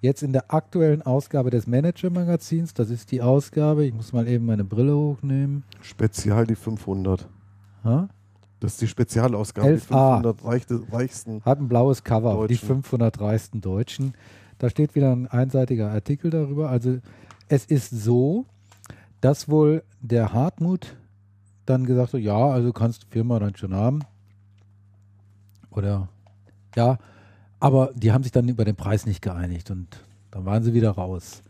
[0.00, 4.44] Jetzt in der aktuellen Ausgabe des Manager-Magazins, das ist die Ausgabe, ich muss mal eben
[4.44, 5.64] meine Brille hochnehmen.
[5.80, 7.28] Spezial die 500.
[7.84, 8.08] Ha?
[8.60, 9.72] Das ist die Spezialausgabe, 11a.
[9.72, 11.42] die 500 reichte, reichsten.
[11.42, 12.48] Hat ein blaues Cover, Deutschen.
[12.48, 14.14] die 500 reichsten Deutschen.
[14.58, 16.70] Da steht wieder ein einseitiger Artikel darüber.
[16.70, 16.98] Also
[17.48, 18.46] es ist so,
[19.20, 20.96] dass wohl der Hartmut
[21.64, 24.00] dann gesagt hat, ja, also kannst du Firma dann schon haben.
[25.70, 26.08] Oder
[26.76, 26.98] ja,
[27.58, 30.90] aber die haben sich dann über den Preis nicht geeinigt und dann waren sie wieder
[30.90, 31.42] raus.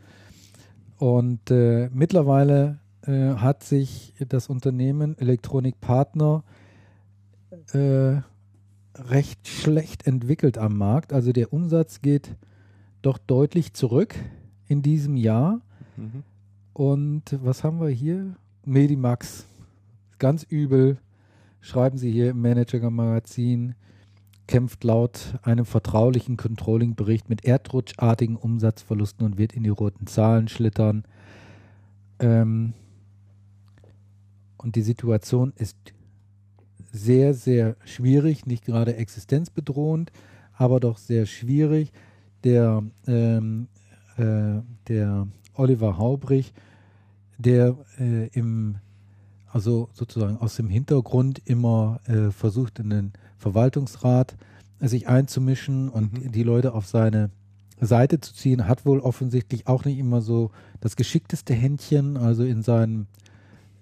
[0.99, 6.45] Und äh, mittlerweile äh, hat sich das Unternehmen Electronic Partner
[7.73, 8.21] äh,
[8.95, 11.13] recht schlecht entwickelt am Markt.
[11.13, 12.35] Also der Umsatz geht
[13.03, 14.15] doch deutlich zurück
[14.69, 15.61] in diesem Jahr.
[15.97, 16.23] Mhm.
[16.73, 18.37] Und was haben wir hier?
[18.65, 19.47] Medimax.
[20.19, 20.99] Ganz übel.
[21.61, 23.75] Schreiben sie hier im Manager-Magazin
[24.47, 31.05] kämpft laut einem vertraulichen Controlling-Bericht mit erdrutschartigen Umsatzverlusten und wird in die roten Zahlen schlittern.
[32.19, 32.75] Ähm
[34.59, 35.77] und die Situation ist
[36.91, 40.11] sehr, sehr schwierig, nicht gerade existenzbedrohend,
[40.55, 41.93] aber doch sehr schwierig.
[42.43, 43.69] Der, ähm,
[44.17, 46.53] äh, der Oliver Haubrich,
[47.39, 48.77] der äh, im,
[49.47, 54.37] also sozusagen aus dem Hintergrund immer äh, versucht, in den Verwaltungsrat
[54.81, 56.33] sich einzumischen und Mhm.
[56.33, 57.31] die Leute auf seine
[57.81, 60.51] Seite zu ziehen, hat wohl offensichtlich auch nicht immer so
[60.81, 63.07] das geschickteste Händchen, also in seinem,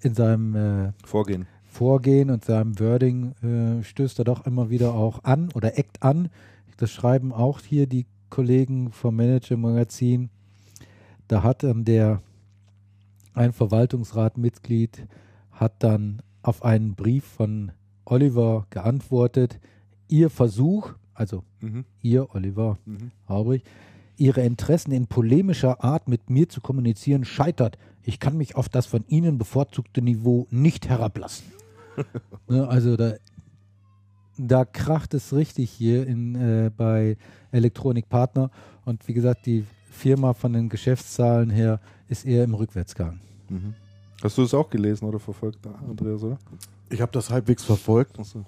[0.00, 1.47] in seinem äh, Vorgehen.
[1.65, 6.28] Vorgehen und seinem Wording äh, stößt er doch immer wieder auch an oder eckt an.
[6.76, 10.31] Das schreiben auch hier die Kollegen vom Manager Magazin.
[11.28, 12.20] Da hat dann der
[13.33, 15.07] ein Verwaltungsratmitglied
[15.50, 17.73] hat dann auf einen Brief von
[18.05, 19.58] Oliver geantwortet,
[20.08, 21.84] ihr Versuch, also Mhm.
[22.02, 23.10] ihr Oliver Mhm.
[23.28, 23.62] Haubrich,
[24.16, 27.78] ihre Interessen in polemischer Art mit mir zu kommunizieren scheitert.
[28.02, 31.47] Ich kann mich auf das von Ihnen bevorzugte Niveau nicht herablassen.
[32.49, 33.15] ne, also da,
[34.36, 37.16] da kracht es richtig hier in, äh, bei
[37.50, 38.50] Elektronik Partner
[38.84, 43.20] und wie gesagt, die Firma von den Geschäftszahlen her ist eher im Rückwärtsgang.
[43.49, 43.74] Mhm.
[44.24, 46.38] Hast du es auch gelesen oder verfolgt, Andreas, oder?
[46.88, 48.44] Ich habe das halbwegs verfolgt, Achso.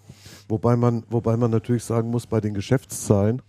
[0.48, 3.42] wobei man, wobei man natürlich sagen muss, bei den Geschäftszahlen,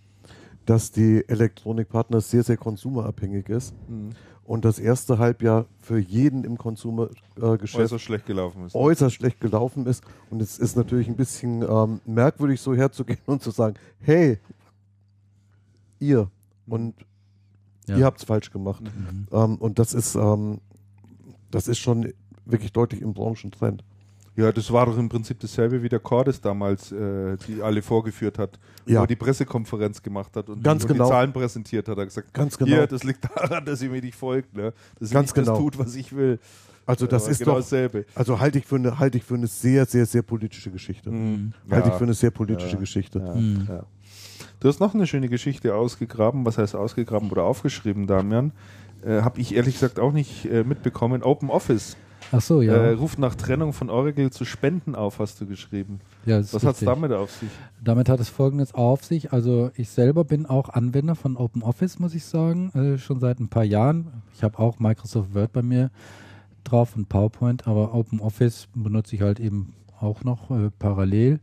[0.65, 4.09] dass die Elektronikpartner sehr, sehr konsumerabhängig ist Mhm.
[4.43, 8.75] und das erste Halbjahr für jeden im Konsumergeschäft Äußerst schlecht gelaufen ist.
[8.75, 10.03] äußerst schlecht gelaufen ist.
[10.29, 14.37] Und es ist natürlich ein bisschen ähm, merkwürdig, so herzugehen und zu sagen, hey,
[15.99, 16.29] ihr
[16.67, 16.93] und
[17.87, 17.97] Ja.
[17.97, 18.83] ihr habt es falsch gemacht.
[18.83, 19.27] Mhm.
[19.31, 20.59] Ähm, und das ist, ähm,
[21.57, 22.13] das ist schon
[22.45, 23.83] wirklich deutlich im Branchentrend.
[24.35, 28.37] Ja, das war doch im Prinzip dasselbe wie der Cordes damals, äh, die alle vorgeführt
[28.37, 28.99] hat, Ja.
[28.99, 31.05] wo er die Pressekonferenz gemacht hat und, Ganz die, genau.
[31.05, 31.97] die Zahlen präsentiert hat.
[31.97, 32.75] Er hat gesagt, Ganz genau.
[32.75, 34.73] hier, das liegt daran, dass ihr mir nicht folgt, ne?
[34.99, 35.53] dass ihr Ganz nicht genau.
[35.53, 36.39] das tut, was ich will.
[36.85, 38.05] Also das Aber ist genau doch, dasselbe.
[38.15, 41.09] also halte ich für eine, halte ich für eine sehr, sehr, sehr politische Geschichte.
[41.11, 41.53] Mhm.
[41.71, 41.93] Halte Ja.
[41.93, 42.79] ich für eine sehr politische Ja.
[42.79, 43.19] Geschichte.
[43.19, 43.67] Mhm.
[44.59, 46.45] Du hast noch eine schöne Geschichte ausgegraben.
[46.45, 48.51] Was heißt ausgegraben oder aufgeschrieben, Damian?
[49.05, 51.23] Äh, Habe ich ehrlich gesagt auch nicht äh, mitbekommen.
[51.23, 51.97] Open Office
[52.31, 52.73] Ach so, ja.
[52.73, 55.99] äh, ruft nach Trennung von Oracle zu Spenden auf, hast du geschrieben.
[56.25, 57.49] ja Was hat es damit auf sich?
[57.81, 59.31] Damit hat es folgendes auf sich.
[59.31, 63.47] Also ich selber bin auch Anwender von OpenOffice, muss ich sagen, äh, schon seit ein
[63.47, 64.23] paar Jahren.
[64.33, 65.89] Ich habe auch Microsoft Word bei mir
[66.63, 71.39] drauf und PowerPoint, aber OpenOffice benutze ich halt eben auch noch äh, parallel.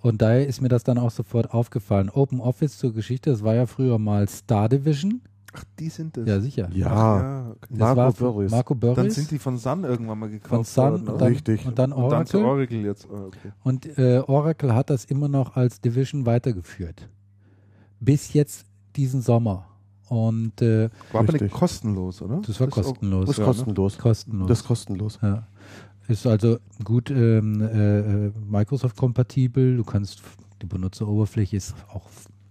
[0.00, 2.10] Und daher ist mir das dann auch sofort aufgefallen.
[2.10, 5.22] OpenOffice zur Geschichte, das war ja früher mal Star Division.
[5.56, 6.26] Ach, die sind es.
[6.28, 6.68] Ja, sicher.
[6.72, 7.66] Ja, ja okay.
[7.70, 8.50] Das Marco war Börries.
[8.50, 8.96] Marco Börries.
[8.96, 11.08] Dann sind die von Sun irgendwann mal von gekauft Sun worden.
[11.08, 11.66] und dann, Richtig.
[11.66, 12.50] und dann Und dann zu Oracle.
[12.50, 13.08] Oracle jetzt.
[13.10, 13.52] Oh, okay.
[13.62, 17.08] Und äh, Oracle hat das immer noch als Division weitergeführt.
[18.00, 18.66] Bis jetzt
[18.96, 19.66] diesen Sommer.
[20.08, 21.42] Und äh, War aber Richtig.
[21.42, 22.40] nicht kostenlos, oder?
[22.46, 23.26] das war ist auch- kostenlos.
[23.26, 23.46] Das ist Ja, ne?
[23.48, 23.98] kostenlos.
[23.98, 24.48] kostenlos.
[24.48, 25.18] Das ist kostenlos.
[25.22, 25.46] ja.
[26.06, 29.76] Ist also gut ähm, äh, äh, Microsoft-kompatibel.
[29.78, 30.20] Du kannst,
[30.60, 32.08] die Benutzeroberfläche ist auch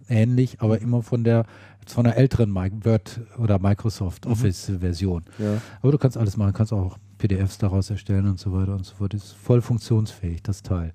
[0.08, 1.46] ähnlich, aber immer von der
[1.90, 5.24] von der älteren Word oder Microsoft Office Version.
[5.38, 5.60] Ja.
[5.82, 8.94] Aber du kannst alles machen, kannst auch PDFs daraus erstellen und so weiter und so
[8.96, 9.14] fort.
[9.14, 10.92] Ist voll funktionsfähig, das Teil.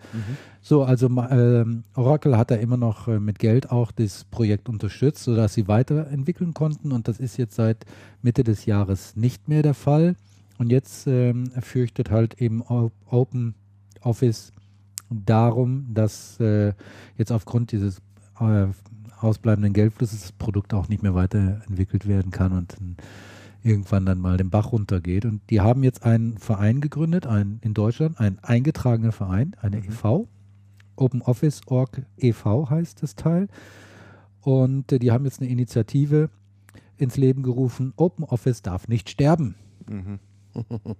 [0.61, 5.23] So, also ähm, Oracle hat da immer noch äh, mit Geld auch das Projekt unterstützt,
[5.23, 7.85] sodass sie weiterentwickeln konnten und das ist jetzt seit
[8.21, 10.15] Mitte des Jahres nicht mehr der Fall.
[10.57, 13.55] Und jetzt ähm, fürchtet halt eben O- Open
[14.01, 14.51] Office
[15.09, 16.73] darum, dass äh,
[17.17, 17.99] jetzt aufgrund dieses
[18.39, 18.67] äh,
[19.19, 22.75] ausbleibenden Geldflusses das Produkt auch nicht mehr weiterentwickelt werden kann und
[23.63, 25.25] irgendwann dann mal den Bach runtergeht.
[25.25, 30.27] Und die haben jetzt einen Verein gegründet, ein, in Deutschland, einen eingetragenen Verein, eine e.V.
[30.95, 32.69] Open Office Org e.V.
[32.69, 33.47] heißt das Teil.
[34.41, 36.29] Und äh, die haben jetzt eine Initiative
[36.97, 39.55] ins Leben gerufen, Open Office darf nicht sterben.
[39.87, 40.19] Mhm.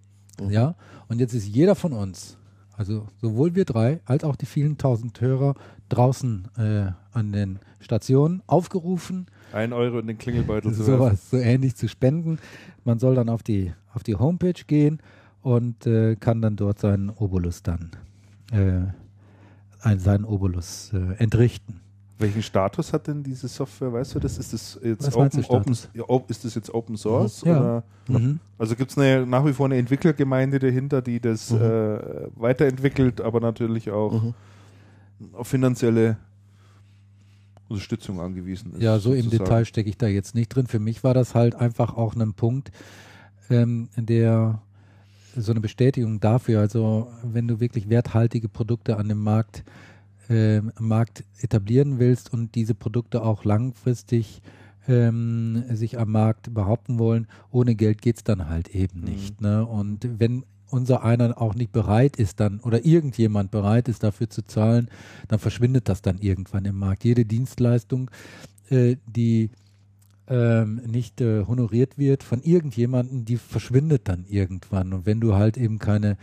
[0.47, 0.75] Ja,
[1.09, 2.37] und jetzt ist jeder von uns,
[2.79, 5.55] also sowohl wir drei als auch die vielen tausend Hörer
[5.89, 11.75] draußen äh, an den Stationen aufgerufen, Ein Euro in den Klingelbeutel zu sowas so ähnlich
[11.75, 12.39] zu spenden.
[12.85, 15.01] Man soll dann auf die, auf die Homepage gehen
[15.41, 17.91] und äh, kann dann dort seinen Obolus dann,
[18.53, 18.93] äh,
[19.81, 21.81] ein, seinen Obolus äh, entrichten.
[22.19, 23.93] Welchen Status hat denn diese Software?
[23.93, 24.37] Weißt du das?
[24.37, 27.41] Ist das jetzt open, open, ja, ist das jetzt Open Source?
[27.45, 27.59] Ja.
[27.59, 27.83] Oder?
[28.09, 28.39] Mhm.
[28.57, 31.61] Also gibt es nach wie vor eine Entwicklergemeinde dahinter, die das Mhm.
[31.61, 31.99] äh,
[32.35, 34.33] weiterentwickelt, aber natürlich auch Mhm.
[35.33, 36.17] auf finanzielle
[37.69, 38.81] Unterstützung angewiesen ist.
[38.81, 39.45] Ja, so im sozusagen.
[39.45, 40.67] Detail stecke ich da jetzt nicht drin.
[40.67, 42.71] Für mich war das halt einfach auch ein Punkt,
[43.49, 44.61] ähm, der
[45.37, 49.63] so eine Bestätigung dafür, also wenn du wirklich werthaltige Produkte an dem Markt,
[50.29, 54.41] am Markt etablieren willst und diese Produkte auch langfristig
[54.87, 59.05] ähm, sich am Markt behaupten wollen, ohne Geld geht's dann halt eben Mhm.
[59.05, 59.41] nicht.
[59.41, 59.65] Ne?
[59.65, 64.43] Und wenn unser einer auch nicht bereit ist dann oder irgendjemand bereit ist dafür zu
[64.43, 64.89] zahlen,
[65.27, 67.03] dann verschwindet das dann irgendwann im Markt.
[67.03, 68.11] Jede Dienstleistung,
[68.69, 69.49] äh, die
[70.27, 74.93] ähm, nicht äh, honoriert wird von irgendjemandem, die verschwindet dann irgendwann.
[74.93, 76.17] Und wenn du halt eben keine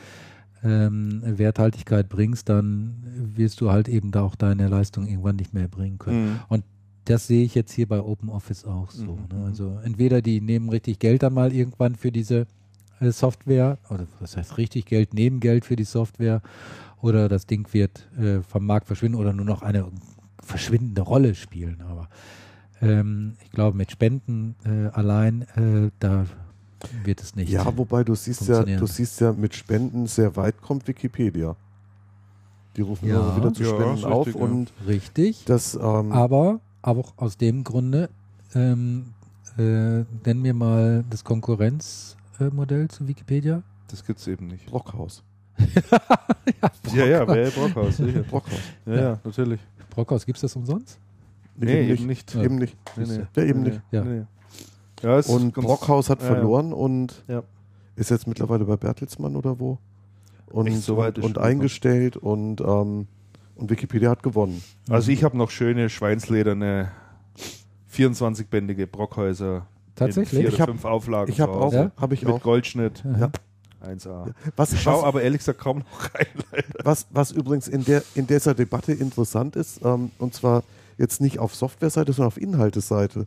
[0.66, 2.96] ähm, Werthaltigkeit bringst, dann
[3.34, 6.40] wirst du halt eben da auch deine Leistung irgendwann nicht mehr bringen können.
[6.50, 6.62] Mhm.
[7.04, 9.12] Das sehe ich jetzt hier bei OpenOffice auch so.
[9.12, 9.44] Mhm, Ne?
[9.44, 12.46] Also entweder die nehmen richtig Geld dann mal irgendwann für diese
[12.98, 16.42] äh, Software, oder was heißt richtig Geld, nehmen Geld für die Software,
[17.00, 19.86] oder das Ding wird äh, vom Markt verschwinden oder nur noch eine
[20.42, 21.80] verschwindende Rolle spielen.
[21.88, 22.08] Aber
[22.80, 26.26] ähm, ich glaube, mit Spenden äh, allein, äh, da
[27.04, 27.50] wird es nicht.
[27.50, 31.56] Ja, wobei du siehst ja, du siehst ja, mit Spenden sehr weit kommt Wikipedia.
[32.76, 33.16] Die rufen Ja.
[33.20, 34.48] immer wieder zu Ja, Spenden auf richtig, ja.
[34.48, 35.44] und Richtig.
[35.46, 38.10] das ähm, Aber auch aus dem Grunde,
[38.54, 39.06] ähm,
[39.58, 43.62] äh, nennen wir mal das Konkurrenzmodell zu Wikipedia.
[43.88, 44.66] Das gibt es eben nicht.
[44.66, 45.22] Brockhaus.
[46.94, 48.22] Ja, ja, wer Brockhaus, sicher.
[48.30, 48.60] Brockhaus.
[48.86, 49.60] Ja, ja, natürlich.
[49.90, 50.98] Brockhaus, gibt es das umsonst?
[51.56, 52.34] Nee, eben nicht.
[52.34, 52.42] Ja.
[52.42, 52.76] Eben nicht.
[52.96, 53.26] Nee, nee.
[53.34, 53.80] Ja, eben Nee, nicht.
[53.90, 54.04] Ja.
[54.04, 54.18] nee.
[54.18, 54.26] Ja,
[55.02, 56.34] es ist Und Brockhaus hat ja, ja.
[56.34, 57.42] verloren und Ja.
[57.96, 59.78] ist jetzt mittlerweile bei Bertelsmann oder wo.
[60.50, 63.06] Und, Echt, so weit und, und eingestellt und, ähm,
[63.56, 64.62] und Wikipedia hat gewonnen.
[64.88, 66.90] Also ich habe noch schöne schweinslederne
[67.92, 69.66] 24-bändige Brockhäuser.
[69.94, 70.32] Tatsächlich?
[70.34, 71.32] In vier Ich oder hab- fünf Auflagen.
[71.32, 71.92] Ich habe auch, Hause.
[71.96, 72.42] habe ich Mit auch.
[72.42, 73.02] Goldschnitt.
[73.18, 73.30] Ja.
[73.86, 74.32] 1A.
[74.56, 76.26] Was, Ich schaue was, aber ehrlich gesagt kaum noch rein.
[76.84, 80.62] was, was übrigens in, der, in dieser Debatte interessant ist, ähm, und zwar
[80.98, 83.26] jetzt nicht auf Softwareseite, sondern auf Inhalteseite.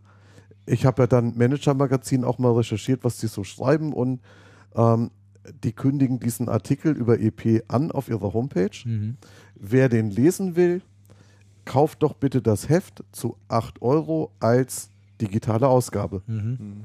[0.70, 4.20] Ich habe ja dann Manager-Magazin auch mal recherchiert, was die so schreiben und
[4.76, 5.12] ähm,
[5.64, 8.70] die kündigen diesen Artikel über EP an auf ihrer Homepage.
[8.86, 9.18] Mhm.
[9.56, 10.82] Wer den lesen will,
[11.66, 14.90] kauft doch bitte das Heft zu 8 Euro als
[15.22, 16.22] digitale Ausgabe.
[16.28, 16.58] Mhm.
[16.60, 16.84] Hm,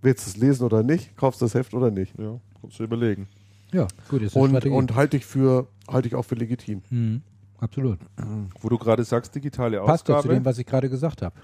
[0.00, 1.16] Willst du es lesen oder nicht?
[1.16, 2.16] Kaufst das Heft oder nicht?
[2.18, 3.26] Ja, kannst du überlegen.
[3.72, 4.74] Ja, gut, ist Und, Strategie.
[4.74, 6.82] und halte ich für halte ich auch für legitim.
[6.90, 7.22] Mhm.
[7.58, 7.98] Absolut.
[8.60, 10.44] Wo du gerade sagst, digitale Passt ja zu dem, Ausgabe.
[10.44, 11.34] was ich gerade gesagt habe.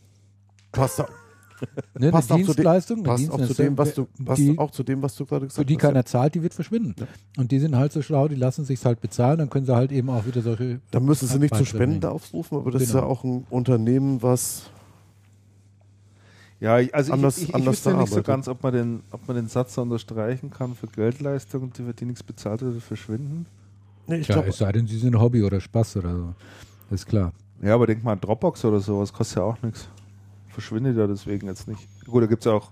[0.75, 1.03] Passt,
[1.99, 4.71] Ne, Passt eine auch zu eine passt auch zu dem, was du passt die, auch
[4.73, 5.81] zu dem, was du gerade gesagt für die hast.
[5.83, 6.95] keiner zahlt, die wird verschwinden.
[7.39, 9.93] Und die sind halt so schlau, die lassen sich halt bezahlen, dann können sie halt
[9.93, 10.81] eben auch wieder solche.
[10.91, 12.13] Da müssen sie nicht zu Spenden bringen.
[12.13, 13.05] aufrufen, aber das ist Genau.
[13.05, 14.69] ja auch ein Unternehmen, was
[16.61, 19.27] Ja, ich- also Anders- ich, ich, ich wüsste nicht so ganz, ob man, den, ob
[19.29, 23.47] man den Satz da unterstreichen kann für Geldleistungen, die für die nichts bezahlt wird, verschwinden.
[24.07, 26.35] nee, ich Ja, glaube, es sei denn, sie sind Hobby oder Spaß oder so.
[26.91, 27.33] Das ist klar.
[27.63, 29.89] Ja, aber denk mal an Dropbox oder sowas, kostet ja auch nichts.
[30.55, 31.87] Verschwindet ja deswegen jetzt nicht.
[32.07, 32.71] Gut, da gibt es ja auch,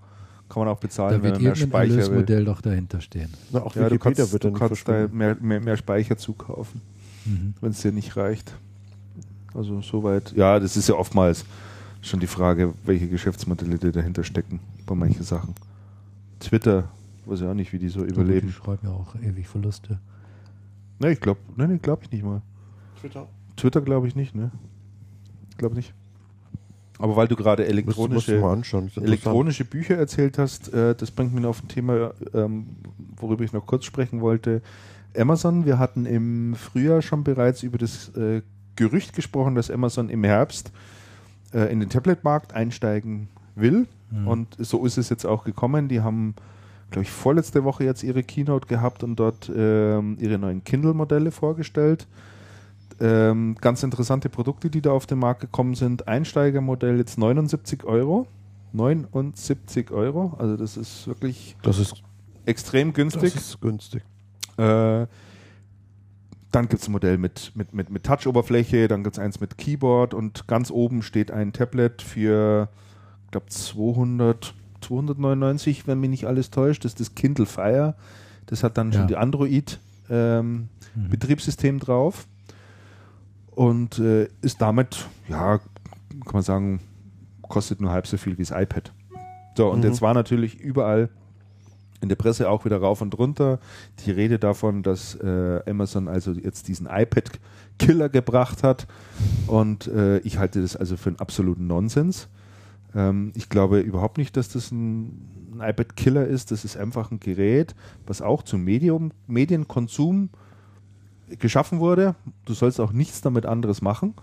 [0.48, 1.98] kann man auch bezahlen, Da wenn wird man mehr Speicher will.
[2.00, 3.28] Erlösmodell doch dahinter stehen.
[3.50, 5.76] na, auch Ja, du Wikipedia kannst, wird du dann nicht kannst da mehr, mehr, mehr
[5.76, 6.80] Speicher zukaufen,
[7.26, 7.54] Mhm.
[7.60, 8.52] wenn es dir nicht reicht.
[9.54, 10.32] Also soweit.
[10.32, 11.44] Ja, das ist ja oftmals
[12.00, 15.54] schon die Frage, welche Geschäftsmodelle die dahinter stecken bei manchen Sachen.
[16.40, 16.88] Twitter,
[17.26, 18.50] weiß ich auch nicht, wie die so Die überleben.
[18.50, 19.98] schreiben ja auch ewig Verluste.
[20.98, 22.42] Ne, ich glaube, ne, ne, glaube ich nicht mal.
[23.00, 23.28] Twitter.
[23.56, 24.50] Twitter glaube ich nicht, ne?
[25.58, 25.92] Glaube nicht.
[27.02, 31.60] Aber weil du gerade elektronische, anschauen, elektronische Bücher erzählt hast, äh, das bringt mich auf
[31.60, 32.66] ein Thema, ähm,
[33.16, 34.62] worüber ich noch kurz sprechen wollte.
[35.18, 38.42] Amazon, wir hatten im Frühjahr schon bereits über das äh,
[38.76, 40.70] Gerücht gesprochen, dass Amazon im Herbst
[41.52, 43.88] äh, in den Tablet-Markt einsteigen will.
[44.12, 44.28] Mhm.
[44.28, 45.88] Und so ist es jetzt auch gekommen.
[45.88, 46.36] Die haben,
[46.92, 52.06] glaube ich, vorletzte Woche jetzt ihre Keynote gehabt und dort ähm, ihre neuen Kindle-Modelle vorgestellt.
[53.00, 56.06] Ähm, ganz interessante Produkte, die da auf den Markt gekommen sind.
[56.08, 58.26] Einsteigermodell jetzt 79 Euro.
[58.72, 60.34] 79 Euro.
[60.38, 62.02] Also das ist wirklich das ist,
[62.44, 63.32] extrem günstig.
[63.34, 64.02] Das ist günstig.
[64.56, 65.06] Äh,
[66.50, 69.56] dann gibt es ein Modell mit, mit, mit, mit Touch-Oberfläche, dann gibt es eins mit
[69.56, 72.68] Keyboard und ganz oben steht ein Tablet für,
[73.24, 76.84] ich glaube, 200, 299, wenn mich nicht alles täuscht.
[76.84, 77.94] Das ist das Kindle Fire.
[78.46, 78.98] Das hat dann ja.
[78.98, 81.80] schon die Android-Betriebssystem ähm, mhm.
[81.80, 82.26] drauf
[83.54, 86.80] und äh, ist damit, ja, kann man sagen,
[87.42, 88.92] kostet nur halb so viel wie das iPad.
[89.56, 89.84] So, und mhm.
[89.84, 91.10] jetzt war natürlich überall
[92.00, 93.60] in der Presse auch wieder rauf und runter
[94.04, 98.88] die Rede davon, dass äh, Amazon also jetzt diesen iPad-Killer gebracht hat.
[99.46, 102.28] Und äh, ich halte das also für einen absoluten Nonsens.
[102.94, 106.50] Ähm, ich glaube überhaupt nicht, dass das ein, ein iPad-Killer ist.
[106.50, 110.30] Das ist einfach ein Gerät, was auch zum Medium, Medienkonsum
[111.38, 112.14] geschaffen wurde.
[112.44, 114.14] Du sollst auch nichts damit anderes machen.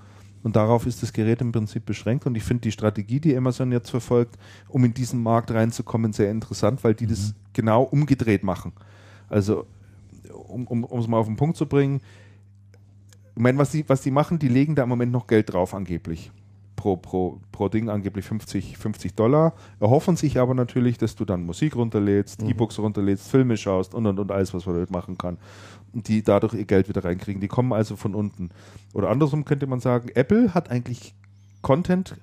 [0.42, 2.26] Und darauf ist das Gerät im Prinzip beschränkt.
[2.26, 4.38] Und ich finde die Strategie, die Amazon jetzt verfolgt,
[4.70, 7.10] um in diesen Markt reinzukommen, sehr interessant, weil die mhm.
[7.10, 8.72] das genau umgedreht machen.
[9.28, 9.66] Also,
[10.32, 12.02] um es um, mal auf den Punkt zu bringen,
[13.36, 15.74] ich meine, was die, was die machen, die legen da im Moment noch Geld drauf,
[15.74, 16.32] angeblich.
[16.76, 19.54] Pro, pro, pro Ding angeblich 50, 50 Dollar.
[19.82, 22.50] Erhoffen sich aber natürlich, dass du dann Musik runterlädst, mhm.
[22.50, 25.38] E-Books runterlädst, Filme schaust und und und alles, was man damit machen kann
[25.94, 27.42] die dadurch ihr Geld wieder reinkriegen.
[27.42, 28.50] Die kommen also von unten.
[28.94, 31.14] Oder andersrum könnte man sagen, Apple hat eigentlich
[31.62, 32.16] Content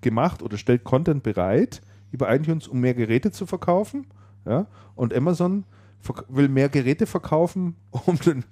[0.00, 1.82] gemacht oder stellt Content bereit
[2.12, 4.06] über iTunes, um mehr Geräte zu verkaufen.
[4.46, 4.66] Ja?
[4.94, 5.64] Und Amazon
[6.28, 8.44] will mehr Geräte verkaufen, um den,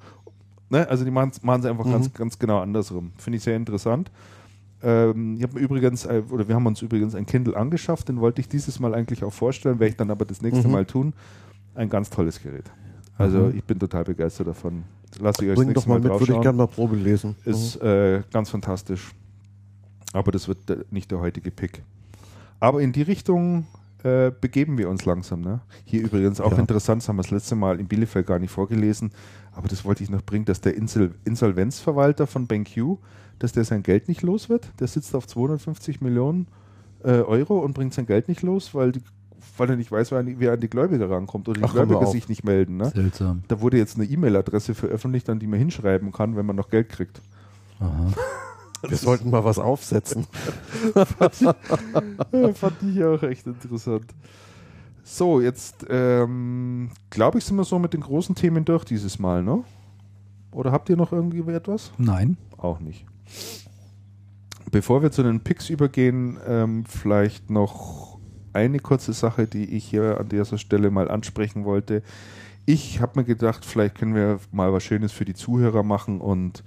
[0.69, 0.89] ne?
[0.89, 1.93] also die machen es einfach mhm.
[1.93, 3.13] ganz, ganz genau andersrum.
[3.17, 4.11] Finde ich sehr interessant.
[4.83, 8.41] Ähm, ich habe übrigens, äh, oder wir haben uns übrigens ein Kindle angeschafft, den wollte
[8.41, 10.73] ich dieses Mal eigentlich auch vorstellen, werde ich dann aber das nächste mhm.
[10.73, 11.15] Mal tun.
[11.75, 12.71] Ein ganz tolles Gerät.
[13.19, 13.57] Also mhm.
[13.57, 14.85] ich bin total begeistert davon.
[15.19, 17.37] Lass ich euch Bring doch mal, mal mit, würde ich gerne mal Probe lesen.
[17.45, 17.89] Ist mhm.
[17.89, 19.13] äh, ganz fantastisch.
[20.13, 21.83] Aber das wird der, nicht der heutige Pick.
[22.61, 23.67] Aber in die Richtung
[24.03, 25.41] äh, begeben wir uns langsam.
[25.41, 25.61] Ne?
[25.85, 26.59] Hier übrigens auch ja.
[26.59, 29.11] interessant, das haben wir das letzte Mal in Bielefeld gar nicht vorgelesen,
[29.53, 32.99] aber das wollte ich noch bringen, dass der Insol Insolvenzverwalter von BenQ,
[33.39, 34.71] dass der sein Geld nicht los wird.
[34.81, 36.47] Der sitzt auf 250 Millionen
[37.05, 39.03] äh, Euro und bringt sein Geld nicht los, weil die
[39.57, 42.29] weil er nicht weiß, wie er an die Gläubiger rankommt oder die Ach, Gläubiger sich
[42.29, 42.77] nicht melden.
[42.77, 42.91] Ne?
[42.91, 43.43] Seltsam.
[43.49, 46.89] Da wurde jetzt eine E-Mail-Adresse veröffentlicht, an die man hinschreiben kann, wenn man noch Geld
[46.89, 47.21] kriegt.
[47.81, 48.09] Aha.
[48.89, 50.27] Wir sollten mal was aufsetzen.
[50.95, 54.07] fand, ich, fand ich auch echt interessant.
[55.03, 59.43] So, jetzt ähm, glaube ich, sind wir so mit den großen Themen durch dieses Mal,
[59.43, 59.63] ne?
[60.51, 61.93] Oder habt ihr noch irgendwie etwas?
[61.99, 62.37] Nein.
[62.57, 63.05] Auch nicht.
[64.71, 68.16] Bevor wir zu den Picks übergehen, ähm, vielleicht noch
[68.57, 72.03] eine kurze Sache, die ich hier an dieser Stelle mal ansprechen wollte.
[72.65, 76.65] Ich habe mir gedacht, vielleicht können wir mal was Schönes für die Zuhörer machen und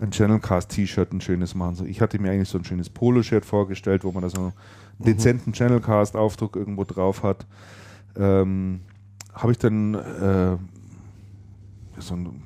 [0.00, 1.74] ein Channelcast-T-Shirt, ein schönes machen.
[1.74, 4.52] So, ich hatte mir eigentlich so ein schönes Polo-Shirt vorgestellt, wo man da so einen
[4.98, 5.04] mhm.
[5.04, 7.46] dezenten Channelcast-Aufdruck irgendwo drauf hat.
[8.16, 8.80] Ähm,
[9.34, 10.56] habe ich dann äh,
[11.98, 12.42] so ein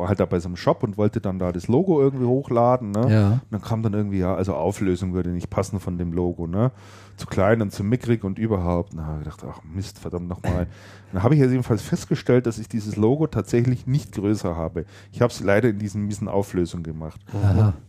[0.00, 2.90] war halt da bei so einem Shop und wollte dann da das Logo irgendwie hochladen.
[2.90, 3.12] Ne?
[3.12, 3.28] Ja.
[3.32, 6.46] Und dann kam dann irgendwie, ja, also Auflösung würde nicht passen von dem Logo.
[6.46, 6.72] Ne?
[7.16, 8.92] Zu klein und zu mickrig und überhaupt.
[8.94, 10.66] Na, ich gedacht, ach Mist, verdammt nochmal.
[11.12, 14.86] dann habe ich jetzt jedenfalls festgestellt, dass ich dieses Logo tatsächlich nicht größer habe.
[15.12, 17.20] Ich habe es leider in diesen miesen Auflösung gemacht.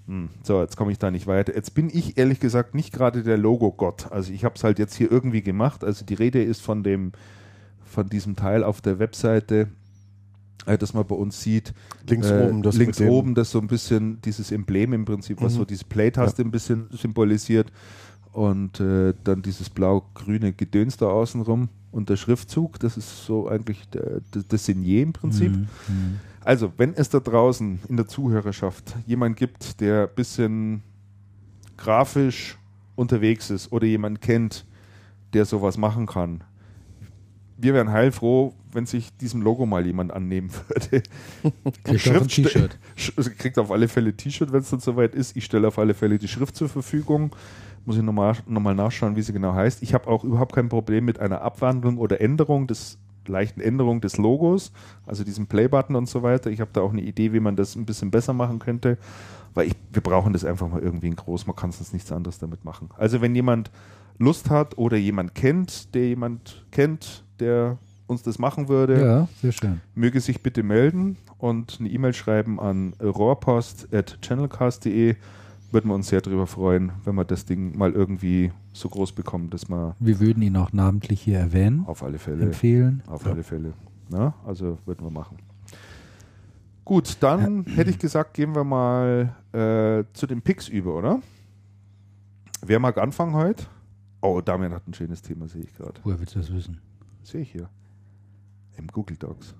[0.07, 1.55] Hm, so, jetzt komme ich da nicht weiter.
[1.55, 4.11] Jetzt bin ich ehrlich gesagt nicht gerade der Logo-Gott.
[4.11, 5.83] Also ich habe es halt jetzt hier irgendwie gemacht.
[5.83, 7.13] Also die Rede ist von dem,
[7.85, 9.69] von diesem Teil auf der Webseite
[10.65, 11.73] äh, das man bei uns sieht.
[12.07, 15.53] Links äh, oben, das links oben, das so ein bisschen dieses Emblem im Prinzip, was
[15.53, 15.57] mhm.
[15.57, 16.47] so diese Play-Taste ja.
[16.47, 17.71] ein bisschen symbolisiert
[18.31, 23.87] und äh, dann dieses blau-grüne Gedöns da außenrum und der Schriftzug, das ist so eigentlich
[23.89, 25.51] der, der, das Signier im Prinzip.
[25.51, 25.67] Mhm.
[25.87, 26.19] mhm.
[26.43, 30.81] Also, wenn es da draußen in der Zuhörerschaft jemand gibt, der ein bisschen
[31.77, 32.57] grafisch
[32.95, 34.65] unterwegs ist oder jemand kennt,
[35.33, 36.43] der sowas machen kann,
[37.57, 41.03] wir wären heilfroh, wenn sich diesem Logo mal jemand annehmen würde.
[41.83, 42.77] Kriegt Schrift, ein T-Shirt.
[43.37, 45.35] Kriegt auf alle Fälle T-Shirt, wenn es dann soweit ist.
[45.35, 47.35] Ich stelle auf alle Fälle die Schrift zur Verfügung.
[47.85, 49.81] Muss ich nochmal noch mal nachschauen, wie sie genau heißt.
[49.81, 54.17] Ich habe auch überhaupt kein Problem mit einer Abwandlung oder Änderung des leichten Änderung des
[54.17, 54.71] Logos,
[55.05, 56.49] also diesem Play-Button und so weiter.
[56.49, 58.97] Ich habe da auch eine Idee, wie man das ein bisschen besser machen könnte,
[59.53, 61.47] weil ich, wir brauchen das einfach mal irgendwie in groß.
[61.47, 62.89] Man kann sonst nichts anderes damit machen.
[62.97, 63.71] Also wenn jemand
[64.17, 67.77] Lust hat oder jemand kennt, der jemand kennt, der
[68.11, 69.81] uns das machen würde, Ja, sehr schön.
[69.95, 75.15] möge sich bitte melden und eine E-Mail schreiben an rohrpost.channelcast.de.
[75.73, 79.49] Würden wir uns sehr darüber freuen, wenn wir das Ding mal irgendwie so groß bekommen,
[79.49, 83.01] dass wir Wir würden ihn auch namentlich hier erwähnen, auf alle Fälle, empfehlen.
[83.07, 83.71] auf alle Fälle,
[84.09, 85.37] na, also würden wir machen.
[86.83, 91.21] Gut, dann hätte ich gesagt, gehen wir mal äh, zu den Picks über, oder?
[92.65, 93.63] Wer mag anfangen heute?
[94.21, 96.01] Oh, Damian hat ein schönes Thema, sehe ich gerade.
[96.03, 96.81] Woher willst du das wissen?
[97.23, 97.69] Sehe ich hier.
[98.81, 99.55] Im Google Docs.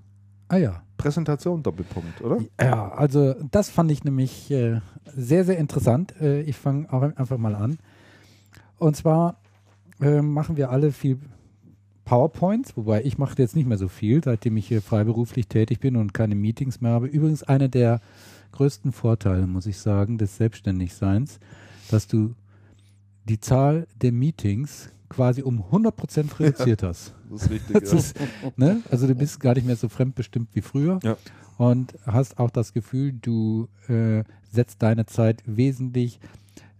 [0.47, 0.83] Ah ja.
[0.97, 2.39] Präsentation Doppelpunkt, oder?
[2.59, 6.13] Ja, also das fand ich nämlich äh, sehr, sehr interessant.
[6.19, 7.77] Äh, ich fange auch einfach mal an.
[8.77, 9.39] Und zwar
[9.99, 11.19] äh, machen wir alle viel
[12.05, 15.95] PowerPoints, wobei ich mache jetzt nicht mehr so viel, seitdem ich hier freiberuflich tätig bin
[15.95, 17.07] und keine Meetings mehr habe.
[17.07, 18.01] Übrigens einer der
[18.51, 21.39] größten Vorteile, muss ich sagen, des Selbstständigseins,
[21.89, 22.35] dass du
[23.29, 27.13] die Zahl der Meetings quasi um 100% reduziert hast.
[27.29, 27.77] Das ist richtig.
[27.81, 28.15] Das ist,
[28.55, 28.81] ne?
[28.89, 31.17] Also du bist gar nicht mehr so fremdbestimmt wie früher Ja.
[31.57, 36.19] und hast auch das Gefühl, du äh, setzt deine Zeit wesentlich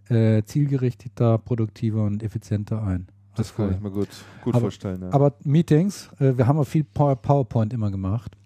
[0.08, 3.06] äh, zielgerichteter, produktiver und effizienter ein.
[3.36, 3.76] Das kann vorher.
[3.76, 4.08] ich mir gut,
[4.44, 5.02] gut Aber- vorstellen.
[5.02, 5.12] Ja.
[5.12, 8.36] Aber Meetings, äh, wir haben auch viel Power- PowerPoint immer gemacht.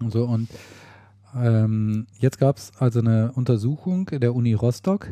[0.00, 0.48] Und so und
[1.34, 5.08] ähm, jetzt gab es also eine Untersuchung der Uni Rostock.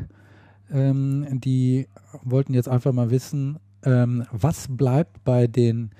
[0.70, 1.86] Ähm, die
[2.22, 5.90] wollten jetzt einfach mal wissen, ähm, was bleibt bei den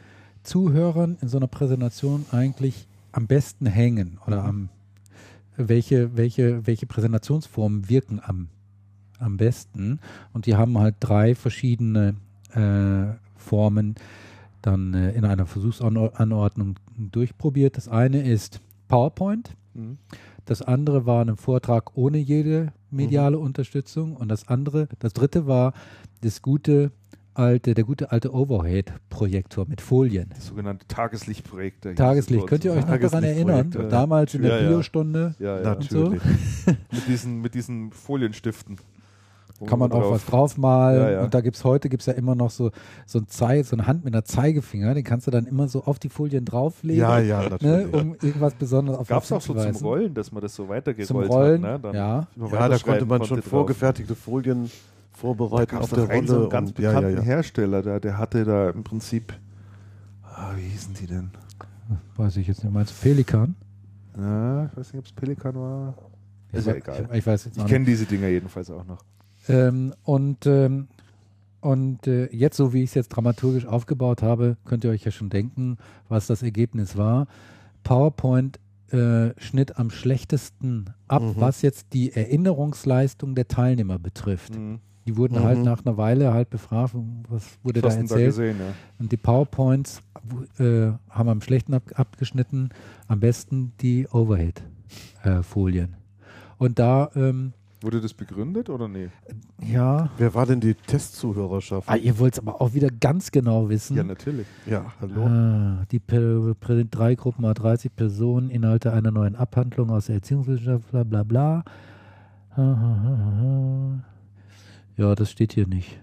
[0.43, 4.69] Zuhörern in so einer Präsentation eigentlich am besten hängen oder am
[5.57, 8.49] welche, welche, welche Präsentationsformen wirken am,
[9.19, 10.01] am besten.
[10.33, 12.17] Und die haben halt drei verschiedene
[12.53, 13.95] äh, Formen
[14.63, 17.77] dann äh, in einer Versuchsanordnung durchprobiert.
[17.77, 19.99] Das eine ist PowerPoint, Mhm.
[20.45, 25.73] das andere war ein Vortrag ohne jede mediale Unterstützung und das andere, das dritte war
[26.21, 26.93] das gute
[27.35, 30.31] alte, der gute alte Overhead-Projektor mit Folien.
[30.35, 31.91] Das sogenannte Tageslichtprojekte.
[31.91, 33.71] hieß Tageslicht, es könnt ihr euch noch daran erinnern?
[33.91, 34.69] Damals in der Ja, ja.
[34.69, 35.63] Biostunde Ja, ja.
[35.63, 36.21] Natürlich.
[36.67, 38.77] Mit, diesen, mit diesen Folienstiften.
[39.67, 41.01] Kann man auch drauf- was draufmalen.
[41.01, 41.23] Ja, ja.
[41.25, 42.71] Und da gibt es heute gibt's ja immer noch so,
[43.07, 45.85] so, ein Zei so eine Hand mit einer Zeigefinger, den kannst du dann immer so
[45.85, 47.95] auf die Folien drauflegen, Ja, ja, ne, natürlich.
[47.95, 49.87] um irgendwas Besonderes auf Gab es auch so zum.
[49.87, 51.83] Rollen, dass man das so weitergerollt Zum Rollen, hat.
[51.83, 51.93] Ne?
[51.93, 52.27] Dann ja.
[52.51, 53.49] ja, da konnte man schon drauf.
[53.49, 54.71] vorgefertigte Folien
[55.15, 56.27] vorbereiten auf der einen Rolle.
[56.29, 57.23] so einen ganz und, ja, ja, bekannten ja.
[57.25, 59.33] Hersteller, der, der hatte da im Prinzip,
[60.23, 61.31] ah, wie hießen die denn?
[62.17, 62.73] Weiß ich jetzt nicht.
[62.73, 63.55] Meinst du Pelikan?
[64.17, 65.95] Ja, ich weiß nicht, ob es Pelikan war.
[66.53, 67.09] Ist ja ich, egal.
[67.11, 69.05] Ich, ich weiß jetzt Ich kenne diese Dinger jedenfalls auch noch.
[69.49, 70.89] Ähm, und ähm,
[71.61, 75.11] und äh, jetzt, so wie ich es jetzt dramaturgisch aufgebaut habe, könnt ihr euch ja
[75.11, 75.79] schon denken,
[76.11, 77.27] was das Ergebnis war.
[77.85, 78.61] PowerPoint
[78.91, 81.35] äh, schnitt am schlechtesten ab, Mhm.
[81.37, 84.55] was jetzt die Erinnerungsleistung der Teilnehmer betrifft.
[84.57, 84.81] Mhm.
[85.07, 85.45] Die wurden Mhm.
[85.45, 86.95] halt nach einer Weile halt befragt,
[87.29, 88.27] was wurde Was da erzählt.
[88.27, 88.73] gesehen, ja.
[88.99, 90.01] Und die PowerPoints
[90.59, 92.71] äh, haben am schlechten ab abgeschnitten,
[93.09, 95.95] am besten die Overhead-Folien.
[96.59, 97.53] Und da, ähm,
[97.83, 99.09] Wurde das begründet oder nee?
[99.63, 101.87] ja, Wer war denn die Testzuhörerschaft?
[101.87, 103.95] ah, ihr wollt es aber auch wieder ganz genau wissen.
[103.99, 104.47] Ja, natürlich.
[104.65, 105.27] Ja, hallo.
[105.27, 106.01] Ah, die
[106.91, 111.65] drei Gruppen hat 30 Personen, Inhalte einer neuen Abhandlung aus der Erziehungswissenschaft, bla bla bla.
[112.57, 114.05] Ha, ha, ha, ha.
[114.97, 115.99] Ja, das steht hier nicht.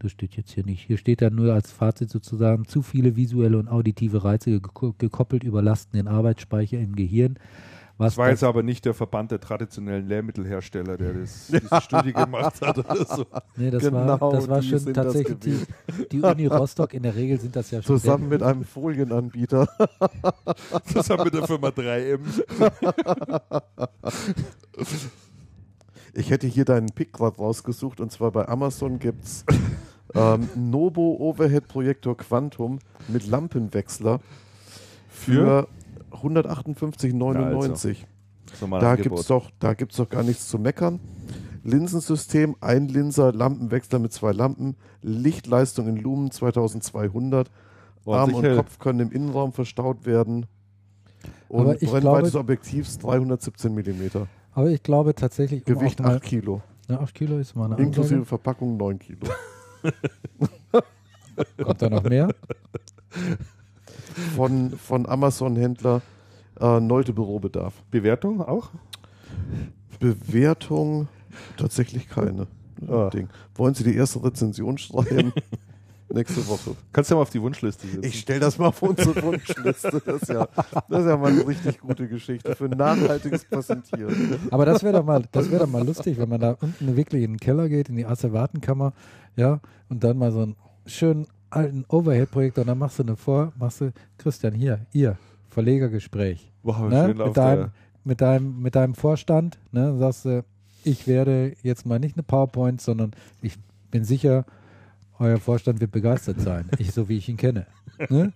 [0.00, 0.84] Das steht jetzt hier nicht.
[0.84, 5.44] Hier steht dann nur als Fazit sozusagen, zu viele visuelle und auditive Reize geko- gekoppelt
[5.44, 7.38] überlasten den Arbeitsspeicher im Gehirn.
[7.98, 11.80] Was Das war das- jetzt aber nicht der Verband der traditionellen Lehrmittelhersteller, der das, diese
[11.82, 13.24] Studie gemacht hat oder so.
[13.56, 15.58] nee, das Genau, war, das war schon tatsächlich die,
[16.10, 16.94] die Uni Rostock.
[16.94, 19.68] In der Regel sind das ja schon Zusammen mit einem Folienanbieter.
[20.94, 22.18] Das haben wir der Firma 3M.
[26.14, 29.44] Ich hätte hier deinen Pick gerade rausgesucht und zwar bei Amazon gibt es
[30.14, 34.20] ähm, Nobo Overhead Projektor Quantum mit Lampenwechsler
[35.08, 35.68] für
[36.10, 37.96] 158,99.
[38.54, 41.00] So mal ein da gibt es doch, da gibt's doch gar nichts zu meckern.
[41.64, 47.54] Linsensystem, ein Linser, Lampenwechsler mit zwei Lampen, Lichtleistung in Lumen 2200, Arm
[48.04, 48.56] Ordentlich und.
[48.56, 50.46] Kopf können im Innenraum verstaut werden.
[51.48, 54.26] Und Brennweite des Objektivs 317 mm.
[54.52, 56.62] Aber ich glaube tatsächlich, um Gewicht auch mal, 8 Kilo.
[56.88, 58.24] ja, 8 Kilo ist mal eine Inklusive Ansage.
[58.26, 59.20] Verpackung 9 Kilo.
[61.62, 62.28] Kommt da noch mehr?
[64.36, 66.02] Von, von Amazon-Händler
[66.60, 67.74] äh, Nolte Bürobedarf.
[67.90, 68.70] Bewertung auch?
[69.98, 71.08] Bewertung
[71.56, 72.46] tatsächlich keine.
[72.88, 73.10] Ah.
[73.10, 73.28] Ding.
[73.54, 75.32] Wollen Sie die erste Rezension schreiben?
[76.14, 76.76] Nächste Woche.
[76.92, 78.04] Kannst du ja mal auf die Wunschliste setzen.
[78.04, 80.02] Ich stelle das mal auf unsere Wunschliste.
[80.04, 80.46] Das ist, ja,
[80.88, 84.38] das ist ja mal eine richtig gute Geschichte für nachhaltiges Präsentieren.
[84.50, 87.22] Aber das wäre doch mal, das wäre doch mal lustig, wenn man da unten wirklich
[87.24, 88.92] in den Keller geht, in die Asservatenkammer,
[89.36, 93.52] ja, und dann mal so einen schönen alten Overhead-Projektor und dann machst du eine Vor,
[93.58, 95.16] machst du, Christian, hier, ihr,
[95.50, 96.50] Verlegergespräch.
[96.62, 97.06] Wow, ne?
[97.06, 97.72] schön auf mit, deinem, der-
[98.04, 99.96] mit, deinem, mit deinem Vorstand, ne?
[99.98, 100.44] sagst du,
[100.84, 103.54] ich werde jetzt mal nicht eine PowerPoint, sondern ich
[103.90, 104.44] bin sicher,
[105.22, 106.68] euer Vorstand wird begeistert sein.
[106.78, 107.66] Ich, so wie ich ihn kenne.
[108.10, 108.32] Ne?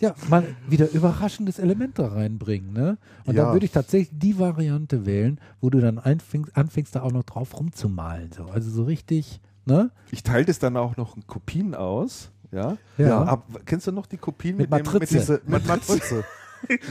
[0.00, 2.72] Ja, mal wieder überraschendes Element da reinbringen.
[2.72, 2.98] Ne?
[3.24, 3.44] Und Ja.
[3.44, 7.24] dann würde ich tatsächlich die Variante wählen, wo du dann anfängst, anfängst da auch noch
[7.24, 8.30] drauf rumzumalen.
[8.30, 8.44] So.
[8.44, 9.90] Also so richtig, ne?
[10.12, 12.30] Ich teile das dann auch noch in Kopien aus.
[12.52, 12.76] Ja.
[12.96, 13.22] Ja.
[13.24, 14.98] Ab, kennst du noch die Kopien Mit mit, Matrize.
[15.14, 16.24] Dem, Diese, mit Matrize.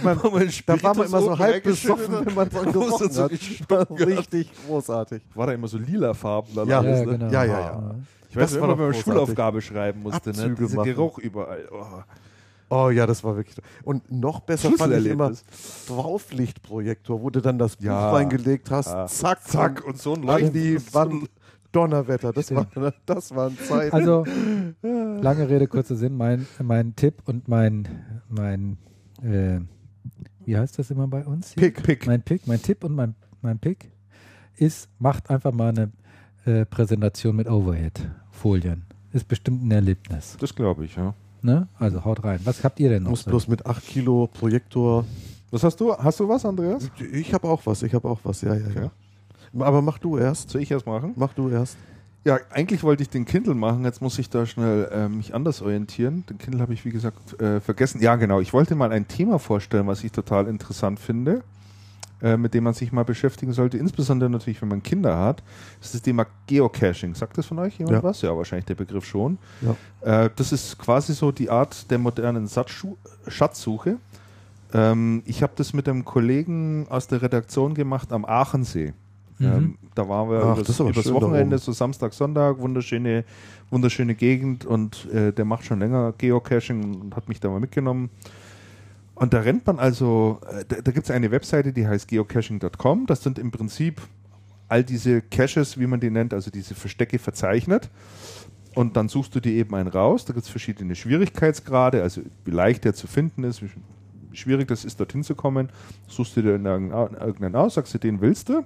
[0.03, 3.31] Man, man Da war man immer so halb besoffen, wenn man dran gerochen so hat.
[3.31, 5.21] richtig großartig.
[5.33, 7.05] War da immer so lila Farben Ja, ja, ne?
[7.05, 7.31] genau.
[7.31, 7.95] Ja, ja, ja.
[8.37, 8.93] Ich weiß Das war immer, wenn man.
[8.95, 10.35] Schulaufgabe schreiben musste, ne?
[10.37, 10.89] Abzüge Dieser machen.
[10.91, 11.67] Geruch überall.
[11.71, 12.01] Oh.
[12.69, 13.55] Oh ja, das war wirklich.
[13.83, 15.31] Und noch besser fand ich immer.
[15.87, 18.11] Drauflichtprojektor, wo du dann das Buch Ja.
[18.11, 18.89] reingelegt hast.
[18.89, 19.07] Ah.
[19.07, 20.53] Zack, Zack, und so ein an Leuchten.
[20.53, 21.29] die Wand.
[21.73, 22.65] Donnerwetter, das, war,
[23.05, 23.93] das waren Zeiten.
[23.93, 24.25] Also,
[24.81, 26.15] lange Rede, kurzer Sinn.
[26.15, 27.87] Mein, mein Tipp und mein,
[28.29, 28.77] mein
[29.21, 29.59] äh,
[30.45, 31.53] wie heißt das immer bei uns?
[31.53, 31.63] hier?
[31.63, 31.83] Pick.
[31.83, 32.07] Pick.
[32.07, 33.91] Mein Pick, mein Tipp und mein, mein Pick
[34.55, 35.91] ist, macht einfach mal eine
[36.45, 37.47] äh, Präsentation mit
[38.37, 38.83] Overhead-Folien.
[39.13, 40.37] Ist bestimmt ein Erlebnis.
[40.39, 41.13] Das glaube ich, ja.
[41.41, 41.67] Ne?
[41.79, 42.39] Also haut rein.
[42.43, 43.11] Was habt ihr denn noch?
[43.11, 43.29] muss so?
[43.29, 45.05] bloß mit 8 Kilo Projektor.
[45.51, 45.95] Was hast du?
[45.95, 46.89] Hast du was, Andreas?
[47.13, 48.89] Ich habe auch was, ich habe auch was, ja, ja, Okay.
[49.53, 49.65] ja.
[49.65, 50.49] Aber mach du erst.
[50.49, 51.13] Soll ich erst machen?
[51.15, 51.77] Mach du erst.
[52.25, 55.61] Ja, eigentlich wollte ich den Kindle machen, jetzt muss ich da schnell äh, mich anders
[55.61, 56.25] orientieren.
[56.29, 58.01] Den Kindle habe ich, wie gesagt, äh, vergessen.
[58.01, 58.41] Ja, genau.
[58.41, 61.43] Ich wollte mal ein Thema vorstellen, was ich total interessant finde,
[62.21, 65.43] äh, mit dem man sich mal beschäftigen sollte, insbesondere natürlich, wenn man Kinder hat.
[65.79, 67.13] Das ist das Thema Geocaching.
[67.15, 68.03] Sagt das von euch jemand Ja.
[68.03, 68.21] was?
[68.21, 69.37] Ja, wahrscheinlich der Begriff schon.
[69.61, 70.25] Ja.
[70.25, 72.95] Äh, das ist quasi so die Art der modernen Satzschu
[73.27, 73.97] Schatzsuche.
[74.73, 78.93] Ähm, ich habe das mit einem Kollegen aus der Redaktion gemacht am Aachensee.
[79.39, 79.45] Mhm.
[79.45, 83.23] Ähm, da waren wir Ach, übers, übers da Wochenende, so Samstag, Sonntag, wunderschöne,
[83.69, 88.09] wunderschöne Gegend und äh, der macht schon länger Geocaching und hat mich da mal mitgenommen.
[89.19, 93.07] Und da rennt man also, äh, da, da gibt es eine Webseite, die heißt geocaching.com.
[93.07, 93.99] Das sind im Prinzip
[94.69, 97.89] all diese Caches, wie man die nennt, also diese Verstecke verzeichnet.
[98.75, 100.25] Und dann suchst du dir eben einen raus.
[100.25, 103.77] Da gibt es verschiedene Schwierigkeitsgrade, also wie leicht der zu finden ist, wie sch-
[104.29, 105.69] wie schwierig das ist, dorthin zu kommen.
[106.07, 108.57] Suchst du dir in irgendeinen irgendeinen aus, sagst du, den willst du.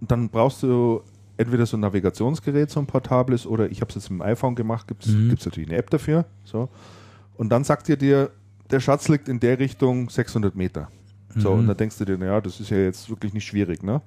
[0.00, 1.02] Und dann brauchst du
[1.38, 4.54] entweder so ein Navigationsgerät, so ein portables, oder ich habe es jetzt mit dem iPhone
[4.54, 5.28] gemacht, gibt es Mhm.
[5.28, 6.24] natürlich eine App dafür.
[6.44, 6.68] So.
[7.36, 8.30] Und dann sagt ihr dir,
[8.72, 10.88] der Schatz liegt in der Richtung 600 Meter.
[11.36, 11.60] So, Mhm.
[11.60, 14.02] und dann denkst du dir, naja, das ist ja jetzt wirklich nicht schwierig, ne?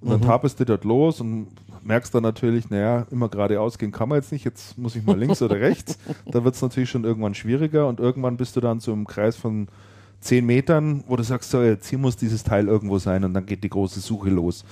[0.00, 0.24] Und dann Mhm.
[0.24, 1.48] tapest du dort los und
[1.82, 5.18] merkst dann natürlich, naja, immer geradeaus gehen kann man jetzt nicht, jetzt muss ich mal
[5.18, 5.98] links oder rechts.
[6.26, 9.36] Da wird es natürlich schon irgendwann schwieriger und irgendwann bist du dann so im Kreis
[9.36, 9.68] von
[10.20, 13.46] 10 Metern, wo du sagst, so, jetzt hier muss dieses Teil irgendwo sein und dann
[13.46, 14.64] geht die große Suche los.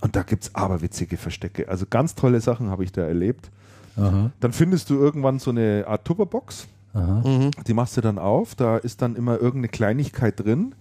[0.00, 1.68] Und da gibt es aberwitzige Verstecke.
[1.68, 3.50] Also ganz tolle Sachen habe ich da erlebt.
[3.96, 6.68] Aha, Dann findest du irgendwann so eine Art Tupperbox.
[6.94, 7.50] Mhm.
[7.66, 10.74] die machst du dann auf, da ist dann immer irgendeine Kleinigkeit drin,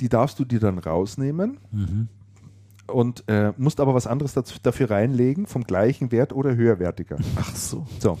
[0.00, 2.08] die darfst du dir dann rausnehmen Mhm.
[2.86, 7.16] und äh, musst aber was anderes dazu, dafür reinlegen, vom gleichen Wert oder höherwertiger.
[7.36, 7.86] Ach so.
[7.98, 8.18] So,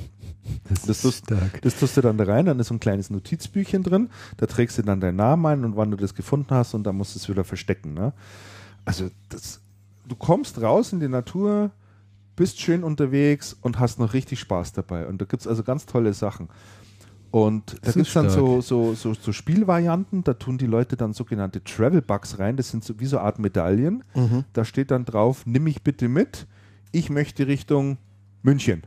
[0.68, 1.60] Das, Das stark.
[1.62, 4.78] das tust du dann da rein, dann ist so ein kleines Notizbüchchen drin, da trägst
[4.78, 7.18] du dann deinen Namen ein und wann du das gefunden hast und dann musst du
[7.18, 7.94] es wieder verstecken.
[7.94, 8.12] Ne?
[8.84, 9.60] Also das,
[10.08, 11.70] du kommst raus in die Natur,
[12.36, 15.06] bist schön unterwegs und hast noch richtig Spaß dabei.
[15.06, 16.48] Und da gibt es also ganz tolle Sachen.
[17.34, 21.14] Und da gibt es dann so, so, so, so Spielvarianten, da tun die Leute dann
[21.14, 24.04] sogenannte Travel Bugs rein, das sind so wie so eine Art Medaillen.
[24.14, 24.44] Mhm.
[24.52, 26.46] Da steht dann drauf, nimm mich bitte mit,
[26.92, 27.98] ich möchte Richtung
[28.44, 28.84] München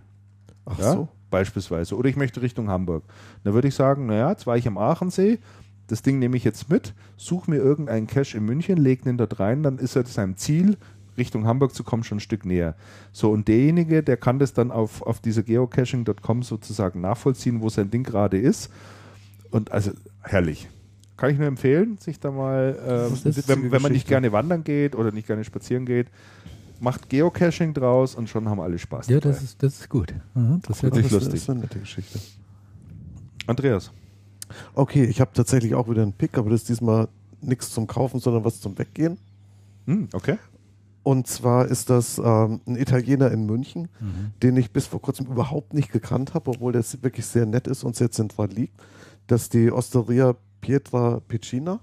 [0.63, 1.09] Ach ja, so.
[1.29, 1.97] beispielsweise.
[1.97, 3.03] Oder ich möchte Richtung Hamburg.
[3.43, 5.39] Da würde ich sagen, naja, jetzt war ich am Aachensee,
[5.87, 9.41] das Ding nehme ich jetzt mit, suche mir irgendeinen Cache in München, lege den dort
[9.41, 10.77] rein, dann ist er seinem Ziel,
[11.17, 12.75] Richtung Hamburg zu kommen, schon ein Stück näher.
[13.11, 17.89] So, und derjenige, der kann das dann auf, auf dieser geocaching.com sozusagen nachvollziehen, wo sein
[17.89, 18.71] Ding gerade ist.
[19.51, 20.67] Und also herrlich.
[21.15, 22.73] Kann ich nur empfehlen, sich da mal,
[23.23, 26.07] Das äh, wenn, wenn man nicht gerne wandern geht oder nicht gerne spazieren geht,
[26.79, 29.07] macht Geocaching draus und schon haben alle Spaß.
[29.07, 29.33] Ja, dabei.
[29.33, 30.13] das ist, das ist gut.
[30.35, 31.41] Aha, das wird Wirklich das lustig.
[31.41, 32.19] ist eine nette Geschichte.
[33.47, 33.91] Andreas.
[34.73, 37.07] Okay, ich habe tatsächlich auch wieder einen Pick, aber das ist diesmal
[37.41, 39.17] nichts zum Kaufen, sondern was zum Weggehen.
[39.85, 40.37] Hm, okay.
[41.07, 44.33] Und zwar ist das ähm, ein Italiener in München, Mhm.
[44.43, 47.85] den ich bis vor kurzem überhaupt nicht gekannt habe, obwohl der wirklich sehr nett ist
[47.85, 48.75] und sehr zentral liegt.
[49.27, 51.79] Das ist die Osteria Pietra Piccina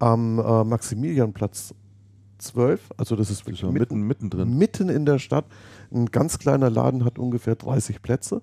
[0.00, 1.72] am äh, Maximilianplatz
[2.38, 4.58] 12, also das ist wirklich so mitten, mittendrin.
[4.58, 5.44] Mitten in der Stadt.
[5.92, 8.42] Ein ganz kleiner Laden hat ungefähr 30 Plätze.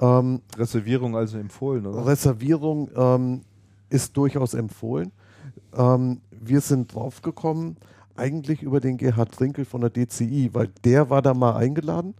[0.00, 2.06] Ähm, Reservierung also empfohlen, oder?
[2.06, 3.42] Reservierung ähm,
[3.90, 5.12] ist durchaus empfohlen.
[5.76, 7.76] Ähm, wir sind draufgekommen,
[8.16, 12.14] eigentlich über den Gerhard Trinkel von der DCI, weil der war da mal eingeladen.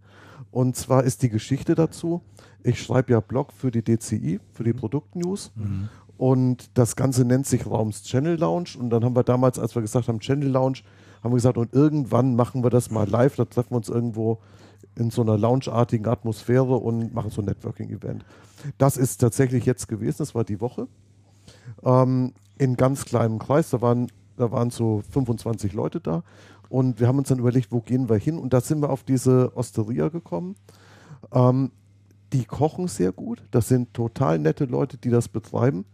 [0.50, 2.22] Und zwar ist die Geschichte dazu,
[2.62, 4.78] ich schreibe ja Blog für die DCI, für die mhm.
[4.78, 5.52] Produktnews.
[5.54, 5.88] Mhm.
[6.18, 8.70] Und das Ganze nennt sich Raums Channel Lounge.
[8.78, 10.78] Und dann haben wir damals, als wir gesagt haben, Channel Lounge,
[11.22, 13.36] haben wir gesagt, und irgendwann machen wir das mal live.
[13.36, 14.38] Da treffen wir uns irgendwo
[14.96, 18.24] in so einer loungeartigen Atmosphäre und machen so ein Networking-Event.
[18.78, 20.86] Das ist tatsächlich jetzt gewesen, das war die Woche.
[21.82, 26.22] Ähm, in ganz kleinem Kreis, da waren, da waren so 25 Leute da.
[26.68, 28.38] Und wir haben uns dann überlegt, wo gehen wir hin?
[28.38, 30.56] Und da sind wir auf diese Osteria gekommen.
[31.32, 31.70] Ähm,
[32.32, 33.42] die kochen sehr gut.
[33.50, 35.84] Das sind total nette Leute, die das betreiben.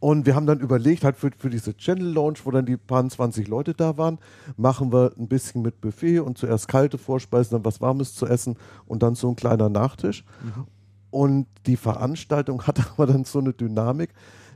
[0.00, 3.06] Und wir haben dann überlegt, halt für, für diese Channel Launch, wo dann die paar
[3.06, 4.18] 20 Leute da waren,
[4.56, 8.56] machen wir ein bisschen mit Buffet und zuerst kalte Vorspeisen, dann was Warmes zu essen
[8.86, 10.24] und dann so ein kleiner Nachtisch.
[10.42, 10.66] Mhm.
[11.10, 14.10] Und die Veranstaltung hatte aber dann so eine Dynamik,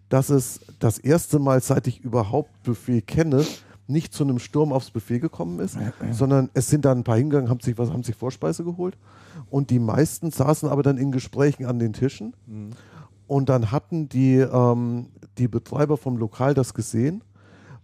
[0.09, 3.44] dass es das erste Mal, seit ich überhaupt Buffet kenne,
[3.89, 5.93] nicht zu einem Sturm aufs Buffet gekommen ist, ja.
[6.12, 8.97] sondern es sind dann ein paar hingegangen, haben sich was, haben sich Vorspeise geholt
[9.51, 12.35] und die meisten saßen aber dann in Gesprächen an den Tischen.
[12.47, 12.70] Mhm.
[13.28, 17.23] Und dann hatten die, ähm, die Betreiber vom Lokal das gesehen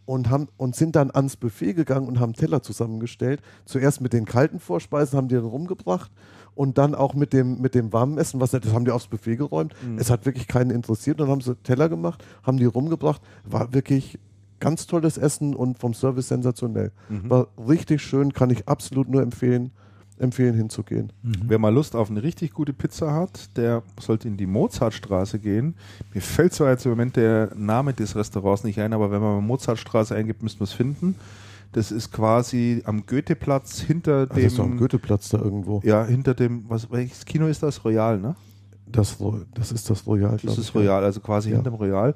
[0.05, 3.41] und, haben, und sind dann ans Buffet gegangen und haben Teller zusammengestellt.
[3.65, 6.11] Zuerst mit den kalten Vorspeisen haben die dann rumgebracht
[6.55, 9.37] und dann auch mit dem, mit dem warmen Essen, was das haben die aufs Buffet
[9.37, 9.75] geräumt.
[9.87, 9.99] Mhm.
[9.99, 11.21] Es hat wirklich keinen interessiert.
[11.21, 13.23] Dann haben sie Teller gemacht, haben die rumgebracht.
[13.45, 14.19] War wirklich
[14.61, 16.93] ganz tolles Essen und vom Service sensationell.
[17.09, 17.31] Mhm.
[17.31, 19.73] War richtig schön, kann ich absolut nur empfehlen
[20.19, 21.13] empfehlen hinzugehen.
[21.23, 21.33] Mhm.
[21.49, 25.75] Wer mal Lust auf eine richtig gute Pizza hat, der sollte in die Mozartstraße gehen.
[26.15, 29.45] Mir fällt zwar jetzt im Moment der Name des Restaurants nicht ein, aber wenn man
[29.45, 31.17] Mozartstraße eingibt, müsste man es finden.
[31.73, 34.37] Das ist quasi am Goetheplatz hinter dem.
[34.37, 35.81] Das ist doch am Goetheplatz da irgendwo.
[35.85, 37.85] Ja, hinter dem, was, welches Kino ist das?
[37.85, 38.37] Royal, ne?
[38.87, 39.17] Das,
[39.55, 41.57] das ist das Royal, Das ist Royal, also quasi ja.
[41.57, 42.15] hinterm Royal.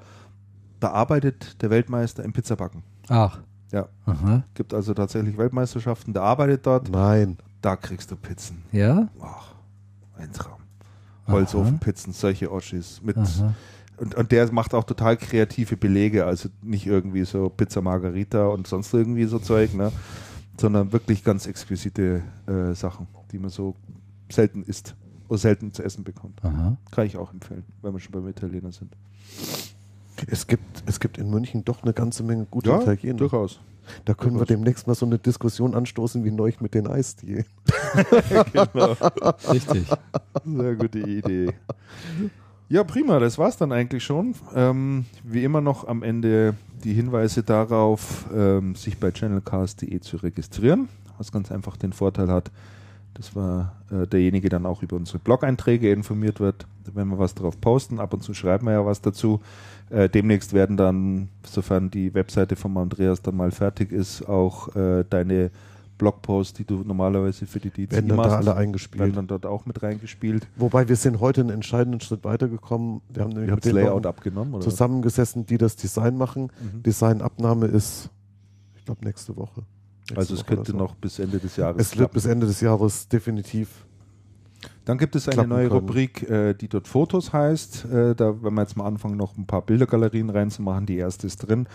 [0.78, 2.82] Da arbeitet der Weltmeister im Pizzabacken.
[3.08, 3.40] Ach.
[3.72, 3.88] Ja.
[4.04, 4.44] Aha.
[4.54, 6.90] Gibt also tatsächlich Weltmeisterschaften, der arbeitet dort.
[6.90, 8.62] Nein da kriegst du Pizzen.
[8.70, 9.08] Ja?
[9.20, 9.54] Ach,
[10.16, 10.60] ein Traum.
[11.26, 13.00] Holzofenpizzen, solche Oschis.
[13.02, 13.16] Mit,
[13.98, 18.66] und, und der macht auch total kreative Belege, also nicht irgendwie so Pizza Margarita und
[18.66, 19.92] sonst irgendwie so Zeug, ne?
[20.60, 23.74] sondern wirklich ganz exquisite äh, Sachen, die man so
[24.30, 24.94] selten isst
[25.28, 26.44] oder selten zu essen bekommt.
[26.44, 26.76] Aha.
[26.90, 28.96] Kann ich auch empfehlen, wenn wir schon beim Italiener sind.
[30.28, 33.18] Es gibt, es gibt in München doch eine ganze Menge gute ja, Italiener.
[33.18, 33.60] Durchaus.
[34.04, 37.44] Da können wir demnächst mal so eine Diskussion anstoßen wie neulich mit den Eisdielen.
[38.52, 38.96] genau.
[39.48, 39.86] Richtig.
[40.44, 41.54] Sehr gute Idee.
[42.68, 44.34] Ja, prima, das war's dann eigentlich schon.
[44.52, 50.88] Ähm, wie immer noch am Ende die Hinweise darauf, ähm, sich bei channelcast.de zu registrieren,
[51.16, 52.50] was ganz einfach den Vorteil hat,
[53.14, 57.60] dass wir, äh, derjenige dann auch über unsere Blog-Einträge informiert wird, wenn wir was drauf
[57.60, 58.00] posten.
[58.00, 59.40] Ab und zu schreiben wir ja was dazu.
[59.90, 65.04] Äh, demnächst werden dann, sofern die Webseite von Andreas dann mal fertig ist, auch äh,
[65.08, 65.52] deine
[65.98, 69.00] Blogposts, die du normalerweise für die DZ werden dann machst, da alle eingespielt.
[69.00, 70.46] werden dann dort auch mit reingespielt.
[70.56, 73.00] Wobei wir sind heute einen entscheidenden Schritt weitergekommen.
[73.08, 76.50] Wir haben nämlich mit das Layout abgenommen oder zusammengesessen, die das Design machen.
[76.60, 76.82] Mhm.
[76.82, 78.10] Designabnahme ist,
[78.76, 79.62] ich glaube, nächste Woche.
[80.00, 80.78] Nächste also es Woche könnte so.
[80.78, 81.80] noch bis Ende des Jahres.
[81.80, 83.86] Es wird bis Ende des Jahres definitiv
[84.84, 85.80] dann gibt es eine neue können.
[85.80, 87.86] Rubrik, äh, die dort Fotos heißt.
[87.86, 90.86] Äh, da werden wir jetzt mal anfangen, noch ein paar Bildergalerien reinzumachen.
[90.86, 91.66] Die erste ist drin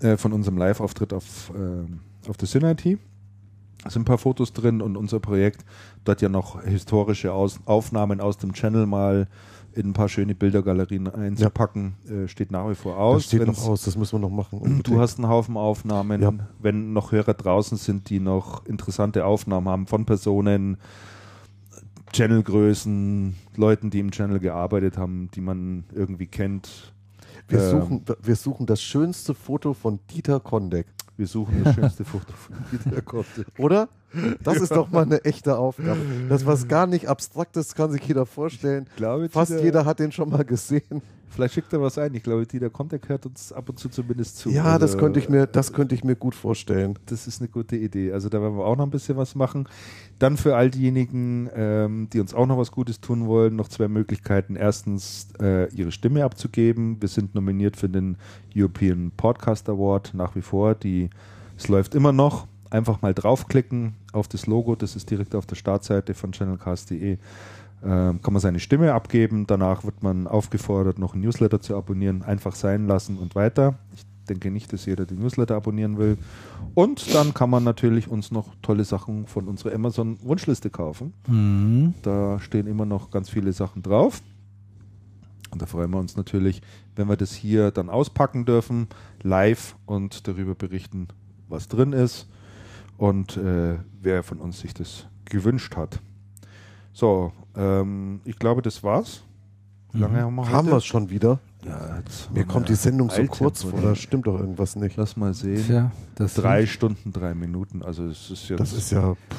[0.00, 2.98] äh, von unserem Live-Auftritt auf, äh, auf der Synity.
[3.86, 5.64] Sind ein paar Fotos drin und unser Projekt,
[6.04, 9.28] dort ja noch historische aus Aufnahmen aus dem Channel mal
[9.78, 12.22] in ein paar schöne Bildergalerien einzupacken, ja.
[12.22, 13.22] äh, steht nach wie vor aus.
[13.22, 14.58] Das steht Wenn's, noch aus, das müssen wir noch machen.
[14.60, 14.88] Unbedingt.
[14.88, 16.20] Du hast einen Haufen Aufnahmen.
[16.20, 16.32] Ja.
[16.58, 20.78] Wenn noch Hörer draußen sind, die noch interessante Aufnahmen haben von Personen,
[22.12, 26.92] Channelgrößen, Leuten, die im Channel gearbeitet haben, die man irgendwie kennt.
[27.46, 30.86] Wir, ähm, suchen, wir suchen das schönste Foto von Dieter Kondek.
[31.18, 33.48] Wir suchen das schönste Foto von Dieter Kondek.
[33.58, 33.88] Oder?
[34.44, 35.98] Das ist doch mal eine echte Aufgabe.
[36.28, 38.86] Das was gar nicht abstraktes kann sich jeder vorstellen.
[38.94, 41.02] Glaube, Fast jeder hat den schon mal gesehen.
[41.30, 42.14] Vielleicht schickt er was ein.
[42.14, 44.50] Ich glaube, Dieter Kontek hört uns ab und zu zumindest zu.
[44.50, 46.98] Ja, also, das könnte ich mir, das könnte ich mir gut vorstellen.
[47.06, 48.12] Das ist eine gute Idee.
[48.12, 49.68] Also da werden wir auch noch ein bisschen was machen.
[50.18, 53.88] Dann für all diejenigen, ähm, die uns auch noch was Gutes tun wollen, noch zwei
[53.88, 54.56] Möglichkeiten.
[54.56, 56.96] Erstens, äh, ihre Stimme abzugeben.
[57.00, 58.16] Wir sind nominiert für den
[58.56, 60.74] European Podcast Award nach wie vor.
[60.74, 61.10] Die,
[61.56, 62.46] es läuft immer noch.
[62.70, 64.76] Einfach mal draufklicken auf das Logo.
[64.76, 67.18] Das ist direkt auf der Startseite von channelcast.de
[67.80, 69.46] kann man seine Stimme abgeben.
[69.46, 72.22] Danach wird man aufgefordert, noch ein Newsletter zu abonnieren.
[72.22, 73.78] Einfach sein lassen und weiter.
[73.94, 76.18] Ich denke nicht, dass jeder den Newsletter abonnieren will.
[76.74, 81.14] Und dann kann man natürlich uns noch tolle Sachen von unserer Amazon-Wunschliste kaufen.
[81.26, 81.94] Mhm.
[82.02, 84.22] Da stehen immer noch ganz viele Sachen drauf.
[85.50, 86.60] Und da freuen wir uns natürlich,
[86.94, 88.88] wenn wir das hier dann auspacken dürfen,
[89.22, 91.08] live und darüber berichten,
[91.48, 92.28] was drin ist
[92.98, 96.00] und äh, wer von uns sich das gewünscht hat.
[96.92, 99.22] So, ähm, ich glaube, das war's.
[99.92, 100.52] Wie lange haben wir heute?
[100.52, 101.38] Haben wir es schon wieder?
[101.64, 104.96] Ja, jetzt Mir kommt die Sendung so kurz vor, da stimmt doch irgendwas nicht.
[104.96, 105.64] Lass mal sehen.
[105.66, 107.82] Tja, das Drei Stunden, drei Minuten.
[107.82, 109.14] Also es ist jetzt, Das ist ja.
[109.14, 109.36] Pff.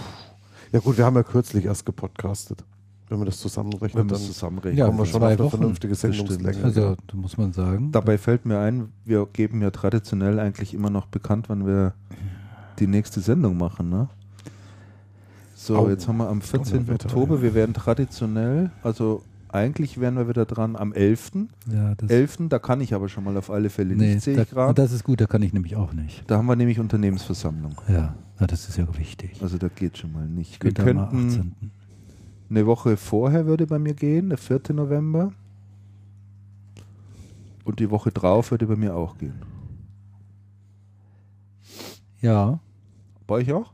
[0.71, 2.63] Ja gut, wir haben ja kürzlich erst gepodcastet.
[3.07, 4.77] Wenn man das wenn zusammenrechnet, wir dann es zusammenrechnen.
[4.77, 5.49] Ja, kommen wir schon auf eine Wochen.
[5.49, 5.95] vernünftige.
[5.95, 6.63] Sendungslänge.
[6.63, 7.91] Also, da muss man sagen.
[7.91, 11.93] Dabei fällt mir ein, wir geben ja traditionell eigentlich immer noch bekannt, wann wir
[12.77, 14.09] die nächste Sendung machen, ne?
[15.59, 15.89] So, Au.
[15.89, 16.85] jetzt haben wir am 14.
[16.85, 17.41] Donnerwetter, Oktober, ja.
[17.41, 21.31] wir werden traditionell, also eigentlich wären wir wieder dran am 11.
[21.69, 22.37] Ja, das, 11.
[22.47, 24.73] Da kann ich aber schon mal auf alle Fälle nee, nicht, sehe da, ich gerade.
[24.73, 26.23] das ist gut, da kann ich nämlich auch nicht.
[26.27, 27.75] Da haben wir nämlich Unternehmensversammlung.
[27.89, 29.31] Ja, na, das ist ja wichtig.
[29.41, 30.63] Also da geht schon mal nicht.
[30.63, 31.71] Wir Später mal könnten 18.
[32.51, 34.61] eine Woche vorher würde bei mir gehen, der 4.
[34.71, 35.33] November.
[37.65, 39.41] Und die Woche drauf würde bei mir auch gehen.
[42.21, 42.59] Ja,
[43.27, 43.73] Bei euch auch?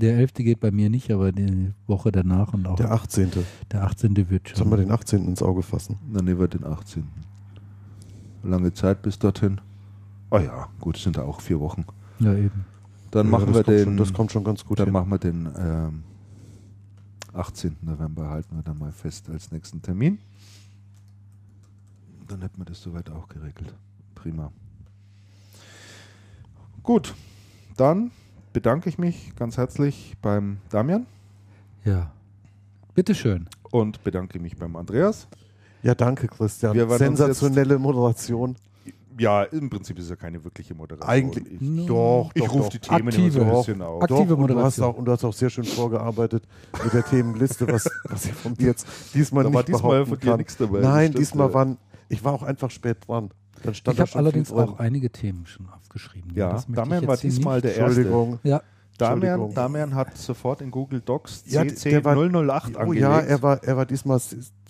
[0.00, 0.34] Der 11.
[0.34, 3.30] geht bei mir nicht, aber die Woche danach und auch Der 18.
[3.72, 4.16] der 18.
[4.30, 4.70] wird Sollen schon.
[4.70, 5.26] wir den 18.
[5.26, 5.98] ins Auge fassen?
[6.12, 7.06] Dann nehmen wir den 18.
[8.42, 9.60] Lange Zeit bis dorthin.
[10.30, 11.84] Ah ja, gut, sind da auch vier Wochen.
[12.18, 12.64] Ja, eben.
[13.10, 13.84] Dann Ja, machen das wir kommt den.
[13.84, 14.92] Schon, das kommt schon ganz gut dann hin.
[14.92, 16.02] machen wir den ähm,
[17.32, 17.76] 18.
[17.82, 20.18] November halten wir dann mal fest als nächsten Termin.
[22.28, 23.72] Dann hätten wir das soweit auch geregelt.
[24.14, 24.50] Prima.
[26.82, 27.14] Gut,
[27.76, 28.10] dann
[28.56, 31.04] bedanke ich mich ganz herzlich beim Damian
[31.84, 32.10] Ja.
[32.94, 33.50] Bitteschön.
[33.70, 35.28] und bedanke mich beim Andreas.
[35.82, 36.74] Ja, danke, Christian.
[36.96, 38.56] Sensationelle Moderation.
[39.18, 41.10] Ja, im Prinzip ist es ja keine wirkliche Moderation.
[41.10, 41.60] Eigentlich.
[41.60, 43.26] Ich, Doch, ich rufe die Themen Aktive.
[43.26, 44.02] immer so ein bisschen auf.
[44.02, 44.86] Aktive Doch, und du, hast Moderation.
[44.86, 46.44] auch, und du hast auch sehr schön vorgearbeitet
[46.82, 50.08] mit der Themenliste, was, was ich von dir jetzt diesmal Da nicht war diesmal behaupten
[50.08, 50.38] von dir kann.
[50.38, 50.80] nichts dabei.
[50.80, 51.76] Nein, diesmal waren,
[52.08, 53.28] ich war auch einfach spät dran.
[53.66, 56.32] Dann stand Ich habe allerdings auch einige Themen schon aufgeschrieben.
[56.34, 57.84] Ja, Damian war diesmal der Erste.
[58.02, 58.38] Entschuldigung.
[58.42, 58.62] Ja,
[58.98, 59.52] Damian.
[59.52, 63.02] Damian hat sofort in Google Docs Ja, CC der war- 008 Oh angelegt.
[63.02, 64.18] ja, er war, er war diesmal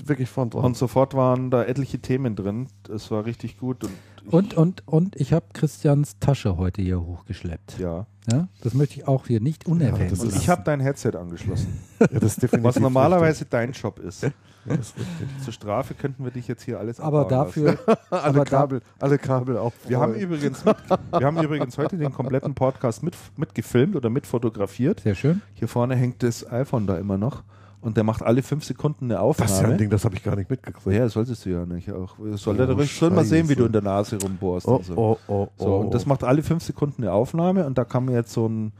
[0.05, 0.65] wirklich vorn dran.
[0.65, 2.66] und sofort waren da etliche Themen drin.
[2.83, 3.84] Das war richtig gut.
[3.84, 3.92] Und,
[4.26, 7.78] ich, und, und, und ich habe Christians Tasche heute hier hochgeschleppt.
[7.78, 8.07] ja.
[8.28, 11.78] Ja, das möchte ich auch hier nicht unerwähnt Und ist- ich habe dein Headset angeschlossen.
[12.00, 14.26] ja, das ist definitiv was normalerweise dein Job ist.
[14.75, 15.45] Ist richtig.
[15.45, 17.78] Zur Strafe könnten wir dich jetzt hier alles Aber dafür,
[18.11, 19.73] alle, aber da, Kabel, alle Kabel auch.
[19.86, 25.01] Wir haben, übrigens mit, wir haben übrigens heute den kompletten Podcast mit, mitgefilmt oder mitfotografiert.
[25.01, 25.43] sehr schön.
[25.55, 27.43] Hier vorne hängt das iPhone da immer noch
[27.86, 29.49] und der macht alle fünf Sekunden eine Aufnahme.
[29.49, 30.86] das ist ja ein Ding, das habe ich gar nicht mitgekriegt.
[30.86, 31.91] Ja, das solltest du ja nicht.
[31.93, 32.17] Auch.
[32.35, 34.67] Soll Oh, soll mal sehen, wie du in der Nase rumbohrst.
[34.67, 34.97] Oh, und so.
[34.97, 35.81] oh, oh, so, oh.
[35.83, 38.73] und das macht alle fünf Sekunden eine Aufnahme und da kann man jetzt so ein,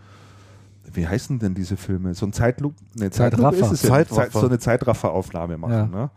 [0.92, 2.15] wie heißen denn diese Filme?
[2.15, 3.56] So ein Zeitlupe, ne, Zeitraffer.
[3.58, 4.05] ist es ja.
[4.06, 5.73] Zeit, so eine Zeitrafferaufnahme machen.
[5.73, 5.86] Ja.
[5.86, 6.10] Ne?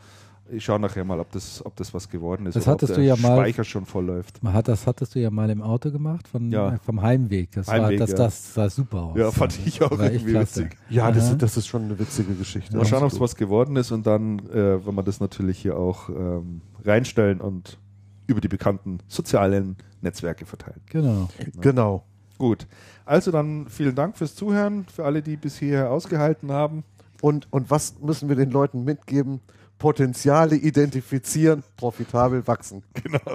[0.52, 2.96] Ich schaue nachher mal, ob das, ob das was geworden ist Das oder hattest ob
[2.96, 4.42] du der ja mal- Speicher schon voll läuft.
[4.42, 6.74] Man hat, das hattest du ja mal im Auto gemacht, von, Ja.
[6.74, 7.52] äh, vom Heimweg.
[7.52, 8.18] Das, war, Heimweg, das, ja.
[8.18, 9.18] das sah super aus.
[9.18, 10.76] Ja, fand ich auch War irgendwie witzig.
[10.90, 12.76] ja, das, das ist schon eine witzige Geschichte.
[12.76, 15.78] Mal schauen, ob es was geworden ist und dann, äh, wenn wir das natürlich hier
[15.78, 17.78] auch ähm, reinstellen und
[18.26, 20.82] über die bekannten sozialen Netzwerke verteilen.
[20.90, 21.30] Genau.
[21.62, 22.04] Genau.
[22.40, 22.66] Gut.
[23.10, 26.84] Also dann vielen Dank fürs Zuhören, für alle, die bis hierher ausgehalten haben.
[27.22, 29.40] Und, und was müssen wir den Leuten mitgeben?
[29.80, 32.84] Potenziale identifizieren, profitabel wachsen.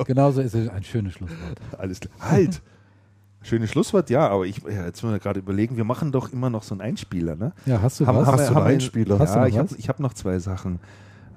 [0.07, 1.59] Genauso ist es ein schönes Schlusswort.
[1.79, 2.15] Alles klar.
[2.21, 2.63] Halt!
[3.43, 6.49] Schönes Schlusswort, ja, aber ich, ja, jetzt müssen wir gerade überlegen, wir machen doch immer
[6.51, 7.53] noch so einen Einspieler, ne?
[7.67, 8.27] Ja, hast du Haben- was?
[8.29, 9.19] haben Hast du einen Einspieler?
[9.19, 10.79] Hast du ja, noch ich habe ich hab noch zwei Sachen.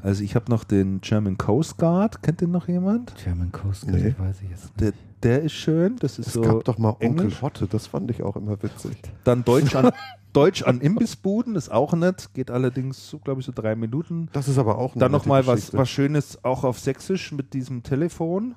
[0.03, 3.13] Also ich habe noch den German Coast Guard, kennt den noch jemand?
[3.21, 4.15] German Coast Guard, Nee.
[4.17, 4.79] weiß ich jetzt nicht.
[4.79, 7.31] Der, der ist schön, das ist Es so gab doch mal Onkel.
[7.41, 8.97] Hotte, das fand ich auch immer witzig.
[9.23, 9.91] Dann Deutsch an,
[10.33, 14.29] Deutsch an Imbissbuden, ist auch nett, geht allerdings, so, glaube ich, so drei Minuten.
[14.33, 17.83] Das ist aber auch eine Dann nochmal was, was Schönes, auch auf Sächsisch mit diesem
[17.83, 18.55] Telefon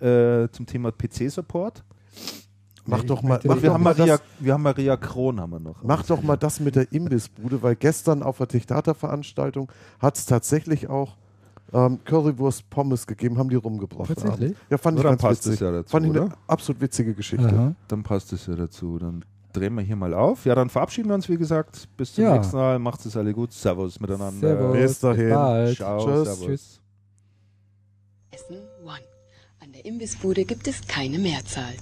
[0.00, 1.84] äh, zum Thema PC-Support.
[2.86, 5.60] Mach doch mal, mach Wir haben, mal Maria, das, wir haben Maria Kron haben wir
[5.60, 5.82] noch.
[5.82, 9.70] mach doch mal das mit der Imbissbude, weil gestern auf der Tichtata-Veranstaltung
[10.00, 11.16] hat es tatsächlich auch
[11.72, 14.08] ähm, Currywurst Pommes gegeben, haben die rumgebracht.
[14.08, 14.56] Tatsächlich?
[14.70, 15.54] Ja, fand ich ganz passt witzig.
[15.54, 16.36] es ja dazu, fand ich eine oder?
[16.46, 17.46] absolut witzige Geschichte.
[17.46, 17.74] Aha.
[17.88, 18.98] Dann passt es ja dazu.
[18.98, 20.44] Dann drehen wir hier mal auf.
[20.44, 21.88] Ja, dann verabschieden wir uns, wie gesagt.
[21.96, 22.34] Bis zum Ja.
[22.34, 22.78] nächsten Mal.
[22.78, 23.52] Macht es alle gut.
[23.52, 24.48] Servus miteinander.
[24.48, 24.72] Servus.
[24.76, 25.30] Bis dahin.
[25.30, 25.76] bald.
[25.76, 25.98] Ciao.
[26.04, 26.24] Tschüss.
[26.24, 26.46] Servus.
[26.46, 26.80] Tschüss.
[28.32, 29.00] Essen One.
[29.62, 31.74] An der Imbissbude gibt es keine Mehrzahl.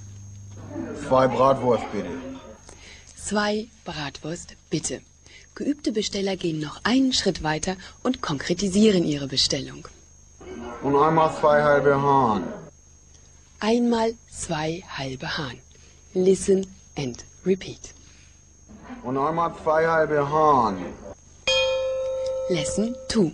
[1.07, 2.07] Zwei Bratwurst bitte.
[3.15, 5.01] Zwei Bratwurst, bitte.
[5.59, 9.85] Geübte Besteller gehen noch einen Schritt weiter und konkretisieren ihre Bestellung.
[10.81, 12.43] Und einmal zwei halbe Hahn.
[13.59, 15.57] Einmal zwei halbe Hahn.
[16.13, 16.65] Listen
[16.97, 17.93] and repeat.
[19.03, 20.77] Und einmal zwei halbe Hahn.
[22.47, 23.33] Lesson 2.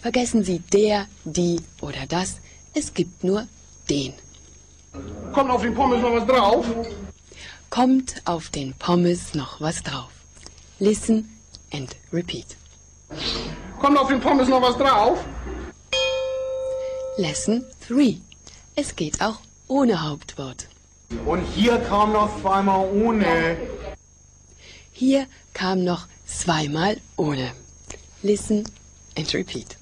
[0.00, 2.36] Vergessen Sie der, die oder das.
[2.72, 3.46] Es gibt nur
[3.90, 4.14] den.
[5.34, 6.66] Kommt auf den Pommes noch was drauf?
[7.68, 10.08] Kommt auf den Pommes noch was drauf.
[10.78, 11.28] Listen
[11.72, 12.56] and repeat.
[13.78, 15.24] Kommt auf den Pommes noch was drauf?
[17.16, 18.16] Lesson 3.
[18.76, 20.68] Es geht auch ohne Hauptwort.
[21.26, 23.56] Und hier kam noch zweimal ohne.
[24.92, 27.52] Hier kam noch zweimal ohne.
[28.22, 28.64] Listen
[29.16, 29.76] and repeat.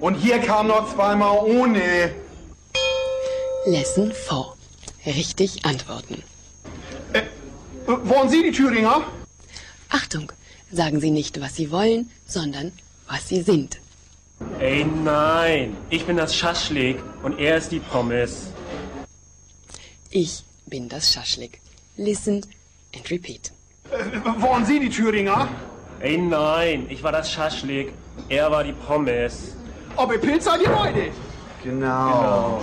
[0.00, 2.14] Und hier kam noch zweimal ohne.
[3.66, 4.54] Lesson 4.
[5.06, 6.22] Richtig antworten.
[7.12, 7.22] Äh,
[7.86, 9.02] wollen Sie die Thüringer?
[9.90, 10.32] Achtung,
[10.70, 12.72] sagen Sie nicht, was Sie wollen, sondern
[13.06, 13.80] was Sie sind.
[14.58, 15.76] Ey, nein.
[15.90, 18.48] Ich bin das Schaschlik und er ist die Pommes.
[20.10, 21.60] Ich bin das Schaschlik.
[21.96, 22.44] Listen
[22.94, 23.52] and repeat.
[23.90, 25.48] Äh, wollen Sie die Thüringer?
[26.00, 26.86] Ey, nein.
[26.88, 27.92] Ich war das Schaschlik.
[28.28, 29.54] Er war die Pommes.
[29.96, 31.10] Ob ihr Pilz seid ihr beide?
[31.62, 32.60] Genau.